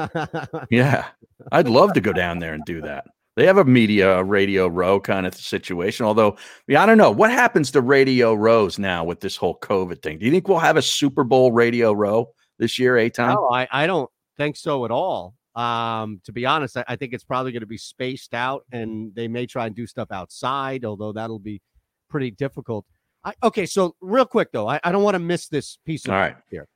Yeah. 0.72 1.07
I'd 1.52 1.68
love 1.68 1.94
to 1.94 2.02
go 2.02 2.14
down 2.14 2.40
there 2.40 2.53
and 2.53 2.64
do 2.65 2.82
that. 2.82 3.06
They 3.36 3.45
have 3.45 3.57
a 3.57 3.66
media 3.66 4.24
radio 4.24 4.68
row 4.68 4.99
kind 4.99 5.26
of 5.26 5.36
situation. 5.36 6.06
Although, 6.06 6.38
yeah, 6.68 6.82
I 6.82 6.86
don't 6.86 6.98
know. 6.98 7.12
What 7.12 7.32
happens 7.32 7.70
to 7.72 7.82
radio 7.82 8.34
rows 8.34 8.80
now 8.80 9.03
with 9.03 9.20
this 9.20 9.36
whole 9.36 9.60
COVID 9.60 10.02
thing? 10.02 10.20
Do 10.20 10.26
you 10.26 10.32
think 10.32 10.48
we'll 10.48 10.60
have 10.60 10.78
a 10.78 10.82
Super 10.82 11.24
Bowl 11.24 11.52
radio 11.52 11.91
row 11.91 12.30
this 12.60 12.80
year, 12.80 12.95
Eytan? 12.95 13.36
No, 13.36 13.49
I, 13.52 13.68
I 13.72 13.88
don't 13.88 14.10
think 14.38 14.56
so 14.56 14.86
at 14.86 14.91
all. 14.91 15.36
Um, 15.56 16.22
to 16.26 16.32
be 16.32 16.45
honest, 16.45 16.78
I, 16.78 16.86
I 16.88 16.95
think 16.95 17.14
it's 17.14 17.24
probably 17.24 17.52
going 17.52 17.62
to 17.62 17.68
be 17.68 17.78
spaced 17.78 18.34
out, 18.34 18.64
and 18.72 19.14
they 19.16 19.28
may 19.28 19.45
try 19.45 19.68
and 19.68 19.76
do 19.76 19.88
stuff 19.88 20.12
outside, 20.12 20.86
although 20.86 21.14
that'll 21.14 21.40
be 21.40 21.62
pretty 22.10 22.32
difficult. 22.32 22.86
I, 23.24 23.34
okay, 23.44 23.66
so 23.66 23.95
real 24.02 24.26
quick 24.26 24.52
though, 24.52 24.70
I, 24.70 24.80
I 24.84 24.91
don't 24.91 25.03
want 25.03 25.16
to 25.16 25.20
miss 25.20 25.48
this 25.48 25.80
piece 25.86 26.06
of 26.06 26.12
All 26.12 26.20
right. 26.20 26.36
here. 26.49 26.68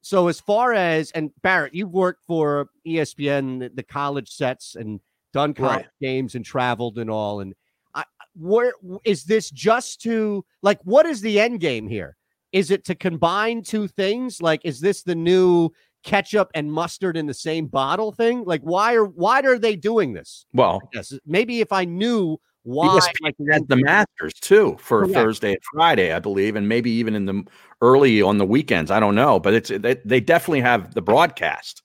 So 0.00 0.28
as 0.28 0.40
far 0.40 0.72
as 0.72 1.10
and 1.10 1.30
Barrett, 1.42 1.74
you've 1.74 1.90
worked 1.90 2.24
for 2.24 2.70
ESPN, 2.86 3.74
the 3.74 3.82
college 3.82 4.30
sets, 4.30 4.74
and 4.74 5.00
done 5.32 5.54
college 5.54 5.76
Right. 5.76 5.86
games 6.00 6.34
and 6.34 6.44
traveled 6.44 6.98
and 6.98 7.10
all. 7.10 7.40
And 7.40 7.54
I, 7.94 8.04
where 8.34 8.72
is 9.04 9.24
this 9.24 9.50
just 9.50 10.00
to 10.02 10.44
like? 10.62 10.80
What 10.84 11.06
is 11.06 11.20
the 11.20 11.40
end 11.40 11.60
game 11.60 11.88
here? 11.88 12.16
Is 12.52 12.70
it 12.70 12.84
to 12.86 12.94
combine 12.94 13.62
two 13.62 13.88
things? 13.88 14.40
Like, 14.40 14.62
is 14.64 14.80
this 14.80 15.02
the 15.02 15.14
new 15.14 15.70
ketchup 16.02 16.50
and 16.54 16.72
mustard 16.72 17.16
in 17.16 17.26
the 17.26 17.34
same 17.34 17.66
bottle 17.66 18.12
thing? 18.12 18.44
Like, 18.44 18.62
why 18.62 18.94
are 18.94 19.04
why 19.04 19.40
are 19.40 19.58
they 19.58 19.76
doing 19.76 20.12
this? 20.12 20.46
Well, 20.52 20.88
Yes, 20.94 21.12
maybe 21.26 21.60
if 21.60 21.72
I 21.72 21.84
knew 21.84 22.38
why, 22.62 22.88
ESPN 22.88 23.22
like, 23.22 23.34
has 23.50 23.62
the 23.66 23.76
Masters 23.76 24.34
too 24.34 24.76
for 24.78 25.00
Correct. 25.00 25.14
Thursday 25.14 25.50
and 25.52 25.60
Friday, 25.72 26.12
I 26.12 26.18
believe, 26.18 26.56
and 26.56 26.68
maybe 26.68 26.90
even 26.90 27.14
in 27.14 27.26
the 27.26 27.44
early 27.80 28.20
on 28.22 28.38
the 28.38 28.44
weekends. 28.44 28.90
I 28.90 29.00
don't 29.00 29.14
know, 29.14 29.38
but 29.40 29.54
it's 29.54 29.70
they, 29.70 29.94
they 30.04 30.20
definitely 30.20 30.60
have 30.60 30.94
the 30.94 31.02
broadcast. 31.02 31.82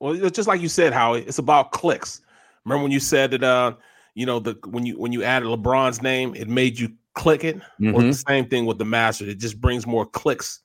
Well, 0.00 0.12
it's 0.24 0.36
just 0.36 0.48
like 0.48 0.60
you 0.60 0.68
said, 0.68 0.92
Howie. 0.92 1.22
It's 1.22 1.38
about 1.38 1.72
clicks. 1.72 2.20
Remember 2.66 2.82
when 2.82 2.92
you 2.92 3.00
said 3.00 3.30
that? 3.30 3.42
Uh, 3.44 3.76
you 4.14 4.26
know, 4.26 4.40
the 4.40 4.58
when 4.66 4.84
you 4.84 4.98
when 4.98 5.12
you 5.12 5.22
added 5.22 5.46
LeBron's 5.46 6.02
name, 6.02 6.34
it 6.34 6.48
made 6.48 6.78
you 6.78 6.90
click 7.14 7.44
it. 7.44 7.56
Or 7.56 8.00
Mhm. 8.00 8.08
the 8.10 8.14
same 8.14 8.48
thing 8.48 8.66
with 8.66 8.78
the 8.78 8.84
Masters. 8.84 9.28
It 9.28 9.38
just 9.38 9.60
brings 9.60 9.86
more 9.86 10.04
clicks 10.04 10.60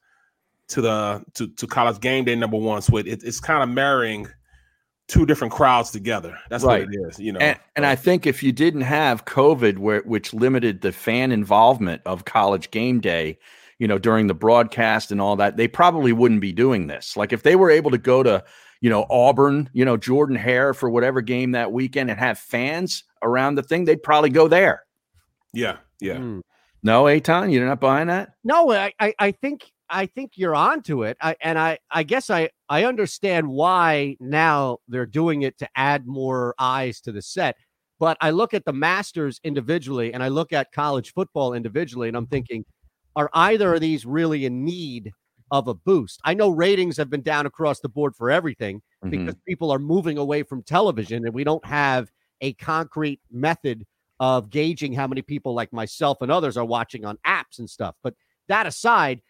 to 0.70 0.82
the 0.82 1.24
to 1.36 1.48
to 1.48 1.68
college 1.68 2.00
game 2.02 2.26
day 2.26 2.36
number 2.36 2.58
one. 2.58 2.82
So 2.82 2.98
it, 2.98 3.08
it 3.08 3.24
it's 3.24 3.40
kind 3.40 3.62
of 3.62 3.70
marrying 3.70 4.28
two 5.08 5.26
different 5.26 5.54
crowds 5.54 5.92
together. 5.92 6.38
That's 6.50 6.64
Right. 6.64 6.86
what 6.86 6.94
it 6.94 7.08
is. 7.10 7.20
You 7.20 7.34
know, 7.34 7.40
And, 7.40 7.60
and 7.76 7.86
I 7.86 7.96
think 7.96 8.26
if 8.26 8.42
you 8.42 8.54
didn't 8.54 8.82
have 8.82 9.26
COVID, 9.26 9.78
where 9.78 10.02
which 10.06 10.34
limited 10.34 10.82
the 10.82 10.94
fan 10.94 11.32
involvement 11.34 12.02
of 12.06 12.24
college 12.26 12.72
game 12.72 13.02
day, 13.02 13.38
you 13.80 13.88
know, 13.88 13.98
during 13.98 14.28
the 14.28 14.34
broadcast 14.34 15.12
and 15.12 15.20
all 15.20 15.36
that, 15.36 15.58
they 15.58 15.68
probably 15.68 16.14
wouldn't 16.14 16.40
be 16.40 16.54
doing 16.54 16.88
this. 16.88 17.18
Like 17.18 17.34
if 17.34 17.44
they 17.44 17.58
were 17.58 17.70
able 17.70 17.92
to 17.92 17.98
go 17.98 18.24
to, 18.24 18.44
you 18.82 18.90
know, 18.90 19.06
Auburn, 19.10 19.70
you 19.74 19.86
know, 19.86 19.96
Jordan 19.96 20.36
Hare 20.36 20.74
for 20.74 20.90
whatever 20.90 21.22
game 21.22 21.52
that 21.52 21.72
weekend 21.72 22.10
and 22.10 22.20
have 22.20 22.40
fans 22.40 23.04
around 23.22 23.56
the 23.56 23.64
thing, 23.64 23.86
they'd 23.86 24.04
probably 24.04 24.32
go 24.32 24.48
there. 24.48 24.84
yeah, 25.54 25.78
yeah. 26.00 26.18
Hmm. 26.18 26.40
No, 26.84 27.04
Eytan, 27.04 27.54
you're 27.54 27.66
not 27.68 27.80
buying 27.80 28.08
that? 28.08 28.34
No, 28.44 28.72
I, 28.72 28.92
I, 29.00 29.14
I 29.20 29.32
think 29.32 29.72
I 29.88 30.08
think 30.08 30.32
you're 30.36 30.56
onto 30.56 31.04
it. 31.04 31.16
I 31.22 31.36
and 31.42 31.60
I 31.60 31.78
I 31.92 32.02
guess 32.02 32.32
I 32.32 32.50
I 32.70 32.86
understand 32.86 33.48
why 33.48 34.18
now 34.20 34.80
they're 34.88 35.06
doing 35.06 35.44
it 35.44 35.60
to 35.60 35.70
add 35.76 36.08
more 36.08 36.56
eyes 36.58 37.02
to 37.02 37.12
the 37.12 37.22
set. 37.22 37.56
But 38.00 38.18
I 38.20 38.32
look 38.32 38.56
at 38.56 38.66
the 38.66 38.74
Masters 38.74 39.40
individually 39.44 40.12
and 40.12 40.24
I 40.24 40.30
look 40.30 40.54
at 40.54 40.72
college 40.72 41.14
football 41.14 41.54
individually, 41.54 42.08
and 42.08 42.18
I'm 42.18 42.26
thinking, 42.26 42.66
are 43.16 43.30
either 43.34 43.76
of 43.76 43.82
these 43.82 44.06
really 44.06 44.46
in 44.46 44.66
need 44.66 45.12
of 45.52 45.68
a 45.68 45.74
boost? 45.74 46.20
I 46.24 46.34
know 46.34 46.50
ratings 46.50 46.98
have 46.98 47.10
been 47.10 47.22
down 47.22 47.46
across 47.46 47.80
the 47.82 47.90
board 47.90 48.16
for 48.16 48.32
everything 48.32 48.82
because 49.10 49.36
people 49.48 49.72
are 49.72 49.80
moving 49.80 50.18
away 50.18 50.44
from 50.44 50.64
television 50.64 51.26
and 51.26 51.34
we 51.34 51.44
don't 51.44 51.66
have 51.66 52.12
a 52.40 52.54
concrete 52.54 53.20
method 53.30 53.86
of 54.20 54.50
gauging 54.50 54.94
how 54.94 55.08
many 55.08 55.22
people 55.22 55.54
like 55.54 55.74
myself 55.74 56.22
and 56.22 56.32
others 56.32 56.56
are 56.58 56.66
watching 56.66 57.06
on 57.06 57.18
apps 57.26 57.60
and 57.60 57.70
stuff. 57.70 57.96
But 58.02 58.16
that 58.48 58.66
aside, 58.66 59.22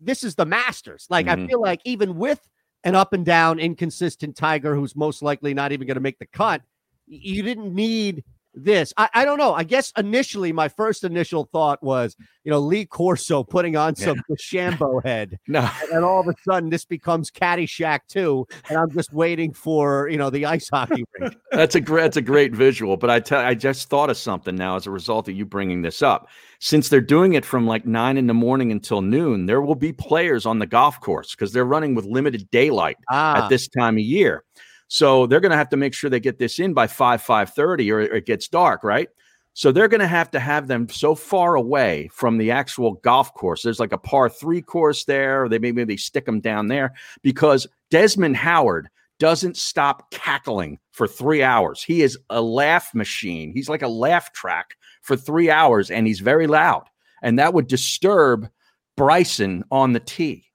this 0.00 0.24
is 0.24 0.34
the 0.34 0.46
Masters. 0.46 1.06
Like 1.10 1.28
I 1.28 1.36
Mhm. 1.36 1.48
feel 1.48 1.60
like 1.60 1.80
even 1.84 2.16
with 2.16 2.48
an 2.84 2.94
up 2.94 3.12
and 3.12 3.24
down, 3.24 3.58
inconsistent 3.58 4.36
Tiger 4.36 4.74
who's 4.74 4.94
most 4.96 5.22
likely 5.22 5.54
not 5.54 5.72
even 5.72 5.86
going 5.86 5.96
to 5.96 6.00
make 6.00 6.18
the 6.18 6.26
cut, 6.26 6.62
you 7.06 7.42
didn't 7.42 7.74
need 7.74 8.24
this. 8.56 8.92
I, 8.96 9.08
I 9.14 9.24
don't 9.24 9.38
know. 9.38 9.54
I 9.54 9.62
guess 9.62 9.92
initially 9.96 10.52
my 10.52 10.68
first 10.68 11.04
initial 11.04 11.48
thought 11.52 11.82
was, 11.82 12.16
you 12.42 12.50
know, 12.50 12.58
Lee 12.58 12.86
Corso 12.86 13.44
putting 13.44 13.76
on 13.76 13.94
some 13.94 14.20
Shambo 14.38 15.04
head. 15.04 15.38
No. 15.48 15.60
And 15.82 15.92
then 15.92 16.04
all 16.04 16.20
of 16.20 16.26
a 16.28 16.34
sudden 16.48 16.70
this 16.70 16.84
becomes 16.84 17.30
Caddyshack 17.30 18.00
too. 18.08 18.46
And 18.68 18.78
I'm 18.78 18.90
just 18.90 19.12
waiting 19.12 19.52
for, 19.52 20.08
you 20.08 20.16
know, 20.16 20.30
the 20.30 20.46
ice 20.46 20.68
hockey 20.68 21.04
rink. 21.20 21.36
That's 21.52 21.74
a 21.76 21.80
great, 21.80 22.02
that's 22.02 22.16
a 22.16 22.22
great 22.22 22.52
visual. 22.54 22.96
But 22.96 23.10
I 23.10 23.20
tell, 23.20 23.40
I 23.40 23.54
just 23.54 23.88
thought 23.88 24.10
of 24.10 24.16
something 24.16 24.56
now 24.56 24.76
as 24.76 24.86
a 24.86 24.90
result 24.90 25.28
of 25.28 25.36
you 25.36 25.44
bringing 25.46 25.82
this 25.82 26.02
up. 26.02 26.28
Since 26.58 26.88
they're 26.88 27.00
doing 27.00 27.34
it 27.34 27.44
from 27.44 27.66
like 27.66 27.84
nine 27.86 28.16
in 28.16 28.26
the 28.26 28.34
morning 28.34 28.72
until 28.72 29.02
noon, 29.02 29.46
there 29.46 29.60
will 29.60 29.74
be 29.74 29.92
players 29.92 30.46
on 30.46 30.58
the 30.58 30.66
golf 30.66 31.00
course 31.00 31.32
because 31.34 31.52
they're 31.52 31.64
running 31.66 31.94
with 31.94 32.06
limited 32.06 32.50
daylight 32.50 32.96
Ah. 33.10 33.44
at 33.44 33.48
this 33.50 33.68
time 33.68 33.94
of 33.96 34.00
year. 34.02 34.42
So 34.88 35.26
they're 35.26 35.40
going 35.40 35.50
to 35.50 35.58
have 35.58 35.70
to 35.70 35.76
make 35.76 35.94
sure 35.94 36.10
they 36.10 36.20
get 36.20 36.38
this 36.38 36.58
in 36.58 36.72
by 36.72 36.86
five 36.86 37.22
five 37.22 37.50
thirty, 37.50 37.90
or 37.90 38.00
it 38.00 38.26
gets 38.26 38.48
dark, 38.48 38.84
right? 38.84 39.08
So 39.54 39.72
they're 39.72 39.88
going 39.88 40.00
to 40.00 40.06
have 40.06 40.30
to 40.32 40.38
have 40.38 40.68
them 40.68 40.86
so 40.88 41.14
far 41.14 41.54
away 41.54 42.10
from 42.12 42.36
the 42.36 42.50
actual 42.50 42.92
golf 42.96 43.32
course. 43.32 43.62
There's 43.62 43.80
like 43.80 43.92
a 43.92 43.98
par 43.98 44.28
three 44.28 44.60
course 44.60 45.04
there. 45.04 45.48
They 45.48 45.58
maybe 45.58 45.82
they 45.84 45.96
stick 45.96 46.26
them 46.26 46.40
down 46.40 46.66
there 46.66 46.92
because 47.22 47.66
Desmond 47.90 48.36
Howard 48.36 48.88
doesn't 49.18 49.56
stop 49.56 50.10
cackling 50.10 50.78
for 50.92 51.08
three 51.08 51.42
hours. 51.42 51.82
He 51.82 52.02
is 52.02 52.18
a 52.28 52.42
laugh 52.42 52.94
machine. 52.94 53.50
He's 53.54 53.70
like 53.70 53.80
a 53.80 53.88
laugh 53.88 54.32
track 54.34 54.76
for 55.00 55.16
three 55.16 55.50
hours, 55.50 55.90
and 55.90 56.06
he's 56.06 56.20
very 56.20 56.46
loud, 56.46 56.84
and 57.22 57.38
that 57.38 57.54
would 57.54 57.66
disturb 57.66 58.48
Bryson 58.94 59.64
on 59.70 59.94
the 59.94 60.00
tee. 60.00 60.45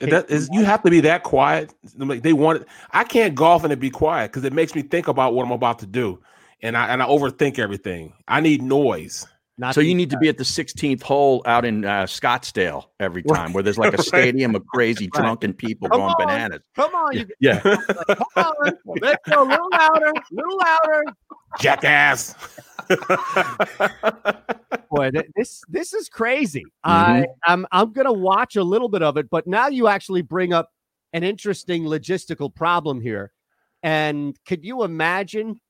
Is, 0.00 0.48
you 0.52 0.64
have 0.64 0.82
to 0.82 0.90
be 0.90 1.00
that 1.00 1.22
quiet. 1.22 1.72
Like, 1.96 2.22
They 2.22 2.32
want 2.32 2.62
it. 2.62 2.68
I 2.90 3.04
can't 3.04 3.34
golf 3.34 3.64
and 3.64 3.72
it 3.72 3.80
be 3.80 3.90
quiet 3.90 4.30
because 4.30 4.44
it 4.44 4.52
makes 4.52 4.74
me 4.74 4.82
think 4.82 5.08
about 5.08 5.34
what 5.34 5.44
I'm 5.44 5.52
about 5.52 5.78
to 5.80 5.86
do, 5.86 6.20
and 6.62 6.76
I 6.76 6.88
and 6.88 7.02
I 7.02 7.06
overthink 7.06 7.58
everything. 7.58 8.12
I 8.28 8.40
need 8.40 8.62
noise. 8.62 9.26
So 9.72 9.80
you 9.80 9.94
need 9.94 10.10
to 10.10 10.18
be 10.18 10.28
at 10.28 10.38
the 10.38 10.44
16th 10.44 11.02
hole 11.02 11.42
out 11.46 11.64
in 11.64 11.84
uh, 11.84 12.04
Scottsdale 12.04 12.86
every 13.00 13.22
time, 13.22 13.52
where 13.52 13.62
there's 13.62 13.78
like 13.78 13.94
a 13.94 14.02
stadium 14.02 14.54
of 14.54 14.66
crazy 14.66 15.08
Right. 15.14 15.22
drunken 15.22 15.54
people 15.54 15.88
Come 15.88 16.00
going 16.00 16.12
on, 16.12 16.26
bananas. 16.26 16.62
Come 16.74 16.94
on, 16.94 17.16
you 17.16 17.26
Yeah. 17.40 17.60
come 18.08 18.24
on. 18.36 18.54
Let's 19.00 19.28
go 19.28 19.42
a 19.42 19.48
little 19.48 19.68
louder, 19.70 20.06
a 20.08 20.12
little 20.32 20.58
louder. 20.58 21.04
Jackass. 21.58 22.34
Boy, 24.90 25.10
th- 25.10 25.26
this 25.34 25.62
this 25.68 25.92
is 25.92 26.08
crazy. 26.08 26.64
I 26.84 27.26
I'm 27.44 27.66
I'm 27.72 27.92
gonna 27.92 28.12
watch 28.12 28.56
a 28.56 28.62
little 28.62 28.88
bit 28.88 29.02
of 29.02 29.16
it, 29.16 29.28
but 29.30 29.46
now 29.46 29.68
you 29.68 29.88
actually 29.88 30.22
bring 30.22 30.52
up 30.52 30.70
an 31.12 31.24
interesting 31.24 31.84
logistical 31.84 32.54
problem 32.54 33.00
here. 33.00 33.32
And 33.82 34.36
could 34.46 34.64
you 34.64 34.84
imagine 34.84 35.60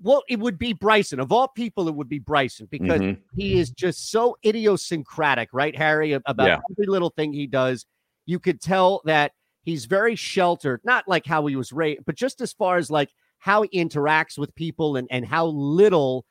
Well, 0.00 0.22
it 0.28 0.38
would 0.38 0.58
be 0.58 0.72
Bryson. 0.72 1.20
Of 1.20 1.30
all 1.30 1.48
people, 1.48 1.88
it 1.88 1.94
would 1.94 2.08
be 2.08 2.18
Bryson 2.18 2.66
because 2.70 3.00
Mhm. 3.00 3.20
he 3.36 3.58
is 3.58 3.70
just 3.70 4.10
so 4.10 4.36
idiosyncratic, 4.44 5.50
right, 5.52 5.76
Harry? 5.76 6.12
About 6.12 6.46
Yeah. 6.46 6.60
every 6.70 6.86
little 6.86 7.10
thing 7.10 7.32
he 7.32 7.46
does. 7.46 7.84
You 8.24 8.38
could 8.38 8.62
tell 8.62 9.02
that 9.04 9.32
he's 9.62 9.84
very 9.84 10.16
sheltered, 10.16 10.80
not 10.84 11.06
like 11.06 11.26
how 11.26 11.44
he 11.46 11.56
was 11.56 11.72
raised, 11.72 12.04
but 12.06 12.14
just 12.14 12.40
as 12.40 12.52
far 12.52 12.78
as 12.78 12.90
like 12.90 13.10
how 13.38 13.62
he 13.62 13.68
interacts 13.78 14.38
with 14.38 14.54
people 14.54 14.96
and, 14.96 15.06
and 15.10 15.26
how 15.26 15.46
little 15.46 16.24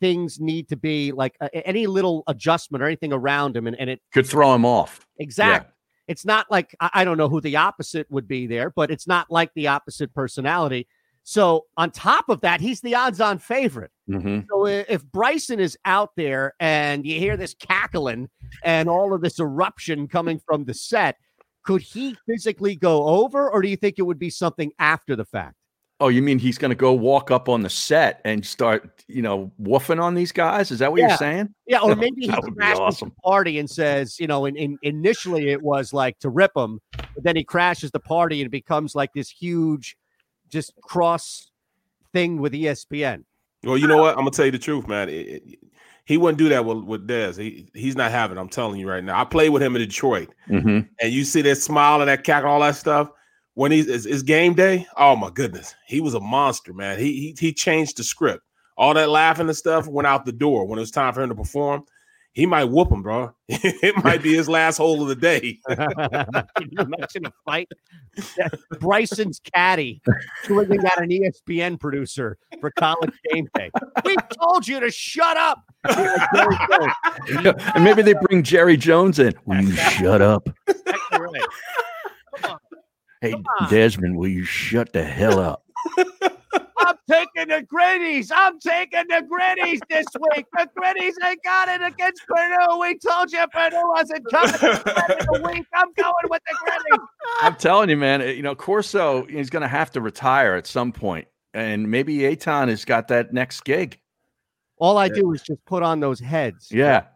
things 0.00 0.38
need 0.38 0.68
to 0.68 0.76
be 0.76 1.10
like 1.10 1.34
uh, 1.40 1.48
any 1.52 1.86
little 1.86 2.22
adjustment 2.26 2.82
or 2.82 2.86
anything 2.86 3.12
around 3.12 3.56
him. 3.56 3.66
And, 3.66 3.74
and 3.80 3.88
it 3.88 4.00
Could 4.12 4.26
throw 4.26 4.54
him 4.54 4.66
off. 4.66 5.06
Exactly. 5.18 5.72
It's 6.08 6.24
not 6.26 6.50
like 6.50 6.74
I, 6.78 6.90
I 6.92 7.04
don't 7.04 7.16
know 7.16 7.28
who 7.28 7.40
the 7.40 7.56
opposite 7.56 8.10
would 8.10 8.28
be 8.28 8.46
there, 8.46 8.70
but 8.70 8.90
it's 8.90 9.06
not 9.06 9.30
like 9.30 9.50
the 9.54 9.68
opposite 9.68 10.12
personality. 10.14 10.86
So 11.28 11.66
on 11.76 11.90
top 11.90 12.30
of 12.30 12.40
that, 12.40 12.62
he's 12.62 12.80
the 12.80 12.94
odds-on 12.94 13.38
favorite. 13.38 13.90
hmm 14.06 14.38
So 14.48 14.64
if 14.64 15.04
Bryson 15.04 15.60
is 15.60 15.76
out 15.84 16.12
there 16.16 16.54
and 16.58 17.04
you 17.04 17.18
hear 17.18 17.36
this 17.36 17.52
cackling 17.52 18.30
and 18.64 18.88
all 18.88 19.12
of 19.12 19.20
this 19.20 19.38
eruption 19.38 20.08
coming 20.08 20.40
from 20.46 20.64
the 20.64 20.72
set, 20.72 21.16
could 21.64 21.82
he 21.82 22.16
physically 22.26 22.76
go 22.76 23.06
over, 23.06 23.50
or 23.50 23.60
do 23.60 23.68
you 23.68 23.76
think 23.76 23.98
it 23.98 24.04
would 24.04 24.18
be 24.18 24.30
something 24.30 24.72
after 24.78 25.14
the 25.16 25.26
fact? 25.26 25.56
Oh, 26.00 26.08
you 26.08 26.22
mean 26.22 26.38
he's 26.38 26.56
going 26.56 26.70
to 26.70 26.74
go 26.74 26.94
walk 26.94 27.30
up 27.30 27.50
on 27.50 27.60
the 27.60 27.68
set 27.68 28.22
and 28.24 28.46
start, 28.46 29.04
you 29.06 29.20
know, 29.20 29.52
woofing 29.60 30.02
on 30.02 30.14
these 30.14 30.32
guys? 30.32 30.70
Is 30.70 30.78
that 30.78 30.90
what 30.90 31.02
Yeah. 31.02 31.08
you're 31.08 31.16
saying? 31.18 31.54
Yeah, 31.66 31.80
or 31.82 31.94
maybe 31.96 32.22
he 32.22 32.28
that 32.28 32.42
would 32.42 32.54
be 32.54 32.60
crashes 32.60 32.80
awesome. 32.80 33.10
the 33.10 33.22
party 33.22 33.58
and 33.58 33.68
says, 33.68 34.18
you 34.18 34.28
know, 34.28 34.46
in, 34.46 34.56
in, 34.56 34.78
initially 34.80 35.50
it 35.50 35.60
was 35.60 35.92
like 35.92 36.18
to 36.20 36.30
rip 36.30 36.52
him, 36.56 36.80
but 37.14 37.22
then 37.22 37.36
he 37.36 37.44
crashes 37.44 37.90
the 37.90 38.00
party 38.00 38.40
and 38.40 38.46
it 38.46 38.50
becomes 38.50 38.94
like 38.94 39.12
this 39.12 39.28
huge, 39.28 39.94
just 40.48 40.72
cross 40.82 41.50
thing 42.12 42.38
with 42.40 42.52
ESPN. 42.52 43.24
Well, 43.64 43.76
you 43.76 43.86
know 43.88 43.98
what? 43.98 44.10
I'm 44.12 44.20
gonna 44.20 44.30
tell 44.30 44.46
you 44.46 44.52
the 44.52 44.58
truth, 44.58 44.86
man. 44.86 45.08
It- 45.08 45.42
it- 45.44 45.58
he 46.04 46.16
wouldn't 46.16 46.38
do 46.38 46.48
that 46.48 46.64
with 46.64 46.84
with 46.84 47.06
Dez. 47.06 47.38
He 47.38 47.68
he's 47.74 47.94
not 47.96 48.10
having. 48.10 48.38
it, 48.38 48.40
I'm 48.40 48.48
telling 48.48 48.80
you 48.80 48.88
right 48.88 49.04
now. 49.04 49.20
I 49.20 49.24
played 49.24 49.50
with 49.50 49.62
him 49.62 49.76
in 49.76 49.82
Detroit, 49.82 50.30
hmm 50.46 50.80
and 51.00 51.12
you 51.12 51.22
see 51.24 51.42
that 51.42 51.56
smile 51.56 52.00
and 52.00 52.08
that 52.08 52.24
cackle, 52.24 52.50
all 52.50 52.60
that 52.60 52.76
stuff. 52.76 53.10
When 53.54 53.72
he's 53.72 53.88
it's, 53.88 54.06
it's 54.06 54.22
game 54.22 54.54
day, 54.54 54.86
oh 54.96 55.16
my 55.16 55.30
goodness, 55.30 55.74
he 55.86 56.00
was 56.00 56.14
a 56.14 56.20
monster, 56.20 56.72
man. 56.72 56.98
He 56.98 57.12
he 57.12 57.36
he 57.38 57.52
changed 57.52 57.98
the 57.98 58.04
script. 58.04 58.42
All 58.78 58.94
that 58.94 59.10
laughing 59.10 59.48
and 59.48 59.56
stuff 59.56 59.86
went 59.86 60.06
out 60.06 60.24
the 60.24 60.32
door 60.32 60.64
when 60.64 60.78
it 60.78 60.80
was 60.80 60.90
time 60.92 61.12
for 61.12 61.20
him 61.20 61.28
to 61.28 61.34
perform. 61.34 61.84
He 62.38 62.46
might 62.46 62.66
whoop 62.66 62.92
him, 62.92 63.02
bro. 63.02 63.34
it 63.48 64.04
might 64.04 64.22
be 64.22 64.32
his 64.32 64.48
last 64.48 64.76
hole 64.76 65.02
of 65.02 65.08
the 65.08 65.16
day. 65.16 65.58
Can 65.66 66.68
you 66.70 66.78
imagine 66.78 67.26
a 67.26 67.32
fight? 67.44 67.66
Bryson's 68.78 69.40
caddy 69.40 70.00
swinging 70.44 70.86
at 70.86 71.02
an 71.02 71.08
ESPN 71.08 71.80
producer 71.80 72.38
for 72.60 72.70
college 72.70 73.10
game 73.32 73.48
day. 73.56 73.72
We 74.04 74.14
told 74.40 74.68
you 74.68 74.78
to 74.78 74.88
shut 74.88 75.36
up. 75.36 75.64
and 77.74 77.82
maybe 77.82 78.02
they 78.02 78.14
bring 78.14 78.44
Jerry 78.44 78.76
Jones 78.76 79.18
in. 79.18 79.34
Will 79.44 79.60
you 79.62 79.72
shut 79.74 80.22
up? 80.22 80.48
Exactly 80.68 81.18
right. 81.18 82.56
Hey, 83.20 83.34
Desmond, 83.68 84.16
will 84.16 84.28
you 84.28 84.44
shut 84.44 84.92
the 84.92 85.02
hell 85.02 85.40
up? 85.40 85.64
I'm 86.80 86.96
taking 87.10 87.48
the 87.48 87.66
gritties. 87.70 88.30
I'm 88.34 88.58
taking 88.60 89.04
the 89.08 89.22
gritties 89.30 89.80
this 89.90 90.06
week. 90.20 90.46
The 90.52 90.68
gritties 90.78 91.14
ain't 91.26 91.42
got 91.42 91.68
it 91.68 91.82
against 91.82 92.22
Purdue. 92.26 92.78
We 92.78 92.98
told 92.98 93.32
you 93.32 93.44
Purdue 93.52 93.82
wasn't 93.88 94.30
coming 94.30 94.52
to 94.52 94.58
the 94.58 95.04
end 95.10 95.20
of 95.20 95.26
the 95.26 95.50
week. 95.52 95.66
I'm 95.74 95.92
going 95.92 96.12
with 96.30 96.42
the 96.46 96.56
gritties. 96.64 97.06
I'm 97.42 97.56
telling 97.56 97.90
you, 97.90 97.96
man. 97.96 98.20
You 98.22 98.42
know, 98.42 98.54
Corso 98.54 99.26
is 99.26 99.50
going 99.50 99.62
to 99.62 99.68
have 99.68 99.90
to 99.92 100.00
retire 100.00 100.54
at 100.54 100.66
some 100.66 100.92
point, 100.92 101.26
and 101.52 101.90
maybe 101.90 102.18
Eytan 102.18 102.68
has 102.68 102.84
got 102.84 103.08
that 103.08 103.32
next 103.32 103.64
gig. 103.64 103.98
All 104.78 104.96
I 104.96 105.08
do 105.08 105.32
is 105.32 105.42
just 105.42 105.64
put 105.64 105.82
on 105.82 106.00
those 106.00 106.20
heads. 106.20 106.70
Yeah, 106.70 107.06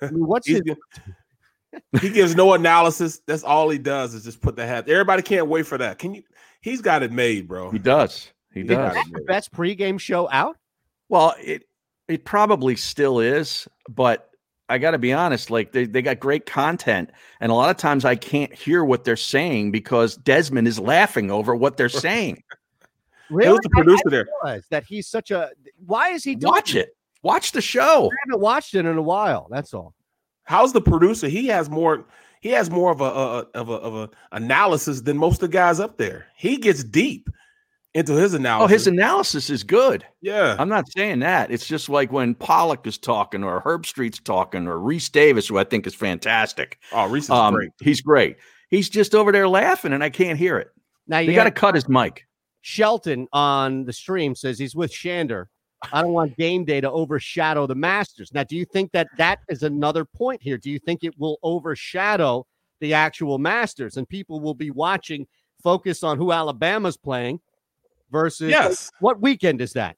I 0.00 0.10
mean, 0.10 0.26
what's 0.26 0.46
He's 0.46 0.62
his, 0.64 0.76
he 2.00 2.08
gives 2.08 2.34
no 2.34 2.54
analysis. 2.54 3.20
That's 3.26 3.44
all 3.44 3.68
he 3.68 3.78
does 3.78 4.14
is 4.14 4.24
just 4.24 4.40
put 4.40 4.56
the 4.56 4.66
hat. 4.66 4.88
Everybody 4.88 5.22
can't 5.22 5.46
wait 5.46 5.66
for 5.66 5.76
that. 5.76 5.98
Can 5.98 6.14
you? 6.14 6.22
He's 6.66 6.80
got 6.80 7.04
it 7.04 7.12
made, 7.12 7.46
bro. 7.46 7.70
he 7.70 7.78
does. 7.78 8.32
He 8.52 8.62
He 8.62 8.66
does. 8.66 8.92
got 8.92 9.06
the 9.12 9.20
best 9.22 9.52
pregame 9.52 10.00
show 10.00 10.28
out? 10.32 10.56
Well, 11.08 11.34
it 11.40 11.62
it 12.08 12.24
probably 12.24 12.74
still 12.74 13.20
is, 13.20 13.68
but 13.88 14.30
I 14.68 14.78
got 14.78 14.90
to 14.90 14.98
be 14.98 15.12
honest. 15.12 15.48
Like 15.48 15.70
they, 15.70 15.84
they 15.86 16.02
got 16.02 16.18
great 16.18 16.44
content, 16.44 17.10
and 17.38 17.52
a 17.52 17.54
lot 17.54 17.70
of 17.70 17.76
times 17.76 18.04
I 18.04 18.16
can't 18.16 18.52
hear 18.52 18.84
what 18.84 19.04
they're 19.04 19.16
saying 19.16 19.70
because 19.70 20.16
Desmond 20.16 20.66
is 20.66 20.80
laughing 20.80 21.30
over 21.30 21.54
what 21.54 21.76
they're 21.76 21.88
saying. 22.06 22.42
Really? 23.30 23.58
the 23.62 23.70
I- 23.76 23.78
I 23.78 23.82
producer 23.82 24.02
didn't 24.10 24.28
there. 24.42 24.60
that 24.70 24.84
he's 24.88 25.06
such 25.06 25.30
a. 25.30 25.50
Why 25.86 26.08
is 26.10 26.24
he 26.24 26.34
doing 26.34 26.52
Watch 26.52 26.74
it. 26.74 26.96
Watch 27.22 27.52
the 27.52 27.60
show. 27.60 28.10
I 28.12 28.16
haven't 28.26 28.40
watched 28.40 28.74
it 28.74 28.86
in 28.86 28.98
a 28.98 29.02
while. 29.02 29.46
That's 29.50 29.72
all. 29.72 29.94
How's 30.42 30.72
the 30.72 30.80
producer? 30.80 31.28
He 31.28 31.46
has 31.46 31.70
more. 31.70 32.04
He 32.46 32.52
has 32.52 32.70
more 32.70 32.92
of 32.92 33.00
a, 33.00 33.04
a 33.04 33.38
of 33.54 33.68
a 33.68 33.72
of 33.72 33.94
a 33.96 34.10
analysis 34.30 35.00
than 35.00 35.16
most 35.16 35.42
of 35.42 35.50
the 35.50 35.56
guys 35.56 35.80
up 35.80 35.98
there. 35.98 36.26
He 36.36 36.58
gets 36.58 36.84
deep 36.84 37.28
into 37.92 38.12
his 38.12 38.34
analysis. 38.34 38.64
Oh, 38.64 38.72
his 38.72 38.86
analysis 38.86 39.50
is 39.50 39.64
good. 39.64 40.04
yeah. 40.20 40.54
I'm 40.56 40.68
not 40.68 40.84
saying 40.92 41.18
that. 41.20 41.50
It's 41.50 41.66
just 41.66 41.88
like 41.88 42.12
when 42.12 42.36
Pollack 42.36 42.86
is 42.86 42.98
talking, 42.98 43.42
or 43.42 43.60
Herbstreit's 43.62 44.20
talking, 44.20 44.68
or 44.68 44.76
Rece 44.78 45.10
Davis, 45.10 45.48
who 45.48 45.58
I 45.58 45.64
think 45.64 45.88
is 45.88 45.94
fantastic. 45.96 46.78
Oh, 46.92 47.08
Reese 47.08 47.24
is 47.24 47.30
Um, 47.30 47.54
great. 47.54 47.70
He's 47.80 48.00
great. 48.00 48.36
He's 48.70 48.88
just 48.88 49.12
over 49.14 49.32
there 49.32 49.48
laughing, 49.48 49.92
and 49.92 50.04
I 50.04 50.10
can't 50.10 50.38
hear 50.38 50.56
it. 50.58 50.68
Now 51.08 51.18
You 51.18 51.30
you 51.30 51.34
got 51.36 51.44
to 51.44 51.50
cut 51.50 51.74
his 51.74 51.88
mic. 51.88 52.26
Shelton 52.60 53.26
on 53.32 53.84
the 53.86 53.92
stream 53.92 54.36
says 54.36 54.56
he's 54.56 54.76
with 54.76 54.92
Shander. 54.92 55.46
I 55.92 56.02
don't 56.02 56.12
want 56.12 56.36
game 56.36 56.64
day 56.64 56.80
to 56.80 56.90
overshadow 56.90 57.66
the 57.66 57.74
Masters. 57.74 58.32
Now, 58.32 58.44
do 58.44 58.56
you 58.56 58.64
think 58.64 58.92
that 58.92 59.08
that 59.18 59.40
is 59.48 59.62
another 59.62 60.04
point 60.04 60.42
here? 60.42 60.56
Do 60.56 60.70
you 60.70 60.78
think 60.78 61.04
it 61.04 61.18
will 61.18 61.38
overshadow 61.42 62.46
the 62.80 62.94
actual 62.94 63.38
Masters 63.38 63.96
and 63.96 64.08
people 64.08 64.40
will 64.40 64.54
be 64.54 64.70
watching, 64.70 65.26
focus 65.62 66.02
on 66.02 66.18
who 66.18 66.32
Alabama's 66.32 66.96
playing 66.96 67.40
versus 68.10 68.50
Yes. 68.50 68.90
what 69.00 69.20
weekend 69.20 69.60
is 69.60 69.72
that? 69.74 69.96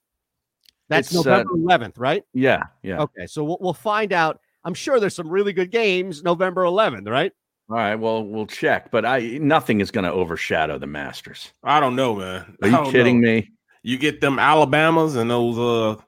That's 0.89 1.13
It's, 1.13 1.27
uh, 1.27 1.31
November 1.31 1.55
11th, 1.55 1.99
right? 1.99 2.25
Yeah, 2.33 2.63
yeah. 2.83 3.01
Okay, 3.01 3.27
so 3.27 3.45
we'll, 3.45 3.59
we'll 3.61 3.75
find 3.75 4.13
out. 4.13 4.41
I'm 4.65 4.75
sure 4.75 4.99
there's 4.99 5.15
some 5.15 5.29
really 5.29 5.53
good 5.53 5.71
games 5.71 6.23
November 6.23 6.65
11th, 6.65 7.09
right? 7.09 7.33
All 7.71 7.77
right. 7.77 7.97
Well, 7.97 8.25
we'll 8.25 8.47
check, 8.47 8.91
but 8.91 9.05
I 9.05 9.39
nothing 9.41 9.81
is 9.81 9.91
going 9.91 10.05
to 10.05 10.13
overshadow 10.13 10.79
the 10.79 10.87
Masters. 10.87 11.53
I 11.63 11.81
don't 11.81 11.95
know, 11.95 12.17
man. 12.17 12.57
Are 12.63 12.69
you 12.69 12.91
kidding 12.91 13.21
know. 13.21 13.29
me? 13.29 13.51
You 13.83 13.99
get 13.99 14.21
them 14.21 14.39
Alabamas 14.39 15.17
and 15.17 15.31
those 15.31 15.59
uh, 15.59 16.01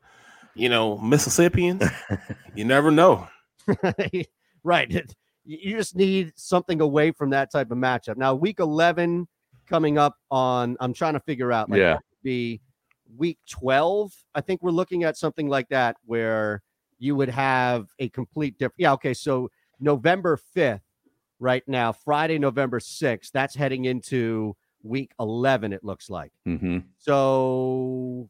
you 0.55 0.69
know, 0.69 0.99
Mississippians. 0.99 1.83
you 2.55 2.65
never 2.65 2.91
know. 2.91 3.29
right. 4.65 4.91
You 5.45 5.77
just 5.77 5.97
need 5.97 6.33
something 6.37 6.81
away 6.81 7.13
from 7.13 7.31
that 7.31 7.51
type 7.51 7.71
of 7.71 7.79
matchup. 7.79 8.17
Now, 8.17 8.35
week 8.35 8.61
11 8.61 9.27
coming 9.69 9.99
up 9.99 10.17
on, 10.31 10.77
I'm 10.81 10.93
trying 10.93 11.15
to 11.15 11.21
figure 11.21 11.53
out, 11.53 11.71
like, 11.71 11.79
Yeah. 11.79 11.99
be 12.23 12.61
week 13.17 13.39
12. 13.49 14.13
I 14.35 14.41
think 14.41 14.63
we're 14.63 14.71
looking 14.71 15.05
at 15.05 15.17
something 15.17 15.49
like 15.49 15.69
that 15.69 15.97
where 16.05 16.63
you 16.99 17.17
would 17.17 17.31
have 17.31 17.87
a 17.99 18.09
complete 18.11 18.59
different. 18.59 18.81
Yeah. 18.81 18.93
Okay. 18.93 19.15
So 19.15 19.51
November 19.81 20.39
5th, 20.57 20.81
right 21.39 21.63
now, 21.67 21.93
Friday, 21.93 22.39
November 22.39 22.79
6th, 22.81 23.31
that's 23.33 23.55
heading 23.55 23.87
into 23.87 24.55
week 24.83 25.13
11, 25.21 25.73
it 25.73 25.85
looks 25.85 26.09
like. 26.11 26.33
hmm 26.45 26.79
So, 26.99 28.29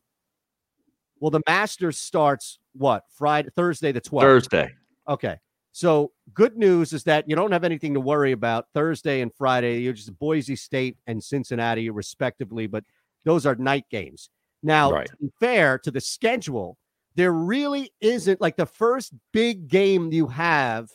well, 1.19 1.31
the 1.31 1.43
Masters 1.47 1.99
starts 1.99 2.59
what 2.73 3.05
Friday, 3.17 3.51
Thursday, 3.55 3.93
the 3.93 4.01
12th. 4.01 4.23
Thursday. 4.23 4.71
Okay. 5.09 5.37
So 5.73 6.13
good 6.35 6.57
news 6.57 6.93
is 6.93 7.05
that 7.05 7.29
you 7.29 7.37
don't 7.37 7.53
have 7.53 7.63
anything 7.65 7.95
to 7.95 8.01
worry 8.01 8.33
about 8.33 8.67
Thursday 8.75 9.21
and 9.21 9.33
Friday. 9.35 9.81
You're 9.81 9.93
just 9.93 10.19
Boise 10.19 10.57
State 10.57 10.97
and 11.07 11.23
Cincinnati, 11.23 11.91
respectively, 11.91 12.67
but 12.67 12.85
those 13.25 13.47
are 13.47 13.55
night 13.55 13.85
games. 13.91 14.31
Now, 14.63 14.91
Right. 14.91 15.07
to 15.07 15.17
be 15.17 15.31
fair 15.39 15.79
to 15.79 15.91
the 15.91 16.01
schedule, 16.01 16.77
there 17.15 17.33
really 17.33 17.93
isn't 18.01 18.41
like 18.41 18.57
the 18.57 18.67
first 18.67 19.13
big 19.33 19.69
game 19.69 20.13
you 20.13 20.27
have 20.27 20.91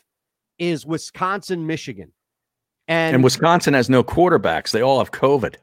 is 0.57 0.85
Wisconsin, 0.85 1.65
Michigan. 1.65 2.11
And, 2.87 3.15
And 3.15 3.23
Wisconsin 3.23 3.73
has 3.73 3.89
no 3.89 4.03
quarterbacks. 4.03 4.71
They 4.71 4.81
all 4.81 4.99
have 4.99 5.11
COVID. 5.11 5.55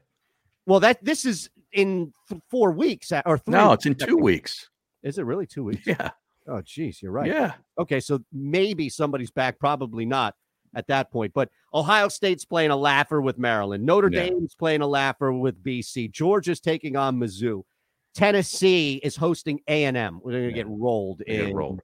well, 0.66 0.80
that 0.80 1.04
this 1.04 1.24
is 1.24 1.50
in 1.72 2.12
th- 2.28 2.40
four 2.50 2.72
weeks 2.72 3.12
uh, 3.12 3.22
or 3.24 3.38
three. 3.38 3.52
No, 3.52 3.72
it's 3.72 3.86
in 3.86 3.94
two 3.94 4.16
weeks. 4.16 4.68
Is 5.02 5.18
it 5.18 5.24
really 5.24 5.46
two 5.46 5.64
weeks? 5.64 5.86
Yeah. 5.86 6.10
Oh, 6.48 6.60
geez, 6.60 7.00
you're 7.00 7.12
right. 7.12 7.26
Yeah. 7.28 7.52
Okay, 7.78 8.00
so 8.00 8.20
maybe 8.32 8.88
somebody's 8.88 9.30
back, 9.30 9.60
probably 9.60 10.04
not 10.04 10.34
at 10.74 10.86
that 10.88 11.10
point. 11.12 11.32
But 11.32 11.50
Ohio 11.72 12.08
State's 12.08 12.44
playing 12.44 12.70
a 12.72 12.76
laugher 12.76 13.20
with 13.20 13.38
Maryland. 13.38 13.84
Notre 13.86 14.10
Yeah. 14.12 14.24
Dame's 14.26 14.54
playing 14.56 14.80
a 14.80 14.86
laugher 14.86 15.32
with 15.32 15.62
BC. 15.62 16.10
Georgia's 16.10 16.58
taking 16.60 16.96
on 16.96 17.16
Mizzou. 17.18 17.62
Tennessee 18.14 19.00
is 19.04 19.14
hosting 19.16 19.60
A 19.68 19.84
and 19.84 19.96
M. 19.96 20.20
We're 20.22 20.32
going 20.32 20.48
to 20.48 20.52
get 20.52 20.66
rolled 20.68 21.20
in 21.22 21.46
get 21.46 21.54
rolled. 21.54 21.80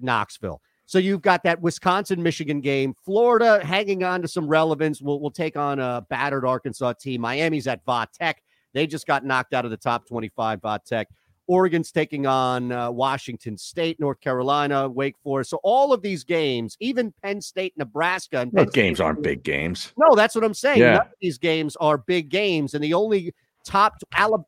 Knoxville. 0.00 0.60
So 0.88 0.98
you've 0.98 1.20
got 1.20 1.42
that 1.42 1.60
Wisconsin 1.60 2.22
Michigan 2.22 2.62
game. 2.62 2.94
Florida 3.04 3.62
hanging 3.62 4.04
on 4.04 4.22
to 4.22 4.28
some 4.28 4.48
relevance. 4.48 5.02
We'll, 5.02 5.20
we'll 5.20 5.30
take 5.30 5.54
on 5.54 5.78
a 5.78 6.06
battered 6.08 6.46
Arkansas 6.46 6.94
team. 6.94 7.20
Miami's 7.20 7.66
at 7.66 7.84
Va 7.84 8.08
Tech. 8.10 8.42
They 8.72 8.86
just 8.86 9.06
got 9.06 9.22
knocked 9.22 9.52
out 9.52 9.66
of 9.66 9.70
the 9.70 9.76
top 9.76 10.08
25 10.08 10.62
Va 10.62 10.80
Tech. 10.82 11.08
Oregon's 11.46 11.92
taking 11.92 12.26
on 12.26 12.72
uh, 12.72 12.90
Washington 12.90 13.58
State, 13.58 14.00
North 14.00 14.18
Carolina, 14.22 14.88
Wake 14.88 15.16
Forest. 15.22 15.50
So 15.50 15.60
all 15.62 15.92
of 15.92 16.00
these 16.00 16.24
games, 16.24 16.74
even 16.80 17.12
Penn 17.22 17.42
State, 17.42 17.74
Nebraska, 17.76 18.40
and 18.40 18.50
Penn 18.50 18.64
Those 18.64 18.72
State- 18.72 18.82
games 18.82 19.00
aren't 19.00 19.22
big 19.22 19.42
games. 19.42 19.92
No, 19.98 20.16
that's 20.16 20.34
what 20.34 20.42
I'm 20.42 20.54
saying. 20.54 20.80
Yeah. 20.80 20.92
None 20.92 21.00
of 21.02 21.12
these 21.20 21.36
games 21.36 21.76
are 21.80 21.98
big 21.98 22.30
games, 22.30 22.72
and 22.72 22.82
the 22.82 22.94
only 22.94 23.34
top 23.62 23.98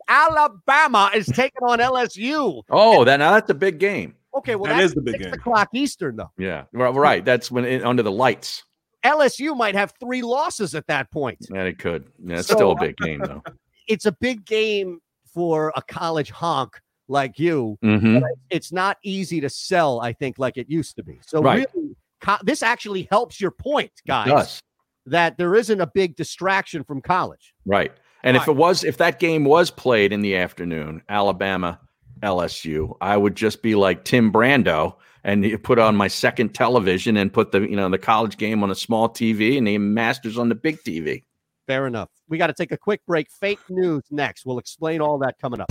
Alabama 0.08 1.10
is 1.14 1.26
taking 1.26 1.62
on 1.62 1.80
LSU. 1.80 2.62
Oh, 2.70 3.04
that 3.04 3.18
now 3.18 3.32
that's 3.32 3.50
a 3.50 3.54
big 3.54 3.78
game. 3.78 4.14
Okay, 4.35 4.55
well 4.57 4.70
That 4.70 4.81
that's 4.81 4.90
is 4.90 4.94
the 4.94 5.02
big 5.02 5.15
six 5.15 5.24
game. 5.24 5.35
o'clock 5.35 5.69
Eastern 5.74 6.16
though. 6.16 6.31
Yeah, 6.39 6.65
right. 6.73 6.94
right. 6.94 7.24
That's 7.24 7.51
when 7.51 7.65
it, 7.65 7.85
under 7.85 8.02
the 8.02 8.12
lights. 8.12 8.65
LSU 9.05 9.57
might 9.57 9.74
have 9.74 9.94
three 9.98 10.23
losses 10.23 10.74
at 10.74 10.86
that 10.89 11.11
point. 11.11 11.39
Yeah, 11.52 11.62
it 11.62 11.78
could. 11.78 12.05
Yeah, 12.24 12.39
it's 12.39 12.48
So- 12.48 12.55
still 12.55 12.73
a 12.73 12.81
big 12.81 12.97
game 12.97 13.20
though. 13.20 13.43
It's 13.89 14.07
a 14.07 14.12
big 14.12 14.44
game 14.44 15.01
for 15.35 15.73
a 15.74 15.82
college 15.82 16.31
honk 16.31 16.78
like 17.09 17.40
you. 17.40 17.77
Mhm. 17.82 18.20
but 18.20 18.31
It's 18.51 18.70
not 18.73 18.98
easy 19.02 19.40
to 19.40 19.48
sell, 19.51 20.01
I 20.01 20.12
think, 20.12 20.39
like 20.39 20.57
it 20.57 20.70
used 20.70 20.94
to 20.97 21.02
be. 21.02 21.19
So 21.27 21.43
Right. 21.43 21.66
really, 21.74 21.97
co- 22.20 22.39
this 22.44 22.62
actually 22.62 23.09
helps 23.11 23.40
your 23.40 23.51
point, 23.51 23.90
guys. 24.07 24.28
does. 24.28 24.61
That 25.07 25.39
there 25.39 25.57
isn't 25.57 25.81
a 25.81 25.89
big 25.89 26.15
distraction 26.15 26.85
from 26.85 27.01
college. 27.02 27.52
Right. 27.66 27.90
And 28.23 28.36
if 28.36 28.47
it 28.47 28.55
was, 28.55 28.85
if 28.85 28.97
that 28.98 29.19
game 29.19 29.44
was 29.44 29.73
played 29.73 30.12
in 30.12 30.20
the 30.20 30.36
afternoon, 30.36 31.02
Alabama, 31.09 31.81
LSU, 32.22 32.97
I 33.01 33.16
would 33.16 33.34
just 33.34 33.62
be 33.62 33.74
like 33.74 34.05
Tim 34.05 34.32
Brando 34.32 34.97
and 35.24 35.44
you 35.44 35.59
put 35.59 35.78
on 35.78 35.97
my 35.97 36.09
second 36.09 36.55
television 36.55 37.16
and 37.16 37.32
put 37.32 37.52
the, 37.52 37.60
you 37.60 37.76
know, 37.76 37.88
the 37.88 37.98
college 37.98 38.36
game 38.36 38.62
on 38.62 38.70
a 38.70 38.74
small 38.74 39.09
TV 39.09 39.59
and 39.59 39.66
the 39.66 39.78
Masters 39.78 40.38
on 40.38 40.48
the 40.48 40.55
big 40.55 40.78
TV. 40.86 41.24
Fair 41.66 41.86
enough. 41.86 42.09
We 42.28 42.38
got 42.38 42.48
to 42.48 42.55
take 42.55 42.72
a 42.72 42.78
quick 42.78 43.05
break. 43.06 43.28
Fake 43.30 43.60
news 43.68 44.02
next. 44.10 44.47
We'll 44.47 44.59
explain 44.59 45.01
all 45.01 45.18
that 45.18 45.38
coming 45.40 45.60
up. 45.60 45.68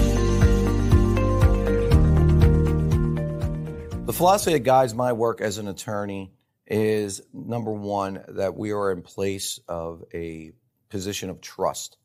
The 4.05 4.13
philosophy 4.13 4.53
that 4.53 4.59
guides 4.59 4.93
my 4.95 5.13
work 5.13 5.41
as 5.41 5.57
an 5.57 5.67
attorney 5.67 6.31
is 6.65 7.21
number 7.33 7.71
one, 7.71 8.23
that 8.29 8.55
we 8.55 8.71
are 8.71 8.91
in 8.91 9.01
place 9.01 9.59
of 9.67 10.03
a 10.13 10.51
position 10.89 11.29
of 11.29 11.41
trust. 11.41 11.97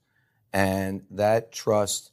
And 0.53 1.03
that 1.11 1.53
trust 1.53 2.13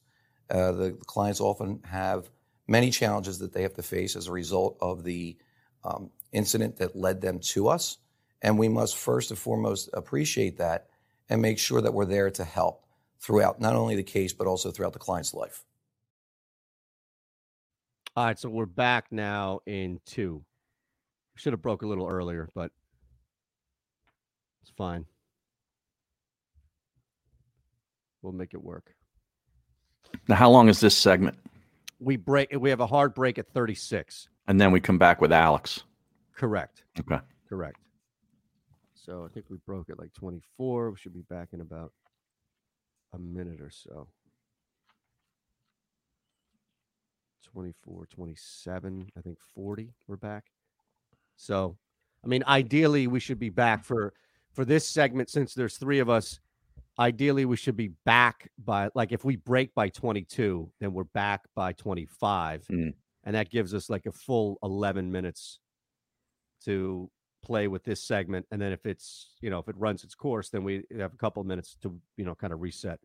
Uh, 0.51 0.71
the, 0.73 0.83
the 0.91 1.05
clients 1.05 1.39
often 1.39 1.81
have 1.83 2.29
many 2.67 2.91
challenges 2.91 3.39
that 3.39 3.53
they 3.53 3.61
have 3.61 3.73
to 3.73 3.83
face 3.83 4.15
as 4.15 4.27
a 4.27 4.31
result 4.31 4.77
of 4.81 5.03
the 5.03 5.37
um, 5.83 6.11
incident 6.33 6.77
that 6.77 6.95
led 6.95 7.21
them 7.21 7.39
to 7.39 7.67
us. 7.67 7.97
And 8.41 8.59
we 8.59 8.67
must 8.67 8.97
first 8.97 9.31
and 9.31 9.39
foremost 9.39 9.89
appreciate 9.93 10.57
that 10.57 10.87
and 11.29 11.41
make 11.41 11.57
sure 11.57 11.81
that 11.81 11.93
we're 11.93 12.05
there 12.05 12.29
to 12.31 12.43
help 12.43 12.85
throughout 13.19 13.61
not 13.61 13.75
only 13.75 13.95
the 13.95 14.03
case, 14.03 14.33
but 14.33 14.47
also 14.47 14.71
throughout 14.71 14.93
the 14.93 14.99
client's 14.99 15.33
life. 15.33 15.63
All 18.15 18.25
right, 18.25 18.37
so 18.37 18.49
we're 18.49 18.65
back 18.65 19.05
now 19.11 19.61
in 19.65 20.01
two. 20.05 20.43
Should 21.35 21.53
have 21.53 21.61
broke 21.61 21.81
a 21.81 21.87
little 21.87 22.07
earlier, 22.07 22.49
but 22.53 22.71
it's 24.61 24.71
fine. 24.75 25.05
We'll 28.21 28.33
make 28.33 28.53
it 28.53 28.61
work. 28.61 28.93
Now, 30.27 30.35
how 30.35 30.49
long 30.49 30.69
is 30.69 30.79
this 30.79 30.95
segment? 30.95 31.37
We 31.99 32.17
break. 32.17 32.49
We 32.57 32.69
have 32.69 32.79
a 32.79 32.87
hard 32.87 33.13
break 33.13 33.37
at 33.37 33.47
36. 33.49 34.27
And 34.47 34.59
then 34.59 34.71
we 34.71 34.79
come 34.79 34.97
back 34.97 35.21
with 35.21 35.31
Alex. 35.31 35.83
Correct. 36.35 36.83
Okay. 36.99 37.19
Correct. 37.47 37.77
So 38.95 39.25
I 39.25 39.33
think 39.33 39.47
we 39.49 39.57
broke 39.65 39.89
at 39.89 39.99
like 39.99 40.13
24. 40.13 40.91
We 40.91 40.97
should 40.97 41.13
be 41.13 41.21
back 41.21 41.49
in 41.53 41.61
about 41.61 41.91
a 43.13 43.19
minute 43.19 43.61
or 43.61 43.69
so. 43.69 44.07
24, 47.51 48.05
27, 48.05 49.11
I 49.17 49.21
think 49.21 49.37
40. 49.53 49.93
We're 50.07 50.15
back. 50.15 50.45
So, 51.35 51.77
I 52.23 52.27
mean, 52.27 52.43
ideally, 52.47 53.07
we 53.07 53.19
should 53.19 53.39
be 53.39 53.49
back 53.49 53.83
for 53.83 54.13
for 54.53 54.65
this 54.65 54.87
segment 54.87 55.29
since 55.29 55.53
there's 55.53 55.77
three 55.77 55.99
of 55.99 56.09
us. 56.09 56.39
Ideally, 56.99 57.45
we 57.45 57.55
should 57.57 57.77
be 57.77 57.89
back 58.05 58.49
by 58.63 58.89
like 58.95 59.11
if 59.11 59.23
we 59.25 59.35
break 59.35 59.73
by 59.73 59.89
22, 59.89 60.71
then 60.79 60.93
we're 60.93 61.05
back 61.05 61.41
by 61.55 61.73
25, 61.73 62.67
Mm. 62.67 62.93
and 63.23 63.35
that 63.35 63.49
gives 63.49 63.73
us 63.73 63.89
like 63.89 64.05
a 64.05 64.11
full 64.11 64.57
11 64.61 65.11
minutes 65.11 65.59
to 66.65 67.09
play 67.41 67.67
with 67.67 67.83
this 67.83 68.03
segment. 68.03 68.45
And 68.51 68.61
then 68.61 68.71
if 68.71 68.85
it's 68.85 69.35
you 69.41 69.49
know 69.49 69.59
if 69.59 69.67
it 69.67 69.77
runs 69.77 70.03
its 70.03 70.15
course, 70.15 70.49
then 70.49 70.63
we 70.63 70.83
have 70.97 71.13
a 71.13 71.17
couple 71.17 71.43
minutes 71.43 71.75
to 71.81 71.99
you 72.17 72.25
know 72.25 72.35
kind 72.35 72.53
of 72.53 72.61
reset, 72.61 72.99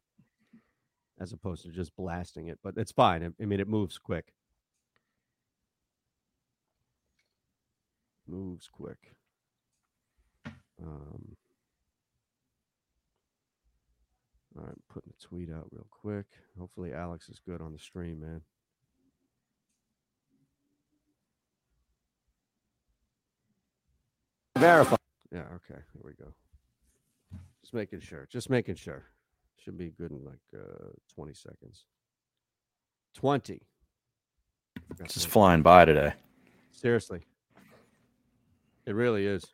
as 1.21 1.33
opposed 1.33 1.63
to 1.65 1.71
just 1.71 1.95
blasting 1.97 2.49
it. 2.49 2.59
But 2.63 2.77
it's 2.77 2.93
fine. 2.93 3.23
I- 3.25 3.43
I 3.43 3.47
mean, 3.47 3.61
it 3.61 3.69
moves 3.69 3.99
quick. 3.99 4.35
Moves 8.27 8.69
quick. 8.69 9.15
Um, 10.83 11.37
all 14.59 14.65
right, 14.65 14.73
I'm 14.73 14.83
putting 14.93 15.13
a 15.13 15.27
tweet 15.27 15.51
out 15.51 15.67
real 15.71 15.87
quick. 15.91 16.27
Hopefully, 16.59 16.93
Alex 16.93 17.29
is 17.29 17.41
good 17.41 17.61
on 17.61 17.73
the 17.73 17.79
stream, 17.79 18.21
man. 18.21 18.41
Verify. 24.59 24.97
Yeah, 25.33 25.45
okay. 25.57 25.81
Here 25.93 26.03
we 26.03 26.13
go. 26.13 26.33
Just 27.61 27.75
making 27.75 28.01
sure. 28.01 28.27
Just 28.31 28.49
making 28.49 28.77
sure. 28.77 29.05
Should 29.59 29.77
be 29.77 29.91
good 29.91 30.13
in 30.13 30.25
like 30.25 30.39
uh 30.55 30.91
20 31.15 31.35
seconds. 31.35 31.85
20. 33.15 33.61
Forgot 34.89 35.09
This 35.09 35.17
is 35.17 35.25
flying 35.25 35.63
by 35.63 35.85
today. 35.85 36.13
Seriously. 36.71 37.27
It 38.87 38.95
really 38.95 39.27
is. 39.27 39.45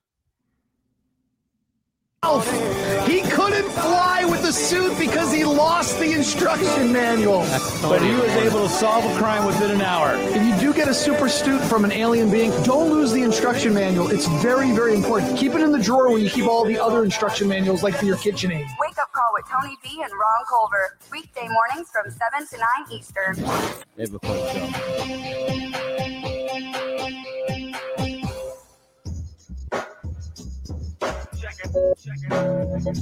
He 3.06 3.20
couldn't 3.22 3.68
fly 3.70 4.24
with 4.24 4.42
the 4.42 4.52
suit 4.52 4.98
because 4.98 5.32
he 5.32 5.44
lost 5.44 5.98
the 5.98 6.12
instruction 6.12 6.92
manual. 6.92 7.40
But 7.82 8.00
he 8.02 8.12
was 8.14 8.30
able 8.36 8.62
to 8.62 8.68
solve 8.68 9.04
a 9.04 9.18
crime 9.18 9.44
within 9.44 9.70
an 9.70 9.80
hour. 9.80 10.14
If 10.16 10.42
you 10.42 10.56
do 10.60 10.72
get 10.74 10.88
a 10.88 10.94
super 10.94 11.28
suit 11.28 11.60
from 11.62 11.84
an 11.84 11.92
alien 11.92 12.30
being, 12.30 12.50
don't 12.62 12.90
lose 12.90 13.12
the 13.12 13.22
instruction 13.22 13.74
manual. 13.74 14.10
It's 14.10 14.28
very, 14.42 14.72
very 14.72 14.94
important. 14.94 15.36
Keep 15.38 15.54
it 15.54 15.62
in 15.62 15.72
the 15.72 15.82
drawer 15.82 16.10
where 16.10 16.18
you 16.18 16.30
keep 16.30 16.46
all 16.46 16.64
the 16.64 16.78
other 16.78 17.02
instruction 17.04 17.48
manuals, 17.48 17.82
like 17.82 17.94
for 17.96 18.04
your 18.04 18.16
KitchenAid. 18.16 18.66
Wake 18.80 18.98
up 19.00 19.10
call 19.12 19.30
with 19.34 19.46
Tony 19.48 19.76
B 19.82 20.00
and 20.02 20.12
Ron 20.12 20.44
Culver. 20.48 20.96
Weekday 21.10 21.48
mornings 21.48 21.90
from 21.90 22.10
7 22.10 22.46
to 22.46 22.56
9 22.56 22.66
Eastern. 22.92 23.36
They 23.96 24.04
have 24.04 24.12
a 31.74 31.94
fun 31.94 31.94
show. 31.96 32.92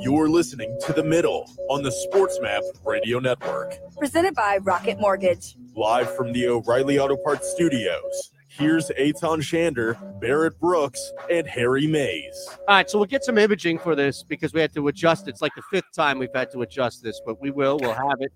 You're 0.00 0.28
listening 0.28 0.78
to 0.86 0.92
The 0.92 1.02
Middle 1.02 1.50
on 1.70 1.82
the 1.82 1.90
SportsMap 1.90 2.60
Radio 2.84 3.18
Network. 3.18 3.78
Presented 3.96 4.34
by 4.34 4.58
Rocket 4.62 5.00
Mortgage. 5.00 5.56
Live 5.74 6.14
from 6.14 6.32
the 6.32 6.48
O'Reilly 6.48 6.98
Auto 6.98 7.16
Parts 7.16 7.50
Studios. 7.50 8.32
Here's 8.48 8.88
Eytan 8.90 9.38
Shander, 9.38 9.96
Barrett 10.20 10.58
Brooks, 10.58 11.12
and 11.30 11.46
Harry 11.46 11.86
Mayes. 11.86 12.48
All 12.66 12.76
right, 12.76 12.90
so 12.90 12.98
we'll 12.98 13.06
get 13.06 13.22
some 13.24 13.38
imaging 13.38 13.78
for 13.78 13.94
this 13.94 14.24
because 14.24 14.52
we 14.52 14.60
had 14.60 14.72
to 14.74 14.88
adjust. 14.88 15.28
It's 15.28 15.40
like 15.40 15.54
the 15.54 15.62
fifth 15.70 15.92
time 15.94 16.18
we've 16.18 16.34
had 16.34 16.50
to 16.52 16.62
adjust 16.62 17.02
this, 17.02 17.20
but 17.24 17.40
we 17.40 17.50
will. 17.50 17.78
We'll 17.80 17.94
have 17.94 18.16
it. 18.20 18.32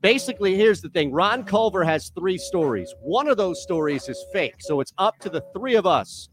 Basically, 0.00 0.54
here's 0.54 0.80
the 0.80 0.88
thing 0.90 1.10
Ron 1.10 1.42
Culver 1.44 1.82
has 1.82 2.10
three 2.10 2.38
stories. 2.38 2.94
One 3.00 3.28
of 3.28 3.36
those 3.36 3.62
stories 3.62 4.08
is 4.08 4.24
fake. 4.32 4.54
So 4.60 4.80
it's 4.80 4.92
up 4.98 5.18
to 5.20 5.28
the 5.28 5.42
three 5.54 5.74
of 5.74 5.86
us 5.86 6.28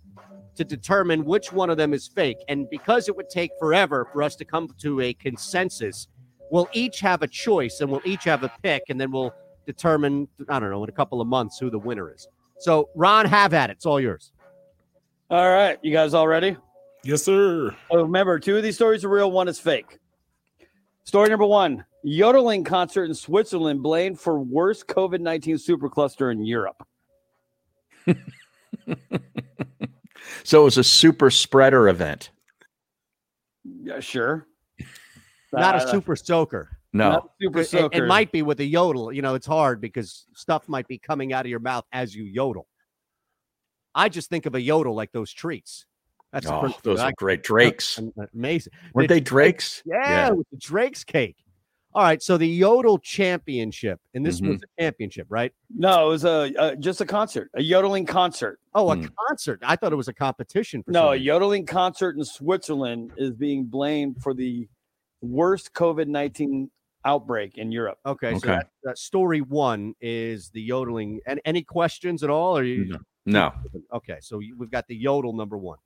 to 0.56 0.64
determine 0.64 1.26
which 1.26 1.52
one 1.52 1.70
of 1.70 1.78
them 1.78 1.94
is 1.94 2.08
fake. 2.08 2.38
And 2.48 2.70
because 2.70 3.10
it 3.10 3.16
would 3.16 3.30
take 3.30 3.52
forever 3.60 4.08
for 4.14 4.22
us 4.22 4.36
to 4.38 4.46
come 4.46 4.70
to 4.82 5.02
a 5.02 5.14
consensus, 5.14 6.08
we'll 6.52 6.70
each 6.74 7.00
have 7.00 7.24
a 7.24 7.28
choice 7.28 7.82
and 7.82 7.90
we'll 7.90 8.04
each 8.06 8.24
have 8.26 8.44
a 8.44 8.52
pick. 8.62 8.84
And 8.90 9.02
then 9.02 9.12
we'll 9.12 9.34
determine, 9.66 10.28
I 10.48 10.60
don't 10.60 10.70
know, 10.70 10.84
in 10.84 10.90
a 10.90 10.94
couple 10.94 11.20
of 11.20 11.28
months 11.28 11.58
who 11.58 11.72
the 11.72 11.80
winner 11.80 12.14
is. 12.14 12.28
So, 12.60 12.90
Ron, 12.96 13.26
have 13.26 13.54
at 13.54 13.72
it. 13.72 13.74
It's 13.74 13.86
all 13.86 14.00
yours. 14.00 14.32
All 15.32 15.50
right, 15.50 15.80
you 15.82 15.92
guys 15.92 16.14
all 16.14 16.28
ready? 16.28 16.56
Yes, 17.04 17.24
sir. 17.24 17.76
So 17.92 18.04
remember, 18.04 18.40
two 18.40 18.58
of 18.58 18.64
these 18.64 18.76
stories 18.76 19.04
are 19.04 19.10
real, 19.10 19.32
one 19.32 19.48
is 19.48 19.60
fake. 19.60 19.98
Story 21.04 21.30
number 21.30 21.46
one: 21.46 21.84
yodeling 22.06 22.64
concert 22.64 23.06
in 23.06 23.14
Switzerland 23.15 23.82
blamed 23.82 24.19
for 24.19 24.40
worst 24.40 24.88
COVID 24.88 25.19
nineteen 25.19 25.56
supercluster 25.57 26.32
in 26.32 26.45
Europe. 26.45 26.86
So 30.44 30.61
it 30.61 30.65
was 30.65 30.77
a 30.77 30.84
super 30.84 31.30
spreader 31.32 31.88
event. 31.88 32.30
Yeah, 33.64 33.99
sure. 33.99 34.48
Not 35.53 35.76
Uh, 35.76 35.86
a 35.86 35.88
super 35.91 36.15
soaker. 36.15 36.77
No. 36.94 37.10
Not 37.11 37.32
super 37.41 37.60
It- 37.60 37.61
it- 37.64 37.69
soaker. 37.69 38.03
It, 38.06 38.07
might 38.07 38.32
be 38.32 38.41
with 38.41 38.60
a 38.60 38.65
yodel. 38.65 39.11
You 39.11 39.22
know, 39.22 39.36
it's 39.36 39.45
hard 39.48 39.82
because 39.82 40.26
stuff 40.34 40.68
might 40.68 40.88
be 40.88 40.98
coming 40.99 41.34
out 41.34 41.45
of 41.45 41.49
your 41.49 41.60
mouth 41.60 41.86
as 41.91 42.15
you 42.15 42.23
yodel. 42.23 42.68
I 43.94 44.10
just 44.10 44.30
think 44.30 44.45
of 44.45 44.56
a 44.56 44.61
yodel 44.61 44.94
like 44.95 45.11
those 45.11 45.32
treats. 45.32 45.86
That's 46.32 46.48
Oh, 46.48 46.73
those 46.84 46.99
are 46.99 47.07
I- 47.07 47.11
great 47.14 47.44
Drakes. 47.44 47.99
Amazing. 48.34 48.73
Weren't 48.94 49.07
The 49.10 49.15
they 49.15 49.22
Drakes? 49.22 49.82
Yeah, 49.86 49.95
Yeah. 50.03 50.30
with 50.32 50.48
the 50.52 50.57
Drake's 50.57 51.03
cake. 51.03 51.38
All 51.96 52.04
right, 52.04 52.22
so 52.22 52.38
the 52.38 52.46
Yodel 52.46 52.98
Championship, 52.98 54.02
and 54.14 54.26
this 54.26 54.42
Mm-hmm. 54.42 54.50
was 54.52 54.62
a 54.64 54.82
championship, 54.82 55.28
right? 55.30 55.54
No, 55.74 56.08
it 56.08 56.10
was 56.10 56.26
a, 56.26 56.54
a 56.58 56.76
just 56.76 57.00
a 57.00 57.06
concert, 57.06 57.50
a 57.54 57.64
yodeling 57.64 58.06
concert. 58.06 58.60
Oh, 58.74 58.92
a 58.92 58.98
Hmm. 58.98 59.06
concert. 59.30 59.62
I 59.64 59.78
thought 59.78 59.94
it 59.94 59.96
was 59.96 60.10
a 60.10 60.14
competition. 60.14 60.84
For 60.84 60.92
No, 60.92 61.14
a 61.14 61.16
yodeling 61.16 61.66
concert 61.66 62.18
in 62.18 62.26
Switzerland 62.26 63.14
is 63.16 63.32
being 63.32 63.64
blamed 63.64 64.22
for 64.22 64.34
the 64.34 64.68
worst 65.22 65.74
COVID 65.74 66.08
nineteen 66.08 66.70
outbreak 67.06 67.58
in 67.58 67.72
Europe. 67.72 67.98
Okay, 68.06 68.32
so 68.32 68.38
Okay. 68.40 68.48
that, 68.50 68.68
that 68.84 68.98
story 68.98 69.40
one 69.40 69.94
is 70.02 70.50
the 70.50 70.62
yodeling. 70.62 71.22
And 71.26 71.40
any 71.46 71.64
questions 71.64 72.24
at 72.24 72.30
all? 72.30 72.58
Or 72.58 72.64
you? 72.64 73.00
No. 73.26 73.54
Okay, 73.94 74.18
so 74.20 74.38
we've 74.38 74.70
got 74.70 74.86
the 74.88 74.96
yodel 74.98 75.32
number 75.32 75.58
one. 75.58 75.78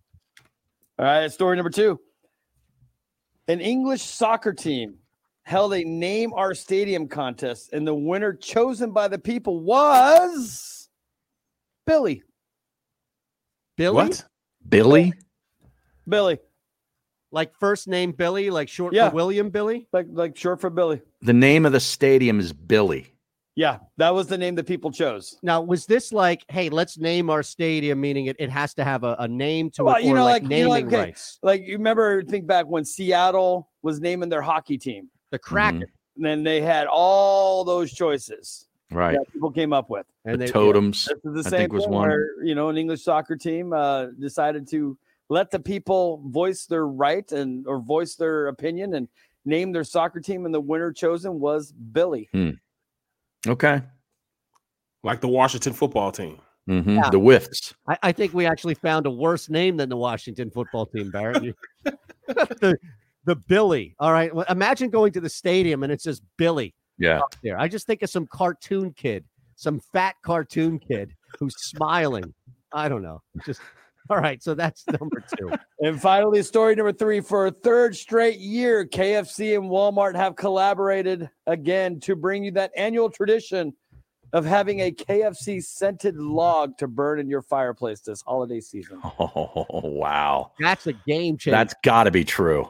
All 0.98 1.06
right, 1.06 1.32
story 1.32 1.56
number 1.56 1.70
two. 1.70 2.00
An 3.48 3.62
English 3.62 4.02
soccer 4.02 4.54
team 4.54 4.96
held 5.50 5.74
a 5.74 5.84
name 5.84 6.32
our 6.34 6.54
stadium 6.54 7.08
contest, 7.08 7.74
and 7.74 7.86
the 7.86 7.94
winner 7.94 8.34
chosen 8.34 8.92
by 8.92 9.08
the 9.08 9.18
people 9.18 9.60
was 9.62 10.88
Billy. 11.88 12.22
Billy? 13.76 13.96
What? 13.96 14.24
Billy? 14.70 15.14
Billy. 16.08 16.38
Like 17.32 17.52
first 17.60 17.88
name 17.88 18.12
Billy, 18.12 18.52
like 18.52 18.70
short 18.70 18.94
Yeah. 18.94 19.10
for 19.10 19.16
William 19.16 19.50
Billy? 19.50 19.88
Like 19.92 20.06
like 20.12 20.38
short 20.38 20.62
for 20.62 20.70
Billy. 20.70 21.02
The 21.22 21.34
name 21.34 21.66
of 21.66 21.72
the 21.72 21.80
stadium 21.80 22.40
is 22.40 22.54
Billy. 22.54 23.16
Yeah, 23.56 23.80
that 23.98 24.14
was 24.14 24.28
the 24.28 24.38
name 24.38 24.54
that 24.56 24.68
people 24.68 24.92
chose. 24.92 25.36
Now, 25.44 25.62
was 25.62 25.86
this 25.86 26.14
like, 26.14 26.46
hey, 26.48 26.70
let's 26.70 26.98
name 26.98 27.30
our 27.30 27.44
stadium, 27.44 28.00
meaning 28.00 28.28
it, 28.28 28.38
it 28.40 28.50
has 28.50 28.74
to 28.76 28.86
have 28.86 29.04
a, 29.04 29.18
a 29.20 29.28
name 29.28 29.70
to 29.72 29.84
Well, 29.84 29.96
it, 29.96 30.04
you 30.06 30.14
or 30.14 30.16
know, 30.18 30.24
like, 30.24 30.44
like, 30.44 30.50
naming 30.50 30.58
you 30.60 30.64
know, 30.64 30.70
like, 30.70 30.86
okay, 30.86 30.98
rights? 30.98 31.40
like 31.42 31.64
you 31.66 31.74
remember, 31.74 32.24
think 32.24 32.48
back 32.48 32.68
when 32.68 32.86
Seattle 32.86 33.70
was 33.82 34.00
naming 34.00 34.30
their 34.30 34.42
hockey 34.42 34.78
team, 34.78 35.10
The 35.32 35.40
Kraken. 35.40 35.84
and 36.16 36.26
then 36.26 36.44
they 36.44 36.62
had 36.62 36.88
all 36.88 37.64
those 37.64 37.92
choices 37.94 38.68
Right. 38.92 39.14
that 39.14 39.32
people 39.32 39.52
came 39.52 39.72
up 39.74 39.90
with. 39.90 40.06
And 40.26 40.34
the 40.42 40.46
they, 40.46 40.52
totems, 40.52 41.06
This 41.06 41.18
is 41.24 41.44
the 41.44 41.48
I 41.48 41.52
same 41.52 41.60
think, 41.60 41.74
was 41.74 41.84
thing 41.84 41.94
one. 41.94 42.08
where 42.10 42.44
you 42.44 42.56
know 42.56 42.70
an 42.70 42.78
English 42.78 43.04
soccer 43.04 43.36
team 43.36 43.72
uh, 43.74 44.08
decided 44.20 44.68
to 44.70 44.98
let 45.30 45.52
the 45.52 45.60
people 45.60 46.24
voice 46.28 46.66
their 46.66 46.88
right 46.88 47.32
and 47.32 47.68
or 47.68 47.80
voice 47.80 48.16
their 48.16 48.48
opinion 48.48 48.96
and 48.96 49.08
name 49.46 49.72
their 49.72 49.84
soccer 49.84 50.20
team, 50.20 50.46
and 50.46 50.54
the 50.54 50.60
winner 50.60 50.92
chosen 50.92 51.40
was 51.40 51.72
Billy. 51.72 52.30
Hmm. 52.34 52.52
Okay. 53.48 53.82
Like 55.04 55.22
the 55.22 55.28
Washington 55.30 55.74
football 55.74 56.12
team. 56.12 56.40
hmm 56.68 56.96
Yeah. 56.96 57.10
The 57.12 57.20
Whiffs. 57.20 57.74
I, 57.88 57.98
I 58.04 58.12
think 58.12 58.34
we 58.34 58.46
actually 58.48 58.74
found 58.76 59.06
a 59.06 59.12
worse 59.12 59.50
name 59.50 59.78
than 59.78 59.88
the 59.90 59.98
Washington 59.98 60.50
football 60.52 60.86
team, 60.88 61.12
Barrett. 61.12 61.56
The, 62.28 62.78
the 63.30 63.36
Billy. 63.36 63.96
All 64.00 64.12
right. 64.12 64.34
Well, 64.34 64.44
imagine 64.50 64.90
going 64.90 65.14
to 65.14 65.22
the 65.22 65.30
stadium 65.30 65.84
and 65.84 65.92
it 65.92 66.02
says 66.02 66.20
Billy 66.38 66.74
Yeah. 66.98 67.20
up 67.20 67.36
there. 67.44 67.60
I 67.60 67.68
just 67.68 67.86
think 67.86 68.02
of 68.02 68.10
some 68.10 68.26
cartoon 68.26 68.92
kid, 68.92 69.24
some 69.56 69.80
fat 69.94 70.16
cartoon 70.24 70.80
kid 70.80 71.12
who's 71.38 71.54
smiling. 71.62 72.34
I 72.74 72.90
don't 72.90 73.04
know. 73.04 73.22
Just 73.46 73.62
all 74.10 74.18
right. 74.18 74.42
So 74.42 74.56
that's 74.56 74.84
number 74.88 75.24
two. 75.38 75.52
And 75.82 76.02
finally, 76.02 76.42
story 76.44 76.76
number 76.76 76.92
three: 76.92 77.22
for 77.22 77.46
a 77.46 77.52
third 77.52 77.96
straight 77.96 78.40
year, 78.40 78.86
KFC 78.86 79.56
and 79.56 79.70
Walmart 79.70 80.16
have 80.16 80.36
collaborated 80.36 81.30
again 81.48 82.00
to 82.02 82.16
bring 82.18 82.44
you 82.44 82.52
that 82.54 82.72
annual 82.76 83.10
tradition 83.10 83.72
of 84.34 84.44
having 84.44 84.82
a 84.82 84.92
KFC 84.92 85.64
scented 85.64 86.18
log 86.18 86.78
to 86.80 86.88
burn 86.88 87.20
in 87.20 87.30
your 87.30 87.42
fireplace 87.44 88.02
this 88.02 88.22
holiday 88.22 88.60
season. 88.60 89.00
Oh, 89.20 89.66
wow. 89.84 90.52
That's 90.60 90.88
a 90.88 90.94
game 90.94 91.38
changer. 91.38 91.52
That's 91.56 91.76
got 91.84 92.04
to 92.06 92.12
be 92.12 92.26
true. 92.26 92.70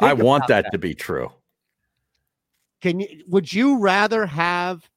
I 0.00 0.12
want 0.14 0.46
that, 0.48 0.64
that. 0.64 0.72
to 0.72 0.78
be 0.78 0.94
true. 0.94 1.30
Can 2.80 3.00
you 3.00 3.24
would 3.28 3.52
you 3.52 3.78
rather 3.78 4.24
have 4.26 4.88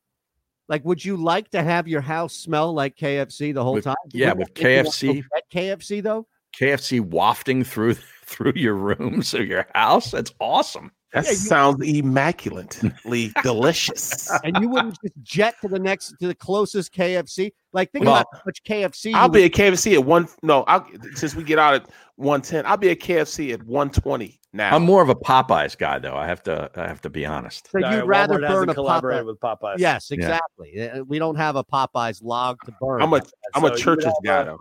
like 0.69 0.85
would 0.85 1.03
you 1.03 1.17
like 1.17 1.49
to 1.51 1.61
have 1.61 1.87
your 1.87 2.01
house 2.01 2.33
smell 2.33 2.73
like 2.73 2.95
KFC 2.95 3.53
the 3.53 3.63
whole 3.63 3.73
With- 3.73 3.83
time? 3.83 3.95
yeah, 4.13 4.29
Wouldn't 4.33 4.49
with 4.49 4.55
that 4.55 4.63
make 4.63 5.01
you 5.01 5.09
want 5.09 5.23
to 5.53 5.57
KFC. 5.57 5.77
KFC 5.99 6.03
though? 6.03 6.27
KFC 6.57 7.01
wafting 7.01 7.63
through 7.63 7.95
through 8.25 8.53
your 8.55 8.75
rooms 8.75 9.33
of 9.33 9.45
your 9.47 9.67
house. 9.75 10.11
That's 10.11 10.33
awesome. 10.39 10.91
That 11.13 11.25
sounds 11.25 11.83
immaculately 11.85 13.31
delicious. 13.43 14.31
And 14.43 14.57
you 14.61 14.69
wouldn't 14.69 14.97
just 15.01 15.13
jet 15.21 15.55
to 15.61 15.67
the 15.67 15.79
next 15.79 16.15
to 16.19 16.27
the 16.27 16.35
closest 16.35 16.93
KFC. 16.93 17.51
Like 17.71 17.91
think 17.91 18.05
Well, 18.05 18.15
about 18.15 18.27
how 18.33 18.41
much 18.45 18.63
KFC. 18.63 19.13
I'll 19.13 19.29
be 19.29 19.41
would- 19.41 19.51
at 19.59 19.73
KFC 19.73 19.93
at 19.93 20.03
one. 20.05 20.27
No, 20.41 20.63
I'll, 20.63 20.87
since 21.15 21.35
we 21.35 21.43
get 21.43 21.59
out 21.59 21.73
at 21.75 21.89
one 22.15 22.41
ten, 22.41 22.65
I'll 22.65 22.77
be 22.77 22.89
at 22.91 22.99
KFC 22.99 23.53
at 23.53 23.63
one 23.63 23.89
twenty 23.89 24.39
now. 24.53 24.75
I'm 24.75 24.83
more 24.83 25.01
of 25.01 25.09
a 25.09 25.15
Popeyes 25.15 25.77
guy, 25.77 25.99
though. 25.99 26.15
I 26.15 26.27
have 26.27 26.43
to. 26.43 26.69
I 26.75 26.87
have 26.87 27.01
to 27.01 27.09
be 27.09 27.25
honest. 27.25 27.69
So 27.71 27.79
Sorry, 27.79 27.95
you'd 27.95 28.05
rather 28.05 28.39
Walmart 28.39 28.47
burn 28.49 28.69
a 28.69 28.73
collaborated 28.73 29.23
Popeye. 29.23 29.27
with 29.27 29.39
Popeyes. 29.39 29.75
Yes, 29.79 30.11
exactly. 30.11 30.89
Uh, 30.89 31.03
We 31.03 31.19
don't 31.19 31.35
have 31.35 31.55
a 31.55 31.63
Popeyes 31.63 32.23
log 32.23 32.57
to 32.65 32.73
burn. 32.79 33.01
I'm 33.01 33.13
a 33.13 33.21
I'm 33.55 33.61
So 33.61 33.67
a 33.67 33.71
you 33.71 33.77
church's 33.77 34.05
would 34.05 34.25
guy 34.25 34.41
a- 34.41 34.45
though. 34.45 34.59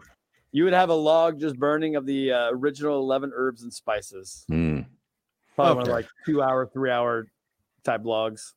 You 0.55 0.65
would 0.65 0.74
have 0.74 0.91
a 0.91 0.95
log 0.95 1.41
just 1.41 1.59
burning 1.59 1.97
of 1.97 2.05
the 2.05 2.31
uh, 2.33 2.51
original 2.53 2.99
11 3.01 3.33
herbs 3.35 3.62
and 3.62 3.73
spices. 3.73 4.45
Mm. 4.51 4.85
Probably 5.57 5.74
one 5.77 5.83
of 5.89 5.93
like 5.93 6.09
two 6.27 6.43
hour, 6.43 6.66
three 6.66 6.91
hour 6.91 7.27
type 7.85 8.03
logs. 8.05 8.55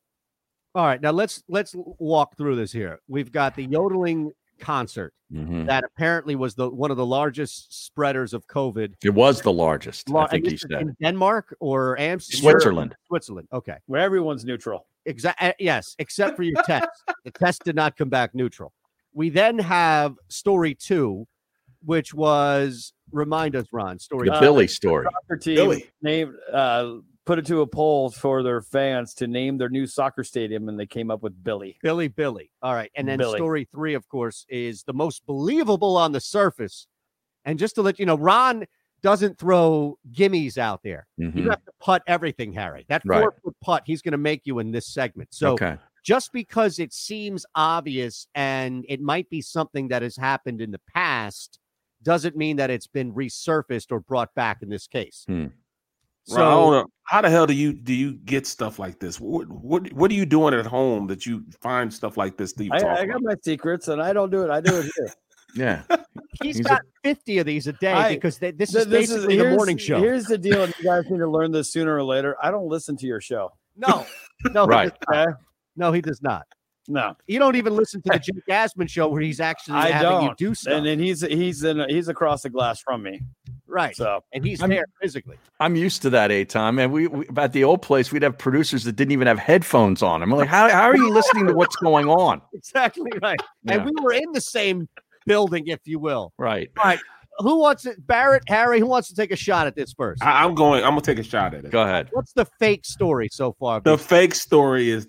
All 0.73 0.85
right, 0.85 1.01
now 1.01 1.11
let's 1.11 1.43
let's 1.47 1.73
walk 1.99 2.37
through 2.37 2.55
this 2.57 2.71
here. 2.71 2.99
We've 3.07 3.31
got 3.31 3.55
the 3.55 3.63
yodeling 3.65 4.31
concert 4.59 5.13
Mhm. 5.33 5.65
that 5.67 5.83
apparently 5.83 6.35
was 6.35 6.55
the 6.55 6.69
one 6.69 6.91
of 6.91 6.97
the 6.97 7.05
largest 7.05 7.85
spreaders 7.85 8.33
of 8.33 8.45
COVID. 8.47 8.93
It 9.03 9.09
was 9.13 9.41
the 9.41 9.51
largest. 9.51 10.09
Lar- 10.09 10.25
I 10.25 10.31
think 10.31 10.47
he 10.47 10.57
said. 10.57 10.71
in 10.81 10.95
Denmark 11.01 11.55
or 11.59 11.97
Amsterdam, 11.99 12.41
Switzerland. 12.41 12.95
Switzerland. 13.07 13.47
Okay, 13.51 13.77
Where 13.87 14.01
everyone's 14.01 14.45
neutral. 14.45 14.85
exactly. 15.05 15.53
Yes, 15.59 15.95
except 15.99 16.35
for 16.37 16.43
your 16.43 16.61
test. 16.63 16.87
the 17.25 17.31
test 17.31 17.63
did 17.65 17.75
not 17.75 17.97
come 17.97 18.09
back 18.09 18.33
neutral. 18.35 18.71
We 19.13 19.29
then 19.29 19.57
have 19.59 20.15
story 20.29 20.75
two, 20.75 21.25
which 21.83 22.13
was 22.13 22.93
remind 23.15 23.55
us, 23.55 23.65
Ron. 23.71 23.97
Story 23.99 24.27
The 24.29 24.35
two. 24.35 24.39
Billy 24.41 24.67
story. 24.67 25.05
Soccer 25.05 25.37
team 25.37 25.55
Billy. 25.55 25.89
named 26.01 26.33
uh, 26.51 26.95
put 27.25 27.39
it 27.39 27.45
to 27.47 27.61
a 27.61 27.67
poll 27.67 28.11
for 28.11 28.43
their 28.43 28.61
fans 28.61 29.13
to 29.15 29.27
name 29.27 29.57
their 29.57 29.69
new 29.69 29.87
soccer 29.87 30.23
stadium, 30.23 30.69
and 30.69 30.79
they 30.79 30.85
came 30.85 31.09
up 31.09 31.23
with 31.23 31.43
Billy. 31.43 31.77
Billy, 31.81 32.07
Billy. 32.07 32.51
All 32.61 32.73
right. 32.73 32.91
And 32.95 33.07
then 33.07 33.17
Billy. 33.17 33.37
story 33.37 33.67
three, 33.71 33.95
of 33.95 34.07
course, 34.07 34.45
is 34.49 34.83
the 34.83 34.93
most 34.93 35.25
believable 35.25 35.97
on 35.97 36.11
the 36.11 36.21
surface. 36.21 36.87
And 37.43 37.57
just 37.57 37.75
to 37.75 37.81
let 37.81 37.97
you 37.99 38.05
know, 38.05 38.15
Ron 38.15 38.65
doesn't 39.01 39.37
throw 39.37 39.97
gimmies 40.11 40.57
out 40.57 40.81
there. 40.83 41.05
Mhm. 41.19 41.35
You 41.35 41.49
have 41.49 41.63
to 41.65 41.71
putt 41.79 42.01
everything, 42.07 42.53
Harry. 42.53 42.85
That 42.89 43.03
Right. 43.05 43.21
four 43.21 43.35
foot 43.43 43.55
putt 43.61 43.83
he's 43.85 44.01
going 44.01 44.13
to 44.13 44.17
make 44.17 44.41
you 44.45 44.59
in 44.59 44.71
this 44.71 44.87
segment. 44.87 45.31
So 45.33 45.53
okay. 45.53 45.77
just 46.03 46.31
because 46.31 46.79
it 46.79 46.91
seems 46.93 47.45
obvious 47.53 48.27
and 48.33 48.83
it 48.89 49.01
might 49.01 49.29
be 49.29 49.41
something 49.41 49.89
that 49.89 50.01
has 50.01 50.15
happened 50.15 50.59
in 50.61 50.71
the 50.71 50.81
past 50.93 51.59
doesn't 52.05 52.37
mean 52.37 52.55
that 52.57 52.69
it's 52.69 52.87
been 52.87 53.11
resurfaced 53.13 53.91
or 53.91 53.99
brought 53.99 54.33
back 54.35 54.61
in 54.61 54.69
this 54.69 54.87
case. 54.87 55.25
Hmm. 55.27 55.47
So 56.27 56.37
Ron, 56.37 56.47
I 56.47 56.49
don't 56.51 56.71
know. 56.71 56.85
how 57.03 57.21
the 57.21 57.29
hell 57.29 57.45
do 57.45 57.53
you 57.53 57.73
do 57.73 57.93
you 57.93 58.13
get 58.13 58.47
stuff 58.47 58.79
like 58.79 58.99
this? 58.99 59.19
What 59.19 59.47
what 59.49 59.91
what 59.93 60.09
are 60.09 60.13
you 60.15 60.25
doing 60.25 60.53
at 60.53 60.65
home 60.65 61.05
that 61.07 61.25
you 61.25 61.43
find 61.61 61.93
stuff 61.93 62.15
like 62.17 62.37
this? 62.37 62.53
That 62.53 62.63
you 62.63 62.71
I, 62.73 62.79
talk 62.79 62.89
I 62.97 63.01
about? 63.03 63.13
got 63.13 63.21
my 63.23 63.35
secrets, 63.43 63.89
and 63.89 64.01
I 64.01 64.13
don't 64.13 64.31
do 64.31 64.43
it. 64.43 64.49
I 64.49 64.61
do 64.61 64.77
it 64.79 64.91
here. 64.95 65.11
Yeah. 65.57 65.83
he's 66.43 66.57
He's 66.57 66.65
a- 66.65 66.69
got 66.69 66.81
50 67.05 67.37
of 67.37 67.45
these 67.45 67.67
a 67.67 67.73
day 67.73 67.93
I- 67.93 68.13
because 68.15 68.37
they, 68.39 68.51
this 68.51 68.71
Th- 68.73 68.85
is 68.85 68.91
basically 68.91 69.37
the 69.37 69.43
here's- 69.43 69.55
morning 69.55 69.77
show. 69.77 69.99
Here's 69.99 70.25
the 70.25 70.37
deal, 70.37 70.63
and 70.63 70.73
you 70.79 70.83
guys 70.83 71.09
need 71.09 71.19
to 71.19 71.29
learn 71.29 71.53
this 71.53 71.71
sooner 71.71 71.95
or 71.95 72.03
later. 72.03 72.35
I 72.43 72.51
don't 72.51 72.67
listen 72.67 72.97
to 72.97 73.05
your 73.07 73.21
show. 73.21 73.53
No, 73.77 74.05
no, 74.51 74.65
Right. 74.65 74.91
He 74.91 75.15
does 75.15 75.25
not. 75.27 75.35
No, 75.77 75.91
he 75.93 76.01
does 76.01 76.21
not. 76.21 76.45
No, 76.87 77.15
You 77.27 77.39
don't 77.39 77.55
even 77.55 77.75
listen 77.75 78.01
to 78.03 78.09
the 78.13 78.19
Jim 78.23 78.41
Gasman 78.47 78.89
show 78.89 79.07
where 79.07 79.21
he's 79.21 79.39
actually 79.39 79.77
I 79.77 79.89
having 79.89 80.21
you 80.21 80.27
don't. 80.29 80.37
do 80.37 80.53
stuff. 80.55 80.73
and 80.73 80.85
then 80.85 80.99
he's 80.99 81.21
he's 81.21 81.63
in 81.63 81.83
he's 81.89 82.07
across 82.07 82.43
the 82.43 82.49
glass 82.49 82.79
from 82.79 83.01
me. 83.03 83.21
right. 83.67 83.95
So 83.95 84.23
and 84.33 84.45
he's 84.45 84.61
I'm- 84.61 84.69
there 84.69 84.85
physically. 85.01 85.37
I'm 85.59 85.75
used 85.75 86.01
to 86.03 86.09
that, 86.11 86.31
a 86.31 86.43
time. 86.45 86.77
And 86.79 86.91
we, 86.91 87.07
we 87.07 87.25
at 87.37 87.53
the 87.53 87.63
old 87.63 87.81
place, 87.81 88.11
we'd 88.11 88.21
have 88.23 88.37
producers 88.37 88.83
that 88.83 88.95
didn't 88.95 89.13
even 89.13 89.25
have 89.27 89.39
headphones 89.39 90.03
on. 90.03 90.21
I'm 90.21 90.29
like, 90.31 90.47
how, 90.49 90.69
how 90.69 90.83
are 90.83 90.97
you 90.97 91.09
listening 91.11 91.47
to 91.47 91.53
what's 91.53 91.75
going 91.77 92.07
on? 92.07 92.41
Exactly 92.53 93.11
right. 93.21 93.39
Yeah. 93.63 93.75
And 93.75 93.85
we 93.85 93.91
were 94.03 94.13
in 94.13 94.31
the 94.33 94.41
same 94.41 94.87
building, 95.25 95.67
if 95.67 95.79
you 95.85 95.97
will. 95.99 96.33
Right. 96.37 96.69
All 96.77 96.83
right. 96.83 96.99
who 97.39 97.59
wants 97.59 97.85
it? 97.85 98.05
Barrett, 98.05 98.43
Harry, 98.47 98.79
who 98.79 98.85
wants 98.85 99.07
to 99.09 99.15
take 99.15 99.31
a 99.31 99.35
shot 99.35 99.65
at 99.67 99.75
this 99.75 99.93
first? 99.93 100.23
I, 100.23 100.43
I'm 100.43 100.55
going. 100.55 100.83
I'm 100.83 100.91
gonna 100.91 101.01
take 101.01 101.19
a 101.19 101.23
shot 101.23 101.53
at 101.53 101.65
it. 101.65 101.71
Go 101.71 101.81
ahead. 101.81 102.09
What's 102.11 102.33
the 102.33 102.45
fake 102.59 102.85
story 102.85 103.27
so 103.31 103.53
far? 103.59 103.81
The 103.81 103.97
fake 103.97 104.35
story 104.35 104.89
is 104.89 105.07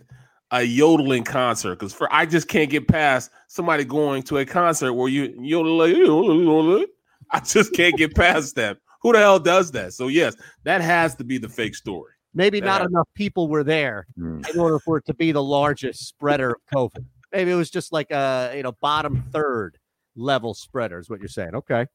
a 0.52 0.62
yodeling 0.62 1.24
concert 1.24 1.76
because 1.78 1.92
for 1.92 2.12
I 2.12 2.24
just 2.26 2.46
can't 2.48 2.70
get 2.70 2.86
past 2.88 3.30
somebody 3.48 3.84
going 3.84 4.22
to 4.24 4.38
a 4.38 4.44
concert 4.46 4.92
where 4.94 5.08
you 5.08 5.34
yodel. 5.40 6.84
I 7.30 7.40
just 7.40 7.72
can't 7.74 7.96
get 7.96 8.14
past 8.14 8.54
that. 8.56 8.78
Who 9.02 9.12
the 9.12 9.18
hell 9.18 9.38
does 9.40 9.70
that? 9.72 9.92
So 9.92 10.08
yes, 10.08 10.34
that 10.64 10.80
has 10.80 11.14
to 11.16 11.24
be 11.24 11.38
the 11.38 11.48
fake 11.48 11.74
story. 11.74 12.12
Maybe 12.34 12.60
That 12.60 12.66
not 12.66 12.80
has- 12.82 12.90
enough 12.90 13.08
people 13.14 13.48
were 13.48 13.64
there 13.64 14.06
Mm. 14.18 14.48
in 14.52 14.60
order 14.60 14.78
for 14.78 14.98
it 14.98 15.06
to 15.06 15.14
be 15.14 15.32
the 15.32 15.42
largest 15.42 16.06
spreader 16.06 16.50
of 16.50 16.60
COVID. 16.74 17.04
Maybe 17.32 17.50
it 17.50 17.54
was 17.56 17.70
just 17.70 17.92
like 17.92 18.10
a 18.10 18.52
you 18.56 18.62
know 18.62 18.72
bottom 18.80 19.24
third 19.32 19.78
level 20.16 20.54
spreader 20.54 20.98
is 20.98 21.10
what 21.10 21.18
you're 21.20 21.28
saying. 21.28 21.54
Okay, 21.54 21.86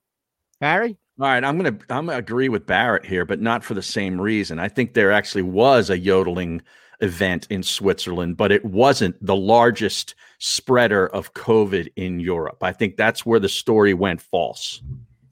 Harry. 0.60 0.98
All 1.20 1.28
right, 1.28 1.44
I'm 1.44 1.58
gonna 1.58 1.78
I'm 1.90 2.08
gonna 2.08 2.18
agree 2.18 2.50
with 2.50 2.66
Barrett 2.66 3.06
here, 3.06 3.26
but 3.26 3.40
not 3.40 3.64
for 3.64 3.74
the 3.76 3.82
same 3.82 4.20
reason. 4.20 4.60
I 4.60 4.68
think 4.68 4.94
there 4.94 5.12
actually 5.12 5.44
was 5.44 5.90
a 5.90 5.98
yodeling 5.98 6.62
event 7.02 7.48
in 7.50 7.64
Switzerland, 7.64 8.38
but 8.38 8.52
it 8.52 8.64
wasn't 8.64 9.16
the 9.26 9.36
largest 9.36 10.16
spreader 10.40 11.08
of 11.08 11.34
COVID 11.34 11.92
in 11.96 12.20
Europe. 12.20 12.64
I 12.64 12.72
think 12.72 12.98
that's 12.98 13.26
where 13.26 13.40
the 13.40 13.50
story 13.50 13.94
went 13.94 14.22
false. 14.22 14.82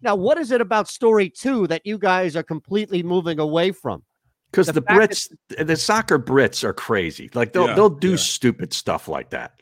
Now, 0.02 0.16
what 0.16 0.38
is 0.38 0.52
it 0.52 0.62
about 0.62 0.88
story 0.88 1.30
two 1.30 1.68
that 1.68 1.86
you 1.86 1.98
guys 1.98 2.36
are 2.36 2.44
completely 2.44 3.04
moving 3.04 3.40
away 3.40 3.72
from? 3.72 4.04
Because 4.52 4.68
the, 4.68 4.82
fact 4.82 5.00
that- 5.00 5.58
Brits, 5.58 5.68
the 5.68 5.76
soccer 5.76 6.18
Brits 6.18 6.64
are 6.64 6.74
crazy. 6.74 7.30
Like 7.34 7.54
they'll 7.54 7.68
Yeah, 7.68 7.76
they'll 7.76 7.90
do 7.90 8.18
stupid 8.18 8.74
stuff 8.74 9.08
like 9.08 9.30
that. 9.32 9.54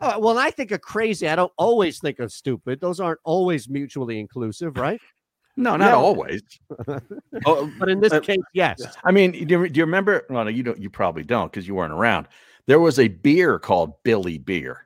Uh, 0.00 0.16
well, 0.20 0.38
I 0.38 0.50
think 0.50 0.70
of 0.70 0.80
crazy, 0.80 1.28
I 1.28 1.34
don't 1.34 1.52
always 1.58 1.98
think 1.98 2.20
of 2.20 2.30
stupid. 2.30 2.80
Those 2.80 3.00
aren't 3.00 3.18
always 3.24 3.68
mutually 3.68 4.20
inclusive, 4.20 4.76
right? 4.76 5.00
No, 5.58 5.76
not 5.76 5.88
Yeah. 5.88 5.96
always. 5.96 6.40
Oh, 7.44 7.70
but 7.78 7.88
in 7.88 8.00
this 8.00 8.12
uh, 8.12 8.20
case, 8.20 8.38
yes. 8.52 8.80
I 9.04 9.10
mean, 9.12 9.32
do 9.32 9.38
you, 9.38 9.68
do 9.68 9.78
you 9.78 9.84
remember? 9.84 10.24
Well, 10.30 10.44
no, 10.44 10.50
you 10.50 10.62
don't. 10.62 10.78
You 10.80 10.88
probably 10.90 11.22
don't 11.22 11.50
because 11.52 11.66
you 11.68 11.74
weren't 11.74 11.92
around. 11.92 12.26
There 12.66 12.80
was 12.80 12.98
a 12.98 13.08
beer 13.08 13.58
called 13.58 13.92
Billy 14.02 14.38
Beer. 14.38 14.84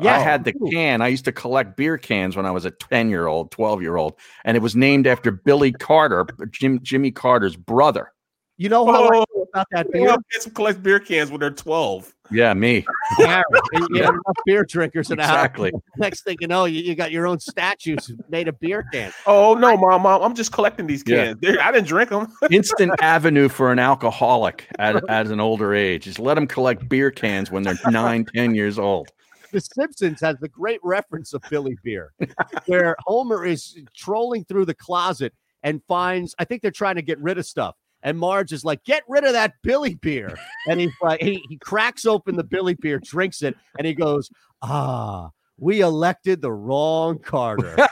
Yeah. 0.00 0.14
I 0.14 0.18
had 0.18 0.44
the 0.44 0.52
can. 0.70 1.02
I 1.02 1.08
used 1.08 1.24
to 1.24 1.32
collect 1.32 1.76
beer 1.76 1.98
cans 1.98 2.36
when 2.36 2.46
I 2.46 2.50
was 2.50 2.64
a 2.64 2.70
10 2.70 3.10
year 3.10 3.26
old, 3.26 3.50
12 3.50 3.82
year 3.82 3.96
old, 3.96 4.14
and 4.44 4.56
it 4.56 4.60
was 4.60 4.76
named 4.76 5.06
after 5.06 5.30
Billy 5.30 5.72
Carter, 5.72 6.26
Jim, 6.50 6.80
Jimmy 6.82 7.10
Carter's 7.10 7.56
brother. 7.56 8.12
You 8.58 8.68
know 8.68 8.86
how 8.86 9.04
I 9.04 9.06
Oh, 9.06 9.10
feel 9.10 9.26
about 9.60 9.66
that 9.72 9.86
Well, 9.92 10.16
beer? 10.16 10.24
kids 10.32 10.48
collect 10.54 10.82
beer 10.82 11.00
cans 11.00 11.30
when 11.30 11.40
they're 11.40 11.50
12. 11.50 12.14
Yeah, 12.30 12.52
me. 12.54 12.84
Harry, 13.18 13.42
you 13.72 13.86
you 13.90 14.02
enough 14.02 14.20
beer 14.44 14.64
drinkers 14.64 15.10
in 15.10 15.16
the 15.16 15.22
house. 15.24 15.34
Exactly. 15.36 15.72
Next 15.96 16.24
thing 16.24 16.36
you 16.40 16.46
know, 16.46 16.66
you, 16.66 16.82
you 16.82 16.94
got 16.94 17.10
your 17.10 17.26
own 17.26 17.40
statues 17.40 18.10
made 18.28 18.48
of 18.48 18.60
beer 18.60 18.84
cans. 18.92 19.14
Oh 19.26 19.54
no, 19.54 19.76
mom, 19.76 20.02
mom, 20.02 20.22
I'm 20.22 20.34
just 20.34 20.52
collecting 20.52 20.86
these 20.86 21.02
cans. 21.02 21.38
They're- 21.40 21.58
I 21.60 21.72
didn't 21.72 21.88
drink 21.88 22.10
them. 22.10 22.28
Instant 22.50 22.92
avenue 23.00 23.48
for 23.48 23.72
an 23.72 23.78
alcoholic 23.78 24.66
at, 24.78 25.02
at 25.08 25.26
an 25.28 25.40
older 25.40 25.74
age. 25.74 26.04
Just 26.04 26.18
let 26.18 26.34
them 26.34 26.46
collect 26.46 26.88
beer 26.88 27.10
cans 27.10 27.50
when 27.50 27.62
they're 27.62 27.78
nine, 27.90 28.26
10 28.34 28.54
years 28.54 28.78
old. 28.78 29.08
The 29.50 29.60
Simpsons 29.62 30.20
has 30.20 30.36
the 30.40 30.48
great 30.48 30.80
reference 30.84 31.32
of 31.32 31.42
Billy 31.48 31.78
Beer, 31.82 32.12
where 32.66 32.94
Homer 33.06 33.46
is 33.46 33.78
trolling 33.96 34.44
through 34.44 34.66
the 34.66 34.74
closet 34.74 35.32
and 35.62 35.80
finds, 35.88 36.34
I 36.38 36.44
think 36.44 36.60
they're 36.60 36.70
trying 36.70 36.96
to 36.96 37.02
get 37.02 37.18
rid 37.18 37.38
of 37.38 37.46
stuff. 37.46 37.74
And 38.02 38.18
Marge 38.18 38.52
is 38.52 38.64
like, 38.64 38.84
get 38.84 39.02
rid 39.08 39.24
of 39.24 39.32
that 39.32 39.54
Billy 39.62 39.94
beer. 39.94 40.38
And 40.68 40.80
he's 40.80 40.92
like, 41.02 41.20
he, 41.20 41.42
he 41.48 41.56
cracks 41.58 42.06
open 42.06 42.36
the 42.36 42.44
Billy 42.44 42.74
beer, 42.74 43.00
drinks 43.00 43.42
it, 43.42 43.56
and 43.76 43.86
he 43.86 43.94
goes, 43.94 44.30
Ah, 44.62 45.30
we 45.58 45.80
elected 45.80 46.40
the 46.40 46.52
wrong 46.52 47.18
Carter. 47.18 47.76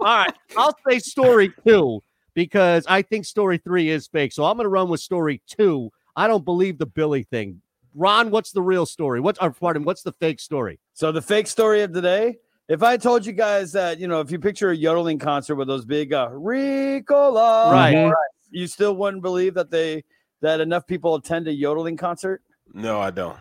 All 0.00 0.06
right. 0.06 0.34
I'll 0.56 0.76
say 0.88 0.98
story 0.98 1.52
two 1.66 2.02
because 2.34 2.84
I 2.88 3.02
think 3.02 3.24
story 3.24 3.58
three 3.58 3.88
is 3.88 4.06
fake. 4.06 4.32
So 4.32 4.44
I'm 4.44 4.56
going 4.56 4.64
to 4.64 4.70
run 4.70 4.88
with 4.88 5.00
story 5.00 5.42
two. 5.46 5.90
I 6.14 6.26
don't 6.26 6.44
believe 6.44 6.78
the 6.78 6.86
Billy 6.86 7.22
thing. 7.22 7.62
Ron, 7.94 8.30
what's 8.30 8.52
the 8.52 8.62
real 8.62 8.86
story? 8.86 9.20
What's, 9.20 9.38
or 9.38 9.50
pardon, 9.50 9.84
what's 9.84 10.02
the 10.02 10.12
fake 10.12 10.40
story? 10.40 10.78
So 10.94 11.12
the 11.12 11.22
fake 11.22 11.46
story 11.46 11.82
of 11.82 11.92
the 11.92 12.02
day. 12.02 12.36
If 12.72 12.82
I 12.82 12.96
told 12.96 13.26
you 13.26 13.34
guys 13.34 13.70
that, 13.72 14.00
you 14.00 14.08
know, 14.08 14.20
if 14.20 14.30
you 14.30 14.38
picture 14.38 14.70
a 14.70 14.74
yodeling 14.74 15.18
concert 15.18 15.56
with 15.56 15.68
those 15.68 15.84
big 15.84 16.14
uh, 16.14 16.30
Ricola, 16.30 17.70
Right. 17.70 18.06
right, 18.06 18.14
you 18.50 18.66
still 18.66 18.96
wouldn't 18.96 19.22
believe 19.22 19.52
that 19.54 19.70
they 19.70 20.02
that 20.40 20.58
enough 20.58 20.86
people 20.86 21.14
attend 21.14 21.48
a 21.48 21.52
yodeling 21.52 21.98
concert. 21.98 22.40
No, 22.72 22.98
I 22.98 23.10
don't. 23.10 23.36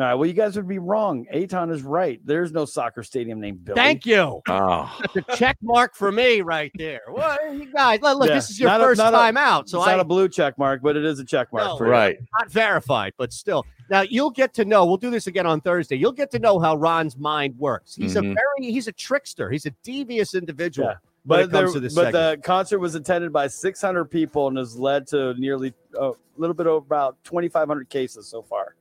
All 0.00 0.06
right, 0.06 0.14
well, 0.14 0.26
you 0.26 0.32
guys 0.32 0.56
would 0.56 0.66
be 0.68 0.78
wrong. 0.78 1.26
Eytan 1.34 1.70
is 1.70 1.82
right. 1.82 2.20
There's 2.24 2.52
no 2.52 2.64
soccer 2.64 3.02
stadium 3.02 3.38
named 3.40 3.64
Billy. 3.64 3.76
Thank 3.76 4.06
you. 4.06 4.40
Oh, 4.48 4.98
That's 5.14 5.28
a 5.28 5.36
check 5.36 5.58
mark 5.62 5.94
for 5.94 6.10
me 6.10 6.40
right 6.40 6.72
there. 6.76 7.00
What 7.08 7.40
you 7.52 7.70
guys? 7.72 8.00
Look, 8.00 8.28
Yeah, 8.28 8.34
this 8.34 8.50
is 8.50 8.58
your 8.58 8.70
not 8.70 8.80
a- 8.80 8.84
first 8.84 9.00
a- 9.00 9.10
time 9.10 9.36
out, 9.36 9.68
so 9.68 9.78
it's 9.80 9.88
I 9.88 9.92
not 9.92 10.00
a 10.00 10.04
blue 10.04 10.28
check 10.28 10.56
mark, 10.58 10.80
but 10.82 10.96
it 10.96 11.04
is 11.04 11.18
a 11.18 11.24
check 11.24 11.52
mark 11.52 11.66
No, 11.66 11.76
for 11.76 11.86
you. 11.86 11.92
right. 11.92 12.18
not 12.38 12.50
verified, 12.50 13.12
but 13.18 13.32
still. 13.32 13.66
Now 13.90 14.00
you'll 14.02 14.30
get 14.30 14.54
to 14.54 14.64
know. 14.64 14.86
We'll 14.86 14.96
do 14.96 15.10
this 15.10 15.26
again 15.26 15.46
on 15.46 15.60
Thursday. 15.60 15.96
You'll 15.96 16.12
get 16.12 16.30
to 16.30 16.38
know 16.38 16.58
how 16.58 16.76
Ron's 16.76 17.16
mind 17.18 17.58
works. 17.58 17.94
He's 17.94 18.16
a 18.16 18.20
Mhm. 18.20 18.34
very 18.34 18.72
he's 18.72 18.86
a 18.88 18.92
trickster. 18.92 19.50
He's 19.50 19.66
a 19.66 19.70
devious 19.82 20.34
individual. 20.34 20.88
when 20.88 20.96
But, 21.24 21.40
it 21.40 21.42
comes 21.42 21.52
there- 21.52 21.72
to 21.74 21.80
this 21.80 21.94
but 21.94 22.04
segment. 22.12 22.40
the 22.42 22.46
concert 22.46 22.78
was 22.78 22.94
attended 22.94 23.30
by 23.32 23.46
600 23.48 24.06
people 24.06 24.48
and 24.48 24.56
has 24.56 24.78
led 24.78 25.06
to 25.08 25.34
nearly 25.34 25.74
a 25.98 26.12
little 26.38 26.54
bit 26.54 26.66
over 26.66 26.78
about 26.86 27.22
2,500 27.24 27.90
cases 27.90 28.26
so 28.26 28.40
far. 28.40 28.74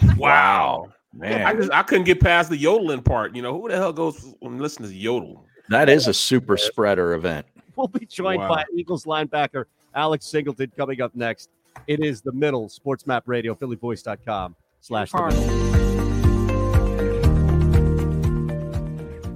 Wow. 0.16 0.92
man! 1.14 1.42
I 1.42 1.52
Man, 1.52 1.56
just 1.62 1.72
I 1.72 1.82
couldn't 1.82 2.04
get 2.04 2.20
past 2.20 2.50
the 2.50 2.56
yodeling 2.56 3.02
part. 3.02 3.34
You 3.34 3.42
know, 3.42 3.58
who 3.60 3.68
the 3.68 3.76
hell 3.76 3.92
goes 3.92 4.34
and 4.42 4.60
listens 4.60 4.90
to 4.90 4.94
yodel? 4.94 5.44
that 5.68 5.88
is 5.88 6.06
a 6.06 6.14
super 6.14 6.56
spreader 6.56 7.14
event. 7.14 7.46
We'll 7.74 7.88
be 7.88 8.06
joined 8.06 8.40
Wow. 8.40 8.48
by 8.48 8.64
Eagles 8.74 9.04
linebacker 9.04 9.64
Alex 9.94 10.26
Singleton 10.26 10.70
coming 10.76 11.00
up 11.02 11.14
next. 11.14 11.50
It 11.86 12.00
is 12.04 12.20
the 12.22 12.32
middle 12.32 12.68
SportsMap 12.68 13.22
radio, 13.26 13.54
phillyvoice.com 13.54 14.56
slash 14.80 15.10
the 15.12 15.22
middle. 15.26 15.76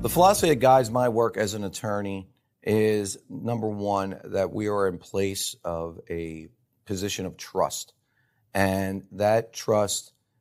The 0.03 0.09
philosophy 0.09 0.49
that 0.49 0.57
guides 0.61 0.91
my 0.91 1.09
work 1.11 1.37
as 1.37 1.53
an 1.55 1.65
attorney 1.65 2.29
is 2.63 3.19
number 3.29 3.69
one, 3.69 4.19
that 4.25 4.51
we 4.53 4.69
are 4.69 4.89
in 4.89 4.97
place 4.99 5.55
of 5.65 6.01
a 6.09 6.49
position 6.87 7.27
of 7.27 7.37
trust. 7.37 7.93
And 8.55 9.03
that 9.13 9.53
trust 9.53 10.13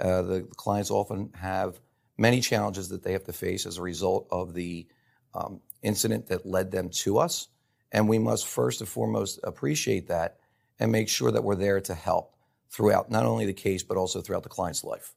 Uh, 0.00 0.22
the 0.22 0.42
clients 0.56 0.90
often 0.90 1.30
have 1.34 1.80
many 2.18 2.40
challenges 2.40 2.88
that 2.88 3.02
they 3.02 3.12
have 3.12 3.24
to 3.24 3.32
face 3.32 3.66
as 3.66 3.78
a 3.78 3.82
result 3.82 4.26
of 4.30 4.54
the 4.54 4.86
um, 5.34 5.60
incident 5.82 6.26
that 6.26 6.46
led 6.46 6.70
them 6.70 6.88
to 6.88 7.18
us. 7.18 7.48
And 7.92 8.08
we 8.08 8.18
must 8.18 8.46
first 8.46 8.80
and 8.80 8.88
foremost 8.88 9.40
appreciate 9.44 10.08
that 10.08 10.38
and 10.78 10.92
make 10.92 11.08
sure 11.08 11.30
that 11.30 11.44
we're 11.44 11.54
there 11.54 11.80
to 11.80 11.94
help 11.94 12.34
throughout 12.68 13.10
not 13.10 13.24
only 13.24 13.46
the 13.46 13.52
case, 13.52 13.82
but 13.82 13.96
also 13.96 14.20
throughout 14.20 14.42
the 14.42 14.48
client's 14.48 14.84
life. 14.84 15.14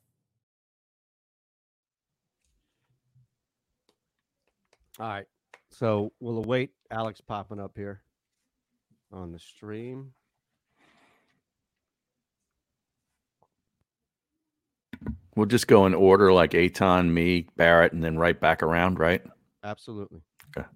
All 4.99 5.07
right. 5.07 5.25
So 5.71 6.11
we'll 6.19 6.37
await 6.37 6.71
Alex 6.91 7.21
popping 7.21 7.59
up 7.59 7.71
here 7.75 8.01
on 9.11 9.31
the 9.31 9.39
stream. 9.39 10.13
We'll 15.39 15.45
just 15.45 15.67
go 15.67 15.85
in 15.85 15.93
order 15.93 16.33
like 16.33 16.51
Eytan, 16.51 17.11
me, 17.11 17.47
Barrett, 17.55 17.93
and 17.93 18.03
then 18.03 18.17
right 18.17 18.37
back 18.37 18.61
around, 18.61 18.99
right? 18.99 19.21
Absolutely. 19.63 20.19
Okay. 20.57 20.67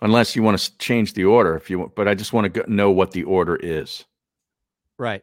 Unless 0.00 0.34
you 0.34 0.42
want 0.42 0.58
to 0.58 0.78
change 0.78 1.12
the 1.12 1.26
order, 1.26 1.54
if 1.54 1.68
you 1.68 1.80
want, 1.80 1.94
but 1.94 2.08
I 2.08 2.14
just 2.14 2.32
want 2.32 2.54
to 2.54 2.72
know 2.72 2.90
what 2.90 3.10
the 3.10 3.24
order 3.24 3.56
is. 3.56 4.06
Right. 4.98 5.20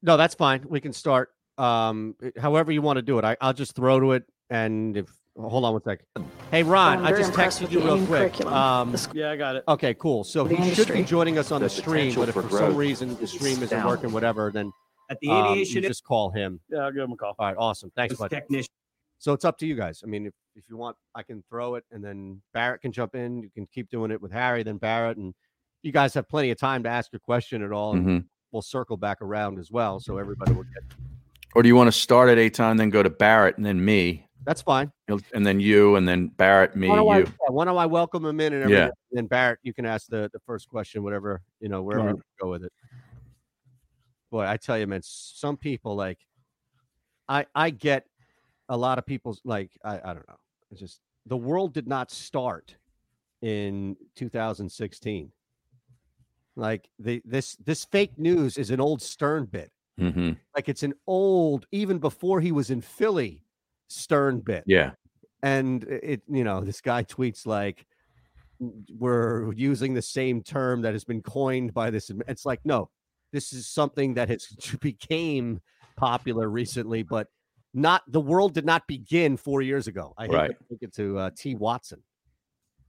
No, 0.00 0.16
that's 0.16 0.34
fine. 0.34 0.64
We 0.66 0.80
can 0.80 0.94
start 0.94 1.34
um 1.58 2.16
however 2.40 2.72
you 2.72 2.80
want 2.80 2.96
to 2.96 3.02
do 3.02 3.18
it. 3.18 3.26
I, 3.26 3.36
I'll 3.42 3.52
just 3.52 3.74
throw 3.74 4.00
to 4.00 4.12
it 4.12 4.24
and 4.48 4.96
if 4.96 5.10
hold 5.38 5.64
on 5.64 5.72
one 5.72 5.82
second. 5.82 6.06
Hey, 6.50 6.62
Ron, 6.62 6.98
I'm 6.98 7.06
I 7.06 7.10
very 7.10 7.22
just 7.22 7.32
texted 7.34 7.70
you 7.70 7.80
real 7.80 8.04
quick. 8.06 8.40
Um, 8.46 8.94
yeah, 9.12 9.30
I 9.30 9.36
got 9.36 9.56
it. 9.56 9.64
Okay, 9.68 9.94
cool. 9.94 10.24
So 10.24 10.44
The 10.44 10.56
he 10.56 10.74
should 10.74 10.88
be 10.92 11.04
joining 11.04 11.38
us 11.38 11.50
on 11.52 11.60
the, 11.60 11.66
The 11.66 11.70
stream, 11.70 12.14
but 12.14 12.28
if 12.28 12.34
for, 12.34 12.42
for 12.42 12.58
some 12.58 12.74
reason 12.76 13.16
the 13.16 13.26
stream 13.26 13.52
isn't 13.52 13.64
astounding. 13.64 13.88
working, 13.88 14.12
whatever, 14.12 14.50
then 14.52 14.72
At 15.10 15.18
the 15.20 15.30
um, 15.30 15.52
aviation- 15.52 15.82
you 15.82 15.88
just 15.88 16.04
call 16.04 16.30
him. 16.30 16.60
Yeah, 16.68 16.78
I'll 16.80 16.92
give 16.92 17.02
him 17.02 17.12
a 17.12 17.16
call. 17.16 17.34
All 17.38 17.46
right, 17.46 17.56
awesome. 17.58 17.90
Thanks, 17.94 18.12
This 18.12 18.18
bud. 18.18 18.30
technician. 18.30 18.72
So 19.18 19.32
it's 19.32 19.44
up 19.44 19.58
to 19.58 19.66
you 19.66 19.74
guys. 19.74 20.02
I 20.04 20.06
mean, 20.06 20.26
if, 20.26 20.32
if 20.54 20.64
you 20.70 20.76
want, 20.76 20.96
I 21.14 21.22
can 21.24 21.42
throw 21.50 21.74
it, 21.74 21.84
and 21.90 22.04
then 22.04 22.40
Barrett 22.54 22.82
can 22.82 22.92
jump 22.92 23.14
in. 23.16 23.42
You 23.42 23.50
can 23.52 23.66
keep 23.74 23.90
doing 23.90 24.10
it 24.12 24.20
with 24.22 24.30
Harry, 24.32 24.62
then 24.62 24.76
Barrett, 24.76 25.16
and 25.16 25.34
you 25.82 25.90
guys 25.92 26.14
have 26.14 26.28
plenty 26.28 26.50
of 26.50 26.58
time 26.58 26.82
to 26.84 26.88
ask 26.88 27.12
your 27.12 27.18
question 27.20 27.62
at 27.62 27.72
all. 27.72 27.92
and 27.94 28.06
Mhm. 28.06 28.24
We'll 28.52 28.62
circle 28.62 28.96
back 28.96 29.20
around 29.20 29.58
as 29.58 29.70
well, 29.70 30.00
so 30.00 30.16
everybody 30.18 30.52
will 30.52 30.62
get. 30.64 30.82
Or 31.54 31.62
do 31.62 31.68
you 31.68 31.74
want 31.76 31.88
to 31.88 31.92
start 31.92 32.28
at 32.30 32.38
Eytan, 32.38 32.78
then 32.78 32.88
go 32.90 33.02
to 33.02 33.10
Barrett, 33.10 33.56
and 33.56 33.66
then 33.66 33.84
me? 33.84 34.27
That's 34.44 34.62
fine. 34.62 34.90
And 35.34 35.46
then 35.46 35.60
you, 35.60 35.96
and 35.96 36.08
then 36.08 36.28
Barrett, 36.28 36.74
me, 36.74 36.88
why, 36.88 36.96
don't 36.96 37.10
I, 37.10 37.18
you. 37.18 37.24
yeah, 37.24 37.50
why 37.50 37.64
don't 37.64 37.76
I 37.76 37.86
welcome 37.86 38.24
him 38.24 38.40
in 38.40 38.52
and 38.54 38.62
Yeah. 38.70 38.76
everything? 38.76 38.92
And 39.10 39.18
then 39.18 39.26
Barrett, 39.26 39.58
you 39.62 39.74
can 39.74 39.84
ask 39.84 40.06
the, 40.08 40.30
the 40.32 40.40
first 40.46 40.68
question, 40.68 41.02
whatever 41.02 41.42
you 41.60 41.68
know, 41.68 41.82
wherever 41.82 42.06
Right. 42.08 42.16
you 42.16 42.22
go 42.40 42.50
with 42.50 42.64
it. 42.64 42.72
Boy, 44.30 44.46
I 44.46 44.56
tell 44.56 44.78
you, 44.78 44.86
man, 44.86 45.00
some 45.02 45.56
people 45.56 45.96
like, 45.96 46.18
I 47.28 47.46
I 47.54 47.70
get 47.70 48.06
a 48.68 48.76
lot 48.76 48.98
of 48.98 49.06
people's 49.06 49.40
like, 49.44 49.70
I 49.84 49.96
I 50.02 50.14
don't 50.14 50.28
know, 50.28 50.36
it's 50.70 50.80
just 50.80 51.00
the 51.26 51.36
world 51.36 51.74
did 51.74 51.86
not 51.86 52.10
start 52.10 52.76
in 53.42 53.96
2016. 54.16 55.30
Like 56.56 56.88
the 56.98 57.22
this 57.24 57.56
this 57.56 57.84
fake 57.84 58.18
news 58.18 58.56
is 58.58 58.70
an 58.70 58.80
old 58.80 59.00
Stern 59.02 59.44
bit. 59.46 59.70
Mm-hmm. 60.00 60.32
Like 60.54 60.68
it's 60.68 60.82
an 60.82 60.94
old, 61.06 61.66
even 61.70 61.98
before 61.98 62.40
he 62.40 62.52
was 62.52 62.70
in 62.70 62.80
Philly, 62.80 63.44
Stern 63.88 64.40
bit. 64.40 64.64
Yeah. 64.66 64.92
and 65.42 65.84
it 65.84 66.22
you 66.28 66.44
know 66.44 66.60
this 66.60 66.80
guy 66.80 67.02
tweets 67.04 67.46
like 67.46 67.86
we're 68.98 69.52
using 69.52 69.94
the 69.94 70.02
same 70.02 70.42
term 70.42 70.82
that 70.82 70.92
has 70.92 71.04
been 71.04 71.22
coined 71.22 71.72
by 71.72 71.90
this 71.90 72.10
it's 72.26 72.44
like 72.44 72.60
no 72.64 72.90
this 73.32 73.52
is 73.52 73.68
something 73.68 74.14
that 74.14 74.28
has 74.28 74.46
became 74.80 75.60
popular 75.96 76.48
recently 76.48 77.02
but 77.04 77.28
not 77.74 78.02
the 78.08 78.20
world 78.20 78.54
did 78.54 78.64
not 78.64 78.86
begin 78.88 79.36
four 79.36 79.60
years 79.62 79.86
ago. 79.86 80.12
I 80.16 80.26
Right. 80.26 80.50
to 80.58 80.64
think 80.68 80.82
it 80.82 80.94
to 80.94 81.18
uh, 81.18 81.30
t. 81.36 81.54
Watson. 81.54 82.02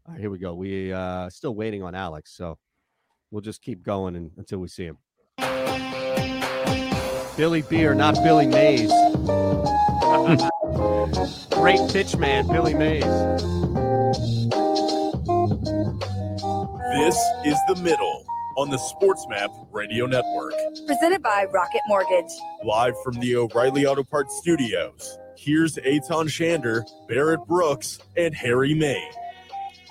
All 0.08 0.14
right 0.14 0.22
here 0.22 0.32
we 0.32 0.40
go. 0.40 0.54
We 0.56 0.92
uh 0.94 1.30
still 1.30 1.54
waiting 1.54 1.84
on 1.84 1.94
alex 1.94 2.36
so 2.36 2.58
we'll 3.30 3.42
just 3.42 3.62
keep 3.62 3.84
going 3.84 4.16
and, 4.16 4.32
until 4.38 4.58
we 4.60 4.68
see 4.70 4.86
him. 4.86 4.98
Billy 7.38 7.62
beer 7.62 7.94
not 7.94 8.16
billy 8.24 8.48
mays 8.48 8.92
Great 11.52 11.80
pitch 11.92 12.16
man, 12.16 12.48
Billy 12.48 12.74
Mays. 12.74 13.04
This 16.94 17.18
is 17.46 17.58
The 17.68 17.80
Middle 17.84 18.26
on 18.56 18.70
the 18.70 18.78
SportsMap 18.78 19.68
Radio 19.72 20.06
Network. 20.06 20.54
Presented 20.88 21.22
by 21.22 21.46
Rocket 21.52 21.82
Mortgage. 21.88 22.32
Live 22.64 22.94
from 23.04 23.20
the 23.20 23.36
O'Reilly 23.36 23.86
Auto 23.86 24.04
Parts 24.04 24.38
Studios. 24.38 25.18
Here's 25.38 25.76
Eytan 25.76 26.28
Shander, 26.28 26.84
Barrett 27.08 27.46
Brooks, 27.46 28.00
and 28.16 28.34
Harry 28.34 28.74
Mayes. 28.74 29.14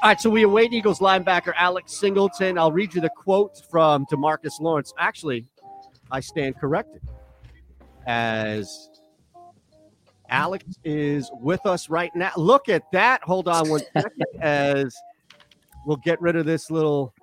All 0.02 0.10
right, 0.10 0.20
so 0.20 0.30
we 0.30 0.42
await 0.42 0.72
Eagles 0.72 1.00
linebacker 1.00 1.52
Alex 1.56 1.98
Singleton. 1.98 2.56
I'll 2.56 2.72
read 2.72 2.94
you 2.94 3.00
the 3.00 3.10
quote 3.10 3.62
from 3.70 4.06
DeMarcus 4.06 4.60
Lawrence. 4.60 4.94
Actually, 4.98 5.48
I 6.10 6.20
stand 6.20 6.56
corrected 6.56 7.02
as 8.06 8.88
Alex 10.28 10.64
is 10.84 11.30
with 11.40 11.64
us 11.66 11.88
right 11.88 12.14
now. 12.14 12.32
Look 12.36 12.68
at 12.68 12.82
that. 12.92 13.22
Hold 13.22 13.48
on 13.48 13.68
one 13.68 13.80
second 13.92 14.24
as 14.40 14.94
we'll 15.86 15.96
get 15.96 16.20
rid 16.20 16.36
of 16.36 16.46
this 16.46 16.70
little 16.70 17.14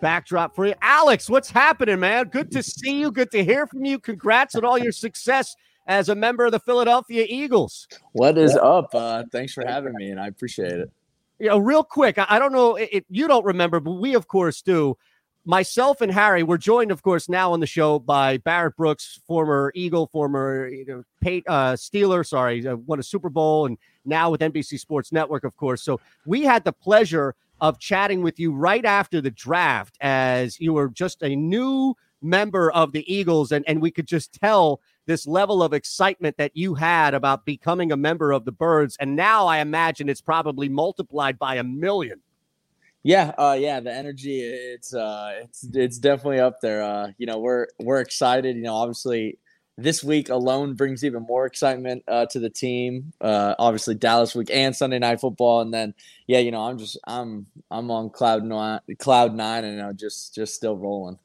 backdrop 0.00 0.54
for 0.54 0.66
you. 0.66 0.74
Alex, 0.82 1.28
what's 1.28 1.50
happening, 1.50 2.00
man? 2.00 2.26
Good 2.26 2.50
to 2.52 2.62
see 2.62 3.00
you. 3.00 3.10
Good 3.10 3.30
to 3.32 3.44
hear 3.44 3.66
from 3.66 3.84
you. 3.84 3.98
Congrats 3.98 4.54
on 4.54 4.64
all 4.64 4.78
your 4.78 4.92
success 4.92 5.56
as 5.86 6.08
a 6.08 6.14
member 6.14 6.44
of 6.46 6.52
the 6.52 6.60
Philadelphia 6.60 7.26
Eagles. 7.28 7.88
What 8.12 8.38
is 8.38 8.54
up? 8.56 8.94
Uh, 8.94 9.24
thanks 9.32 9.52
for 9.52 9.64
having 9.66 9.94
me, 9.94 10.10
and 10.10 10.20
I 10.20 10.26
appreciate 10.28 10.72
it. 10.72 10.90
you 11.38 11.48
know, 11.48 11.58
real 11.58 11.82
quick, 11.82 12.18
I, 12.18 12.26
I 12.28 12.38
don't 12.38 12.52
know 12.52 12.76
if 12.76 13.04
you 13.08 13.26
don't 13.26 13.44
remember, 13.44 13.80
but 13.80 13.92
we 13.92 14.14
of 14.14 14.28
course 14.28 14.62
do. 14.62 14.96
Myself 15.48 16.02
and 16.02 16.12
Harry 16.12 16.42
were 16.42 16.58
joined, 16.58 16.90
of 16.90 17.00
course, 17.00 17.26
now 17.26 17.54
on 17.54 17.60
the 17.60 17.66
show 17.66 17.98
by 17.98 18.36
Barrett 18.36 18.76
Brooks, 18.76 19.18
former 19.26 19.72
Eagle, 19.74 20.06
former 20.06 20.68
you 20.68 20.84
know, 20.84 21.04
Pate, 21.22 21.42
uh, 21.48 21.72
Steeler, 21.72 22.26
sorry, 22.26 22.66
uh, 22.66 22.76
won 22.76 22.98
a 22.98 23.02
Super 23.02 23.30
Bowl, 23.30 23.64
and 23.64 23.78
now 24.04 24.30
with 24.30 24.42
NBC 24.42 24.78
Sports 24.78 25.10
Network, 25.10 25.44
of 25.44 25.56
course. 25.56 25.80
So 25.80 26.00
we 26.26 26.42
had 26.42 26.64
the 26.64 26.72
pleasure 26.74 27.34
of 27.62 27.78
chatting 27.78 28.20
with 28.20 28.38
you 28.38 28.52
right 28.52 28.84
after 28.84 29.22
the 29.22 29.30
draft, 29.30 29.96
as 30.02 30.60
you 30.60 30.74
were 30.74 30.90
just 30.90 31.22
a 31.22 31.34
new 31.34 31.94
member 32.20 32.70
of 32.72 32.92
the 32.92 33.10
Eagles, 33.10 33.50
and 33.50 33.64
and 33.66 33.80
we 33.80 33.90
could 33.90 34.06
just 34.06 34.34
tell 34.34 34.82
this 35.06 35.26
level 35.26 35.62
of 35.62 35.72
excitement 35.72 36.36
that 36.36 36.58
you 36.58 36.74
had 36.74 37.14
about 37.14 37.46
becoming 37.46 37.90
a 37.90 37.96
member 37.96 38.32
of 38.32 38.44
the 38.44 38.52
Birds, 38.52 38.98
and 39.00 39.16
now 39.16 39.46
I 39.46 39.60
imagine 39.60 40.10
it's 40.10 40.20
probably 40.20 40.68
multiplied 40.68 41.38
by 41.38 41.54
a 41.54 41.64
million. 41.64 42.20
Yeah, 43.08 43.32
uh, 43.38 43.56
yeah, 43.58 43.80
the 43.80 43.90
energy 43.90 44.42
it's 44.42 44.92
uh, 44.92 45.40
it's 45.42 45.66
it's 45.72 45.96
definitely 45.96 46.40
up 46.40 46.60
there. 46.60 46.82
Uh, 46.82 47.12
you 47.16 47.24
know, 47.24 47.38
we're 47.38 47.68
we're 47.78 48.00
excited. 48.00 48.54
You 48.54 48.64
know, 48.64 48.74
obviously 48.74 49.38
this 49.78 50.04
week 50.04 50.28
alone 50.28 50.74
brings 50.74 51.02
even 51.02 51.22
more 51.22 51.46
excitement 51.46 52.04
uh, 52.06 52.26
to 52.26 52.38
the 52.38 52.50
team. 52.50 53.14
Uh, 53.22 53.54
obviously 53.58 53.94
Dallas 53.94 54.34
week 54.34 54.50
and 54.52 54.76
Sunday 54.76 54.98
night 54.98 55.22
football, 55.22 55.62
and 55.62 55.72
then 55.72 55.94
yeah, 56.26 56.40
you 56.40 56.50
know, 56.50 56.60
I'm 56.60 56.76
just 56.76 56.98
I'm 57.06 57.46
I'm 57.70 57.90
on 57.90 58.10
cloud 58.10 58.44
nine, 58.44 58.80
cloud 58.98 59.34
nine, 59.34 59.64
and 59.64 59.80
I'm 59.80 59.96
just 59.96 60.34
just 60.34 60.54
still 60.54 60.76
rolling. 60.76 61.18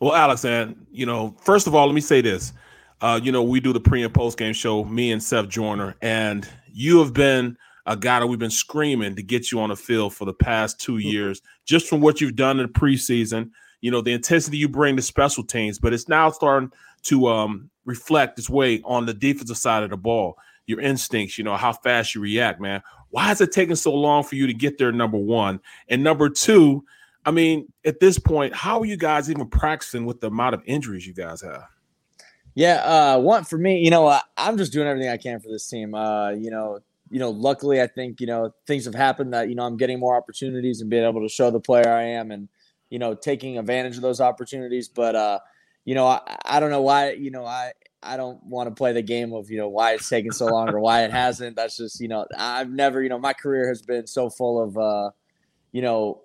Well, 0.00 0.12
Alex, 0.12 0.44
and 0.44 0.86
you 0.90 1.06
know, 1.06 1.36
first 1.40 1.68
of 1.68 1.74
all, 1.76 1.86
let 1.86 1.94
me 1.94 2.00
say 2.00 2.20
this. 2.20 2.52
Uh, 3.00 3.20
you 3.22 3.30
know, 3.30 3.44
we 3.44 3.60
do 3.60 3.72
the 3.72 3.78
pre 3.78 4.02
and 4.02 4.12
post 4.12 4.38
game 4.38 4.54
show, 4.54 4.82
me 4.82 5.12
and 5.12 5.22
Seth 5.22 5.48
Joyner, 5.48 5.94
and 6.02 6.48
you 6.72 6.98
have 6.98 7.12
been 7.12 7.56
a 7.86 7.96
guy 7.96 8.20
that 8.20 8.26
we've 8.26 8.38
been 8.38 8.50
screaming 8.50 9.14
to 9.14 9.22
get 9.22 9.50
you 9.50 9.60
on 9.60 9.70
the 9.70 9.76
field 9.76 10.14
for 10.14 10.24
the 10.24 10.34
past 10.34 10.80
two 10.80 10.98
years, 10.98 11.40
just 11.64 11.88
from 11.88 12.00
what 12.00 12.20
you've 12.20 12.36
done 12.36 12.58
in 12.58 12.66
the 12.66 12.72
preseason. 12.72 13.50
You 13.80 13.90
know, 13.90 14.00
the 14.00 14.12
intensity 14.12 14.56
you 14.56 14.68
bring 14.68 14.96
to 14.96 15.02
special 15.02 15.44
teams, 15.44 15.78
but 15.78 15.92
it's 15.92 16.08
now 16.08 16.30
starting 16.30 16.72
to 17.04 17.28
um, 17.28 17.70
reflect 17.84 18.38
its 18.38 18.50
way 18.50 18.82
on 18.84 19.06
the 19.06 19.14
defensive 19.14 19.56
side 19.56 19.84
of 19.84 19.90
the 19.90 19.96
ball. 19.96 20.36
Your 20.66 20.80
instincts, 20.80 21.38
you 21.38 21.44
know, 21.44 21.56
how 21.56 21.72
fast 21.72 22.14
you 22.14 22.20
react, 22.20 22.60
man. 22.60 22.82
Why 23.10 23.30
is 23.30 23.40
it 23.40 23.52
taking 23.52 23.76
so 23.76 23.94
long 23.94 24.24
for 24.24 24.34
you 24.34 24.48
to 24.48 24.54
get 24.54 24.78
there? 24.78 24.90
Number 24.90 25.18
one, 25.18 25.60
and 25.88 26.02
number 26.02 26.28
two, 26.28 26.84
I 27.24 27.30
mean, 27.30 27.72
at 27.84 28.00
this 28.00 28.18
point, 28.18 28.54
how 28.54 28.80
are 28.80 28.86
you 28.86 28.96
guys 28.96 29.30
even 29.30 29.48
practicing 29.48 30.06
with 30.06 30.20
the 30.20 30.26
amount 30.26 30.54
of 30.54 30.62
injuries 30.66 31.06
you 31.06 31.14
guys 31.14 31.40
have? 31.42 31.64
Yeah, 32.54 32.76
uh, 32.76 33.18
one 33.18 33.44
for 33.44 33.58
me, 33.58 33.84
you 33.84 33.90
know, 33.90 34.08
I, 34.08 34.22
I'm 34.36 34.56
just 34.56 34.72
doing 34.72 34.88
everything 34.88 35.10
I 35.10 35.18
can 35.18 35.40
for 35.40 35.48
this 35.48 35.68
team. 35.68 35.94
Uh, 35.94 36.30
you 36.30 36.50
know, 36.50 36.80
you 37.10 37.18
know, 37.18 37.30
luckily, 37.30 37.80
I 37.80 37.86
think 37.86 38.20
you 38.20 38.26
know 38.26 38.54
things 38.66 38.84
have 38.84 38.94
happened 38.94 39.32
that 39.32 39.48
you 39.48 39.54
know 39.54 39.64
I'm 39.64 39.76
getting 39.76 39.98
more 40.00 40.16
opportunities 40.16 40.80
and 40.80 40.90
being 40.90 41.04
able 41.04 41.22
to 41.22 41.28
show 41.28 41.50
the 41.50 41.60
player 41.60 41.88
I 41.88 42.02
am, 42.02 42.30
and 42.30 42.48
you 42.90 42.98
know, 42.98 43.14
taking 43.14 43.58
advantage 43.58 43.96
of 43.96 44.02
those 44.02 44.20
opportunities. 44.20 44.88
But 44.88 45.14
uh, 45.14 45.38
you 45.84 45.94
know, 45.94 46.06
I, 46.06 46.20
I 46.44 46.60
don't 46.60 46.70
know 46.70 46.82
why, 46.82 47.12
you 47.12 47.30
know, 47.30 47.44
I 47.44 47.72
I 48.02 48.16
don't 48.16 48.42
want 48.44 48.68
to 48.68 48.74
play 48.74 48.92
the 48.92 49.02
game 49.02 49.32
of 49.32 49.50
you 49.50 49.58
know 49.58 49.68
why 49.68 49.92
it's 49.92 50.08
taking 50.08 50.32
so 50.32 50.46
long 50.46 50.68
or 50.70 50.80
why 50.80 51.04
it 51.04 51.10
hasn't. 51.10 51.56
That's 51.56 51.76
just 51.76 52.00
you 52.00 52.08
know 52.08 52.26
I've 52.36 52.70
never 52.70 53.02
you 53.02 53.08
know 53.08 53.18
my 53.18 53.32
career 53.32 53.68
has 53.68 53.82
been 53.82 54.06
so 54.06 54.30
full 54.30 54.62
of 54.62 54.76
uh, 54.76 55.10
you 55.72 55.82
know 55.82 56.22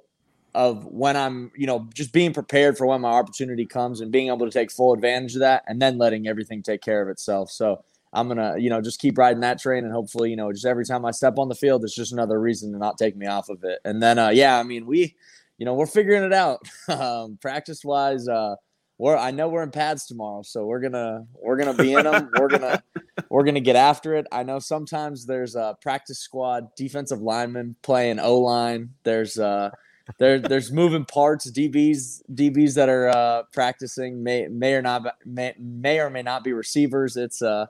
of 0.54 0.86
when 0.86 1.16
I'm, 1.16 1.52
you 1.56 1.66
know, 1.66 1.88
just 1.94 2.12
being 2.12 2.34
prepared 2.34 2.78
for 2.78 2.86
when 2.86 3.02
my 3.02 3.12
opportunity 3.12 3.66
comes 3.66 4.02
and 4.02 4.12
being 4.12 4.28
able 4.28 4.46
to 4.46 4.52
take 4.52 4.72
full 4.72 4.94
advantage 4.94 5.36
of 5.36 5.40
that 5.40 5.64
and 5.68 5.82
then 5.82 5.98
letting 5.98 6.28
everything 6.28 6.62
take 6.62 6.82
care 6.82 7.02
of 7.02 7.08
itself. 7.08 7.50
So 7.50 7.84
I'm 8.14 8.28
going 8.28 8.38
to, 8.38 8.60
you 8.60 8.70
know, 8.70 8.82
just 8.82 9.00
keep 9.00 9.18
riding 9.18 9.42
that 9.42 9.60
train 9.60 9.84
and 9.84 9.94
hopefully, 9.94 10.30
you 10.30 10.36
know, 10.36 10.52
just 10.52 10.66
every 10.66 10.86
time 10.86 11.06
I 11.06 11.12
step 11.12 11.38
on 11.38 11.50
the 11.50 11.56
field, 11.56 11.84
it's 11.84 11.96
just 11.96 12.12
another 12.12 12.40
reason 12.40 12.72
to 12.74 12.78
not 12.78 12.98
take 12.98 13.16
me 13.16 13.26
off 13.26 13.50
of 13.50 13.64
it. 13.64 13.80
And 13.86 14.02
then, 14.02 14.20
uh, 14.20 14.30
yeah, 14.30 14.60
I 14.60 14.64
mean, 14.64 14.86
we, 14.86 15.16
you 15.58 15.66
know, 15.66 15.74
we're 15.74 15.86
figuring 15.86 16.24
it 16.24 16.34
out. 16.34 16.60
um, 16.90 17.38
practice 17.42 17.86
wise, 17.86 18.28
uh, 18.28 18.56
we're, 18.98 19.18
I 19.18 19.32
know 19.32 19.48
we're 19.48 19.64
in 19.64 19.72
pads 19.72 20.06
tomorrow, 20.06 20.44
so 20.44 20.66
we're 20.66 20.80
gonna 20.80 21.26
we're 21.34 21.58
gonna 21.58 21.74
be 21.74 21.94
in 21.94 22.04
them. 22.04 22.30
we're 22.38 22.50
gonna 22.50 22.84
we're 23.32 23.44
gonna 23.44 23.60
get 23.60 23.76
after 23.76 24.14
it. 24.14 24.28
I 24.32 24.44
know 24.44 24.60
sometimes 24.60 25.26
there's 25.26 25.56
a 25.56 25.76
practice 25.82 26.20
squad 26.20 26.68
defensive 26.76 27.20
lineman 27.20 27.76
playing 27.82 28.20
O 28.20 28.38
line. 28.38 28.92
There's 29.04 29.40
uh 29.40 29.72
there 30.20 30.40
there's 30.40 30.72
moving 30.72 31.06
parts 31.06 31.50
dbs 31.50 32.22
dbs 32.34 32.76
that 32.76 32.90
are 32.90 33.10
uh 33.10 33.44
practicing 33.54 34.22
may 34.22 34.48
may 34.48 34.74
or 34.74 34.82
not 34.82 35.16
may, 35.26 35.54
may 35.58 36.00
or 36.00 36.10
may 36.10 36.22
not 36.22 36.44
be 36.44 36.54
receivers 36.54 37.16
it's 37.16 37.42
uh 37.42 37.66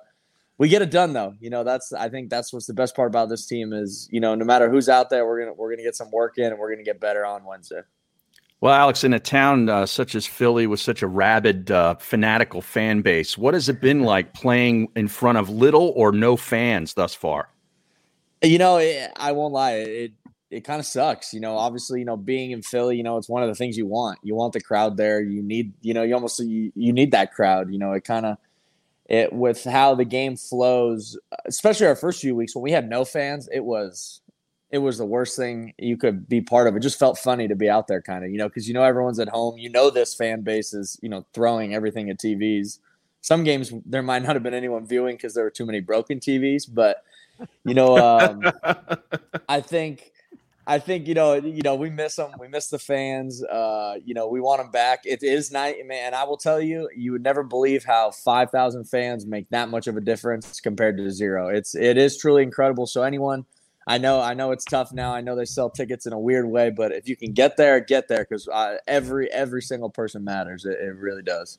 we 0.61 0.69
get 0.69 0.83
it 0.83 0.91
done 0.91 1.11
though 1.11 1.33
you 1.39 1.49
know 1.49 1.63
that's 1.63 1.91
i 1.91 2.07
think 2.07 2.29
that's 2.29 2.53
what's 2.53 2.67
the 2.67 2.73
best 2.73 2.95
part 2.95 3.07
about 3.07 3.29
this 3.29 3.47
team 3.47 3.73
is 3.73 4.07
you 4.11 4.19
know 4.19 4.35
no 4.35 4.45
matter 4.45 4.69
who's 4.69 4.87
out 4.87 5.09
there 5.09 5.25
we're 5.25 5.39
gonna 5.39 5.53
we're 5.53 5.71
gonna 5.71 5.81
get 5.81 5.95
some 5.95 6.11
work 6.11 6.37
in 6.37 6.45
and 6.45 6.59
we're 6.59 6.69
gonna 6.71 6.83
get 6.83 6.99
better 6.99 7.25
on 7.25 7.43
wednesday 7.43 7.81
Well, 8.61 8.71
Alex, 8.71 9.03
in 9.03 9.11
a 9.11 9.19
town 9.19 9.69
uh, 9.69 9.87
such 9.87 10.13
as 10.13 10.27
Philly 10.27 10.67
with 10.67 10.79
such 10.79 11.01
a 11.01 11.07
rabid, 11.07 11.71
uh, 11.71 11.95
fanatical 11.95 12.61
fan 12.61 13.01
base, 13.01 13.35
what 13.35 13.55
has 13.55 13.69
it 13.69 13.81
been 13.81 14.01
like 14.03 14.35
playing 14.35 14.89
in 14.95 15.07
front 15.07 15.39
of 15.39 15.49
little 15.49 15.93
or 15.95 16.11
no 16.11 16.37
fans 16.37 16.93
thus 16.93 17.15
far? 17.15 17.49
You 18.43 18.59
know, 18.59 18.77
it, 18.77 19.09
I 19.15 19.31
won't 19.31 19.51
lie. 19.51 19.77
It 19.77 20.11
it 20.51 20.63
kind 20.63 20.79
of 20.79 20.85
sucks. 20.85 21.33
You 21.33 21.39
know, 21.39 21.57
obviously, 21.57 22.01
you 22.01 22.05
know, 22.05 22.17
being 22.17 22.51
in 22.51 22.61
Philly, 22.61 22.97
you 22.97 23.03
know, 23.03 23.17
it's 23.17 23.29
one 23.29 23.41
of 23.41 23.49
the 23.49 23.55
things 23.55 23.77
you 23.77 23.87
want. 23.87 24.19
You 24.21 24.35
want 24.35 24.53
the 24.53 24.61
crowd 24.61 24.95
there. 24.95 25.23
You 25.23 25.41
need, 25.41 25.73
you 25.81 25.95
know, 25.95 26.03
you 26.03 26.13
almost 26.13 26.39
you, 26.39 26.71
you 26.75 26.93
need 26.93 27.13
that 27.13 27.33
crowd. 27.33 27.73
You 27.73 27.79
know, 27.79 27.93
it 27.93 28.03
kind 28.03 28.27
of 28.27 28.37
it 29.11 29.33
with 29.33 29.65
how 29.65 29.93
the 29.93 30.05
game 30.05 30.37
flows, 30.37 31.19
especially 31.45 31.85
our 31.85 31.97
first 31.97 32.21
few 32.21 32.33
weeks 32.33 32.55
when 32.55 32.63
we 32.63 32.71
had 32.71 32.89
no 32.89 33.03
fans. 33.03 33.49
It 33.51 33.59
was 33.59 34.21
it 34.69 34.77
was 34.77 34.97
the 34.97 35.05
worst 35.05 35.35
thing 35.35 35.73
you 35.77 35.97
could 35.97 36.29
be 36.29 36.39
part 36.39 36.65
of. 36.65 36.77
It 36.77 36.79
just 36.79 36.97
felt 36.97 37.19
funny 37.19 37.49
to 37.49 37.55
be 37.55 37.69
out 37.69 37.87
there, 37.87 38.01
kind 38.01 38.23
of, 38.23 38.31
you 38.31 38.37
know, 38.37 38.47
because 38.47 38.69
you 38.69 38.73
know 38.73 38.83
everyone's 38.83 39.19
at 39.19 39.27
home. 39.27 39.57
You 39.57 39.69
know 39.69 39.89
this 39.89 40.15
fan 40.15 40.43
base 40.43 40.73
is, 40.73 40.97
you 41.01 41.09
know, 41.09 41.25
throwing 41.33 41.75
everything 41.75 42.09
at 42.09 42.19
TVs. 42.19 42.79
Some 43.19 43.43
games 43.43 43.73
there 43.85 44.01
might 44.01 44.23
not 44.23 44.37
have 44.37 44.43
been 44.43 44.53
anyone 44.53 44.87
viewing 44.87 45.17
because 45.17 45.33
there 45.33 45.43
were 45.43 45.51
too 45.51 45.65
many 45.65 45.81
broken 45.81 46.21
TVs, 46.21 46.73
but 46.73 47.03
you 47.65 47.73
know, 47.73 47.97
um, 47.97 48.41
I 49.49 49.59
think 49.59 50.10
I 50.67 50.79
think 50.79 51.07
you 51.07 51.13
know, 51.13 51.33
you 51.33 51.61
know, 51.63 51.75
we 51.75 51.89
miss 51.89 52.15
them. 52.15 52.31
We 52.39 52.47
miss 52.47 52.67
the 52.67 52.79
fans. 52.79 53.43
Uh, 53.43 53.95
you 54.05 54.13
know, 54.13 54.27
we 54.27 54.39
want 54.39 54.61
them 54.61 54.71
back. 54.71 55.01
It 55.05 55.23
is 55.23 55.51
night, 55.51 55.77
man. 55.85 56.13
I 56.13 56.23
will 56.23 56.37
tell 56.37 56.61
you, 56.61 56.87
you 56.95 57.11
would 57.13 57.23
never 57.23 57.43
believe 57.43 57.83
how 57.83 58.11
five 58.11 58.51
thousand 58.51 58.85
fans 58.85 59.25
make 59.25 59.49
that 59.49 59.69
much 59.69 59.87
of 59.87 59.97
a 59.97 60.01
difference 60.01 60.59
compared 60.61 60.97
to 60.97 61.09
zero. 61.09 61.47
It's 61.47 61.73
it 61.73 61.97
is 61.97 62.17
truly 62.17 62.43
incredible. 62.43 62.85
So 62.85 63.01
anyone, 63.01 63.45
I 63.87 63.97
know, 63.97 64.21
I 64.21 64.35
know 64.35 64.51
it's 64.51 64.65
tough 64.65 64.93
now. 64.93 65.13
I 65.13 65.21
know 65.21 65.35
they 65.35 65.45
sell 65.45 65.69
tickets 65.69 66.05
in 66.05 66.13
a 66.13 66.19
weird 66.19 66.45
way, 66.45 66.69
but 66.69 66.91
if 66.91 67.09
you 67.09 67.15
can 67.15 67.33
get 67.33 67.57
there, 67.57 67.79
get 67.79 68.07
there 68.07 68.25
because 68.29 68.47
uh, 68.47 68.77
every 68.87 69.31
every 69.31 69.63
single 69.63 69.89
person 69.89 70.23
matters. 70.23 70.65
It, 70.65 70.77
it 70.79 70.95
really 70.95 71.23
does. 71.23 71.57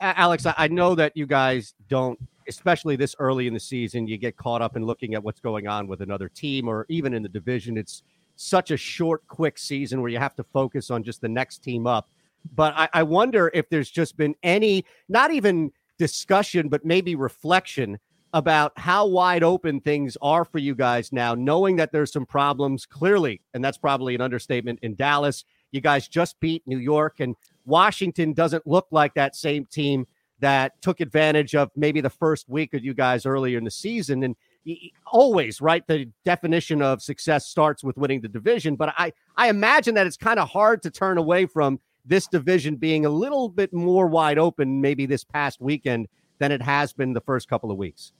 Alex, 0.00 0.46
I 0.46 0.68
know 0.68 0.94
that 0.94 1.14
you 1.14 1.26
guys 1.26 1.74
don't, 1.88 2.18
especially 2.48 2.96
this 2.96 3.14
early 3.18 3.46
in 3.46 3.52
the 3.52 3.60
season, 3.60 4.06
you 4.06 4.16
get 4.16 4.34
caught 4.36 4.62
up 4.62 4.74
in 4.74 4.86
looking 4.86 5.14
at 5.14 5.22
what's 5.22 5.40
going 5.40 5.66
on 5.66 5.88
with 5.88 6.00
another 6.00 6.28
team 6.28 6.68
or 6.68 6.86
even 6.88 7.12
in 7.12 7.22
the 7.22 7.28
division. 7.28 7.76
It's 7.76 8.02
such 8.40 8.70
a 8.70 8.76
short, 8.76 9.26
quick 9.28 9.58
season 9.58 10.00
where 10.00 10.10
you 10.10 10.18
have 10.18 10.34
to 10.34 10.42
focus 10.42 10.90
on 10.90 11.02
just 11.02 11.20
the 11.20 11.28
next 11.28 11.58
team 11.58 11.86
up. 11.86 12.08
But 12.54 12.72
I, 12.74 12.88
I 12.94 13.02
wonder 13.02 13.50
if 13.52 13.68
there's 13.68 13.90
just 13.90 14.16
been 14.16 14.34
any, 14.42 14.86
not 15.08 15.30
even 15.30 15.72
discussion, 15.98 16.68
but 16.68 16.84
maybe 16.84 17.14
reflection 17.14 17.98
about 18.32 18.72
how 18.78 19.06
wide 19.06 19.42
open 19.42 19.80
things 19.80 20.16
are 20.22 20.44
for 20.44 20.58
you 20.58 20.74
guys 20.74 21.12
now, 21.12 21.34
knowing 21.34 21.76
that 21.76 21.92
there's 21.92 22.12
some 22.12 22.24
problems 22.24 22.86
clearly, 22.86 23.42
and 23.52 23.62
that's 23.62 23.76
probably 23.76 24.14
an 24.14 24.20
understatement 24.20 24.78
in 24.82 24.94
Dallas. 24.94 25.44
You 25.72 25.82
guys 25.82 26.08
just 26.08 26.40
beat 26.40 26.62
New 26.66 26.78
York, 26.78 27.20
and 27.20 27.36
Washington 27.66 28.32
doesn't 28.32 28.66
look 28.66 28.86
like 28.90 29.12
that 29.14 29.36
same 29.36 29.66
team 29.66 30.06
that 30.38 30.80
took 30.80 31.00
advantage 31.00 31.54
of 31.54 31.70
maybe 31.76 32.00
the 32.00 32.08
first 32.08 32.48
week 32.48 32.72
of 32.72 32.82
you 32.82 32.94
guys 32.94 33.26
earlier 33.26 33.58
in 33.58 33.64
the 33.64 33.70
season. 33.70 34.22
And 34.22 34.34
always 35.06 35.60
right 35.60 35.86
the 35.86 36.06
definition 36.24 36.82
of 36.82 37.00
success 37.02 37.46
starts 37.46 37.82
with 37.82 37.96
winning 37.96 38.20
the 38.20 38.28
division 38.28 38.76
but 38.76 38.92
i 38.98 39.12
i 39.36 39.48
imagine 39.48 39.94
that 39.94 40.06
it's 40.06 40.16
kind 40.16 40.38
of 40.38 40.48
hard 40.48 40.82
to 40.82 40.90
turn 40.90 41.16
away 41.18 41.46
from 41.46 41.80
this 42.04 42.26
division 42.26 42.76
being 42.76 43.06
a 43.06 43.10
little 43.10 43.48
bit 43.48 43.72
more 43.72 44.06
wide 44.06 44.38
open 44.38 44.80
maybe 44.80 45.06
this 45.06 45.24
past 45.24 45.60
weekend 45.60 46.06
than 46.38 46.52
it 46.52 46.60
has 46.60 46.92
been 46.92 47.12
the 47.14 47.20
first 47.20 47.48
couple 47.48 47.70
of 47.70 47.78
weeks 47.78 48.12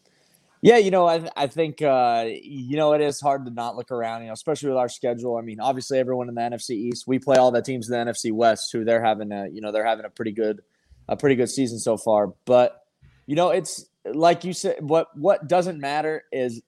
yeah, 0.63 0.77
you 0.77 0.91
know, 0.91 1.07
I, 1.07 1.27
I 1.37 1.47
think 1.47 1.81
uh, 1.81 2.27
you 2.29 2.77
know 2.77 2.93
it 2.93 3.01
is 3.01 3.19
hard 3.19 3.47
to 3.47 3.51
not 3.51 3.77
look 3.77 3.91
around, 3.91 4.23
you 4.23 4.27
know, 4.27 4.35
especially 4.35 4.69
with 4.69 4.77
our 4.77 4.91
schedule. 4.91 5.39
I 5.39 5.41
mean, 5.41 5.59
obviously 5.59 5.99
everyone 5.99 6.29
in 6.29 6.35
the 6.35 6.41
NFC 6.41 6.71
East, 6.71 7.07
we 7.07 7.19
play 7.19 7.37
all 7.37 7.51
the 7.51 7.63
teams 7.63 7.89
in 7.89 7.99
the 7.99 8.13
NFC 8.13 8.31
West 8.31 8.71
who 8.71 8.85
they're 8.85 9.03
having 9.03 9.33
a, 9.33 9.49
you 9.49 9.63
know, 9.63 9.73
they're 9.73 9.87
having 9.87 10.05
a 10.05 10.11
pretty 10.11 10.33
good 10.33 10.61
a 11.09 11.17
pretty 11.17 11.35
good 11.35 11.49
season 11.49 11.79
so 11.79 11.97
far. 11.97 12.35
But 12.45 12.83
you 13.27 13.37
know, 13.37 13.51
it's 13.51 13.87
like 14.05 14.45
you 14.45 14.53
said, 14.53 14.77
what 14.81 15.09
what 15.17 15.49
doesn't 15.49 15.79
matter 15.79 16.25
is, 16.33 16.63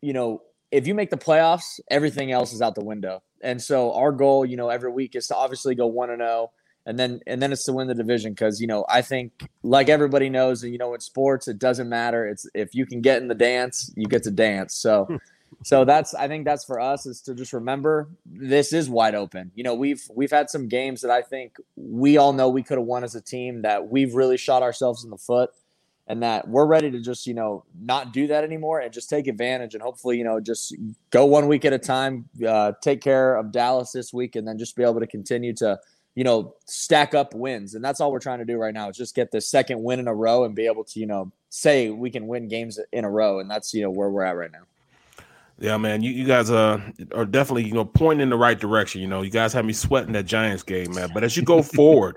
you 0.00 0.12
know, 0.12 0.42
if 0.70 0.86
you 0.86 0.94
make 0.94 1.10
the 1.10 1.16
playoffs, 1.16 1.80
everything 1.90 2.32
else 2.32 2.52
is 2.52 2.62
out 2.62 2.74
the 2.74 2.84
window. 2.84 3.22
And 3.42 3.60
so 3.60 3.92
our 3.94 4.12
goal, 4.12 4.44
you 4.44 4.56
know, 4.56 4.68
every 4.68 4.92
week 4.92 5.16
is 5.16 5.26
to 5.28 5.36
obviously 5.36 5.74
go 5.74 5.86
one 5.86 6.10
and 6.10 6.20
zero, 6.20 6.30
oh, 6.30 6.50
and 6.86 6.98
then 6.98 7.20
and 7.26 7.40
then 7.42 7.52
it's 7.52 7.64
to 7.64 7.72
win 7.72 7.88
the 7.88 7.94
division 7.94 8.32
because 8.32 8.60
you 8.60 8.66
know 8.66 8.84
I 8.88 9.02
think 9.02 9.32
like 9.62 9.88
everybody 9.88 10.30
knows, 10.30 10.62
and 10.62 10.72
you 10.72 10.78
know, 10.78 10.94
in 10.94 11.00
sports 11.00 11.48
it 11.48 11.58
doesn't 11.58 11.88
matter. 11.88 12.26
It's 12.26 12.46
if 12.54 12.74
you 12.74 12.86
can 12.86 13.00
get 13.00 13.20
in 13.20 13.28
the 13.28 13.34
dance, 13.34 13.92
you 13.96 14.06
get 14.06 14.22
to 14.24 14.30
dance. 14.30 14.74
So. 14.74 15.04
Hmm. 15.04 15.16
so 15.64 15.84
that's 15.84 16.14
I 16.14 16.28
think 16.28 16.44
that's 16.44 16.64
for 16.64 16.78
us 16.78 17.06
is 17.06 17.20
to 17.22 17.34
just 17.34 17.52
remember 17.52 18.08
this 18.24 18.72
is 18.72 18.88
wide 18.88 19.14
open. 19.14 19.50
You 19.54 19.64
know, 19.64 19.74
we've 19.74 20.02
we've 20.14 20.30
had 20.30 20.48
some 20.48 20.68
games 20.68 21.00
that 21.00 21.10
I 21.10 21.22
think 21.22 21.56
we 21.76 22.16
all 22.16 22.32
know 22.32 22.48
we 22.48 22.62
could 22.62 22.78
have 22.78 22.86
won 22.86 23.02
as 23.04 23.14
a 23.14 23.20
team 23.20 23.62
that 23.62 23.88
we've 23.88 24.14
really 24.14 24.36
shot 24.36 24.62
ourselves 24.62 25.02
in 25.04 25.10
the 25.10 25.18
foot 25.18 25.50
and 26.10 26.22
that 26.22 26.46
we're 26.48 26.66
ready 26.66 26.90
to 26.90 27.00
just 27.00 27.26
you 27.26 27.34
know 27.34 27.64
not 27.80 28.12
do 28.12 28.26
that 28.26 28.44
anymore 28.44 28.80
and 28.80 28.92
just 28.92 29.08
take 29.08 29.26
advantage 29.26 29.74
and 29.74 29.82
hopefully 29.82 30.18
you 30.18 30.24
know 30.24 30.40
just 30.40 30.74
go 31.10 31.24
one 31.24 31.46
week 31.46 31.64
at 31.64 31.72
a 31.72 31.78
time 31.78 32.28
uh, 32.46 32.72
take 32.82 33.00
care 33.00 33.36
of 33.36 33.52
dallas 33.52 33.92
this 33.92 34.12
week 34.12 34.36
and 34.36 34.46
then 34.46 34.58
just 34.58 34.76
be 34.76 34.82
able 34.82 35.00
to 35.00 35.06
continue 35.06 35.54
to 35.54 35.78
you 36.14 36.24
know 36.24 36.54
stack 36.66 37.14
up 37.14 37.34
wins. 37.34 37.74
And 37.74 37.84
that's 37.84 38.00
all 38.00 38.12
we're 38.12 38.18
trying 38.18 38.40
to 38.40 38.44
do 38.44 38.58
right 38.58 38.74
now 38.74 38.88
is 38.88 38.96
just 38.96 39.14
get 39.14 39.30
the 39.30 39.40
second 39.40 39.82
win 39.82 40.00
in 40.00 40.08
a 40.08 40.14
row 40.14 40.44
and 40.44 40.54
be 40.54 40.66
able 40.66 40.84
to 40.84 41.00
you 41.00 41.06
know 41.06 41.32
say 41.48 41.90
we 41.90 42.10
can 42.10 42.26
win 42.26 42.48
games 42.48 42.78
in 42.92 43.04
a 43.04 43.10
row. 43.10 43.38
And 43.38 43.50
that's 43.50 43.72
you 43.72 43.82
know 43.82 43.90
where 43.90 44.10
we're 44.10 44.24
at 44.24 44.36
right 44.36 44.52
now 44.52 44.64
yeah, 45.60 45.76
man, 45.76 46.02
you, 46.02 46.10
you 46.10 46.24
guys 46.24 46.50
uh, 46.50 46.80
are 47.14 47.26
definitely 47.26 47.64
you 47.64 47.74
know 47.74 47.84
pointing 47.84 48.22
in 48.22 48.30
the 48.30 48.36
right 48.36 48.58
direction. 48.58 49.02
You 49.02 49.06
know, 49.06 49.20
you 49.20 49.30
guys 49.30 49.52
have 49.52 49.66
me 49.66 49.74
sweating 49.74 50.14
that 50.14 50.24
Giants 50.24 50.62
game, 50.62 50.94
man. 50.94 51.10
But 51.12 51.22
as 51.22 51.36
you 51.36 51.42
go 51.42 51.62
forward, 51.76 52.16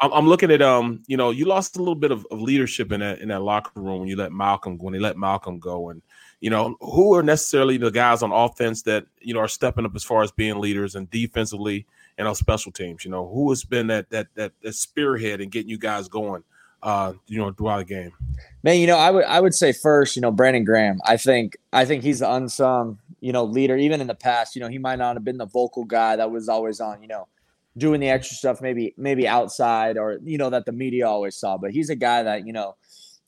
I'm, 0.00 0.12
I'm, 0.12 0.28
looking 0.28 0.52
at 0.52 0.62
um, 0.62 1.02
you 1.08 1.16
know, 1.16 1.30
you 1.30 1.44
lost 1.44 1.76
a 1.76 1.80
little 1.80 1.96
bit 1.96 2.12
of, 2.12 2.24
of, 2.30 2.40
leadership 2.40 2.92
in 2.92 3.00
that 3.00 3.18
in 3.18 3.28
that 3.28 3.42
locker 3.42 3.80
room 3.80 3.98
when 3.98 4.08
you 4.08 4.14
let 4.14 4.30
Malcolm 4.30 4.78
when 4.78 4.92
they 4.92 5.00
let 5.00 5.18
Malcolm 5.18 5.58
go, 5.58 5.90
and 5.90 6.02
you 6.40 6.50
know 6.50 6.76
who 6.80 7.14
are 7.14 7.22
necessarily 7.22 7.78
the 7.78 7.90
guys 7.90 8.22
on 8.22 8.30
offense 8.30 8.82
that 8.82 9.06
you 9.20 9.34
know 9.34 9.40
are 9.40 9.48
stepping 9.48 9.84
up 9.84 9.96
as 9.96 10.04
far 10.04 10.22
as 10.22 10.30
being 10.30 10.60
leaders 10.60 10.94
and 10.94 11.10
defensively 11.10 11.86
and 12.16 12.28
on 12.28 12.34
special 12.36 12.70
teams. 12.70 13.04
You 13.04 13.10
know 13.10 13.28
who 13.28 13.50
has 13.50 13.64
been 13.64 13.88
that 13.88 14.08
that 14.10 14.28
that, 14.36 14.52
that 14.62 14.74
spearhead 14.74 15.40
and 15.40 15.50
getting 15.50 15.68
you 15.68 15.78
guys 15.78 16.06
going 16.06 16.44
uh, 16.84 17.14
you 17.26 17.38
know, 17.38 17.50
throughout 17.50 17.78
the 17.78 17.94
game? 17.94 18.12
Man, 18.62 18.78
you 18.78 18.86
know, 18.86 18.98
I 18.98 19.10
would 19.10 19.24
I 19.24 19.40
would 19.40 19.54
say 19.54 19.72
first, 19.72 20.14
you 20.14 20.22
know, 20.22 20.30
Brandon 20.30 20.64
Graham. 20.64 21.00
I 21.04 21.16
think 21.16 21.56
I 21.72 21.84
think 21.84 22.04
he's 22.04 22.20
the 22.20 22.32
unsung, 22.32 22.98
you 23.20 23.32
know, 23.32 23.44
leader. 23.44 23.76
Even 23.76 24.00
in 24.00 24.06
the 24.06 24.14
past, 24.14 24.54
you 24.54 24.60
know, 24.60 24.68
he 24.68 24.78
might 24.78 24.96
not 24.96 25.16
have 25.16 25.24
been 25.24 25.38
the 25.38 25.46
vocal 25.46 25.84
guy 25.84 26.14
that 26.16 26.30
was 26.30 26.48
always 26.48 26.80
on, 26.80 27.02
you 27.02 27.08
know, 27.08 27.26
doing 27.76 28.00
the 28.00 28.08
extra 28.08 28.36
stuff, 28.36 28.60
maybe 28.60 28.94
maybe 28.96 29.26
outside 29.26 29.96
or 29.98 30.18
you 30.22 30.38
know 30.38 30.50
that 30.50 30.66
the 30.66 30.72
media 30.72 31.08
always 31.08 31.36
saw. 31.36 31.56
But 31.56 31.72
he's 31.72 31.90
a 31.90 31.96
guy 31.96 32.22
that 32.22 32.46
you 32.46 32.52
know, 32.52 32.76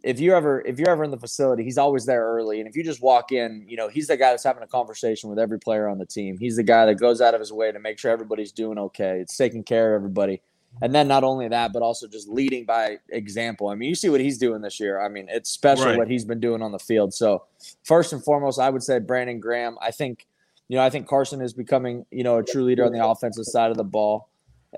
if 0.03 0.21
you 0.21 0.35
ever 0.35 0.61
if 0.67 0.79
you're 0.79 0.91
ever 0.91 1.05
in 1.05 1.11
the 1.11 1.19
facility, 1.19 1.65
he's 1.65 1.79
always 1.79 2.05
there 2.05 2.25
early. 2.25 2.61
And 2.61 2.69
if 2.69 2.77
you 2.77 2.85
just 2.85 3.03
walk 3.03 3.33
in, 3.33 3.65
you 3.67 3.77
know, 3.77 3.89
he's 3.89 4.07
the 4.09 4.19
guy 4.19 4.31
that's 4.31 4.45
having 4.45 4.63
a 4.63 4.69
conversation 4.69 5.31
with 5.31 5.39
every 5.39 5.59
player 5.59 5.89
on 5.89 5.99
the 5.99 6.07
team. 6.07 6.37
He's 6.39 6.57
the 6.57 6.63
guy 6.63 6.85
that 6.87 6.97
goes 6.97 7.23
out 7.23 7.33
of 7.33 7.41
his 7.41 7.53
way 7.53 7.73
to 7.73 7.79
make 7.79 7.99
sure 7.99 8.11
everybody's 8.11 8.53
doing 8.53 8.79
okay. 8.79 9.21
It's 9.21 9.37
taking 9.37 9.65
care 9.65 9.95
of 9.95 10.01
everybody. 10.01 10.43
And 10.83 10.95
then 10.95 11.09
not 11.09 11.25
only 11.25 11.49
that, 11.49 11.73
but 11.73 11.83
also 11.83 12.07
just 12.07 12.29
leading 12.29 12.67
by 12.67 12.99
example. 13.09 13.69
I 13.69 13.75
mean, 13.75 13.89
you 13.89 13.95
see 13.95 14.09
what 14.09 14.21
he's 14.21 14.39
doing 14.39 14.61
this 14.61 14.79
year. 14.79 15.01
I 15.01 15.09
mean, 15.09 15.27
it's 15.31 15.51
special 15.51 15.87
right. 15.87 15.97
what 15.97 16.09
he's 16.09 16.25
been 16.25 16.41
doing 16.41 16.63
on 16.63 16.73
the 16.73 16.79
field. 16.79 17.15
So 17.15 17.45
first 17.85 18.13
and 18.13 18.23
foremost, 18.23 18.59
I 18.59 18.69
would 18.69 18.83
say 18.83 18.99
Brandon 18.99 19.41
Graham. 19.41 19.79
I 19.81 19.91
think, 19.91 20.27
you 20.69 20.77
know, 20.77 20.83
I 20.83 20.91
think 20.91 21.09
Carson 21.09 21.41
is 21.41 21.55
becoming, 21.55 22.05
you 22.11 22.25
know, 22.25 22.39
a 22.39 22.43
true 22.43 22.65
leader 22.65 22.85
on 22.85 22.93
the 22.93 23.05
offensive 23.05 23.47
side 23.47 23.71
of 23.71 23.77
the 23.77 23.85
ball. 23.85 24.29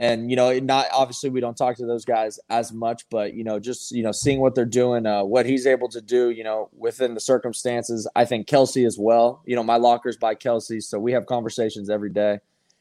And 0.00 0.30
you 0.30 0.36
know, 0.36 0.56
not 0.60 0.86
obviously 0.92 1.28
we 1.30 1.40
don't 1.40 1.56
talk 1.56 1.76
to 1.78 1.86
those 1.86 2.04
guys 2.04 2.38
as 2.50 2.72
much, 2.72 3.08
but 3.10 3.34
you 3.34 3.42
know, 3.42 3.58
just 3.58 3.90
you 3.90 4.04
know, 4.04 4.12
seeing 4.12 4.38
what 4.38 4.54
they're 4.54 4.64
doing, 4.64 5.06
uh, 5.06 5.24
what 5.24 5.44
he's 5.44 5.66
able 5.66 5.88
to 5.88 6.00
do, 6.00 6.30
you 6.30 6.44
know, 6.44 6.68
within 6.76 7.14
the 7.14 7.20
circumstances. 7.20 8.06
I 8.14 8.24
think 8.24 8.46
Kelsey 8.46 8.84
as 8.84 8.96
well. 8.96 9.42
You 9.44 9.56
know, 9.56 9.64
my 9.64 9.76
locker's 9.76 10.16
by 10.16 10.36
Kelsey, 10.36 10.80
so 10.80 11.00
we 11.00 11.12
have 11.12 11.26
conversations 11.26 11.90
every 11.90 12.10
day 12.10 12.38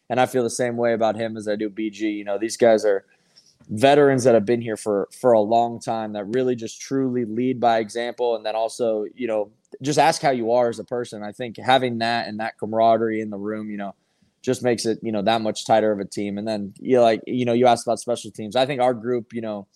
and 0.10 0.20
I 0.20 0.26
feel 0.26 0.44
the 0.44 0.50
same 0.50 0.78
way 0.78 0.94
about 0.94 1.16
him 1.16 1.38
as 1.38 1.48
I 1.48 1.56
do 1.56 1.70
BG. 1.70 2.02
You 2.02 2.24
know, 2.24 2.38
these 2.38 2.58
guys 2.58 2.86
are 2.86 3.06
veterans 3.70 4.24
that 4.24 4.34
have 4.34 4.46
been 4.46 4.62
here 4.62 4.78
for 4.78 5.10
for 5.12 5.34
a 5.34 5.42
long 5.42 5.80
time 5.80 6.14
that 6.14 6.26
really 6.26 6.56
just 6.56 6.80
truly 6.80 7.26
lead 7.26 7.60
by 7.60 7.80
example, 7.80 8.36
and 8.36 8.46
then 8.46 8.56
also, 8.56 9.06
you 9.16 9.28
know, 9.28 9.52
just 9.82 10.00
ask 10.00 10.22
how 10.22 10.32
you 10.32 10.52
are 10.52 10.70
as 10.70 10.80
a 10.80 10.84
person. 10.84 11.24
I 11.24 11.32
think 11.32 11.58
having 11.58 12.00
that 12.00 12.28
and 12.28 12.40
that 12.40 12.58
camaraderie 12.58 13.22
in 13.22 13.30
the 13.30 13.38
room, 13.38 13.70
you 13.70 13.78
know, 13.78 13.96
just 14.42 14.64
makes 14.64 14.86
it 14.86 15.00
you 15.02 15.12
know 15.12 15.22
that 15.22 15.42
much 15.42 15.66
tighter 15.66 15.92
of 15.92 16.00
a 16.00 16.06
team. 16.06 16.38
And 16.38 16.48
then 16.48 16.74
you 16.80 16.98
know, 16.98 17.04
like 17.04 17.22
you 17.28 17.46
know, 17.46 17.54
you 17.54 17.68
asked 17.68 17.86
about 17.86 18.00
special 18.00 18.32
teams. 18.32 18.56
I 18.56 18.66
think 18.66 18.82
our 18.82 18.94
group, 18.94 19.34
you 19.34 19.42
know. 19.42 19.68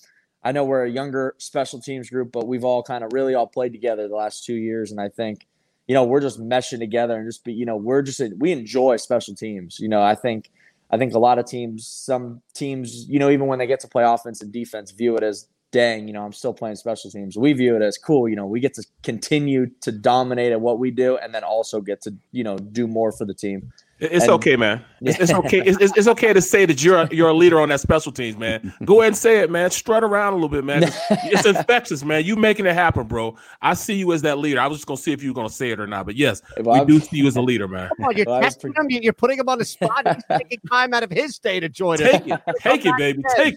I 0.44 0.52
know 0.52 0.64
we're 0.64 0.86
a 0.86 0.90
younger 0.90 1.36
special 1.38 1.80
teams 1.80 2.10
group, 2.10 2.32
but 2.32 2.48
we've 2.48 2.64
all 2.64 2.82
kind 2.82 3.04
of 3.04 3.14
really 3.14 3.36
all 3.36 3.46
played 3.46 3.74
together 3.74 4.08
the 4.08 4.16
last 4.16 4.44
two 4.44 4.56
years, 4.56 4.90
and 4.90 5.00
I 5.00 5.08
think 5.08 5.46
you 5.92 5.96
know, 5.96 6.06
we're 6.06 6.22
just 6.22 6.40
meshing 6.40 6.80
together 6.80 7.18
and 7.18 7.28
just 7.28 7.44
be, 7.44 7.52
you 7.52 7.66
know, 7.66 7.76
we're 7.76 8.02
just 8.02 8.22
we 8.38 8.54
enjoy 8.54 8.96
special 8.96 9.36
teams. 9.36 9.78
You 9.78 9.90
know, 9.90 10.02
I 10.02 10.16
think 10.16 10.50
I 10.90 10.98
think 10.98 11.14
a 11.14 11.20
lot 11.20 11.38
of 11.38 11.46
teams, 11.46 11.86
some 11.86 12.42
teams, 12.54 13.10
you 13.10 13.20
know, 13.20 13.30
even 13.30 13.48
when 13.48 13.60
they 13.60 13.68
get 13.68 13.82
to 13.82 13.90
play 13.90 14.06
offense 14.06 14.42
and 14.42 14.54
defense, 14.54 14.92
view 14.92 15.18
it 15.18 15.24
as 15.24 15.50
dang, 15.72 16.08
you 16.08 16.14
know, 16.14 16.24
I'm 16.24 16.32
still 16.32 16.54
playing 16.54 16.78
special 16.78 17.12
teams. 17.12 17.38
We 17.38 17.52
view 17.52 17.76
it 17.76 17.82
as 17.82 17.98
cool, 17.98 18.30
you 18.30 18.38
know, 18.38 18.46
we 18.46 18.62
get 18.62 18.74
to 18.76 18.86
continue 19.04 19.66
to 19.82 19.92
dominate 19.92 20.54
at 20.54 20.62
what 20.62 20.80
we 20.80 20.92
do 20.92 21.18
and 21.18 21.36
then 21.36 21.44
also 21.44 21.82
get 21.82 22.02
to, 22.04 22.16
you 22.32 22.46
know, 22.46 22.58
do 22.58 22.88
more 22.88 23.12
for 23.12 23.26
the 23.26 23.34
team. 23.34 23.74
It's 24.02 24.24
And- 24.26 24.34
okay, 24.34 24.56
man. 24.56 24.84
It's, 25.04 25.20
it's 25.20 25.32
okay. 25.34 25.62
It's, 25.66 25.80
it's, 25.82 25.98
it's 25.98 26.08
okay 26.10 26.32
to 26.32 26.42
say 26.42 26.66
that 26.68 26.84
you're 26.84 26.98
a, 26.98 27.10
you're 27.12 27.30
a 27.30 27.34
leader 27.34 27.60
on 27.60 27.70
that 27.70 27.80
special 27.80 28.12
teams, 28.12 28.38
man. 28.38 28.72
Go 28.86 29.02
ahead 29.02 29.08
and 29.14 29.18
say 29.18 29.40
it, 29.40 29.50
man. 29.50 29.72
Strut 29.72 30.04
around 30.04 30.34
a 30.34 30.36
little 30.36 30.48
bit, 30.50 30.64
man. 30.64 30.84
It's 31.10 31.46
infectious, 31.58 32.04
man. 32.04 32.24
You 32.24 32.36
making 32.36 32.68
it 32.68 32.74
happen, 32.76 33.08
bro. 33.08 33.36
I 33.64 33.74
see 33.74 33.96
you 33.96 34.12
as 34.14 34.22
that 34.22 34.38
leader. 34.38 34.60
I 34.60 34.68
was 34.68 34.78
just 34.78 34.88
gonna 34.88 34.98
see 35.00 35.12
if 35.12 35.24
you 35.24 35.30
were 35.32 35.36
gonna 35.36 35.50
say 35.50 35.72
it 35.72 35.80
or 35.80 35.88
not. 35.88 36.06
But 36.06 36.18
yes, 36.18 36.42
we 36.64 36.72
I'm- 36.72 36.86
do 36.86 37.00
see 37.00 37.18
you 37.18 37.28
as 37.28 37.36
a 37.36 37.42
leader, 37.42 37.68
man. 37.68 37.90
Come 37.98 38.06
on, 38.06 38.16
you're 38.18 38.26
testing 38.26 38.74
him. 38.78 38.86
you- 38.90 39.00
You're 39.02 39.14
putting 39.14 39.40
him 39.40 39.50
on 39.50 39.58
the 39.58 39.66
spot. 39.66 40.08
He's 40.16 40.24
taking 40.38 40.60
time 40.70 40.94
out 40.94 41.02
of 41.04 41.10
his 41.10 41.40
day 41.40 41.60
to 41.60 41.68
join 41.70 41.96
us. 42.02 42.12
Take 42.12 42.28
it, 42.28 42.40
take 42.60 42.86
it, 42.86 42.98
baby, 42.98 43.24
take 43.36 43.56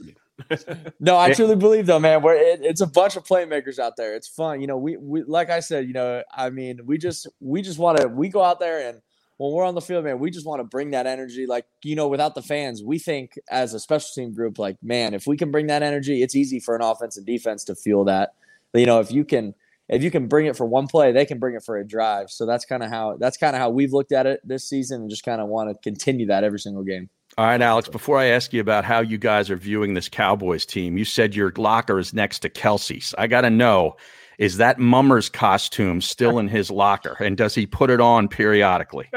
it. 0.50 0.94
No, 0.98 1.16
I 1.18 1.32
truly 1.34 1.56
believe 1.56 1.84
though, 1.86 2.00
man. 2.00 2.22
We're 2.22 2.34
it, 2.36 2.60
it's 2.62 2.80
a 2.80 2.86
bunch 2.86 3.16
of 3.16 3.24
playmakers 3.24 3.78
out 3.78 3.96
there. 3.96 4.14
It's 4.14 4.28
fun, 4.28 4.60
you 4.62 4.66
know. 4.66 4.78
We 4.78 4.96
we 4.96 5.22
like 5.24 5.50
I 5.50 5.60
said, 5.60 5.86
you 5.86 5.92
know, 5.92 6.22
I 6.34 6.50
mean, 6.50 6.80
we 6.86 6.96
just 6.98 7.28
we 7.40 7.62
just 7.62 7.78
want 7.78 7.98
to 7.98 8.08
we 8.08 8.28
go 8.30 8.42
out 8.42 8.58
there 8.60 8.88
and 8.88 9.00
when 9.36 9.52
we're 9.52 9.64
on 9.64 9.74
the 9.74 9.80
field, 9.80 10.04
man, 10.04 10.18
we 10.18 10.30
just 10.30 10.46
want 10.46 10.60
to 10.60 10.64
bring 10.64 10.90
that 10.92 11.06
energy. 11.06 11.46
Like 11.46 11.66
you 11.82 11.96
know, 11.96 12.08
without 12.08 12.34
the 12.34 12.42
fans, 12.42 12.82
we 12.82 12.98
think 12.98 13.38
as 13.50 13.74
a 13.74 13.80
special 13.80 14.08
team 14.14 14.32
group, 14.32 14.58
like 14.58 14.76
man, 14.82 15.14
if 15.14 15.26
we 15.26 15.36
can 15.36 15.50
bring 15.50 15.66
that 15.68 15.82
energy, 15.82 16.22
it's 16.22 16.34
easy 16.34 16.60
for 16.60 16.74
an 16.76 16.82
offense 16.82 17.16
and 17.16 17.26
defense 17.26 17.64
to 17.64 17.74
feel 17.74 18.04
that. 18.04 18.34
You 18.72 18.86
know, 18.86 19.00
if 19.00 19.12
you 19.12 19.24
can 19.24 19.54
if 19.88 20.02
you 20.02 20.10
can 20.10 20.28
bring 20.28 20.46
it 20.46 20.56
for 20.56 20.64
one 20.64 20.86
play, 20.86 21.12
they 21.12 21.26
can 21.26 21.38
bring 21.38 21.54
it 21.54 21.62
for 21.62 21.76
a 21.76 21.86
drive. 21.86 22.30
So 22.30 22.46
that's 22.46 22.64
kind 22.64 22.82
of 22.82 22.90
how 22.90 23.16
that's 23.18 23.36
kind 23.36 23.54
of 23.54 23.60
how 23.60 23.70
we've 23.70 23.92
looked 23.92 24.12
at 24.12 24.26
it 24.26 24.40
this 24.44 24.68
season, 24.68 25.02
and 25.02 25.10
just 25.10 25.24
kind 25.24 25.40
of 25.40 25.48
want 25.48 25.70
to 25.70 25.76
continue 25.82 26.26
that 26.26 26.44
every 26.44 26.58
single 26.58 26.84
game. 26.84 27.10
All 27.36 27.46
right, 27.46 27.60
Alex, 27.60 27.88
before 27.88 28.18
I 28.18 28.26
ask 28.26 28.52
you 28.52 28.60
about 28.60 28.84
how 28.84 29.00
you 29.00 29.18
guys 29.18 29.50
are 29.50 29.56
viewing 29.56 29.94
this 29.94 30.08
Cowboys 30.08 30.64
team, 30.64 30.96
you 30.96 31.04
said 31.04 31.34
your 31.34 31.52
locker 31.56 31.98
is 31.98 32.14
next 32.14 32.40
to 32.40 32.48
Kelsey's. 32.48 33.12
I 33.18 33.26
got 33.26 33.40
to 33.40 33.50
know 33.50 33.96
is 34.38 34.56
that 34.56 34.78
Mummer's 34.78 35.28
costume 35.28 36.00
still 36.00 36.38
in 36.40 36.48
his 36.48 36.70
locker? 36.70 37.16
And 37.20 37.36
does 37.36 37.54
he 37.54 37.66
put 37.66 37.90
it 37.90 38.00
on 38.00 38.28
periodically? 38.28 39.10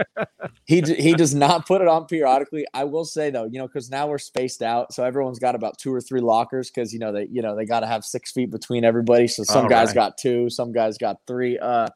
he 0.65 0.81
d- 0.81 1.02
he 1.02 1.14
does 1.14 1.34
not 1.34 1.65
put 1.65 1.81
it 1.81 1.88
on 1.88 2.06
periodically. 2.06 2.65
I 2.73 2.84
will 2.84 3.06
say 3.06 3.30
though, 3.30 3.45
you 3.45 3.60
know, 3.60 3.68
because 3.68 3.89
now 3.89 4.07
we're 4.07 4.18
spaced 4.18 4.61
out, 4.61 4.94
so 4.94 5.03
everyone's 5.03 5.39
got 5.39 5.56
about 5.56 5.77
two 5.77 5.94
or 5.94 6.02
three 6.02 6.22
lockers 6.22 6.69
because 6.69 6.94
you 6.94 6.99
know 6.99 7.11
they 7.11 7.27
you 7.31 7.41
know 7.41 7.56
they 7.56 7.65
got 7.65 7.81
to 7.81 7.88
have 7.88 8.03
six 8.03 8.31
feet 8.31 8.52
between 8.52 8.84
everybody. 8.84 9.27
So 9.27 9.44
some 9.44 9.64
All 9.64 9.69
guys 9.69 9.89
right. 9.89 9.95
got 9.95 10.18
two, 10.18 10.49
some 10.49 10.72
guys 10.72 10.98
got 10.98 11.18
three. 11.27 11.57
Uh, 11.57 11.88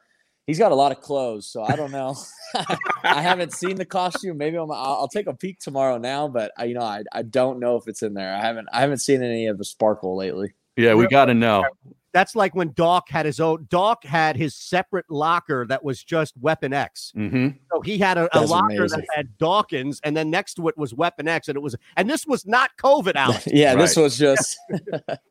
he's 0.48 0.60
got 0.60 0.72
a 0.72 0.76
lot 0.76 0.92
of 0.92 1.02
clothes, 1.02 1.48
so 1.48 1.64
I 1.64 1.76
don't 1.76 1.92
know. 1.92 2.16
I 3.04 3.22
haven't 3.22 3.54
seen 3.54 3.76
the 3.76 3.86
costume. 3.86 4.38
Maybe 4.38 4.58
I'm, 4.58 4.72
I'll, 4.72 4.98
I'll 5.02 5.08
take 5.08 5.28
a 5.28 5.34
peek 5.34 5.60
tomorrow 5.60 5.98
now, 5.98 6.28
but 6.28 6.52
I, 6.58 6.66
you 6.66 6.74
know, 6.74 6.82
I, 6.82 7.04
I 7.12 7.22
don't 7.22 7.60
know 7.60 7.78
if 7.78 7.88
it's 7.88 8.02
in 8.02 8.14
there. 8.14 8.34
I 8.34 8.42
haven't 8.42 8.68
I 8.74 8.82
haven't 8.82 9.00
seen 9.00 9.24
any 9.24 9.48
of 9.48 9.58
the 9.58 9.66
sparkle 9.66 10.16
lately. 10.16 10.54
Yeah, 10.78 10.94
we 10.96 11.08
got 11.08 11.26
to 11.26 11.34
know. 11.34 11.66
That's 12.14 12.36
like 12.36 12.54
when 12.56 12.74
Doc 12.74 13.10
had 13.10 13.26
his 13.26 13.40
own. 13.40 13.68
Doc 13.70 14.04
had 14.04 14.36
his 14.36 14.56
separate 14.56 15.10
locker 15.10 15.66
that 15.68 15.84
was 15.84 16.04
just 16.04 16.36
Weapon 16.38 16.74
X. 16.74 17.12
hmm 17.16 17.50
So 17.72 17.82
he 17.82 17.98
had 17.98 18.18
a, 18.18 18.30
a 18.38 18.42
locker 18.46 18.76
amazing. 18.76 19.00
that 19.00 19.08
had 19.16 19.38
Dawkins, 19.38 20.02
and 20.04 20.16
then 20.16 20.30
next 20.30 20.56
to 20.56 20.68
it 20.68 20.78
was 20.78 20.94
Weapon 20.94 21.28
X, 21.28 21.48
and 21.48 21.56
it 21.56 21.62
was, 21.62 21.76
and 21.96 22.10
this 22.10 22.28
was 22.28 22.46
not 22.46 22.72
COVID, 22.78 23.16
Alex. 23.16 23.48
Yeah, 23.48 23.76
this 23.76 23.96
was 23.96 24.18
just 24.18 24.58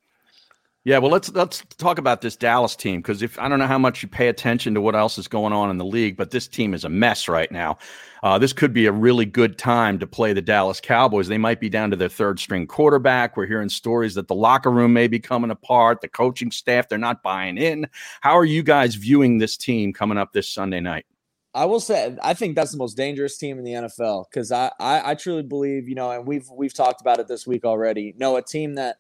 Yeah, 0.85 0.97
well, 0.97 1.11
let's 1.11 1.31
let's 1.33 1.63
talk 1.77 1.99
about 1.99 2.23
this 2.23 2.37
Dallas 2.37 2.75
team 2.75 3.01
because 3.01 3.21
if 3.21 3.39
I 3.39 3.51
don't 3.51 3.59
know 3.59 3.67
how 3.67 3.79
much 3.79 4.03
you 4.03 4.09
pay 4.09 4.29
attention 4.29 4.73
to 4.73 4.81
what 4.81 4.97
else 4.97 5.19
is 5.19 5.29
going 5.29 5.53
on 5.53 5.69
in 5.69 5.77
the 5.77 5.85
league, 5.85 6.17
but 6.17 6.31
this 6.31 6.49
team 6.49 6.73
is 6.73 6.85
a 6.87 6.89
mess 6.89 7.29
right 7.29 7.53
now. 7.53 7.77
Uh, 8.23 8.39
this 8.39 8.55
could 8.55 8.73
be 8.73 8.87
a 8.87 8.93
really 8.93 9.27
good 9.27 9.59
time 9.59 9.99
to 9.99 10.07
play 10.07 10.33
the 10.33 10.41
Dallas 10.41 10.81
Cowboys. 10.81 11.29
They 11.29 11.37
might 11.37 11.61
be 11.61 11.69
down 11.69 11.91
to 11.91 11.97
their 11.97 12.09
third 12.09 12.41
string 12.41 12.67
quarterback. 12.67 13.37
We're 13.37 13.47
hearing 13.47 13.69
stories 13.69 14.15
that 14.15 14.29
the 14.29 14.35
locker 14.35 14.71
room 14.71 14.95
may 14.95 15.07
be 15.07 15.19
coming 15.19 15.51
apart. 15.51 16.01
The 16.01 16.09
coaching 16.09 16.51
staff 16.51 16.89
they're 16.89 16.97
not 16.99 17.23
buying 17.23 17.59
in. 17.59 17.87
How 18.23 18.39
are 18.39 18.47
you 18.47 18.63
guys 18.63 18.95
viewing 18.95 19.37
this 19.37 19.59
team 19.59 19.93
coming 19.93 20.17
up 20.17 20.33
this 20.33 20.49
Sunday 20.49 20.81
night? 20.81 21.05
I 21.53 21.67
will 21.67 21.81
say 21.81 22.17
I 22.23 22.33
think 22.33 22.55
that's 22.55 22.73
the 22.73 22.79
most 22.79 22.97
dangerous 22.97 23.37
team 23.37 23.59
in 23.59 23.65
the 23.65 23.73
NFL 23.73 24.25
because 24.31 24.51
I, 24.51 24.71
I 24.81 25.11
I 25.11 25.15
truly 25.15 25.43
believe 25.43 25.91
you 25.91 25.95
know, 25.95 26.11
and 26.11 26.27
we've 26.27 26.49
we've 26.51 26.73
talked 26.73 27.03
about 27.03 27.19
it 27.19 27.29
this 27.29 27.47
week 27.47 27.67
already. 27.67 28.15
No, 28.17 28.37
a 28.37 28.43
team 28.43 28.77
that 28.77 28.97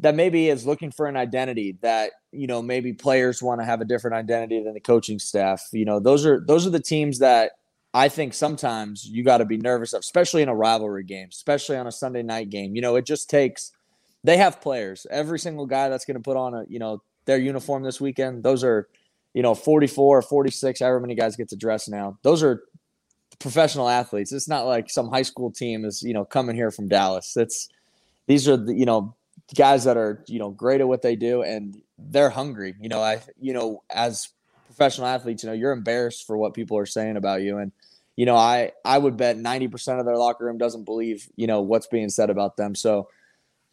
that 0.00 0.14
maybe 0.14 0.48
is 0.48 0.66
looking 0.66 0.90
for 0.90 1.06
an 1.06 1.16
identity 1.16 1.78
that 1.80 2.12
you 2.32 2.46
know 2.46 2.62
maybe 2.62 2.92
players 2.92 3.42
want 3.42 3.60
to 3.60 3.64
have 3.64 3.80
a 3.80 3.84
different 3.84 4.16
identity 4.16 4.62
than 4.62 4.74
the 4.74 4.80
coaching 4.80 5.18
staff. 5.18 5.68
You 5.72 5.84
know, 5.84 6.00
those 6.00 6.26
are 6.26 6.44
those 6.46 6.66
are 6.66 6.70
the 6.70 6.80
teams 6.80 7.18
that 7.20 7.52
I 7.94 8.08
think 8.08 8.34
sometimes 8.34 9.06
you 9.06 9.24
got 9.24 9.38
to 9.38 9.44
be 9.44 9.56
nervous 9.56 9.92
of, 9.92 10.00
especially 10.00 10.42
in 10.42 10.48
a 10.48 10.54
rivalry 10.54 11.04
game, 11.04 11.28
especially 11.30 11.76
on 11.76 11.86
a 11.86 11.92
Sunday 11.92 12.22
night 12.22 12.50
game. 12.50 12.74
You 12.74 12.82
know, 12.82 12.96
it 12.96 13.06
just 13.06 13.30
takes. 13.30 13.72
They 14.24 14.36
have 14.38 14.60
players. 14.60 15.06
Every 15.10 15.38
single 15.38 15.66
guy 15.66 15.88
that's 15.88 16.04
going 16.04 16.16
to 16.16 16.22
put 16.22 16.36
on 16.36 16.54
a 16.54 16.64
you 16.68 16.78
know 16.78 17.02
their 17.24 17.38
uniform 17.38 17.82
this 17.82 18.00
weekend. 18.00 18.42
Those 18.42 18.64
are 18.64 18.88
you 19.36 19.42
know 19.42 19.54
44 19.54 20.18
or 20.18 20.22
46 20.22 20.80
however 20.80 20.98
many 20.98 21.14
guys 21.14 21.36
get 21.36 21.50
to 21.50 21.56
dress 21.56 21.88
now 21.88 22.18
those 22.22 22.42
are 22.42 22.62
professional 23.38 23.86
athletes 23.86 24.32
it's 24.32 24.48
not 24.48 24.64
like 24.64 24.88
some 24.88 25.10
high 25.10 25.22
school 25.22 25.52
team 25.52 25.84
is 25.84 26.02
you 26.02 26.14
know 26.14 26.24
coming 26.24 26.56
here 26.56 26.70
from 26.70 26.88
dallas 26.88 27.36
it's 27.36 27.68
these 28.28 28.48
are 28.48 28.56
the 28.56 28.74
you 28.74 28.86
know 28.86 29.14
guys 29.54 29.84
that 29.84 29.96
are 29.96 30.24
you 30.26 30.38
know 30.38 30.50
great 30.50 30.80
at 30.80 30.88
what 30.88 31.02
they 31.02 31.16
do 31.16 31.42
and 31.42 31.80
they're 31.98 32.30
hungry. 32.30 32.74
You 32.80 32.88
know 32.88 33.00
i 33.00 33.20
you 33.40 33.52
know 33.52 33.82
as 33.90 34.28
professional 34.66 35.06
athletes 35.06 35.42
you 35.42 35.48
know 35.48 35.54
you're 35.54 35.72
embarrassed 35.72 36.26
for 36.26 36.36
what 36.36 36.54
people 36.54 36.78
are 36.78 36.86
saying 36.86 37.16
about 37.16 37.42
you. 37.42 37.58
And 37.58 37.72
you 38.16 38.26
know 38.26 38.36
i 38.36 38.72
i 38.84 38.96
would 38.96 39.16
bet 39.16 39.36
90% 39.36 40.00
of 40.00 40.06
their 40.06 40.16
locker 40.16 40.44
room 40.44 40.58
doesn't 40.58 40.84
believe 40.84 41.28
you 41.36 41.46
know 41.46 41.60
what's 41.60 41.86
being 41.86 42.08
said 42.08 42.30
about 42.30 42.56
them. 42.56 42.74
So 42.74 43.08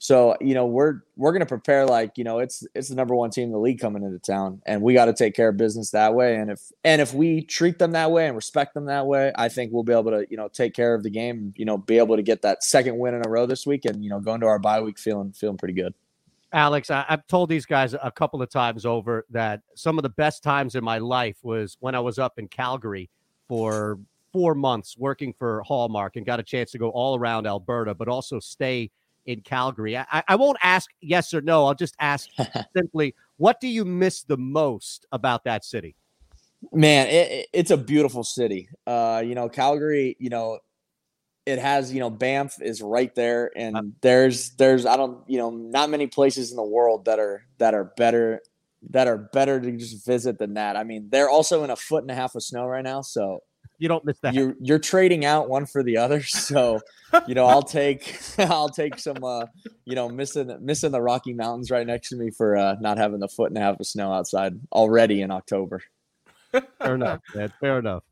so 0.03 0.35
you 0.41 0.53
know 0.53 0.65
we're 0.65 0.99
we're 1.15 1.31
to 1.39 1.45
prepare 1.45 1.85
like 1.85 2.17
you 2.17 2.25
know 2.25 2.39
it's 2.39 2.67
it's 2.75 2.89
the 2.89 2.95
number 2.95 3.15
one 3.15 3.30
team 3.30 3.45
in 3.45 3.51
the 3.53 3.57
league 3.57 3.80
coming 3.80 4.03
into 4.03 4.19
town, 4.19 4.61
and 4.65 4.81
we 4.81 4.93
got 4.93 5.05
to 5.05 5.13
take 5.13 5.34
care 5.34 5.47
of 5.47 5.55
business 5.55 5.91
that 5.91 6.13
way. 6.13 6.35
And 6.35 6.51
if 6.51 6.59
and 6.84 7.01
if 7.01 7.13
we 7.13 7.41
treat 7.41 7.80
them 7.80 7.93
that 7.93 8.11
way 8.11 8.27
and 8.27 8.35
respect 8.35 8.73
them 8.73 8.84
that 8.88 9.07
way, 9.07 9.31
I 9.35 9.47
think 9.47 9.71
we'll 9.71 9.84
be 9.84 9.93
able 9.93 10.11
to 10.11 10.27
you 10.30 10.35
know 10.35 10.49
take 10.49 10.73
care 10.73 10.93
of 10.93 11.03
the 11.03 11.09
game. 11.09 11.53
You 11.55 11.63
know, 11.63 11.77
be 11.77 11.99
able 11.99 12.17
to 12.17 12.21
get 12.21 12.41
that 12.41 12.65
second 12.65 12.97
win 12.97 13.13
in 13.13 13.25
a 13.25 13.30
row 13.30 13.45
this 13.45 13.65
week, 13.65 13.85
and 13.85 14.03
you 14.03 14.09
know 14.09 14.19
go 14.19 14.34
into 14.34 14.45
our 14.45 14.59
bye 14.59 14.81
week 14.81 14.99
feeling 14.99 15.31
feeling 15.31 15.55
pretty 15.55 15.73
good. 15.73 15.93
Alex, 16.51 16.91
I, 16.91 17.05
I've 17.07 17.25
told 17.27 17.47
these 17.47 17.65
guys 17.65 17.93
a 17.93 18.11
couple 18.11 18.41
of 18.41 18.49
times 18.49 18.85
over 18.85 19.25
that 19.30 19.61
some 19.73 19.97
of 19.97 20.03
the 20.03 20.09
best 20.09 20.43
times 20.43 20.75
in 20.75 20.84
my 20.84 20.97
life 20.97 21.38
was 21.43 21.77
when 21.80 21.95
I 21.95 22.01
was 22.01 22.19
up 22.19 22.38
in 22.38 22.49
Calgary 22.49 23.09
for 23.47 23.99
four 24.34 24.53
months 24.53 24.97
working 24.97 25.31
for 25.31 25.63
Hallmark 25.63 26.17
and 26.17 26.25
got 26.25 26.41
a 26.41 26.43
chance 26.43 26.71
to 26.71 26.77
go 26.77 26.89
all 26.89 27.17
around 27.17 27.47
Alberta, 27.47 27.93
but 27.93 28.09
also 28.09 28.41
stay 28.41 28.91
in 29.25 29.41
Calgary. 29.41 29.97
I, 29.97 30.23
I- 30.27 30.35
won't 30.35 30.57
ask 30.61 30.89
yes 31.01 31.33
or 31.33 31.41
no. 31.41 31.65
I'll 31.65 31.75
just 31.75 31.95
ask 31.99 32.29
simply, 32.75 33.15
what 33.37 33.59
do 33.59 33.67
you 33.67 33.85
miss 33.85 34.23
the 34.23 34.37
most 34.37 35.05
about 35.11 35.43
that 35.45 35.63
city? 35.65 35.95
Man, 36.71 37.07
it, 37.07 37.31
it- 37.31 37.47
it's 37.53 37.71
a 37.71 37.77
beautiful 37.77 38.23
city. 38.23 38.69
Uh, 38.87 39.21
you 39.25 39.35
know, 39.35 39.49
Calgary. 39.49 40.15
You 40.19 40.29
know, 40.29 40.59
it 41.45 41.59
has. 41.59 41.93
You 41.93 41.99
know, 41.99 42.09
Banff 42.09 42.61
is 42.61 42.81
right 42.81 43.13
there, 43.15 43.51
and 43.55 43.93
there's 44.01 44.51
there's 44.51 44.85
I 44.85 44.95
don't 44.97 45.27
you 45.29 45.37
know 45.37 45.49
not 45.49 45.89
many 45.89 46.07
places 46.07 46.51
in 46.51 46.57
the 46.57 46.63
world 46.63 47.05
that 47.05 47.19
are 47.19 47.45
that 47.57 47.73
are 47.73 47.85
better 47.97 48.41
that 48.91 49.07
are 49.07 49.17
better 49.17 49.59
to 49.59 49.71
just 49.77 50.05
visit 50.05 50.37
than 50.39 50.53
that. 50.55 50.75
I 50.77 50.83
mean, 50.83 51.07
they're 51.09 51.29
also 51.29 51.63
in 51.63 51.69
a 51.69 51.75
foot 51.75 52.03
and 52.03 52.11
a 52.11 52.15
half 52.15 52.35
of 52.35 52.43
snow 52.43 52.65
right 52.65 52.83
now, 52.83 53.01
so 53.01 53.39
you 53.84 53.89
don't 53.89 54.05
miss 54.05 54.18
that. 54.19 54.34
You're 54.34 54.55
you're 54.61 54.80
trading 54.80 55.26
out 55.26 55.49
one 55.49 55.65
for 55.65 55.84
the 55.84 55.97
other, 55.97 56.23
so 56.23 56.80
you 57.27 57.35
know 57.35 57.45
I'll 57.45 57.61
take 57.61 58.18
I'll 58.39 58.69
take 58.69 58.97
some 58.97 59.22
uh 59.23 59.45
you 59.84 59.93
know 59.93 60.07
missing 60.07 60.57
missing 60.61 60.91
the 60.91 61.01
Rocky 61.01 61.34
Mountains 61.34 61.69
right 61.69 61.85
next 61.85 62.10
to 62.10 62.15
me 62.15 62.31
for 62.31 62.55
uh 62.55 62.76
not 62.80 62.97
having 62.97 63.19
the 63.19 63.27
foot 63.27 63.49
and 63.49 63.57
a 63.57 63.61
half 63.61 63.80
of 63.80 63.85
snow 63.85 64.14
outside 64.14 64.53
already 64.72 65.22
in 65.22 65.31
October. 65.31 65.81
Fair 66.51 66.95
enough, 66.95 67.19
man. 67.35 67.51
Fair 67.60 67.80
enough. 67.80 68.03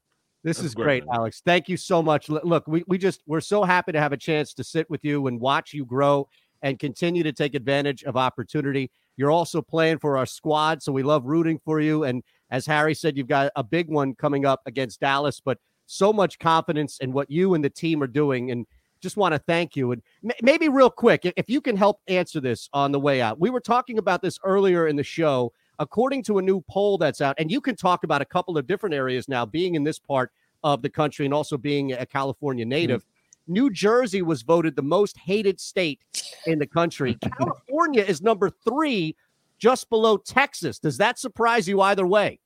This 0.44 0.58
That's 0.58 0.68
is 0.68 0.76
great, 0.76 1.06
great, 1.06 1.16
Alex. 1.16 1.42
Thank 1.46 1.70
you 1.70 1.78
so 1.78 2.04
much. 2.04 2.28
Look, 2.28 2.68
we, 2.68 2.84
we 2.88 2.98
just 2.98 3.22
we're 3.26 3.40
so 3.40 3.64
happy 3.64 3.94
to 3.94 4.00
have 4.00 4.12
a 4.12 4.18
chance 4.18 4.54
to 4.56 4.66
sit 4.66 4.90
with 4.90 5.06
you 5.06 5.28
and 5.28 5.40
watch 5.40 5.74
you 5.74 5.86
grow 5.86 6.28
and 6.64 6.78
continue 6.80 7.24
to 7.24 7.32
take 7.32 7.56
advantage 7.56 8.04
of 8.04 8.18
opportunity. 8.18 8.92
You're 9.16 9.32
also 9.32 9.62
playing 9.62 10.00
for 10.00 10.18
our 10.18 10.26
squad, 10.26 10.84
so 10.84 10.92
we 10.92 11.04
love 11.04 11.26
rooting 11.26 11.60
for 11.64 11.80
you. 11.80 12.04
And 12.04 12.24
as 12.52 12.66
Harry 12.66 12.94
said, 12.94 13.18
you've 13.18 13.28
got 13.28 13.52
a 13.56 13.64
big 13.64 13.88
one 13.88 14.14
coming 14.14 14.46
up 14.46 14.62
against 14.66 15.00
Dallas, 15.00 15.42
but 15.44 15.58
so 15.86 16.14
much 16.14 16.38
confidence 16.40 17.00
in 17.00 17.12
what 17.12 17.32
you 17.32 17.54
and 17.54 17.64
the 17.64 17.70
team 17.70 18.04
are 18.04 18.08
doing. 18.08 18.52
And 18.52 18.68
just 19.02 19.18
want 19.18 19.34
to 19.34 19.40
thank 19.40 19.76
you. 19.76 19.92
And 19.92 20.02
maybe 20.42 20.70
real 20.70 20.90
quick, 20.90 21.32
if 21.36 21.50
you 21.50 21.60
can 21.60 21.76
help 21.76 22.00
answer 22.08 22.40
this 22.40 22.70
on 22.74 22.92
the 22.92 23.00
way 23.00 23.22
out. 23.22 23.40
We 23.40 23.50
were 23.50 23.60
talking 23.60 23.98
about 23.98 24.22
this 24.22 24.38
earlier 24.44 24.88
in 24.88 24.96
the 24.96 25.04
show. 25.04 25.54
According 25.80 26.22
to 26.26 26.38
a 26.38 26.42
new 26.44 26.62
poll 26.70 27.00
that's 27.00 27.22
out, 27.22 27.34
and 27.40 27.50
you 27.50 27.60
can 27.60 27.76
talk 27.76 28.04
about 28.04 28.22
a 28.22 28.26
couple 28.26 28.56
of 28.56 28.68
different 28.68 28.94
areas 28.94 29.28
now, 29.28 29.48
being 29.48 29.74
in 29.74 29.84
this 29.84 29.98
part 29.98 30.32
of 30.64 30.84
the 30.84 30.90
country 30.90 31.26
and 31.26 31.34
also 31.34 31.58
being 31.58 31.94
a 31.94 32.06
California 32.06 32.66
hmm. 32.66 32.70
native. 32.70 33.06
New 33.48 33.72
Jersey 33.72 34.22
was 34.22 34.44
voted 34.44 34.76
the 34.76 34.84
most 34.84 35.18
hated 35.18 35.60
state 35.60 36.00
in 36.46 36.60
the 36.60 36.68
country. 36.68 37.18
California 37.38 38.04
is 38.04 38.22
number 38.22 38.50
three, 38.50 39.16
just 39.62 39.90
below 39.90 40.18
Texas. 40.18 40.80
Does 40.80 40.98
that 40.98 41.20
surprise 41.20 41.68
you 41.68 41.80
either 41.82 42.06
way? 42.06 42.40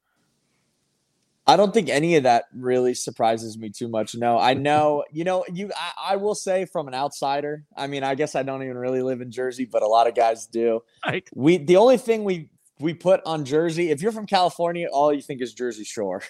I 1.47 1.57
don't 1.57 1.73
think 1.73 1.89
any 1.89 2.15
of 2.15 2.23
that 2.23 2.45
really 2.55 2.95
surprises 2.95 3.55
me 3.57 3.69
too 3.69 3.87
much. 3.87 4.15
No, 4.15 4.37
I 4.39 4.55
know, 4.55 5.03
you 5.11 5.23
know, 5.23 5.45
you 5.51 5.71
I, 5.77 6.13
I 6.13 6.15
will 6.15 6.33
say 6.33 6.65
from 6.65 6.87
an 6.87 6.95
outsider, 6.95 7.63
I 7.77 7.85
mean, 7.85 8.03
I 8.03 8.15
guess 8.15 8.35
I 8.35 8.41
don't 8.41 8.63
even 8.63 8.77
really 8.77 9.03
live 9.03 9.21
in 9.21 9.29
Jersey, 9.31 9.65
but 9.65 9.83
a 9.83 9.87
lot 9.87 10.07
of 10.07 10.15
guys 10.15 10.47
do. 10.47 10.81
Right. 11.05 11.27
We 11.35 11.57
the 11.57 11.77
only 11.77 11.97
thing 11.97 12.23
we 12.23 12.49
we 12.79 12.93
put 12.95 13.21
on 13.25 13.45
Jersey, 13.45 13.91
if 13.91 14.01
you're 14.01 14.11
from 14.11 14.25
California, 14.25 14.87
all 14.91 15.13
you 15.13 15.21
think 15.21 15.41
is 15.41 15.53
Jersey 15.53 15.83
Shore. 15.83 16.23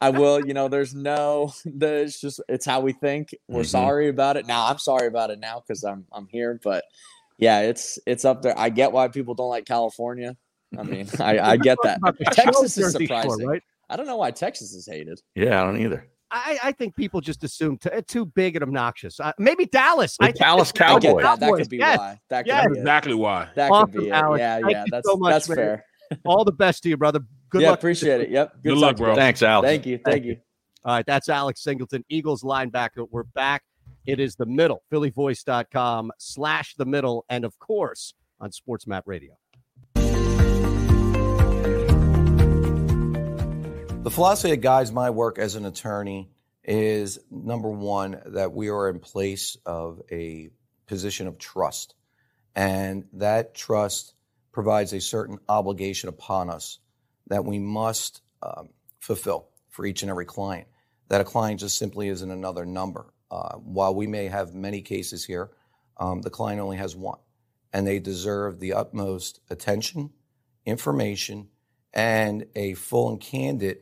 I 0.00 0.10
will. 0.10 0.44
You 0.44 0.52
know, 0.52 0.66
there's 0.66 0.94
no. 0.96 1.52
There's 1.64 2.20
just 2.20 2.40
it's 2.48 2.66
how 2.66 2.80
we 2.80 2.92
think. 2.92 3.34
We're 3.46 3.62
Mhm. 3.62 3.66
sorry 3.66 4.08
about 4.08 4.36
it 4.36 4.46
now. 4.46 4.66
I'm 4.66 4.78
sorry 4.78 5.06
about 5.06 5.30
it 5.30 5.38
now 5.38 5.62
because 5.64 5.84
I'm 5.84 6.06
I'm 6.12 6.26
here. 6.26 6.58
But 6.62 6.84
yeah, 7.38 7.60
it's 7.60 7.98
it's 8.06 8.24
up 8.24 8.42
there. 8.42 8.58
I 8.58 8.68
get 8.68 8.92
why 8.92 9.08
people 9.08 9.34
don't 9.34 9.48
like 9.48 9.64
California. 9.66 10.36
I 10.78 10.82
mean, 10.84 11.08
I, 11.20 11.38
I 11.38 11.56
get 11.56 11.78
that. 11.84 12.00
Texas 12.32 12.76
is 12.76 12.92
Jersey 12.94 13.06
Shore, 13.06 13.22
surprising. 13.22 13.46
right? 13.46 13.62
I 13.88 13.96
don't 13.96 14.06
know 14.06 14.16
why 14.16 14.30
Texas 14.30 14.72
is 14.72 14.86
hated. 14.86 15.20
Yeah, 15.34 15.62
I 15.62 15.64
don't 15.66 15.80
either. 15.80 16.08
I, 16.30 16.58
I 16.64 16.72
think 16.72 16.96
people 16.96 17.20
just 17.20 17.44
assume 17.44 17.78
t- 17.78 17.90
too 18.08 18.26
big 18.26 18.56
and 18.56 18.62
obnoxious. 18.64 19.20
Uh, 19.20 19.30
maybe 19.38 19.66
Dallas. 19.66 20.16
The 20.16 20.24
I 20.24 20.26
think 20.28 20.38
Dallas 20.38 20.72
I 20.74 20.78
Cowboys. 20.78 21.22
that. 21.22 21.38
That 21.40 21.52
could 21.52 21.68
be 21.68 21.76
yes. 21.76 21.98
why. 21.98 22.18
That 22.30 22.42
could 22.42 22.46
Yes. 22.48 22.66
be 22.66 22.72
it. 22.72 22.78
Exactly 22.80 23.14
why. 23.14 23.48
That 23.54 23.70
Awesome, 23.70 23.92
could 23.92 24.00
be 24.00 24.08
it. 24.08 24.12
Alex. 24.12 24.40
Yeah, 24.40 24.60
Thank 24.60 24.72
yeah. 24.72 24.84
That's 24.90 25.08
so 25.08 25.16
much, 25.16 25.32
that's 25.32 25.48
man. 25.50 25.56
fair. 25.56 25.84
All 26.24 26.44
the 26.44 26.50
best 26.52 26.82
to 26.84 26.88
you, 26.88 26.96
brother. 26.96 27.20
Good 27.50 27.62
yeah, 27.62 27.70
luck. 27.70 27.78
appreciate 27.78 28.20
it. 28.22 28.30
Yep. 28.30 28.62
Good 28.64 28.70
talk 28.70 28.80
luck, 28.80 28.96
bro. 28.96 29.14
Thanks, 29.14 29.42
Alex. 29.42 29.68
Thank 29.68 29.86
you. 29.86 30.00
Thank 30.04 30.24
you. 30.24 30.38
All 30.84 30.96
right, 30.96 31.06
that's 31.06 31.28
Alex 31.28 31.62
Singleton, 31.62 32.04
Eagles 32.08 32.42
linebacker. 32.42 33.06
We're 33.10 33.22
back. 33.22 33.62
It 34.06 34.20
is 34.20 34.36
the 34.36 34.44
middle, 34.44 34.82
phillyvoice.com 34.92 36.12
slash 36.18 36.74
the 36.74 36.84
middle, 36.84 37.24
and 37.28 37.44
of 37.44 37.58
course 37.58 38.12
on 38.38 38.52
Sports 38.52 38.86
Map 38.86 39.04
Radio. 39.06 39.38
The 44.02 44.10
philosophy 44.10 44.50
that 44.50 44.60
guides 44.60 44.92
my 44.92 45.08
work 45.08 45.38
as 45.38 45.54
an 45.54 45.64
attorney 45.64 46.28
is 46.62 47.18
number 47.30 47.70
one, 47.70 48.20
that 48.26 48.52
we 48.52 48.68
are 48.68 48.90
in 48.90 49.00
place 49.00 49.56
of 49.64 50.02
a 50.12 50.50
position 50.86 51.26
of 51.26 51.38
trust. 51.38 51.94
And 52.54 53.06
that 53.14 53.54
trust 53.54 54.12
provides 54.52 54.92
a 54.92 55.00
certain 55.00 55.38
obligation 55.48 56.10
upon 56.10 56.50
us 56.50 56.78
that 57.28 57.46
we 57.46 57.58
must 57.58 58.20
um, 58.42 58.68
fulfill 59.00 59.48
for 59.70 59.86
each 59.86 60.02
and 60.02 60.10
every 60.10 60.26
client. 60.26 60.68
That 61.08 61.22
a 61.22 61.24
client 61.24 61.60
just 61.60 61.78
simply 61.78 62.08
isn't 62.08 62.30
another 62.30 62.66
number. 62.66 63.13
Uh, 63.30 63.56
while 63.56 63.94
we 63.94 64.06
may 64.06 64.26
have 64.26 64.54
many 64.54 64.82
cases 64.82 65.24
here, 65.24 65.50
um, 65.96 66.22
the 66.22 66.30
client 66.30 66.60
only 66.60 66.76
has 66.76 66.94
one. 66.94 67.18
And 67.72 67.86
they 67.86 67.98
deserve 67.98 68.60
the 68.60 68.74
utmost 68.74 69.40
attention, 69.50 70.10
information, 70.64 71.48
and 71.92 72.46
a 72.54 72.74
full 72.74 73.10
and 73.10 73.20
candid 73.20 73.78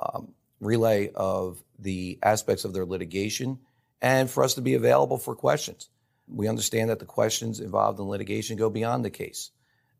um, 0.00 0.34
relay 0.60 1.10
of 1.14 1.62
the 1.78 2.18
aspects 2.22 2.64
of 2.64 2.72
their 2.72 2.84
litigation 2.84 3.58
and 4.00 4.30
for 4.30 4.44
us 4.44 4.54
to 4.54 4.60
be 4.60 4.74
available 4.74 5.18
for 5.18 5.34
questions. 5.34 5.88
We 6.28 6.48
understand 6.48 6.90
that 6.90 6.98
the 6.98 7.06
questions 7.06 7.60
involved 7.60 7.98
in 7.98 8.06
litigation 8.06 8.56
go 8.56 8.70
beyond 8.70 9.04
the 9.04 9.10
case. 9.10 9.50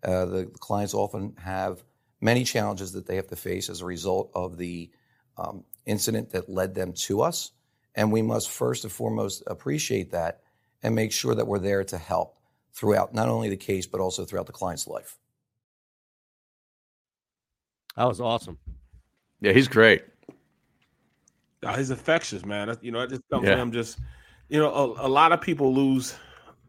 Uh, 0.02 0.24
the 0.26 0.46
clients 0.46 0.94
often 0.94 1.36
have 1.36 1.82
many 2.20 2.44
challenges 2.44 2.92
that 2.92 3.06
they 3.06 3.16
have 3.16 3.28
to 3.28 3.36
face 3.36 3.68
as 3.68 3.80
a 3.80 3.86
result 3.86 4.30
of 4.34 4.56
the 4.56 4.90
um, 5.36 5.64
incident 5.86 6.30
that 6.30 6.48
led 6.48 6.74
them 6.74 6.92
to 6.92 7.22
us. 7.22 7.52
And 7.94 8.10
we 8.10 8.22
must 8.22 8.48
first 8.50 8.84
and 8.84 8.92
foremost 8.92 9.42
appreciate 9.46 10.10
that 10.12 10.40
and 10.82 10.94
make 10.94 11.12
sure 11.12 11.34
that 11.34 11.46
we're 11.46 11.58
there 11.58 11.84
to 11.84 11.98
help 11.98 12.38
throughout 12.72 13.12
not 13.14 13.28
only 13.28 13.48
the 13.50 13.56
case, 13.56 13.86
but 13.86 14.00
also 14.00 14.24
throughout 14.24 14.46
the 14.46 14.52
client's 14.52 14.86
life. 14.86 15.18
That 17.96 18.04
was 18.08 18.20
awesome. 18.20 18.58
Yeah, 19.40 19.52
he's 19.52 19.68
great. 19.68 20.04
Uh, 21.62 21.76
he's 21.76 21.90
infectious, 21.90 22.44
man. 22.44 22.68
That- 22.68 22.82
You 22.82 22.92
know, 22.92 23.00
I 23.00 23.06
just 23.06 23.22
come 23.30 23.44
Yeah. 23.44 23.52
from 23.52 23.60
him. 23.60 23.72
Just 23.72 23.98
you 24.48 24.58
know, 24.58 24.72
a, 24.72 25.06
a 25.06 25.08
lot 25.08 25.32
of 25.32 25.40
people 25.40 25.72
lose, 25.74 26.14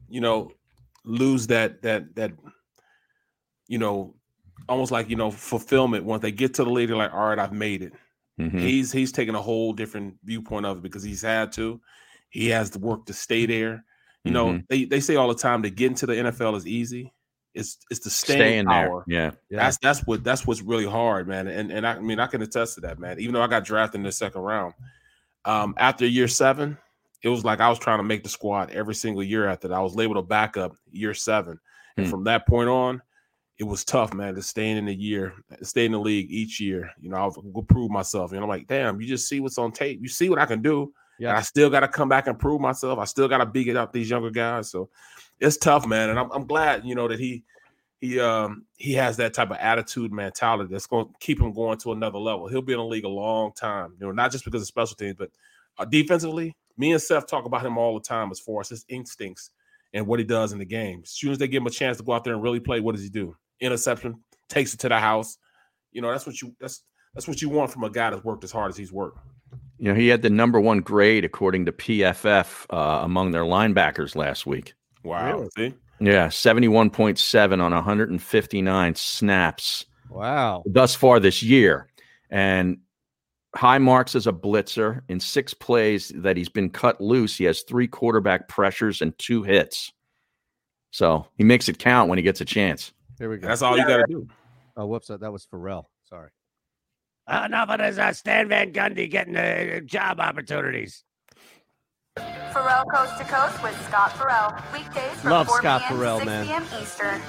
you 0.07 0.21
know, 0.21 0.51
lose 1.03 1.47
that 1.47 1.81
that 1.81 2.15
that, 2.15 2.31
you 3.67 3.77
know, 3.77 4.15
almost 4.69 4.91
like 4.91 5.09
you 5.09 5.15
know 5.15 5.31
fulfillment 5.31 6.05
once 6.05 6.21
they 6.21 6.31
get 6.31 6.53
to 6.55 6.63
the 6.63 6.69
lady. 6.69 6.93
Like, 6.93 7.13
all 7.13 7.27
right, 7.29 7.39
I've 7.39 7.53
made 7.53 7.81
it. 7.81 7.93
Mhm. 8.39 8.59
He's 8.59 8.91
he's 8.91 9.11
taking 9.11 9.35
a 9.35 9.41
whole 9.41 9.73
different 9.73 10.15
viewpoint 10.23 10.65
of 10.65 10.77
it 10.77 10.83
because 10.83 11.03
he's 11.03 11.21
had 11.21 11.51
to. 11.53 11.79
He 12.29 12.47
has 12.49 12.69
to 12.71 12.79
work 12.79 13.05
to 13.05 13.13
stay 13.13 13.45
there. 13.45 13.85
You 14.23 14.31
know, 14.31 14.47
Mhm. 14.53 14.67
they, 14.69 14.85
they 14.85 14.99
say 15.01 15.15
all 15.17 15.27
the 15.27 15.35
time 15.35 15.61
to 15.63 15.69
get 15.69 15.87
into 15.87 16.05
the 16.05 16.13
NFL 16.15 16.55
is 16.55 16.65
easy. 16.65 17.13
It's 17.53 17.77
it's 17.91 17.99
the 17.99 18.09
staying, 18.09 18.37
Staying 18.39 18.65
there. 18.65 18.87
power. 18.87 19.03
Yeah. 19.07 19.31
That's 19.51 19.77
that's 19.77 19.99
what 20.07 20.23
that's 20.23 20.47
what's 20.47 20.61
really 20.61 20.87
hard, 20.87 21.27
man. 21.27 21.47
And 21.47 21.71
and 21.71 21.85
I, 21.85 21.93
I 21.95 21.99
mean 21.99 22.19
I 22.19 22.25
can 22.27 22.41
attest 22.41 22.75
to 22.75 22.81
that, 22.81 22.97
man. 22.97 23.19
Even 23.19 23.33
though 23.33 23.43
I 23.43 23.47
got 23.47 23.63
drafted 23.65 23.99
in 23.99 24.03
the 24.03 24.11
second 24.11 24.41
round, 24.41 24.73
um, 25.45 25.75
after 25.77 26.05
year 26.07 26.27
seven, 26.27 26.77
it 27.21 27.29
was 27.29 27.45
like 27.45 27.59
I 27.59 27.69
was 27.69 27.77
trying 27.77 27.99
to 27.99 28.03
make 28.03 28.23
the 28.23 28.29
squad 28.29 28.71
every 28.71 28.95
single 28.95 29.21
year 29.23 29.47
after 29.47 29.67
that. 29.67 29.75
I 29.75 29.81
was 29.81 29.93
labeled 29.95 30.17
a 30.17 30.23
backup 30.23 30.75
year 30.91 31.13
seven, 31.13 31.59
and 31.97 32.07
Hmm. 32.07 32.09
from 32.09 32.23
that 32.23 32.47
point 32.47 32.69
on, 32.69 33.01
it 33.63 33.69
was 33.69 33.85
tough, 33.85 34.13
man. 34.13 34.35
To 34.35 34.41
staying 34.41 34.77
in 34.77 34.85
the 34.85 34.93
year, 34.93 35.33
stay 35.61 35.85
in 35.85 35.93
the 35.93 35.99
league 35.99 36.29
each 36.29 36.59
year. 36.59 36.91
You 36.99 37.09
know, 37.09 37.17
I 37.17 37.29
will 37.41 37.63
prove 37.63 37.89
myself. 37.89 38.33
And 38.33 38.41
I'm 38.41 38.49
like, 38.49 38.67
damn, 38.67 38.99
you 38.99 39.07
just 39.07 39.27
see 39.27 39.39
what's 39.39 39.57
on 39.57 39.71
tape. 39.71 39.99
You 40.01 40.09
see 40.09 40.29
what 40.29 40.39
I 40.39 40.45
can 40.45 40.61
do. 40.61 40.93
Yeah. 41.17 41.29
And 41.29 41.37
I 41.37 41.41
still 41.41 41.69
got 41.69 41.79
to 41.79 41.87
come 41.87 42.09
back 42.09 42.27
and 42.27 42.37
prove 42.37 42.59
myself. 42.59 42.99
I 42.99 43.05
still 43.05 43.29
got 43.29 43.37
to 43.37 43.45
beat 43.45 43.69
it 43.69 43.77
up 43.77 43.93
these 43.93 44.09
younger 44.09 44.31
guys. 44.31 44.69
So 44.69 44.89
it's 45.39 45.55
tough, 45.55 45.87
man. 45.87 46.09
And 46.09 46.19
I'm, 46.19 46.29
I'm 46.31 46.45
glad, 46.45 46.85
you 46.85 46.93
know, 46.93 47.07
that 47.07 47.19
he 47.19 47.43
he 48.01 48.19
um 48.19 48.65
he 48.75 48.93
has 48.93 49.15
that 49.17 49.33
type 49.33 49.49
of 49.49 49.57
attitude 49.57 50.11
mentality 50.11 50.69
that's 50.69 50.87
going 50.87 51.05
to 51.05 51.13
keep 51.21 51.39
him 51.39 51.53
going 51.53 51.77
to 51.79 51.93
another 51.93 52.19
level. 52.19 52.49
He'll 52.49 52.61
be 52.61 52.73
in 52.73 52.79
the 52.79 52.85
league 52.85 53.05
a 53.05 53.09
long 53.09 53.53
time, 53.53 53.93
you 53.97 54.05
know, 54.05 54.11
not 54.11 54.31
just 54.31 54.43
because 54.43 54.61
of 54.61 54.67
special 54.67 54.97
teams, 54.97 55.15
but 55.17 55.29
uh, 55.77 55.85
defensively. 55.85 56.53
Me 56.77 56.91
and 56.91 57.01
Seth 57.01 57.27
talk 57.27 57.45
about 57.45 57.65
him 57.65 57.77
all 57.77 57.93
the 57.93 58.03
time 58.03 58.29
as 58.31 58.39
far 58.39 58.59
as 58.59 58.67
his 58.67 58.83
instincts 58.89 59.51
and 59.93 60.05
what 60.05 60.19
he 60.19 60.25
does 60.25 60.51
in 60.51 60.59
the 60.59 60.65
game. 60.65 61.01
As 61.03 61.11
soon 61.11 61.31
as 61.31 61.37
they 61.37 61.47
give 61.47 61.61
him 61.61 61.67
a 61.67 61.71
chance 61.71 61.97
to 61.97 62.03
go 62.03 62.13
out 62.13 62.23
there 62.23 62.33
and 62.33 62.41
really 62.43 62.59
play, 62.59 62.79
what 62.79 62.95
does 62.95 63.03
he 63.03 63.09
do? 63.09 63.37
Interception, 63.59 64.23
takes 64.49 64.73
it 64.73 64.79
to 64.81 64.89
the 64.89 64.99
house. 64.99 65.37
You 65.91 66.01
know, 66.01 66.11
that's 66.11 66.25
what 66.25 66.41
you 66.41 66.55
that's 66.59 66.83
that's 67.13 67.27
what 67.27 67.41
you 67.41 67.49
want 67.49 67.71
from 67.71 67.83
a 67.83 67.89
guy 67.89 68.09
that's 68.09 68.23
worked 68.23 68.43
as 68.43 68.51
hard 68.51 68.69
as 68.69 68.77
he's 68.77 68.91
worked. 68.91 69.19
You 69.77 69.89
know, 69.89 69.95
he 69.95 70.07
had 70.07 70.21
the 70.21 70.29
number 70.29 70.59
one 70.59 70.79
grade 70.79 71.25
according 71.25 71.65
to 71.65 71.71
PFF 71.71 72.65
uh, 72.69 73.03
among 73.03 73.31
their 73.31 73.43
linebackers 73.43 74.15
last 74.15 74.45
week. 74.45 74.73
Wow. 75.03 75.47
See? 75.57 75.73
Yeah, 75.99 76.27
71.7 76.27 77.61
on 77.61 77.71
159 77.71 78.95
snaps 78.95 79.85
Wow. 80.09 80.63
thus 80.65 80.95
far 80.95 81.19
this 81.19 81.43
year. 81.43 81.87
And 82.29 82.77
high 83.55 83.77
marks 83.77 84.15
as 84.15 84.25
a 84.25 84.31
blitzer 84.31 85.01
in 85.09 85.19
six 85.19 85.53
plays 85.53 86.11
that 86.15 86.37
he's 86.37 86.49
been 86.49 86.69
cut 86.69 86.99
loose. 87.01 87.37
He 87.37 87.43
has 87.45 87.61
three 87.61 87.87
quarterback 87.87 88.47
pressures 88.47 89.01
and 89.01 89.17
two 89.19 89.43
hits. 89.43 89.91
So 90.91 91.27
he 91.37 91.43
makes 91.43 91.67
it 91.69 91.79
count 91.79 92.09
when 92.09 92.17
he 92.17 92.23
gets 92.23 92.41
a 92.41 92.45
chance. 92.45 92.91
Here 93.19 93.29
we 93.29 93.37
go. 93.37 93.47
That's 93.47 93.61
all 93.61 93.77
you 93.77 93.85
got 93.87 93.97
to 93.97 94.05
do. 94.09 94.27
Oh, 94.75 94.85
whoops. 94.87 95.07
That, 95.07 95.19
that 95.21 95.31
was 95.31 95.45
Ferrall. 95.45 95.89
Sorry. 96.03 96.29
Enough 97.27 97.69
of 97.69 97.77
this 97.79 97.97
uh, 97.97 98.11
Stan 98.11 98.49
Van 98.49 98.73
Gundy 98.73 99.09
getting 99.09 99.35
uh, 99.37 99.79
job 99.81 100.19
opportunities. 100.19 101.03
Ferrall 102.17 102.85
Coast 102.93 103.17
to 103.17 103.23
Coast 103.23 103.63
with 103.63 103.79
Scott 103.87 104.11
Ferrall. 104.17 104.53
Weekdays 104.73 105.19
from 105.21 105.31
Love 105.31 105.47
4 105.47 105.57
Scott 105.59 105.81
p.m. 105.81 105.97
Ferrall, 105.97 106.19
to 106.19 106.25
6 106.25 106.31
man. 106.31 106.45
p.m. 106.45 106.65
Eastern. 106.81 107.21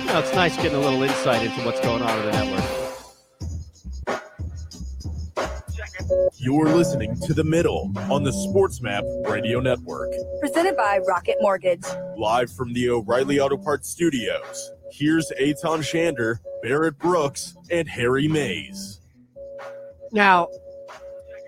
You 0.00 0.14
know, 0.14 0.20
it's 0.20 0.34
nice 0.34 0.56
getting 0.56 0.74
a 0.74 0.80
little 0.80 1.02
insight 1.02 1.44
into 1.44 1.60
what's 1.64 1.80
going 1.80 2.02
on 2.02 2.18
in 2.18 2.24
the 2.26 2.32
network. 2.32 2.77
You're 6.38 6.68
listening 6.68 7.18
to 7.20 7.34
The 7.34 7.44
Middle 7.44 7.92
on 8.10 8.22
the 8.22 8.30
SportsMap 8.30 9.02
Radio 9.28 9.60
Network. 9.60 10.10
Presented 10.40 10.76
by 10.76 11.00
Rocket 11.06 11.36
Mortgage. 11.40 11.84
Live 12.16 12.50
from 12.52 12.72
the 12.72 12.88
O'Reilly 12.88 13.40
Auto 13.40 13.56
Parts 13.56 13.90
Studios, 13.90 14.72
here's 14.90 15.30
Eytan 15.40 15.80
Shander, 15.80 16.38
Barrett 16.62 16.98
Brooks, 16.98 17.54
and 17.70 17.88
Harry 17.88 18.26
Mayes. 18.26 19.00
Now, 20.12 20.48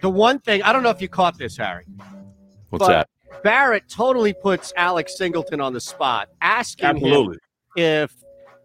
the 0.02 0.10
one 0.10 0.38
thing, 0.40 0.62
I 0.62 0.72
don't 0.72 0.82
know 0.82 0.90
if 0.90 1.00
you 1.00 1.08
caught 1.08 1.38
this, 1.38 1.56
Harry. 1.56 1.86
What's 2.68 2.86
that? 2.86 3.08
Barrett 3.42 3.88
totally 3.88 4.34
puts 4.34 4.72
Alex 4.76 5.16
Singleton 5.16 5.60
on 5.60 5.72
the 5.72 5.80
spot, 5.80 6.28
asking 6.42 6.86
Absolutely. 6.86 7.38
him 7.76 8.02
if 8.02 8.14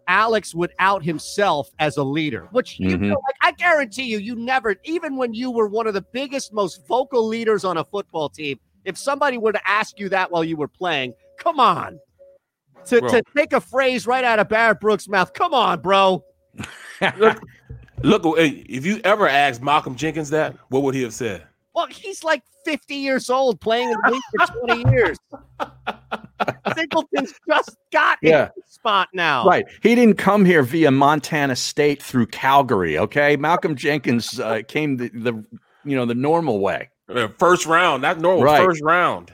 Alex 0.08 0.54
would 0.54 0.72
out 0.78 1.04
himself 1.04 1.70
as 1.78 1.96
a 1.96 2.02
leader, 2.02 2.48
which 2.52 2.78
you 2.78 2.96
Mhm. 2.96 3.08
know, 3.08 3.22
like 3.26 3.36
I 3.42 3.52
guarantee 3.52 4.04
you, 4.04 4.18
you 4.18 4.36
never, 4.36 4.76
even 4.84 5.16
when 5.16 5.34
you 5.34 5.50
were 5.50 5.66
one 5.66 5.86
of 5.86 5.94
the 5.94 6.04
biggest, 6.12 6.52
most 6.52 6.86
vocal 6.86 7.26
leaders 7.26 7.64
on 7.64 7.76
a 7.76 7.84
football 7.84 8.28
team, 8.28 8.58
if 8.84 8.96
somebody 8.96 9.36
were 9.38 9.52
to 9.52 9.60
ask 9.68 9.98
you 9.98 10.08
that 10.10 10.30
while 10.30 10.44
you 10.44 10.56
were 10.56 10.68
playing, 10.68 11.12
come 11.38 11.58
on. 11.58 11.98
To, 12.86 13.00
Bro. 13.00 13.10
to 13.10 13.22
take 13.36 13.52
a 13.52 13.60
phrase 13.60 14.06
right 14.06 14.22
out 14.22 14.38
of 14.38 14.48
Barrett 14.48 14.80
Brooks' 14.80 15.08
mouth, 15.08 15.32
come 15.32 15.52
on, 15.52 15.80
bro. 15.80 16.24
look, 17.18 17.40
look, 18.02 18.22
if 18.38 18.86
you 18.86 19.00
ever 19.02 19.28
asked 19.28 19.60
Malcolm 19.60 19.96
Jenkins 19.96 20.30
that, 20.30 20.56
what 20.68 20.82
would 20.84 20.94
he 20.94 21.02
have 21.02 21.12
said? 21.12 21.44
Well, 21.76 21.86
he's 21.88 22.24
like 22.24 22.42
50 22.64 22.94
years 22.94 23.28
old 23.28 23.60
playing 23.60 23.90
in 23.90 23.98
the 24.02 24.12
league 24.12 24.48
for 24.48 24.66
20 24.66 24.90
years. 24.90 25.18
Singleton's 26.74 27.34
just 27.46 27.76
got 27.92 28.18
Yeah. 28.22 28.48
his 28.56 28.64
spot 28.72 29.08
now. 29.12 29.44
Right. 29.46 29.66
He 29.82 29.94
didn't 29.94 30.16
come 30.16 30.46
here 30.46 30.62
via 30.62 30.90
Montana 30.90 31.54
State 31.54 32.02
through 32.02 32.28
Calgary. 32.28 32.96
Okay. 32.98 33.36
Malcolm 33.36 33.76
Jenkins 33.76 34.40
uh, 34.40 34.62
came 34.66 34.96
the, 34.96 35.10
the, 35.10 35.44
you 35.84 35.94
know, 35.96 36.06
the 36.06 36.14
normal 36.14 36.60
way. 36.60 36.88
First 37.38 37.66
round, 37.66 38.00
not 38.00 38.20
normal. 38.20 38.42
Right. 38.44 38.64
First 38.64 38.82
round. 38.82 39.32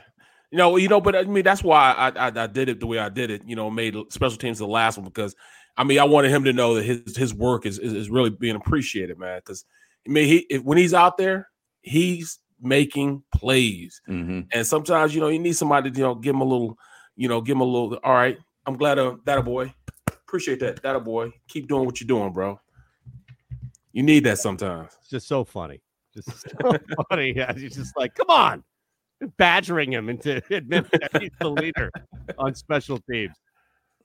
You 0.50 0.58
know, 0.58 0.76
you 0.76 0.88
know, 0.88 1.00
but 1.00 1.16
I 1.16 1.22
mean 1.22 1.44
that's 1.44 1.62
why 1.62 1.92
I, 1.92 2.08
I 2.08 2.42
I 2.42 2.46
did 2.46 2.68
it 2.68 2.80
the 2.80 2.86
way 2.86 2.98
I 2.98 3.08
did 3.08 3.30
it. 3.30 3.42
You 3.46 3.56
know, 3.56 3.70
made 3.70 3.96
special 4.10 4.36
teams 4.36 4.58
the 4.58 4.66
last 4.66 4.98
one 4.98 5.06
because 5.06 5.34
I 5.78 5.84
mean, 5.84 5.98
I 5.98 6.04
wanted 6.04 6.30
him 6.30 6.44
to 6.44 6.52
know 6.52 6.74
that 6.74 6.84
his 6.84 7.16
his 7.16 7.32
work 7.32 7.64
is 7.64 7.78
is, 7.78 7.94
is 7.94 8.10
really 8.10 8.28
being 8.28 8.56
appreciated, 8.56 9.18
man. 9.18 9.38
Because 9.38 9.64
I 10.06 10.10
mean, 10.10 10.26
he 10.26 10.38
if, 10.50 10.62
when 10.62 10.76
he's 10.76 10.92
out 10.92 11.16
there, 11.16 11.48
he's 11.82 12.38
making 12.60 13.22
plays, 13.34 14.00
Mm-hmm. 14.08 14.40
and 14.52 14.66
sometimes 14.66 15.14
you 15.14 15.20
know 15.20 15.28
you 15.28 15.38
need 15.38 15.56
somebody 15.56 15.90
to 15.90 15.96
you 15.96 16.04
know 16.04 16.14
give 16.14 16.34
him 16.34 16.40
a 16.40 16.44
little, 16.44 16.76
you 17.16 17.28
know, 17.28 17.40
give 17.40 17.56
him 17.56 17.60
a 17.60 17.64
little. 17.64 17.98
All 18.04 18.14
right, 18.14 18.38
I'm 18.66 18.76
glad 18.76 18.98
of 18.98 19.24
that, 19.24 19.38
a 19.38 19.42
boy. 19.42 19.72
Appreciate 20.08 20.60
that, 20.60 20.82
that 20.82 20.96
a 20.96 21.00
boy. 21.00 21.30
Keep 21.48 21.68
doing 21.68 21.84
what 21.84 22.00
you're 22.00 22.06
doing, 22.08 22.32
bro. 22.32 22.58
You 23.92 24.02
need 24.02 24.24
that 24.24 24.38
sometimes. 24.38 24.92
It's 25.00 25.10
just 25.10 25.28
so 25.28 25.44
funny. 25.44 25.80
Just 26.14 26.30
so 26.62 26.72
funny. 27.10 27.34
Yeah, 27.36 27.52
he's 27.52 27.74
just 27.76 27.96
like, 27.96 28.14
come 28.14 28.30
on, 28.30 28.64
badgering 29.36 29.92
him 29.92 30.08
into 30.08 30.36
admitting 30.54 30.88
that 31.00 31.20
he's 31.20 31.30
the 31.40 31.50
leader 31.50 31.90
on 32.38 32.54
special 32.54 32.98
teams. 33.10 33.36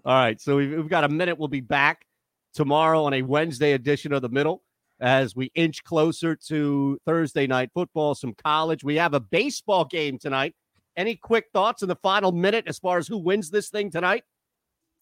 All 0.04 0.14
right, 0.16 0.40
so 0.41 0.58
we've, 0.58 0.72
we've 0.72 0.90
got 0.90 1.04
a 1.04 1.10
minute. 1.10 1.38
We'll 1.38 1.48
be 1.48 1.62
back 1.62 2.06
tomorrow 2.54 3.04
on 3.06 3.14
a 3.14 3.22
Wednesday 3.22 3.74
edition 3.74 4.12
of 4.14 4.22
the 4.22 4.30
Middle 4.30 4.64
as 4.99 5.36
we 5.36 5.52
inch 5.56 5.84
closer 5.84 6.36
to 6.48 6.99
Thursday 7.06 7.48
night 7.48 7.69
football, 7.74 8.15
some 8.15 8.34
college. 8.34 8.84
We 8.84 8.95
have 8.95 9.14
a 9.14 9.19
baseball 9.19 9.86
game 9.86 10.18
tonight. 10.18 10.56
Any 10.95 11.15
quick 11.15 11.45
thoughts 11.53 11.84
in 11.84 11.90
the 11.90 11.95
final 11.98 12.32
minute 12.32 12.65
as 12.68 12.80
far 12.80 12.98
as 12.98 13.07
who 13.07 13.18
wins 13.18 13.49
this 13.52 13.69
thing 13.69 13.91
tonight? 13.91 14.24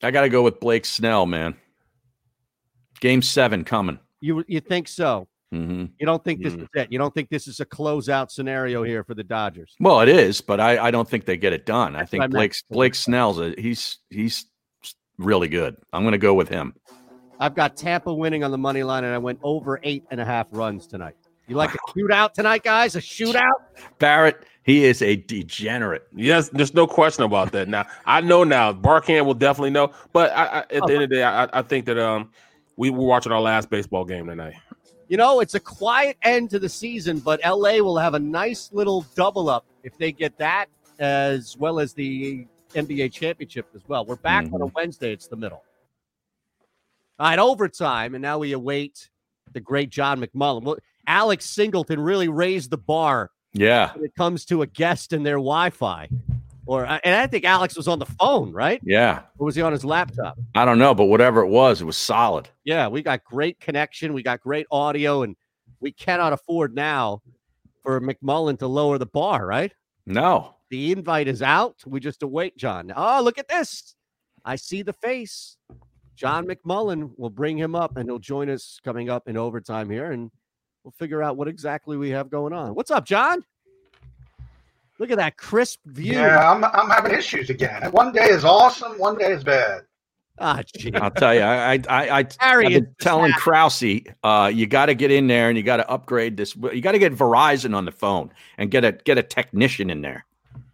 I 0.03 0.11
got 0.11 0.21
to 0.21 0.29
go 0.29 0.41
with 0.41 0.59
Blake 0.59 0.85
Snell, 0.85 1.25
man. 1.25 1.55
Game 2.99 3.21
seven 3.21 3.63
coming. 3.63 3.99
You 4.21 4.43
you 4.47 4.59
think 4.59 4.87
so? 4.87 5.27
hmm 5.51 5.85
You 5.99 6.05
don't 6.05 6.23
think 6.23 6.43
this 6.43 6.53
is 6.53 6.67
it? 6.73 6.91
You 6.91 6.97
don't 6.97 7.13
think 7.13 7.29
this 7.29 7.47
is 7.47 7.59
a 7.59 7.65
closeout 7.65 8.31
scenario 8.31 8.83
here 8.83 9.03
for 9.03 9.13
the 9.13 9.23
Dodgers? 9.23 9.75
Well, 9.79 10.01
it 10.01 10.09
is, 10.09 10.41
but 10.41 10.59
I, 10.59 10.87
I 10.87 10.91
don't 10.91 11.07
think 11.07 11.25
they 11.25 11.37
get 11.37 11.53
it 11.53 11.65
done. 11.65 11.95
I 11.95 12.01
I 12.01 12.05
think. 12.05 12.29
Blake 12.31 12.55
Blake 12.69 12.95
Snell's 12.95 13.39
a, 13.39 13.53
he's 13.57 13.99
he's 14.09 14.45
really 15.17 15.47
good. 15.47 15.77
I'm 15.93 16.03
going 16.03 16.13
to 16.13 16.17
go 16.17 16.33
with 16.33 16.49
him. 16.49 16.73
I've 17.39 17.55
got 17.55 17.75
Tampa 17.75 18.13
winning 18.13 18.43
on 18.43 18.51
the 18.51 18.57
money 18.57 18.83
line, 18.83 19.03
and 19.03 19.13
I 19.13 19.17
went 19.17 19.39
over 19.43 19.79
eight 19.83 20.03
and 20.11 20.19
a 20.19 20.25
half 20.25 20.47
runs 20.51 20.87
tonight. 20.87 21.15
You 21.47 21.55
like 21.55 21.73
a 21.73 21.77
shootout 21.95 22.33
tonight, 22.33 22.63
guys? 22.63 22.95
A 22.95 22.99
shootout? 22.99 23.51
Barrett, 23.99 24.45
he 24.63 24.85
is 24.85 25.01
a 25.01 25.15
degenerate. 25.15 26.07
Yes, 26.15 26.49
there's 26.49 26.73
no 26.73 26.87
question 26.87 27.23
about 27.23 27.51
that. 27.51 27.67
Now 27.67 27.85
I 28.05 28.21
know 28.21 28.43
now. 28.43 28.73
Barkham 28.73 29.25
will 29.25 29.35
definitely 29.35 29.69
know, 29.69 29.91
but 30.11 30.31
I, 30.31 30.45
I, 30.45 30.59
at 30.59 30.69
the 30.69 30.93
end 30.93 31.03
of 31.03 31.09
the 31.09 31.15
day, 31.17 31.23
I, 31.23 31.47
I 31.53 31.61
think 31.61 31.85
that 31.85 31.99
um 31.99 32.31
we 32.77 32.89
were 32.89 33.05
watching 33.05 33.31
our 33.31 33.41
last 33.41 33.69
baseball 33.69 34.05
game 34.05 34.27
tonight. 34.27 34.55
You 35.07 35.17
know, 35.17 35.39
it's 35.39 35.53
a 35.53 35.59
quiet 35.59 36.17
end 36.23 36.49
to 36.49 36.59
the 36.59 36.67
season, 36.67 37.19
but 37.19 37.39
LA 37.45 37.77
will 37.77 37.97
have 37.97 38.15
a 38.15 38.19
nice 38.19 38.71
little 38.73 39.05
double 39.15 39.49
up 39.49 39.65
if 39.83 39.95
they 39.99 40.11
get 40.11 40.35
that 40.39 40.65
as 40.97 41.55
well 41.57 41.79
as 41.79 41.93
the 41.93 42.47
NBA 42.73 43.11
championship 43.11 43.67
as 43.75 43.81
well. 43.87 44.03
We're 44.03 44.15
back 44.15 44.51
on 44.51 44.61
a 44.61 44.65
Wednesday. 44.65 45.13
It's 45.13 45.27
the 45.27 45.35
middle. 45.35 45.61
All 47.17 47.27
right, 47.27 47.39
overtime, 47.39 48.13
and 48.15 48.21
now 48.21 48.37
we 48.39 48.51
await 48.51 49.09
the 49.53 49.59
great 49.61 49.89
John 49.89 50.19
McMullen. 50.19 50.63
Well, 50.63 50.77
Alex 51.07 51.45
Singleton 51.45 51.99
really 51.99 52.27
raised 52.27 52.71
the 52.71 52.77
bar 52.77 53.31
Yeah. 53.53 53.93
when 53.93 54.03
it 54.05 54.15
comes 54.15 54.43
to 54.45 54.63
a 54.63 54.67
guest 54.67 55.13
and 55.13 55.25
their 55.25 55.35
Wi-Fi. 55.37 56.09
Or 56.67 56.85
uh, 56.85 56.97
and 57.03 57.15
I 57.15 57.27
think 57.27 57.45
Alex 57.45 57.77
was 57.77 57.87
on 57.87 57.99
the 57.99 58.07
phone, 58.07 58.51
right? 58.51 58.81
Yeah. 58.83 59.21
Or 59.37 59.45
was 59.45 59.55
he 59.55 59.61
on 59.61 59.71
his 59.71 59.85
laptop? 59.85 60.35
I 60.55 60.65
don't 60.65 60.79
know, 60.79 60.95
but 60.95 61.05
whatever 61.05 61.41
it 61.41 61.47
was, 61.47 61.79
it 61.79 61.85
was 61.85 61.95
solid. 61.95 62.49
Yeah, 62.63 62.87
we 62.87 63.03
got 63.03 63.23
great 63.23 63.59
connection. 63.59 64.13
We 64.13 64.23
got 64.23 64.41
great 64.41 64.65
audio, 64.71 65.21
and 65.21 65.35
we 65.79 65.91
cannot 65.91 66.33
afford 66.33 66.73
now 66.73 67.21
for 67.83 68.01
McMullen 68.01 68.57
to 68.59 68.67
lower 68.67 68.97
the 68.97 69.05
bar, 69.05 69.45
right? 69.45 69.71
No. 70.07 70.55
The 70.71 70.91
invite 70.91 71.27
is 71.27 71.43
out. 71.43 71.75
We 71.85 71.99
just 71.99 72.23
await 72.23 72.57
John. 72.57 72.91
Oh, 72.95 73.21
look 73.23 73.37
at 73.37 73.47
this. 73.47 73.93
I 74.43 74.55
see 74.55 74.81
the 74.81 74.93
face. 74.93 75.57
John 76.15 76.45
McMullen 76.45 77.11
will 77.17 77.29
bring 77.29 77.57
him 77.57 77.75
up, 77.75 77.97
and 77.97 78.07
he'll 78.07 78.19
join 78.19 78.49
us 78.49 78.79
coming 78.83 79.09
up 79.09 79.27
in 79.27 79.37
overtime 79.37 79.89
here, 79.89 80.11
and 80.11 80.31
we'll 80.83 80.93
figure 80.97 81.21
out 81.21 81.37
what 81.37 81.47
exactly 81.47 81.97
we 81.97 82.09
have 82.11 82.29
going 82.29 82.53
on. 82.53 82.73
What's 82.73 82.91
up, 82.91 83.05
John? 83.05 83.43
Look 84.97 85.11
at 85.11 85.17
that 85.17 85.35
crisp 85.37 85.79
view. 85.85 86.13
Yeah, 86.13 86.51
I'm, 86.51 86.63
I'm 86.63 86.89
having 86.89 87.13
issues 87.13 87.49
again. 87.49 87.91
One 87.91 88.13
day 88.13 88.27
is 88.27 88.45
awesome, 88.45 88.93
one 88.93 89.17
day 89.17 89.33
is 89.33 89.43
bad. 89.43 89.81
Ah, 90.37 90.61
gee. 90.77 90.93
I'll 90.93 91.11
tell 91.11 91.33
you, 91.33 91.41
I, 91.41 91.73
I, 91.73 91.79
I, 91.87 92.19
I 92.19 92.27
Harry 92.39 92.65
I've 92.65 92.73
been 92.73 92.83
is 92.83 92.89
telling 92.99 93.31
Krause, 93.33 93.83
uh, 94.23 94.51
you 94.53 94.67
got 94.67 94.87
to 94.87 94.93
get 94.93 95.11
in 95.11 95.27
there 95.27 95.47
and 95.47 95.57
you 95.57 95.63
got 95.63 95.77
to 95.77 95.89
upgrade 95.89 96.35
this. 96.35 96.55
You 96.55 96.81
got 96.81 96.91
to 96.91 96.99
get 96.99 97.13
Verizon 97.13 97.73
on 97.73 97.85
the 97.85 97.91
phone 97.91 98.31
and 98.57 98.69
get 98.69 98.83
a 98.83 98.91
get 98.91 99.17
a 99.17 99.23
technician 99.23 99.89
in 99.89 100.01
there. 100.01 100.25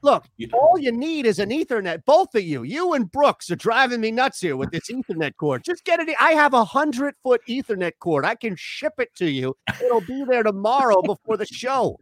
Look, 0.03 0.26
all 0.53 0.80
you 0.80 0.91
need 0.91 1.26
is 1.26 1.38
an 1.40 1.49
Ethernet. 1.49 2.03
Both 2.06 2.34
of 2.36 2.41
you, 2.44 2.64
you 2.64 2.94
and 2.94 3.11
Brooks, 3.11 3.52
are 3.52 3.56
driving 3.56 4.02
me 4.02 4.11
nuts 4.11 4.40
here 4.41 4.57
with 4.57 4.72
this 4.72 4.90
Ethernet 4.90 5.36
cord. 5.38 5.64
Just 5.64 5.86
get 5.86 5.99
it. 5.99 6.10
I 6.19 6.32
have 6.32 6.53
a 6.53 6.65
hundred 6.65 7.14
foot 7.23 7.41
Ethernet 7.48 7.91
cord. 7.99 8.26
I 8.26 8.34
can 8.36 8.56
ship 8.56 8.94
it 8.98 9.14
to 9.15 9.30
you. 9.30 9.56
It'll 9.84 10.02
be 10.02 10.23
there 10.26 10.44
tomorrow 10.44 11.02
before 11.03 11.38
the 11.38 11.45
show. 11.45 11.99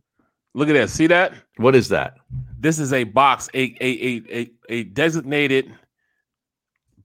Look 0.53 0.69
at 0.69 0.73
that. 0.73 0.89
See 0.89 1.07
that? 1.07 1.33
What 1.57 1.75
is 1.75 1.89
that? 1.89 2.15
This 2.57 2.79
is 2.79 2.93
a 2.93 3.03
box, 3.03 3.49
a 3.53 3.75
a 3.81 3.87
a 3.89 4.21
a, 4.41 4.51
a 4.69 4.83
designated 4.85 5.71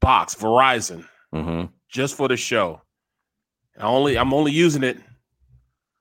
box, 0.01 0.35
Verizon, 0.35 1.05
Mm-hmm. 1.35 1.66
just 1.89 2.16
for 2.16 2.29
the 2.29 2.37
show. 2.37 2.81
I 3.79 3.83
only 3.87 4.16
I'm 4.16 4.33
only 4.33 4.53
using 4.53 4.85
it 4.85 4.99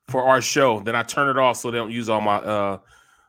for 0.08 0.24
our 0.24 0.42
show. 0.42 0.80
Then 0.82 0.96
I 0.96 1.02
turn 1.04 1.30
it 1.30 1.38
off 1.40 1.58
so 1.58 1.72
they 1.72 1.78
don't 1.78 1.92
use 1.92 2.08
all 2.10 2.22
my 2.22 2.36
uh 2.36 2.78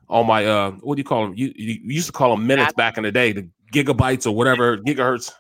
all 0.09 0.25
my 0.25 0.45
uh 0.45 0.71
what 0.81 0.97
do 0.97 1.01
you 1.01 1.05
call 1.05 1.27
them? 1.27 1.35
You, 1.37 1.53
you 1.57 1.81
used 1.85 2.07
to 2.07 2.13
call 2.13 2.31
them 2.31 2.47
minutes 2.47 2.73
back 2.75 2.97
in 2.97 3.05
the 3.05 3.13
day, 3.13 3.33
the 3.33 3.49
gigabytes 3.73 4.27
or 4.27 4.33
whatever 4.33 4.79
gigahertz 4.79 5.33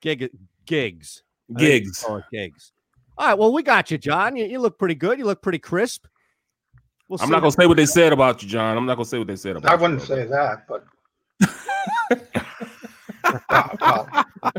Gig 0.00 0.30
gigs. 0.66 1.22
I 1.54 1.58
think 1.58 1.60
you 1.60 1.80
gigs. 1.80 2.04
gigs. 2.30 2.72
All 3.16 3.26
right. 3.26 3.38
Well, 3.38 3.52
we 3.52 3.62
got 3.62 3.90
you, 3.90 3.98
John. 3.98 4.36
You, 4.36 4.44
you 4.44 4.60
look 4.60 4.78
pretty 4.78 4.94
good. 4.94 5.18
You 5.18 5.24
look 5.24 5.42
pretty 5.42 5.58
crisp. 5.58 6.06
We'll 7.08 7.20
I'm 7.22 7.30
not 7.30 7.40
gonna 7.40 7.52
say 7.52 7.66
what 7.66 7.76
they 7.76 7.86
said 7.86 8.12
about 8.12 8.42
you, 8.42 8.48
John. 8.48 8.76
I'm 8.76 8.86
not 8.86 8.96
gonna 8.96 9.06
say 9.06 9.18
what 9.18 9.28
they 9.28 9.36
said 9.36 9.56
about 9.56 9.72
I 9.72 9.76
wouldn't 9.76 10.02
say 10.02 10.26
that, 10.26 10.66
but 10.68 10.84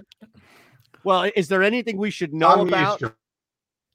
Well, 1.03 1.29
is 1.35 1.47
there 1.47 1.63
anything 1.63 1.97
we 1.97 2.09
should 2.09 2.33
know 2.33 2.49
I'm 2.49 2.67
about? 2.67 3.01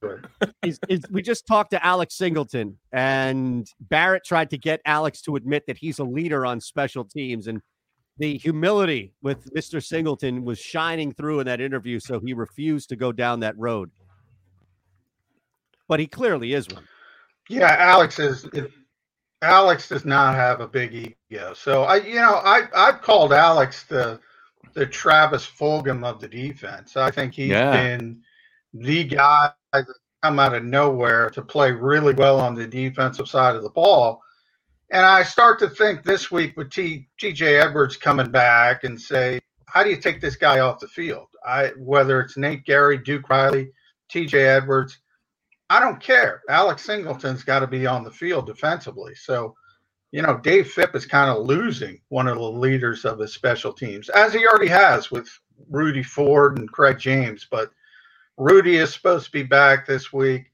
Used 0.05 0.23
to 0.41 0.49
it. 0.49 0.55
is, 0.63 0.79
is 0.89 1.01
we 1.11 1.23
just 1.23 1.47
talked 1.47 1.71
to 1.73 1.85
Alex 1.85 2.17
Singleton, 2.17 2.79
and 2.93 3.67
Barrett 3.81 4.25
tried 4.25 4.51
to 4.51 4.59
get 4.59 4.81
Alex 4.85 5.23
to 5.23 5.37
admit 5.37 5.65
that 5.67 5.79
he's 5.79 5.99
a 5.99 6.05
leader 6.05 6.47
on 6.47 6.61
special 6.61 7.05
teams, 7.05 7.47
and 7.47 7.61
the 8.19 8.37
humility 8.39 9.13
with 9.23 9.53
Mr. 9.55 9.85
Singleton 9.85 10.45
was 10.45 10.59
shining 10.59 11.13
through 11.13 11.41
in 11.41 11.47
that 11.47 11.61
interview, 11.61 11.99
so 11.99 12.21
he 12.21 12.33
refused 12.33 12.89
to 12.91 12.97
go 12.97 13.13
down 13.13 13.41
that 13.41 13.59
road. 13.59 13.91
But 15.89 16.01
he 16.01 16.07
clearly 16.07 16.55
is 16.55 16.69
one. 16.69 16.89
Yeah, 17.49 17.75
Alex 17.79 18.19
is. 18.19 18.45
It, 18.53 18.71
Alex 19.43 19.89
does 19.91 20.07
not 20.07 20.35
have 20.35 20.61
a 20.61 20.67
big 20.69 21.17
ego, 21.31 21.53
so 21.55 21.83
I, 21.83 21.97
you 21.97 22.15
know, 22.15 22.41
I 22.43 22.63
I've 22.75 23.03
called 23.03 23.33
Alex 23.33 23.85
the 23.85 24.19
the 24.73 24.87
Travis 24.87 25.47
Fulgham 25.47 26.05
of 26.05 26.21
the 26.21 26.29
defense. 26.29 26.97
I 26.97 27.11
think 27.11 27.35
he's 27.35 27.51
Yeah. 27.51 27.71
been 27.73 28.23
the 28.73 29.05
guy 29.05 29.51
that's 29.64 29.64
come 30.23 30.39
out 30.39 30.55
of 30.55 30.65
nowhere 30.65 31.31
to 31.31 31.43
play 31.43 31.71
really 31.73 32.15
well 32.15 32.41
on 32.41 32.55
the 32.55 32.67
defensive 32.67 33.29
side 33.29 33.57
of 33.57 33.63
the 33.63 33.71
ball. 33.71 34.23
And 34.91 35.05
I 35.05 35.23
start 35.23 35.59
to 35.61 35.69
think 35.69 36.03
this 36.03 36.31
week 36.31 36.57
with 36.57 36.71
T, 36.71 37.09
TJ 37.21 37.63
Edwards 37.63 37.97
coming 37.97 38.31
back 38.31 38.85
and 38.85 39.01
say, 39.01 39.41
how 39.67 39.83
do 39.83 39.91
you 39.91 39.97
take 39.97 40.21
this 40.21 40.37
guy 40.37 40.61
off 40.61 40.79
the 40.79 40.89
field? 40.89 41.27
I 41.45 41.73
whether 41.77 42.21
it's 42.21 42.37
Nate 42.37 42.65
Gerry, 42.65 42.99
Duke 42.99 43.29
Riley, 43.29 43.73
TJ 44.11 44.35
Edwards, 44.35 44.99
I 45.69 45.81
don't 45.81 46.01
care. 46.01 46.43
Alex 46.49 46.87
Singleton's 46.87 47.43
got 47.43 47.61
to 47.61 47.67
be 47.67 47.87
on 47.87 48.05
the 48.05 48.11
field 48.11 48.47
defensively. 48.47 49.15
So, 49.15 49.55
you 50.13 50.23
know, 50.23 50.39
Dave 50.39 50.71
Fipp 50.71 50.95
is 50.95 51.07
kind 51.07 51.31
of 51.31 51.45
losing 51.45 52.01
one 52.09 52.29
of 52.29 52.37
the 52.37 52.51
leaders 52.51 53.05
of 53.05 53.19
his 53.19 53.35
special 53.35 53.73
teams, 53.73 54.09
as 54.11 54.33
he 54.33 54.47
already 54.47 54.69
has 54.69 55.11
with 55.11 55.29
Rudy 55.69 56.03
Ford 56.03 56.59
and 56.59 56.71
Craig 56.71 56.99
James. 56.99 57.47
But 57.51 57.71
Rudy 58.37 58.77
is 58.77 58.93
supposed 58.93 59.27
to 59.27 59.33
be 59.33 59.43
back 59.43 59.87
this 59.87 60.13
week. 60.13 60.51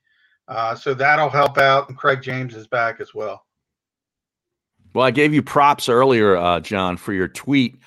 Uh, 0.48 0.74
so 0.74 0.94
that'll 0.94 1.31
help 1.31 1.59
out. 1.59 1.89
And 1.89 1.97
Craig 1.97 2.23
James 2.23 2.55
is 2.55 2.66
back 2.66 3.01
as 3.01 3.15
well. 3.15 3.47
Well, 4.93 5.07
I 5.07 5.12
gave 5.12 5.32
you 5.32 5.43
props 5.43 5.89
earlier, 5.89 6.36
uh, 6.36 6.61
John, 6.61 6.97
for 6.97 7.12
your 7.12 7.28
tweet 7.28 7.78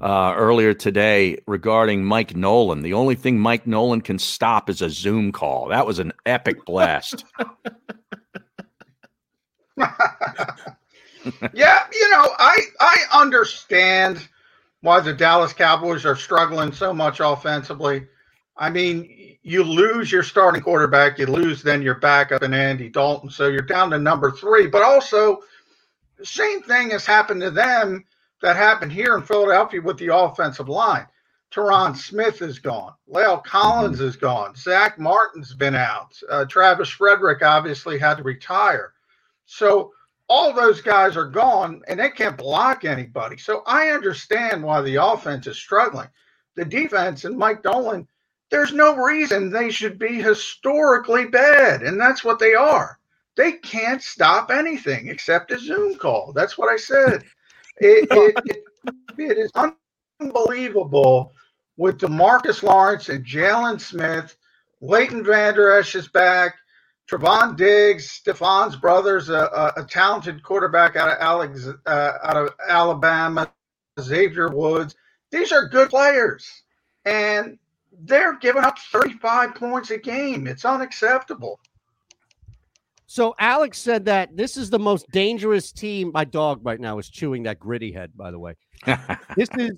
uh, 0.00 0.34
earlier 0.36 0.74
today 0.74 1.38
regarding 1.46 2.04
Mike 2.04 2.36
Nolan. 2.36 2.82
The 2.82 2.92
only 2.92 3.14
thing 3.14 3.38
Mike 3.38 3.66
Nolan 3.66 4.02
can 4.02 4.18
stop 4.18 4.68
is 4.68 4.82
a 4.82 4.90
Zoom 4.90 5.32
call. 5.32 5.68
That 5.68 5.86
was 5.86 5.98
an 5.98 6.12
epic 6.26 6.64
blast. 6.66 7.24
yeah, 11.54 11.86
you 11.92 12.10
know, 12.10 12.28
I 12.38 12.60
I 12.80 12.96
understand 13.12 14.28
why 14.82 15.00
the 15.00 15.12
Dallas 15.12 15.52
Cowboys 15.52 16.04
are 16.04 16.16
struggling 16.16 16.72
so 16.72 16.92
much 16.92 17.20
offensively. 17.20 18.06
I 18.56 18.70
mean, 18.70 19.38
you 19.42 19.64
lose 19.64 20.12
your 20.12 20.22
starting 20.22 20.62
quarterback, 20.62 21.18
you 21.18 21.26
lose 21.26 21.62
then 21.62 21.82
your 21.82 21.94
backup 21.96 22.42
in 22.42 22.52
Andy 22.52 22.88
Dalton, 22.88 23.30
so 23.30 23.48
you're 23.48 23.62
down 23.62 23.90
to 23.90 23.98
number 23.98 24.30
three. 24.30 24.66
But 24.66 24.82
also, 24.82 25.40
same 26.22 26.62
thing 26.62 26.90
has 26.90 27.06
happened 27.06 27.40
to 27.40 27.50
them 27.50 28.04
that 28.42 28.56
happened 28.56 28.92
here 28.92 29.16
in 29.16 29.22
Philadelphia 29.22 29.80
with 29.80 29.98
the 29.98 30.14
offensive 30.14 30.68
line. 30.68 31.06
Tyron 31.50 31.96
Smith 31.96 32.42
is 32.42 32.58
gone. 32.58 32.92
La'el 33.12 33.42
Collins 33.42 34.00
is 34.00 34.16
gone. 34.16 34.54
Zack 34.54 34.98
Martin's 34.98 35.52
been 35.52 35.74
out. 35.74 36.16
Uh, 36.28 36.44
Travis 36.44 36.88
Frederick 36.88 37.42
obviously 37.42 37.98
had 37.98 38.18
to 38.18 38.22
retire. 38.22 38.92
So 39.46 39.92
all 40.28 40.52
those 40.52 40.80
guys 40.80 41.16
are 41.16 41.28
gone 41.28 41.82
and 41.88 41.98
they 41.98 42.10
can't 42.10 42.36
block 42.36 42.84
anybody. 42.84 43.36
So 43.36 43.64
I 43.66 43.88
understand 43.88 44.62
why 44.62 44.80
the 44.80 44.94
offense 45.04 45.48
is 45.48 45.56
struggling. 45.56 46.08
The 46.54 46.64
defense 46.64 47.24
and 47.24 47.36
Mike 47.36 47.64
Nolan, 47.64 48.06
there's 48.50 48.72
no 48.72 48.96
reason 48.96 49.50
they 49.50 49.70
should 49.70 49.98
be 49.98 50.20
historically 50.20 51.26
bad. 51.26 51.82
And 51.82 52.00
that's 52.00 52.24
what 52.24 52.38
they 52.38 52.54
are. 52.54 52.98
They 53.36 53.52
can't 53.52 54.02
stop 54.02 54.50
anything 54.50 55.08
except 55.08 55.52
a 55.52 55.58
Zoom 55.58 55.96
call. 55.96 56.32
That's 56.34 56.58
what 56.58 56.72
I 56.72 56.76
said. 56.76 57.24
It, 57.78 58.08
it, 58.10 58.42
it, 58.46 58.64
it 59.18 59.38
is 59.38 59.52
unbelievable 60.20 61.32
with 61.76 61.98
DeMarcus 61.98 62.62
Lawrence 62.62 63.08
and 63.08 63.24
Jaylon 63.24 63.80
Smith. 63.80 64.36
Leighton 64.80 65.24
Vander 65.24 65.72
Esch 65.78 65.94
is 65.94 66.08
back. 66.08 66.56
Trevon 67.10 67.56
Diggs, 67.56 68.20
Stefon's 68.24 68.76
brother's 68.76 69.30
a, 69.30 69.72
a, 69.76 69.82
a 69.82 69.84
talented 69.84 70.42
quarterback 70.42 70.96
out 70.96 71.08
of 71.08 71.18
Alex, 71.20 71.68
uh, 71.86 72.12
out 72.22 72.36
of 72.36 72.54
Alabama. 72.68 73.50
Xavier 74.00 74.48
Woods. 74.48 74.94
These 75.30 75.52
are 75.52 75.68
good 75.68 75.90
players, 75.90 76.48
and 77.04 77.58
they're 78.04 78.36
giving 78.38 78.64
up 78.64 78.78
35 78.78 79.54
points 79.54 79.90
a 79.90 79.98
game. 79.98 80.46
It's 80.46 80.64
unacceptable. 80.64 81.60
So 83.06 83.34
Alex 83.40 83.78
said 83.78 84.04
that 84.04 84.36
this 84.36 84.56
is 84.56 84.70
the 84.70 84.78
most 84.78 85.10
dangerous 85.10 85.72
team. 85.72 86.12
My 86.14 86.24
dog 86.24 86.60
right 86.62 86.78
now 86.78 86.98
is 86.98 87.08
chewing 87.08 87.42
that 87.42 87.58
gritty 87.58 87.90
head, 87.90 88.12
by 88.16 88.30
the 88.30 88.38
way. 88.38 88.54
this 89.36 89.48
is 89.58 89.72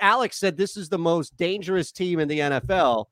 Alex 0.00 0.38
said 0.38 0.56
this 0.56 0.76
is 0.76 0.88
the 0.88 0.98
most 0.98 1.36
dangerous 1.36 1.90
team 1.92 2.20
in 2.20 2.28
the 2.28 2.38
NFL. 2.38 3.06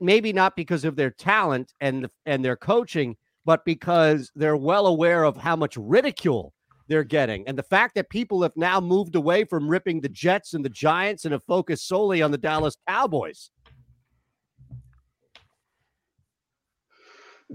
Maybe 0.00 0.32
not 0.32 0.56
because 0.56 0.84
of 0.84 0.96
their 0.96 1.10
talent 1.10 1.74
and 1.80 2.08
and 2.24 2.42
their 2.42 2.56
coaching, 2.56 3.16
but 3.44 3.64
because 3.64 4.32
they're 4.34 4.56
well 4.56 4.86
aware 4.86 5.24
of 5.24 5.36
how 5.36 5.56
much 5.56 5.76
ridicule 5.76 6.54
they're 6.88 7.04
getting. 7.04 7.46
And 7.46 7.58
the 7.58 7.62
fact 7.62 7.94
that 7.94 8.08
people 8.10 8.42
have 8.42 8.56
now 8.56 8.80
moved 8.80 9.16
away 9.16 9.44
from 9.44 9.68
ripping 9.68 10.00
the 10.00 10.08
Jets 10.08 10.54
and 10.54 10.64
the 10.64 10.70
Giants 10.70 11.24
and 11.24 11.32
have 11.32 11.44
focused 11.44 11.88
solely 11.88 12.22
on 12.22 12.30
the 12.30 12.38
Dallas 12.38 12.76
Cowboys. 12.88 13.50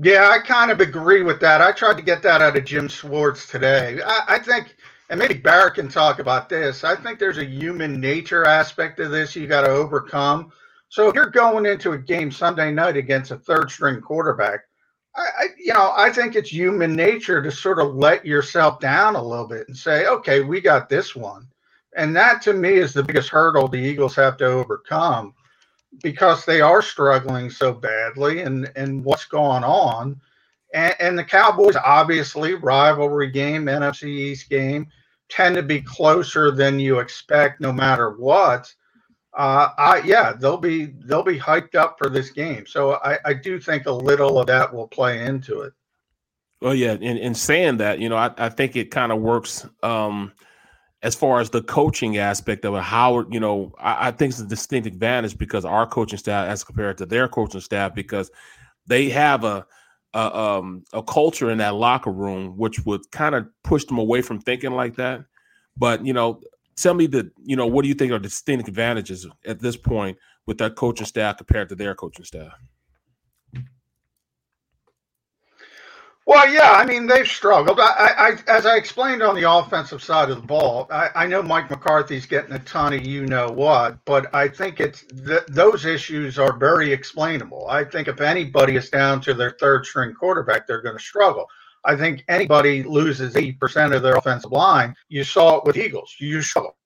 Yeah, 0.01 0.29
I 0.29 0.39
kind 0.39 0.71
of 0.71 0.79
agree 0.79 1.23
with 1.23 1.41
that. 1.41 1.61
I 1.61 1.73
tried 1.73 1.97
to 1.97 2.03
get 2.03 2.21
that 2.21 2.41
out 2.41 2.55
of 2.55 2.63
Jim 2.63 2.87
Schwartz 2.87 3.45
today. 3.45 3.99
I, 4.05 4.21
I 4.35 4.39
think, 4.39 4.77
and 5.09 5.19
maybe 5.19 5.33
Barrett 5.33 5.73
can 5.73 5.89
talk 5.89 6.19
about 6.19 6.47
this. 6.47 6.85
I 6.85 6.95
think 6.95 7.19
there's 7.19 7.37
a 7.37 7.45
human 7.45 7.99
nature 7.99 8.45
aspect 8.45 9.01
of 9.01 9.11
this 9.11 9.35
you 9.35 9.45
got 9.45 9.65
to 9.65 9.71
overcome. 9.71 10.53
So 10.87 11.09
if 11.09 11.15
you're 11.15 11.29
going 11.29 11.65
into 11.65 11.91
a 11.91 11.97
game 11.97 12.31
Sunday 12.31 12.71
night 12.71 12.95
against 12.95 13.31
a 13.31 13.37
third 13.37 13.69
string 13.69 13.99
quarterback, 13.99 14.61
I, 15.17 15.21
I, 15.21 15.45
you 15.57 15.73
know, 15.73 15.91
I 15.97 16.11
think 16.11 16.35
it's 16.35 16.49
human 16.49 16.95
nature 16.95 17.41
to 17.41 17.51
sort 17.51 17.79
of 17.79 17.95
let 17.95 18.25
yourself 18.25 18.79
down 18.79 19.17
a 19.17 19.21
little 19.21 19.47
bit 19.47 19.67
and 19.67 19.75
say, 19.75 20.07
okay, 20.07 20.39
we 20.39 20.61
got 20.61 20.87
this 20.87 21.13
one. 21.13 21.45
And 21.97 22.15
that 22.15 22.41
to 22.43 22.53
me 22.53 22.75
is 22.75 22.93
the 22.93 23.03
biggest 23.03 23.27
hurdle 23.27 23.67
the 23.67 23.77
Eagles 23.77 24.15
have 24.15 24.37
to 24.37 24.45
overcome 24.45 25.33
because 26.03 26.45
they 26.45 26.61
are 26.61 26.81
struggling 26.81 27.49
so 27.49 27.73
badly 27.73 28.41
and, 28.41 28.71
and 28.75 29.03
what's 29.03 29.25
going 29.25 29.63
on. 29.63 30.19
And, 30.73 30.95
and 30.99 31.17
the 31.17 31.23
Cowboys, 31.23 31.75
obviously, 31.75 32.53
rivalry 32.53 33.31
game, 33.31 33.65
NFC 33.65 34.03
East 34.07 34.49
game, 34.49 34.87
tend 35.29 35.55
to 35.55 35.63
be 35.63 35.81
closer 35.81 36.51
than 36.51 36.79
you 36.79 36.99
expect 36.99 37.61
no 37.61 37.71
matter 37.71 38.11
what. 38.11 38.73
Uh, 39.37 39.69
I 39.77 40.01
yeah, 40.05 40.33
they'll 40.33 40.57
be 40.57 40.87
they'll 41.05 41.23
be 41.23 41.39
hyped 41.39 41.75
up 41.75 41.97
for 41.99 42.09
this 42.09 42.31
game. 42.31 42.65
So 42.65 42.95
I, 42.95 43.19
I 43.25 43.33
do 43.33 43.59
think 43.59 43.85
a 43.85 43.91
little 43.91 44.39
of 44.39 44.47
that 44.47 44.73
will 44.73 44.87
play 44.87 45.23
into 45.23 45.61
it. 45.61 45.73
Well, 46.61 46.75
yeah, 46.75 46.93
in, 46.93 47.17
in 47.17 47.33
saying 47.35 47.77
that, 47.77 47.99
you 47.99 48.09
know, 48.09 48.17
I, 48.17 48.31
I 48.37 48.49
think 48.49 48.75
it 48.75 48.91
kind 48.91 49.11
of 49.11 49.21
works 49.21 49.65
um, 49.81 50.33
as 51.01 51.15
far 51.15 51.39
as 51.39 51.49
the 51.49 51.61
coaching 51.63 52.17
aspect 52.17 52.65
of 52.65 52.75
it. 52.75 52.83
How 52.83 53.25
you 53.29 53.39
know, 53.39 53.73
I, 53.79 54.07
I, 54.07 54.11
think 54.11 54.31
it's 54.31 54.39
a 54.39 54.45
distinct 54.45 54.87
advantage 54.87 55.37
because 55.37 55.65
our 55.65 55.87
coaching 55.87 56.19
staff, 56.19 56.47
as 56.47 56.63
compared 56.63 56.97
to 56.97 57.05
their 57.05 57.27
coaching 57.27 57.61
staff, 57.61 57.95
because 57.95 58.31
they 58.87 59.09
have 59.09 59.43
a 59.43 59.65
a, 60.13 60.37
um, 60.37 60.83
a 60.91 61.03
culture 61.03 61.51
in 61.51 61.59
that 61.59 61.75
locker 61.75 62.11
room 62.11 62.57
which 62.57 62.83
would 62.85 63.01
kind 63.11 63.35
of 63.35 63.47
push 63.63 63.85
them 63.85 63.99
away 63.99 64.21
from 64.21 64.41
thinking 64.41 64.71
like 64.71 64.95
that. 64.95 65.23
But 65.77 66.05
you 66.05 66.13
know, 66.13 66.41
tell 66.75 66.93
me 66.93 67.07
that 67.07 67.31
you 67.43 67.55
know 67.55 67.67
what 67.67 67.83
do 67.83 67.87
you 67.87 67.93
think 67.93 68.11
are 68.11 68.19
distinct 68.19 68.67
advantages 68.67 69.27
at 69.45 69.59
this 69.59 69.77
point 69.77 70.17
with 70.47 70.57
that 70.57 70.75
coaching 70.75 71.05
staff 71.05 71.37
compared 71.37 71.69
to 71.69 71.75
their 71.75 71.95
coaching 71.95 72.25
staff? 72.25 72.53
Well, 76.29 76.47
yeah, 76.53 76.73
I 76.73 76.85
mean 76.85 77.07
they've 77.07 77.27
struggled. 77.27 77.79
I, 77.81 78.37
I, 78.47 78.51
as 78.51 78.67
I 78.67 78.77
explained 78.77 79.23
on 79.23 79.33
the 79.33 79.51
offensive 79.51 80.03
side 80.03 80.29
of 80.29 80.39
the 80.39 80.47
ball, 80.47 80.87
I, 80.91 81.09
I 81.15 81.27
know 81.27 81.41
Mike 81.41 81.71
McCarthy's 81.71 82.27
getting 82.27 82.53
a 82.53 82.59
ton 82.59 82.93
of 82.93 83.03
you 83.07 83.25
know 83.25 83.49
what, 83.49 84.05
but 84.05 84.33
I 84.35 84.47
think 84.47 84.79
it's 84.79 85.05
th- 85.05 85.47
those 85.49 85.85
issues 85.85 86.37
are 86.37 86.55
very 86.55 86.93
explainable. 86.93 87.67
I 87.67 87.83
think 87.83 88.07
if 88.07 88.21
anybody 88.21 88.75
is 88.75 88.91
down 88.91 89.21
to 89.23 89.33
their 89.33 89.57
third 89.59 89.87
string 89.87 90.13
quarterback, 90.13 90.67
they're 90.67 90.83
going 90.83 90.97
to 90.99 91.03
struggle. 91.03 91.47
I 91.83 91.95
think 91.95 92.25
anybody 92.29 92.83
loses 92.83 93.33
80% 93.33 93.95
of 93.95 94.03
their 94.03 94.15
offensive 94.15 94.53
line. 94.53 94.95
You 95.09 95.23
saw 95.23 95.57
it 95.57 95.65
with 95.65 95.77
Eagles. 95.77 96.15
You 96.19 96.43
struggle 96.43 96.77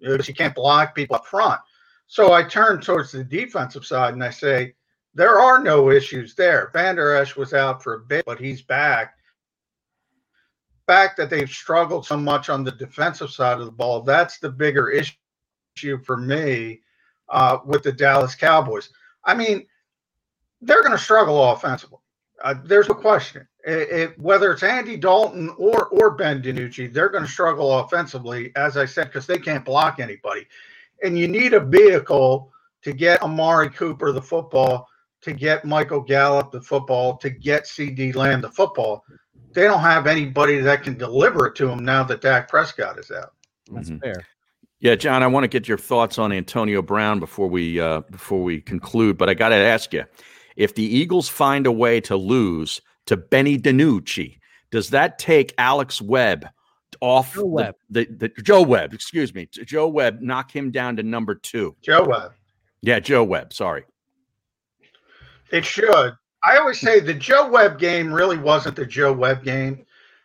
because 0.00 0.28
you 0.28 0.34
can't 0.34 0.54
block 0.54 0.94
people 0.94 1.16
up 1.16 1.26
front. 1.26 1.60
So 2.08 2.34
I 2.34 2.44
turn 2.44 2.82
towards 2.82 3.12
the 3.12 3.24
defensive 3.24 3.86
side 3.86 4.14
and 4.14 4.22
I 4.22 4.30
say, 4.30 4.74
there 5.18 5.40
are 5.40 5.60
no 5.60 5.90
issues 5.90 6.36
there. 6.36 6.70
Vander 6.72 7.16
Esch 7.16 7.34
was 7.34 7.52
out 7.52 7.82
for 7.82 7.94
a 7.94 7.98
bit, 7.98 8.24
but 8.24 8.38
he's 8.38 8.62
back. 8.62 9.16
The 10.86 10.92
Fact 10.92 11.16
that 11.16 11.28
they've 11.28 11.50
struggled 11.50 12.06
so 12.06 12.16
much 12.16 12.48
on 12.48 12.62
the 12.62 12.70
defensive 12.70 13.30
side 13.30 13.58
of 13.58 13.66
the 13.66 13.72
ball, 13.72 14.02
that's 14.02 14.38
the 14.38 14.48
bigger 14.48 14.88
issue 14.90 15.98
for 16.04 16.16
me 16.16 16.82
uh, 17.28 17.58
with 17.66 17.82
the 17.82 17.90
Dallas 17.90 18.36
Cowboys. 18.36 18.90
I 19.24 19.34
mean, 19.34 19.66
they're 20.62 20.82
going 20.82 20.96
to 20.96 21.02
struggle 21.02 21.50
offensively. 21.50 21.98
Uh, 22.44 22.54
there's 22.64 22.88
no 22.88 22.94
question. 22.94 23.46
It, 23.66 23.88
it, 23.90 24.18
whether 24.20 24.52
it's 24.52 24.62
Andy 24.62 24.96
Dalton 24.96 25.52
or 25.58 25.88
or 25.88 26.12
Ben 26.12 26.40
DiNucci, 26.40 26.92
they're 26.92 27.08
going 27.08 27.24
to 27.24 27.30
struggle 27.30 27.80
offensively, 27.80 28.52
as 28.54 28.76
I 28.76 28.84
said, 28.84 29.08
because 29.08 29.26
they 29.26 29.38
can't 29.38 29.64
block 29.64 29.98
anybody. 29.98 30.46
And 31.02 31.18
you 31.18 31.26
need 31.26 31.54
a 31.54 31.60
vehicle 31.60 32.52
to 32.82 32.92
get 32.92 33.20
Amari 33.20 33.70
Cooper 33.70 34.12
the 34.12 34.22
football, 34.22 34.88
to 35.28 35.34
get 35.34 35.64
Michael 35.64 36.00
Gallup 36.00 36.50
the 36.50 36.60
football, 36.60 37.16
to 37.18 37.30
get 37.30 37.64
CeeDee 37.64 38.14
Lamb 38.14 38.40
the 38.40 38.50
football. 38.50 39.04
They 39.52 39.64
don't 39.64 39.80
have 39.80 40.06
anybody 40.06 40.58
that 40.58 40.82
can 40.82 40.96
deliver 40.96 41.46
it 41.46 41.54
to 41.56 41.66
them 41.66 41.84
now 41.84 42.04
that 42.04 42.20
Dak 42.20 42.48
Prescott 42.48 42.98
is 42.98 43.10
out. 43.10 43.32
That's 43.70 43.90
mm-hmm. 43.90 43.98
fair. 43.98 44.26
Yeah, 44.80 44.94
John, 44.94 45.22
I 45.22 45.26
want 45.26 45.44
to 45.44 45.48
get 45.48 45.66
your 45.66 45.78
thoughts 45.78 46.18
on 46.18 46.32
Antonio 46.32 46.82
Brown 46.82 47.18
before 47.18 47.48
we 47.48 47.80
uh, 47.80 48.02
before 48.10 48.42
we 48.42 48.60
conclude, 48.60 49.18
but 49.18 49.28
I 49.28 49.34
got 49.34 49.48
to 49.48 49.56
ask 49.56 49.92
you 49.92 50.04
if 50.56 50.74
the 50.74 50.84
Eagles 50.84 51.28
find 51.28 51.66
a 51.66 51.72
way 51.72 52.00
to 52.02 52.16
lose 52.16 52.80
to 53.06 53.16
Benny 53.16 53.58
DiNucci, 53.58 54.38
does 54.70 54.90
that 54.90 55.18
take 55.18 55.52
Alex 55.58 56.00
Webb 56.00 56.46
off 57.00 57.34
Joe 57.34 57.44
Webb. 57.44 57.74
The, 57.90 58.04
the, 58.06 58.32
the, 58.34 58.42
Joe 58.42 58.62
Webb, 58.62 58.94
excuse 58.94 59.34
me, 59.34 59.46
Joe 59.46 59.88
Webb, 59.88 60.20
knock 60.20 60.54
him 60.54 60.70
down 60.70 60.96
to 60.96 61.02
number 61.02 61.34
two? 61.34 61.76
Joe 61.82 62.04
Webb. 62.04 62.32
Yeah, 62.82 63.00
Joe 63.00 63.24
Webb. 63.24 63.52
Sorry. 63.52 63.84
It 65.50 65.64
should. 65.64 66.12
I 66.44 66.56
always 66.56 66.80
say 66.80 67.00
the 67.00 67.14
Joe 67.14 67.48
Webb 67.48 67.78
game 67.78 68.12
really 68.12 68.38
wasn't 68.38 68.76
the 68.76 68.86
Joe 68.86 69.12
Webb 69.12 69.44
game. 69.44 69.84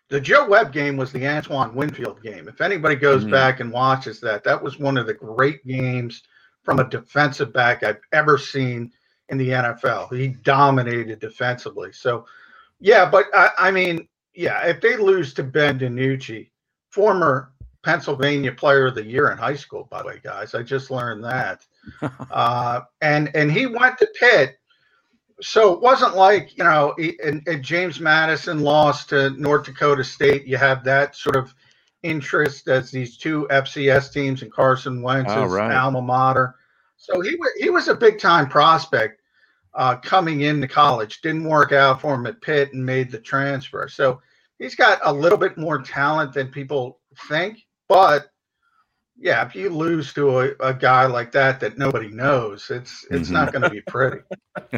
The 0.10 0.22
Joe 0.22 0.48
Webb 0.48 0.72
game 0.72 0.96
was 0.96 1.12
the 1.12 1.28
Antoine 1.28 1.74
Winfield 1.74 2.22
game. 2.22 2.48
If 2.48 2.62
anybody 2.62 2.96
goes 2.96 3.22
mm-hmm. 3.22 3.32
back 3.32 3.60
and 3.60 3.72
watches 3.72 4.20
that, 4.22 4.44
that 4.44 4.62
was 4.62 4.78
one 4.78 4.98
of 4.98 5.08
the 5.08 5.14
great 5.14 5.66
games 5.66 6.22
from 6.64 6.80
a 6.80 6.90
defensive 6.90 7.52
back 7.52 7.84
I've 7.84 8.00
ever 8.12 8.38
seen 8.38 8.92
in 9.30 9.38
the 9.38 9.50
NFL. 9.50 10.16
He 10.16 10.30
dominated 10.30 11.20
defensively. 11.20 11.92
So, 11.94 12.26
yeah, 12.80 13.10
but 13.10 13.26
I, 13.34 13.50
I 13.58 13.72
mean, 13.72 14.08
yeah, 14.36 14.66
if 14.66 14.82
they 14.82 14.98
lose 14.98 15.34
to 15.36 15.44
Ben 15.44 15.80
DiNucci, 15.80 16.50
former 16.90 17.54
Pennsylvania 17.84 18.52
Player 18.52 18.88
of 18.88 18.96
the 18.96 19.06
Year 19.06 19.32
in 19.32 19.38
high 19.38 19.56
school, 19.56 19.88
by 19.90 20.02
the 20.02 20.08
way, 20.08 20.22
guys, 20.24 20.56
I 20.56 20.64
just 20.64 20.92
learned 20.92 21.24
that. 21.24 21.66
uh, 22.32 22.82
and 23.02 23.30
and 23.36 23.52
he 23.52 23.66
went 23.66 23.98
to 23.98 24.08
Pitt, 24.20 24.58
so 25.44 25.74
it 25.74 25.82
wasn't 25.82 26.16
like 26.16 26.58
you 26.58 26.64
know, 26.64 26.96
and, 27.24 27.42
and 27.48 27.64
James 27.64 28.00
Madison 28.00 28.62
lost 28.62 29.10
to 29.10 29.32
North 29.32 29.66
Dakota 29.66 30.04
State. 30.04 30.46
You 30.46 30.58
have 30.58 30.84
that 30.86 31.16
sort 31.16 31.36
of 31.36 31.54
interest 32.02 32.68
as 32.68 32.92
these 32.92 33.18
two 33.18 33.48
FCS 33.52 34.12
teams 34.12 34.42
and 34.42 34.52
Carson 34.52 35.02
Wentz's 35.02 35.36
oh, 35.36 35.46
right. 35.46 35.76
alma 35.76 36.02
mater. 36.02 36.56
So 36.98 37.22
he 37.22 37.38
he 37.58 37.70
was 37.70 37.88
a 37.88 37.96
big 37.96 38.20
time 38.20 38.48
prospect 38.48 39.22
uh, 39.74 39.98
coming 39.98 40.42
into 40.42 40.68
college. 40.68 41.22
Didn't 41.22 41.44
work 41.44 41.72
out 41.72 42.02
for 42.02 42.16
him 42.16 42.26
at 42.26 42.42
Pitt 42.42 42.74
and 42.74 42.86
made 42.86 43.12
the 43.12 43.20
transfer. 43.20 43.88
So 43.88 44.22
he's 44.60 44.76
got 44.76 45.00
a 45.04 45.12
little 45.12 45.38
bit 45.38 45.58
more 45.58 45.82
talent 45.82 46.34
than 46.34 46.48
people 46.48 47.00
think. 47.30 47.60
But 47.90 48.28
yeah, 49.24 49.46
if 49.46 49.56
you 49.56 49.70
lose 49.70 50.12
to 50.14 50.42
a, 50.42 50.50
a 50.60 50.74
guy 50.74 51.06
like 51.06 51.32
that 51.32 51.62
that 51.62 51.78
nobody 51.78 52.10
knows, 52.10 52.70
it's 52.70 53.06
it's 53.10 53.30
Mm-hmm. 53.30 53.34
not 53.34 53.54
going 53.54 53.62
to 53.64 53.70
be 53.70 53.82
pretty. 53.82 54.20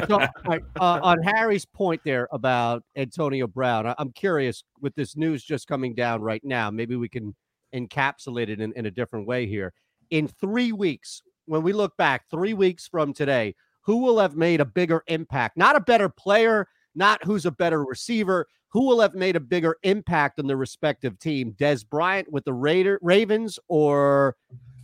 So, 0.08 0.20
all 0.20 0.28
right, 0.46 0.62
uh, 0.80 1.00
on 1.02 1.22
Harry's 1.22 1.64
point 1.66 2.00
there 2.04 2.28
about 2.32 2.82
Antonio 2.96 3.46
Brown, 3.46 3.86
I- 3.86 3.94
I'm 3.98 4.12
curious 4.12 4.62
with 4.80 4.94
this 4.94 5.16
news 5.16 5.42
just 5.42 5.66
coming 5.66 5.94
down 5.94 6.20
right 6.22 6.42
now. 6.44 6.70
Maybe 6.70 6.96
we 6.96 7.08
can 7.08 7.34
encapsulate 7.74 8.48
it 8.48 8.60
in, 8.60 8.72
in 8.74 8.86
a 8.86 8.90
different 8.90 9.26
way 9.26 9.46
here. 9.46 9.72
In 10.10 10.28
three 10.28 10.72
weeks, 10.72 11.22
when 11.46 11.62
we 11.62 11.72
look 11.72 11.96
back, 11.96 12.24
three 12.30 12.54
weeks 12.54 12.86
from 12.86 13.12
today, 13.12 13.54
who 13.82 13.98
will 13.98 14.18
have 14.18 14.36
made 14.36 14.60
a 14.60 14.64
bigger 14.64 15.02
impact? 15.08 15.56
Not 15.56 15.76
a 15.76 15.80
better 15.80 16.08
player, 16.08 16.68
not 16.94 17.22
who's 17.24 17.44
a 17.46 17.50
better 17.50 17.84
receiver. 17.84 18.46
Who 18.76 18.84
will 18.84 19.00
have 19.00 19.14
made 19.14 19.36
a 19.36 19.40
bigger 19.40 19.78
impact 19.84 20.38
on 20.38 20.48
the 20.48 20.54
respective 20.54 21.18
team? 21.18 21.54
Dez 21.58 21.82
Bryant 21.88 22.30
with 22.30 22.44
the 22.44 22.52
Raider 22.52 22.98
Ravens 23.00 23.58
or 23.68 24.36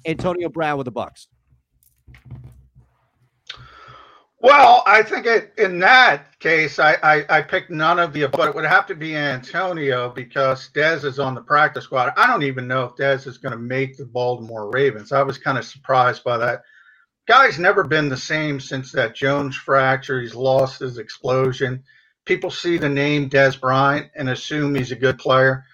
Antonio 0.06 0.48
Brown 0.48 0.78
with 0.78 0.86
the 0.86 0.90
Bucks? 0.90 1.28
Well, 4.40 4.82
I 4.86 5.02
think 5.02 5.27
it, 5.27 5.52
in 5.59 5.78
that 5.81 6.39
case, 6.40 6.78
I, 6.78 6.94
I, 7.02 7.24
I 7.28 7.43
picked 7.43 7.69
none 7.69 7.98
of 7.98 8.14
the, 8.14 8.28
but 8.28 8.48
it 8.48 8.55
would 8.55 8.64
have 8.64 8.86
to 8.86 8.94
be 8.94 9.14
Antonio 9.14 10.09
because 10.09 10.70
Dez 10.74 11.05
is 11.05 11.19
on 11.19 11.35
the 11.35 11.43
practice 11.43 11.85
squad. 11.85 12.14
I 12.16 12.27
don't 12.27 12.44
even 12.44 12.66
know 12.66 12.85
if 12.85 12.97
Dez 12.97 13.27
is 13.27 13.36
going 13.36 13.52
to 13.52 13.59
make 13.59 13.98
the 13.98 14.06
Baltimore 14.06 14.70
Ravens. 14.70 15.12
I 15.12 15.23
was 15.23 15.36
kind 15.36 15.59
of 15.59 15.66
surprised 15.66 16.24
by 16.24 16.39
that. 16.39 16.62
Guy's 17.28 17.59
never 17.59 17.85
been 17.85 18.09
the 18.09 18.16
same 18.16 18.59
since 18.59 18.90
that 18.93 19.14
Jones 19.14 19.55
fracture. 19.55 20.23
He's 20.23 20.35
lost 20.35 20.81
his 20.81 20.97
explosion. 20.97 21.85
People 22.24 22.50
see 22.50 22.78
the 22.78 22.88
name 22.88 23.28
Dez 23.28 23.60
Bryant 23.60 24.10
and 24.14 24.28
assume 24.28 24.74
he's 24.74 24.92
a 24.92 24.96
good 24.96 25.18
player. 25.18 25.64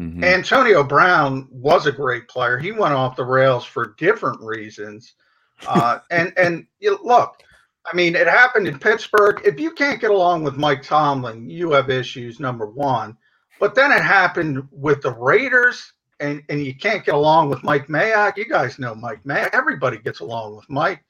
Mm-hmm. 0.00 0.22
Antonio 0.24 0.84
Brown 0.84 1.48
was 1.50 1.86
a 1.86 1.92
great 1.92 2.28
player. 2.28 2.58
He 2.58 2.70
went 2.70 2.94
off 2.94 3.16
the 3.16 3.24
rails 3.24 3.64
for 3.64 3.94
different 3.98 4.40
reasons. 4.40 5.14
Uh, 5.66 6.00
and 6.10 6.34
and 6.36 6.66
you, 6.80 6.98
look, 7.02 7.42
I 7.90 7.96
mean, 7.96 8.14
it 8.14 8.26
happened 8.26 8.68
in 8.68 8.78
Pittsburgh. 8.78 9.40
If 9.42 9.58
you 9.58 9.70
can't 9.70 9.98
get 9.98 10.10
along 10.10 10.44
with 10.44 10.58
Mike 10.58 10.82
Tomlin, 10.82 11.48
you 11.48 11.72
have 11.72 11.88
issues. 11.88 12.38
Number 12.38 12.66
one, 12.66 13.16
but 13.58 13.74
then 13.74 13.90
it 13.90 14.02
happened 14.02 14.68
with 14.70 15.00
the 15.00 15.14
Raiders, 15.14 15.94
and 16.20 16.42
and 16.50 16.62
you 16.62 16.74
can't 16.74 17.06
get 17.06 17.14
along 17.14 17.48
with 17.48 17.64
Mike 17.64 17.86
Mayock. 17.86 18.36
You 18.36 18.44
guys 18.44 18.78
know 18.78 18.94
Mike 18.94 19.24
Mayock. 19.24 19.48
Everybody 19.54 19.96
gets 19.96 20.20
along 20.20 20.56
with 20.56 20.68
Mike. 20.68 21.02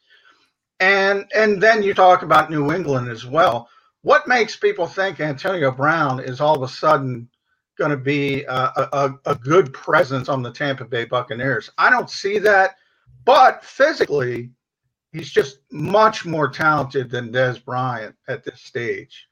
And 0.79 1.27
and 1.35 1.61
then 1.61 1.83
you 1.83 1.95
talk 1.95 2.23
about 2.23 2.51
New 2.51 2.73
England 2.73 3.09
as 3.09 3.27
well. 3.27 3.69
What 4.07 4.29
makes 4.29 4.55
people 4.55 4.87
think 4.87 5.19
Antonio 5.19 5.73
Brown 5.73 6.21
is 6.21 6.41
all 6.41 6.55
of 6.55 6.63
a 6.63 6.73
sudden 6.73 7.29
going 7.77 7.91
to 7.91 7.97
be 7.97 8.45
a, 8.45 8.89
a, 8.93 9.15
a 9.27 9.35
good 9.35 9.73
presence 9.73 10.29
on 10.29 10.45
the 10.45 10.53
Tampa 10.53 10.85
Bay 10.85 11.07
Buccaneers? 11.07 11.71
I 11.77 11.91
don't 11.91 12.09
see 12.09 12.39
that, 12.39 12.77
but 13.25 13.65
physically, 13.65 14.53
he's 15.11 15.33
just 15.33 15.59
much 15.73 16.25
more 16.25 16.49
talented 16.49 17.11
than 17.11 17.33
Dez 17.33 17.65
Bryant 17.65 18.15
at 18.29 18.45
this 18.45 18.61
stage. 18.61 19.27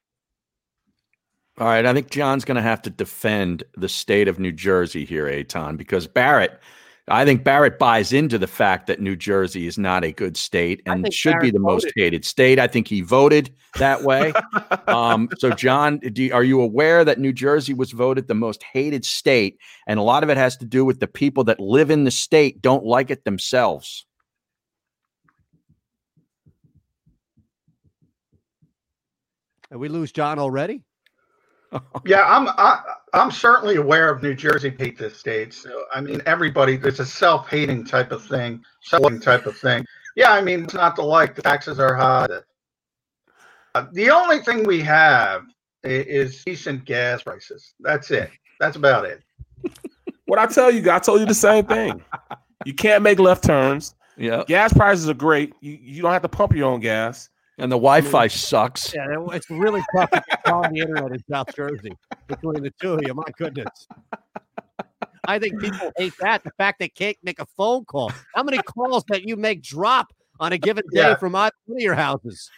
All 1.59 1.69
right, 1.69 1.87
I 1.87 1.95
think 1.95 2.11
John's 2.11 2.45
going 2.45 2.57
to 2.57 2.61
have 2.61 2.83
to 2.83 2.91
defend 2.91 3.63
the 3.77 3.89
state 3.89 4.27
of 4.27 4.41
New 4.41 4.51
Jersey 4.51 5.05
here, 5.05 5.27
Eytan, 5.27 5.77
because 5.77 6.09
Barrett, 6.09 6.59
I 7.09 7.27
think 7.27 7.45
Barrett 7.45 7.79
buys 7.79 8.15
into 8.15 8.39
the 8.39 8.47
fact 8.47 8.87
that 8.87 8.99
New 8.99 9.15
Jersey 9.15 9.67
is 9.67 9.77
not 9.77 10.05
a 10.05 10.13
good 10.13 10.39
state 10.39 10.81
and 10.87 11.03
think 11.03 11.15
should 11.15 11.39
be 11.39 11.51
Barrett 11.51 11.55
the 11.55 11.59
most 11.59 11.93
hated 11.95 12.25
state. 12.25 12.59
I 12.59 12.67
think 12.67 12.89
he 12.89 13.03
voted 13.03 13.55
that 13.77 14.03
way. 14.05 14.33
um, 14.89 15.29
so, 15.39 15.51
John, 15.51 15.99
do 15.99 16.23
you, 16.23 16.33
are 16.33 16.45
you 16.45 16.63
aware 16.63 17.05
that 17.05 17.19
New 17.19 17.33
Jersey 17.33 17.75
was 17.75 17.93
voted 17.93 18.27
the 18.27 18.35
most 18.35 18.63
hated 18.63 19.05
state, 19.05 19.59
and 19.87 19.99
a 19.99 20.03
lot 20.03 20.23
of 20.23 20.31
it 20.31 20.39
has 20.39 20.57
to 20.59 20.65
do 20.65 20.83
with 20.83 20.99
the 20.99 21.07
people 21.07 21.45
that 21.45 21.61
live 21.61 21.91
in 21.91 22.05
the 22.05 22.11
state 22.11 22.63
don't 22.63 22.87
like 22.87 23.11
it 23.11 23.25
themselves? 23.25 24.07
And 29.71 29.79
we 29.79 29.89
lose 29.89 30.11
John 30.11 30.39
already? 30.39 30.83
Yeah, 32.05 32.25
I'm 32.27 32.49
I, 32.49 32.81
I'm 33.13 33.31
certainly 33.31 33.77
aware 33.77 34.11
of 34.11 34.23
New 34.23 34.35
Jersey 34.35 34.75
hate 34.79 34.99
this 34.99 35.17
state. 35.17 35.55
So 35.55 35.85
I 35.95 36.01
mean, 36.01 36.21
everybody, 36.27 36.75
it's 36.83 37.01
a 37.01 37.07
self-hating 37.07 37.85
type 37.85 38.13
of 38.13 38.25
thing, 38.25 38.63
self-hating 38.83 39.21
type 39.21 39.47
of 39.47 39.57
thing. 39.57 39.85
Yeah, 40.17 40.33
I 40.33 40.41
mean, 40.41 40.65
it's 40.65 40.75
not 40.75 40.97
to 40.97 41.03
like. 41.03 41.35
The 41.35 41.43
taxes 41.43 41.81
are 41.81 41.95
high. 41.95 42.27
Uh, 43.75 43.87
the 43.93 44.11
only 44.11 44.41
thing 44.41 44.65
we 44.65 44.81
have 44.83 45.43
i- 45.85 45.89
is 45.89 46.45
decent 46.45 46.85
gas 46.85 47.23
prices. 47.23 47.75
That's 47.81 48.11
it. 48.11 48.31
That's 48.61 48.77
about 48.77 49.05
it. 49.05 49.23
What 50.27 50.39
I 50.39 50.47
tell 50.47 50.71
you, 50.71 50.89
I 50.91 50.99
told 51.01 51.21
you 51.21 51.27
the 51.27 51.35
same 51.35 51.67
thing. 51.67 52.03
You 52.65 52.75
can't 52.75 53.03
make 53.03 53.19
left 53.19 53.45
turns. 53.45 53.95
Yeah. 54.17 54.45
Gas 54.47 54.73
prices 54.73 55.09
are 55.09 55.15
great. 55.15 55.55
You 55.61 55.79
you 55.81 56.03
don't 56.03 56.13
have 56.13 56.23
to 56.23 56.29
pump 56.29 56.55
your 56.55 56.71
own 56.71 56.81
gas. 56.81 57.29
And 57.59 57.71
the 57.71 57.77
Wi-Fi 57.77 58.27
sucks. 58.27 58.93
Yeah, 58.95 59.07
it's 59.33 59.49
really 59.49 59.83
tough 59.97 60.11
to 60.11 60.23
get 60.29 60.53
on 60.53 60.73
the 60.73 60.81
internet 60.81 61.13
in 61.13 61.23
South 61.31 61.55
Jersey 61.55 61.93
between 62.27 62.63
the 62.63 62.73
two 62.81 62.95
of 62.95 63.03
you. 63.07 63.15
My 63.15 63.23
goodness. 63.39 63.87
I 65.27 65.39
think 65.39 65.61
people 65.61 65.93
hate 65.97 66.13
that. 66.21 66.43
The 66.43 66.51
fact 66.59 66.81
they 66.81 66.89
can't 66.89 67.17
make 67.23 67.39
a 67.39 67.47
phone 67.57 67.85
call. 67.85 68.13
How 68.35 68.43
many 68.43 68.59
calls 68.59 69.05
that 69.09 69.23
you 69.23 69.37
make 69.37 69.63
drop 69.63 70.09
on 70.41 70.53
a 70.53 70.59
given 70.59 70.85
day 70.91 71.01
Yeah. 71.01 71.15
from 71.17 71.35
either 71.37 71.55
one 71.67 71.79
of 71.79 71.83
your 71.83 71.95
houses? 71.95 72.51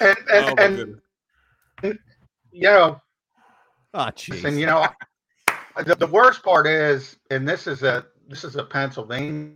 And 0.00 0.02
and, 0.02 0.18
Oh, 0.30 0.54
my 0.56 0.62
and 0.64 1.98
you 2.50 2.62
know, 2.62 3.00
Oh, 3.94 3.98
jeez. 4.16 4.44
and 4.44 4.58
you 4.58 4.66
know, 4.66 4.86
the, 5.86 5.94
the 5.94 6.06
worst 6.08 6.42
part 6.42 6.66
is, 6.66 7.16
and 7.30 7.48
this 7.48 7.66
is 7.66 7.82
a 7.82 8.04
this 8.28 8.42
is 8.44 8.56
a 8.56 8.64
Pennsylvania 8.64 9.52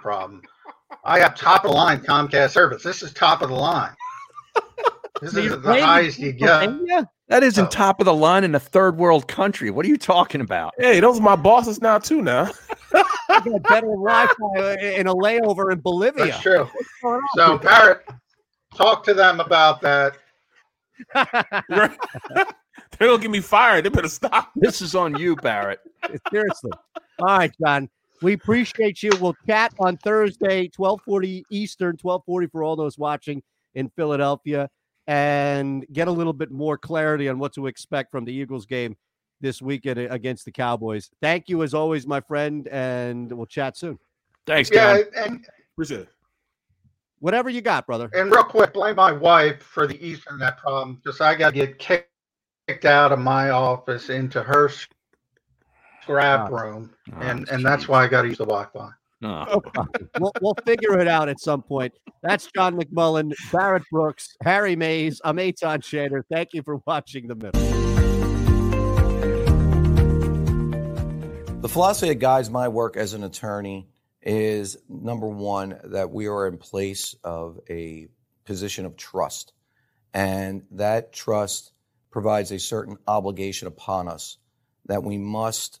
problem. 0.00 0.42
I 1.04 1.18
have 1.20 1.34
top 1.36 1.64
of 1.64 1.70
the 1.70 1.76
line 1.76 2.00
Comcast 2.00 2.50
service. 2.50 2.82
This 2.82 3.02
is 3.02 3.12
top 3.12 3.42
of 3.42 3.48
the 3.48 3.54
line. 3.54 3.94
This 5.22 5.34
is 5.34 5.62
the 5.62 5.82
highest 5.82 6.18
you 6.18 6.32
get. 6.32 6.68
That 7.28 7.42
isn't 7.42 7.70
top 7.70 8.00
of 8.00 8.04
the 8.04 8.12
line 8.12 8.44
in 8.44 8.54
a 8.54 8.60
third 8.60 8.98
world 8.98 9.26
country. 9.26 9.70
What 9.70 9.86
are 9.86 9.88
you 9.88 9.96
talking 9.96 10.42
about? 10.42 10.74
Hey, 10.78 11.00
those 11.00 11.18
are 11.18 11.22
my 11.22 11.36
bosses 11.36 11.80
now 11.80 11.98
too. 11.98 12.20
Now 12.20 12.50
You 12.92 13.02
got 13.30 13.62
better 13.62 13.86
Wi-Fi 13.86 14.58
uh, 14.58 14.76
in 14.78 15.06
a 15.06 15.14
layover 15.14 15.72
in 15.72 15.80
Bolivia. 15.80 16.26
That's 16.26 16.40
true. 16.42 16.64
What's 16.64 16.88
going 17.02 17.14
on 17.14 17.22
So 17.34 17.52
with? 17.54 17.62
Barrett, 17.62 18.02
talk 18.74 19.04
to 19.04 19.14
them 19.14 19.40
about 19.40 19.80
that. 19.80 20.18
they're 21.14 21.96
gonna 22.98 23.18
get 23.18 23.30
me 23.30 23.40
fired. 23.40 23.84
They 23.86 23.88
better 23.88 24.08
stop. 24.08 24.52
This 24.54 24.80
is 24.80 24.94
on 24.94 25.18
you, 25.18 25.34
Barrett. 25.36 25.80
Seriously. 26.30 26.72
All 27.20 27.38
right, 27.38 27.52
John. 27.64 27.88
We 28.22 28.32
appreciate 28.32 29.02
you. 29.02 29.10
We'll 29.20 29.36
chat 29.46 29.74
on 29.78 29.96
Thursday, 29.98 30.70
1240 30.74 31.44
Eastern, 31.50 31.96
1240 32.00 32.46
for 32.48 32.62
all 32.62 32.76
those 32.76 32.98
watching 32.98 33.42
in 33.74 33.90
Philadelphia, 33.90 34.68
and 35.06 35.84
get 35.92 36.08
a 36.08 36.12
little 36.12 36.32
bit 36.32 36.50
more 36.50 36.78
clarity 36.78 37.28
on 37.28 37.38
what 37.38 37.52
to 37.54 37.66
expect 37.66 38.10
from 38.10 38.24
the 38.24 38.32
Eagles 38.32 38.66
game 38.66 38.96
this 39.40 39.60
weekend 39.60 39.98
against 39.98 40.44
the 40.46 40.50
Cowboys. 40.52 41.10
Thank 41.20 41.48
you 41.48 41.62
as 41.62 41.74
always, 41.74 42.06
my 42.06 42.20
friend, 42.20 42.66
and 42.68 43.30
we'll 43.32 43.46
chat 43.46 43.76
soon. 43.76 43.98
Thanks, 44.46 44.70
Yeah, 44.72 44.98
and 45.16 45.46
Appreciate 45.74 46.00
it. 46.00 46.08
Whatever 47.18 47.50
you 47.50 47.60
got, 47.60 47.86
brother. 47.86 48.10
and 48.14 48.30
real 48.30 48.44
quick, 48.44 48.72
blame 48.72 48.96
my 48.96 49.12
wife 49.12 49.62
for 49.62 49.86
the 49.86 49.94
Ethernet 49.98 50.56
problem 50.58 50.94
because 50.96 51.20
I 51.20 51.34
got 51.34 51.50
to 51.50 51.56
get 51.56 51.78
kicked 51.78 52.10
kicked 52.68 52.84
out 52.84 53.12
of 53.12 53.18
my 53.20 53.50
office 53.50 54.10
into 54.10 54.42
her 54.42 54.68
scrap 56.06 56.52
ah. 56.52 56.56
room, 56.56 56.90
and 57.20 57.48
and 57.48 57.64
that's 57.64 57.88
why 57.88 58.04
I 58.04 58.06
got 58.06 58.22
to 58.22 58.28
use 58.28 58.38
the 58.38 58.46
Wi-Fi. 58.46 58.90
Oh. 59.22 59.62
we'll, 60.20 60.32
we'll 60.42 60.56
figure 60.66 61.00
it 61.00 61.08
out 61.08 61.30
at 61.30 61.40
some 61.40 61.62
point. 61.62 61.94
That's 62.22 62.48
John 62.54 62.78
McMullen, 62.78 63.32
Barrett 63.50 63.82
Brooks, 63.90 64.36
Harry 64.44 64.76
Mayes. 64.76 65.22
I'm 65.24 65.38
Eytan 65.38 65.78
Shander. 65.78 66.22
Thank 66.30 66.50
you 66.52 66.62
for 66.62 66.76
watching 66.86 67.26
the 67.26 67.34
middle. 67.34 67.60
The 71.62 71.68
philosophy 71.68 72.08
that 72.08 72.16
guides 72.16 72.50
my 72.50 72.68
work 72.68 72.98
as 72.98 73.14
an 73.14 73.24
attorney 73.24 73.88
is 74.20 74.76
number 74.86 75.28
one, 75.28 75.80
that 75.84 76.10
we 76.10 76.28
are 76.28 76.46
in 76.46 76.58
place 76.58 77.16
of 77.24 77.58
a 77.70 78.08
position 78.44 78.84
of 78.84 78.98
trust. 78.98 79.54
And 80.12 80.62
that 80.72 81.14
trust 81.14 81.72
provides 82.10 82.52
a 82.52 82.58
certain 82.58 82.98
obligation 83.08 83.66
upon 83.66 84.08
us 84.08 84.36
that 84.84 85.02
we 85.02 85.16
must 85.16 85.80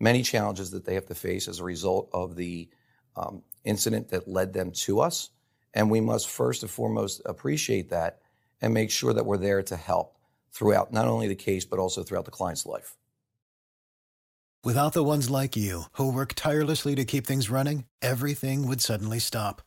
many 0.00 0.22
challenges 0.22 0.70
that 0.70 0.84
they 0.84 0.94
have 0.94 1.06
to 1.06 1.14
face 1.14 1.48
as 1.48 1.60
a 1.60 1.64
result 1.64 2.08
of 2.12 2.36
the 2.36 2.68
um, 3.16 3.42
incident 3.64 4.08
that 4.08 4.28
led 4.28 4.52
them 4.52 4.70
to 4.72 5.00
us. 5.00 5.30
And 5.72 5.90
we 5.90 6.00
must 6.00 6.28
first 6.28 6.62
and 6.62 6.70
foremost 6.70 7.22
appreciate 7.24 7.90
that 7.90 8.20
and 8.60 8.72
make 8.72 8.90
sure 8.90 9.12
that 9.12 9.26
we're 9.26 9.36
there 9.36 9.62
to 9.62 9.76
help 9.76 10.16
throughout 10.52 10.92
not 10.92 11.08
only 11.08 11.28
the 11.28 11.34
case, 11.34 11.64
but 11.64 11.78
also 11.78 12.02
throughout 12.02 12.24
the 12.24 12.30
client's 12.30 12.64
life. 12.64 12.96
Without 14.64 14.94
the 14.94 15.04
ones 15.04 15.28
like 15.28 15.56
you, 15.56 15.84
who 15.92 16.10
work 16.10 16.32
tirelessly 16.34 16.94
to 16.94 17.04
keep 17.04 17.26
things 17.26 17.50
running, 17.50 17.84
everything 18.00 18.66
would 18.66 18.80
suddenly 18.80 19.18
stop. 19.18 19.60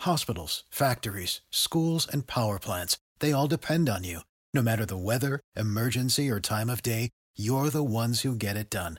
Hospitals, 0.00 0.64
factories, 0.70 1.42
schools, 1.50 2.08
and 2.10 2.26
power 2.26 2.58
plants, 2.58 2.96
they 3.18 3.32
all 3.32 3.46
depend 3.46 3.90
on 3.90 4.04
you. 4.04 4.20
No 4.54 4.62
matter 4.62 4.86
the 4.86 4.96
weather, 4.96 5.40
emergency, 5.54 6.30
or 6.30 6.40
time 6.40 6.70
of 6.70 6.82
day, 6.82 7.10
you're 7.36 7.68
the 7.68 7.84
ones 7.84 8.22
who 8.22 8.34
get 8.34 8.56
it 8.56 8.70
done. 8.70 8.98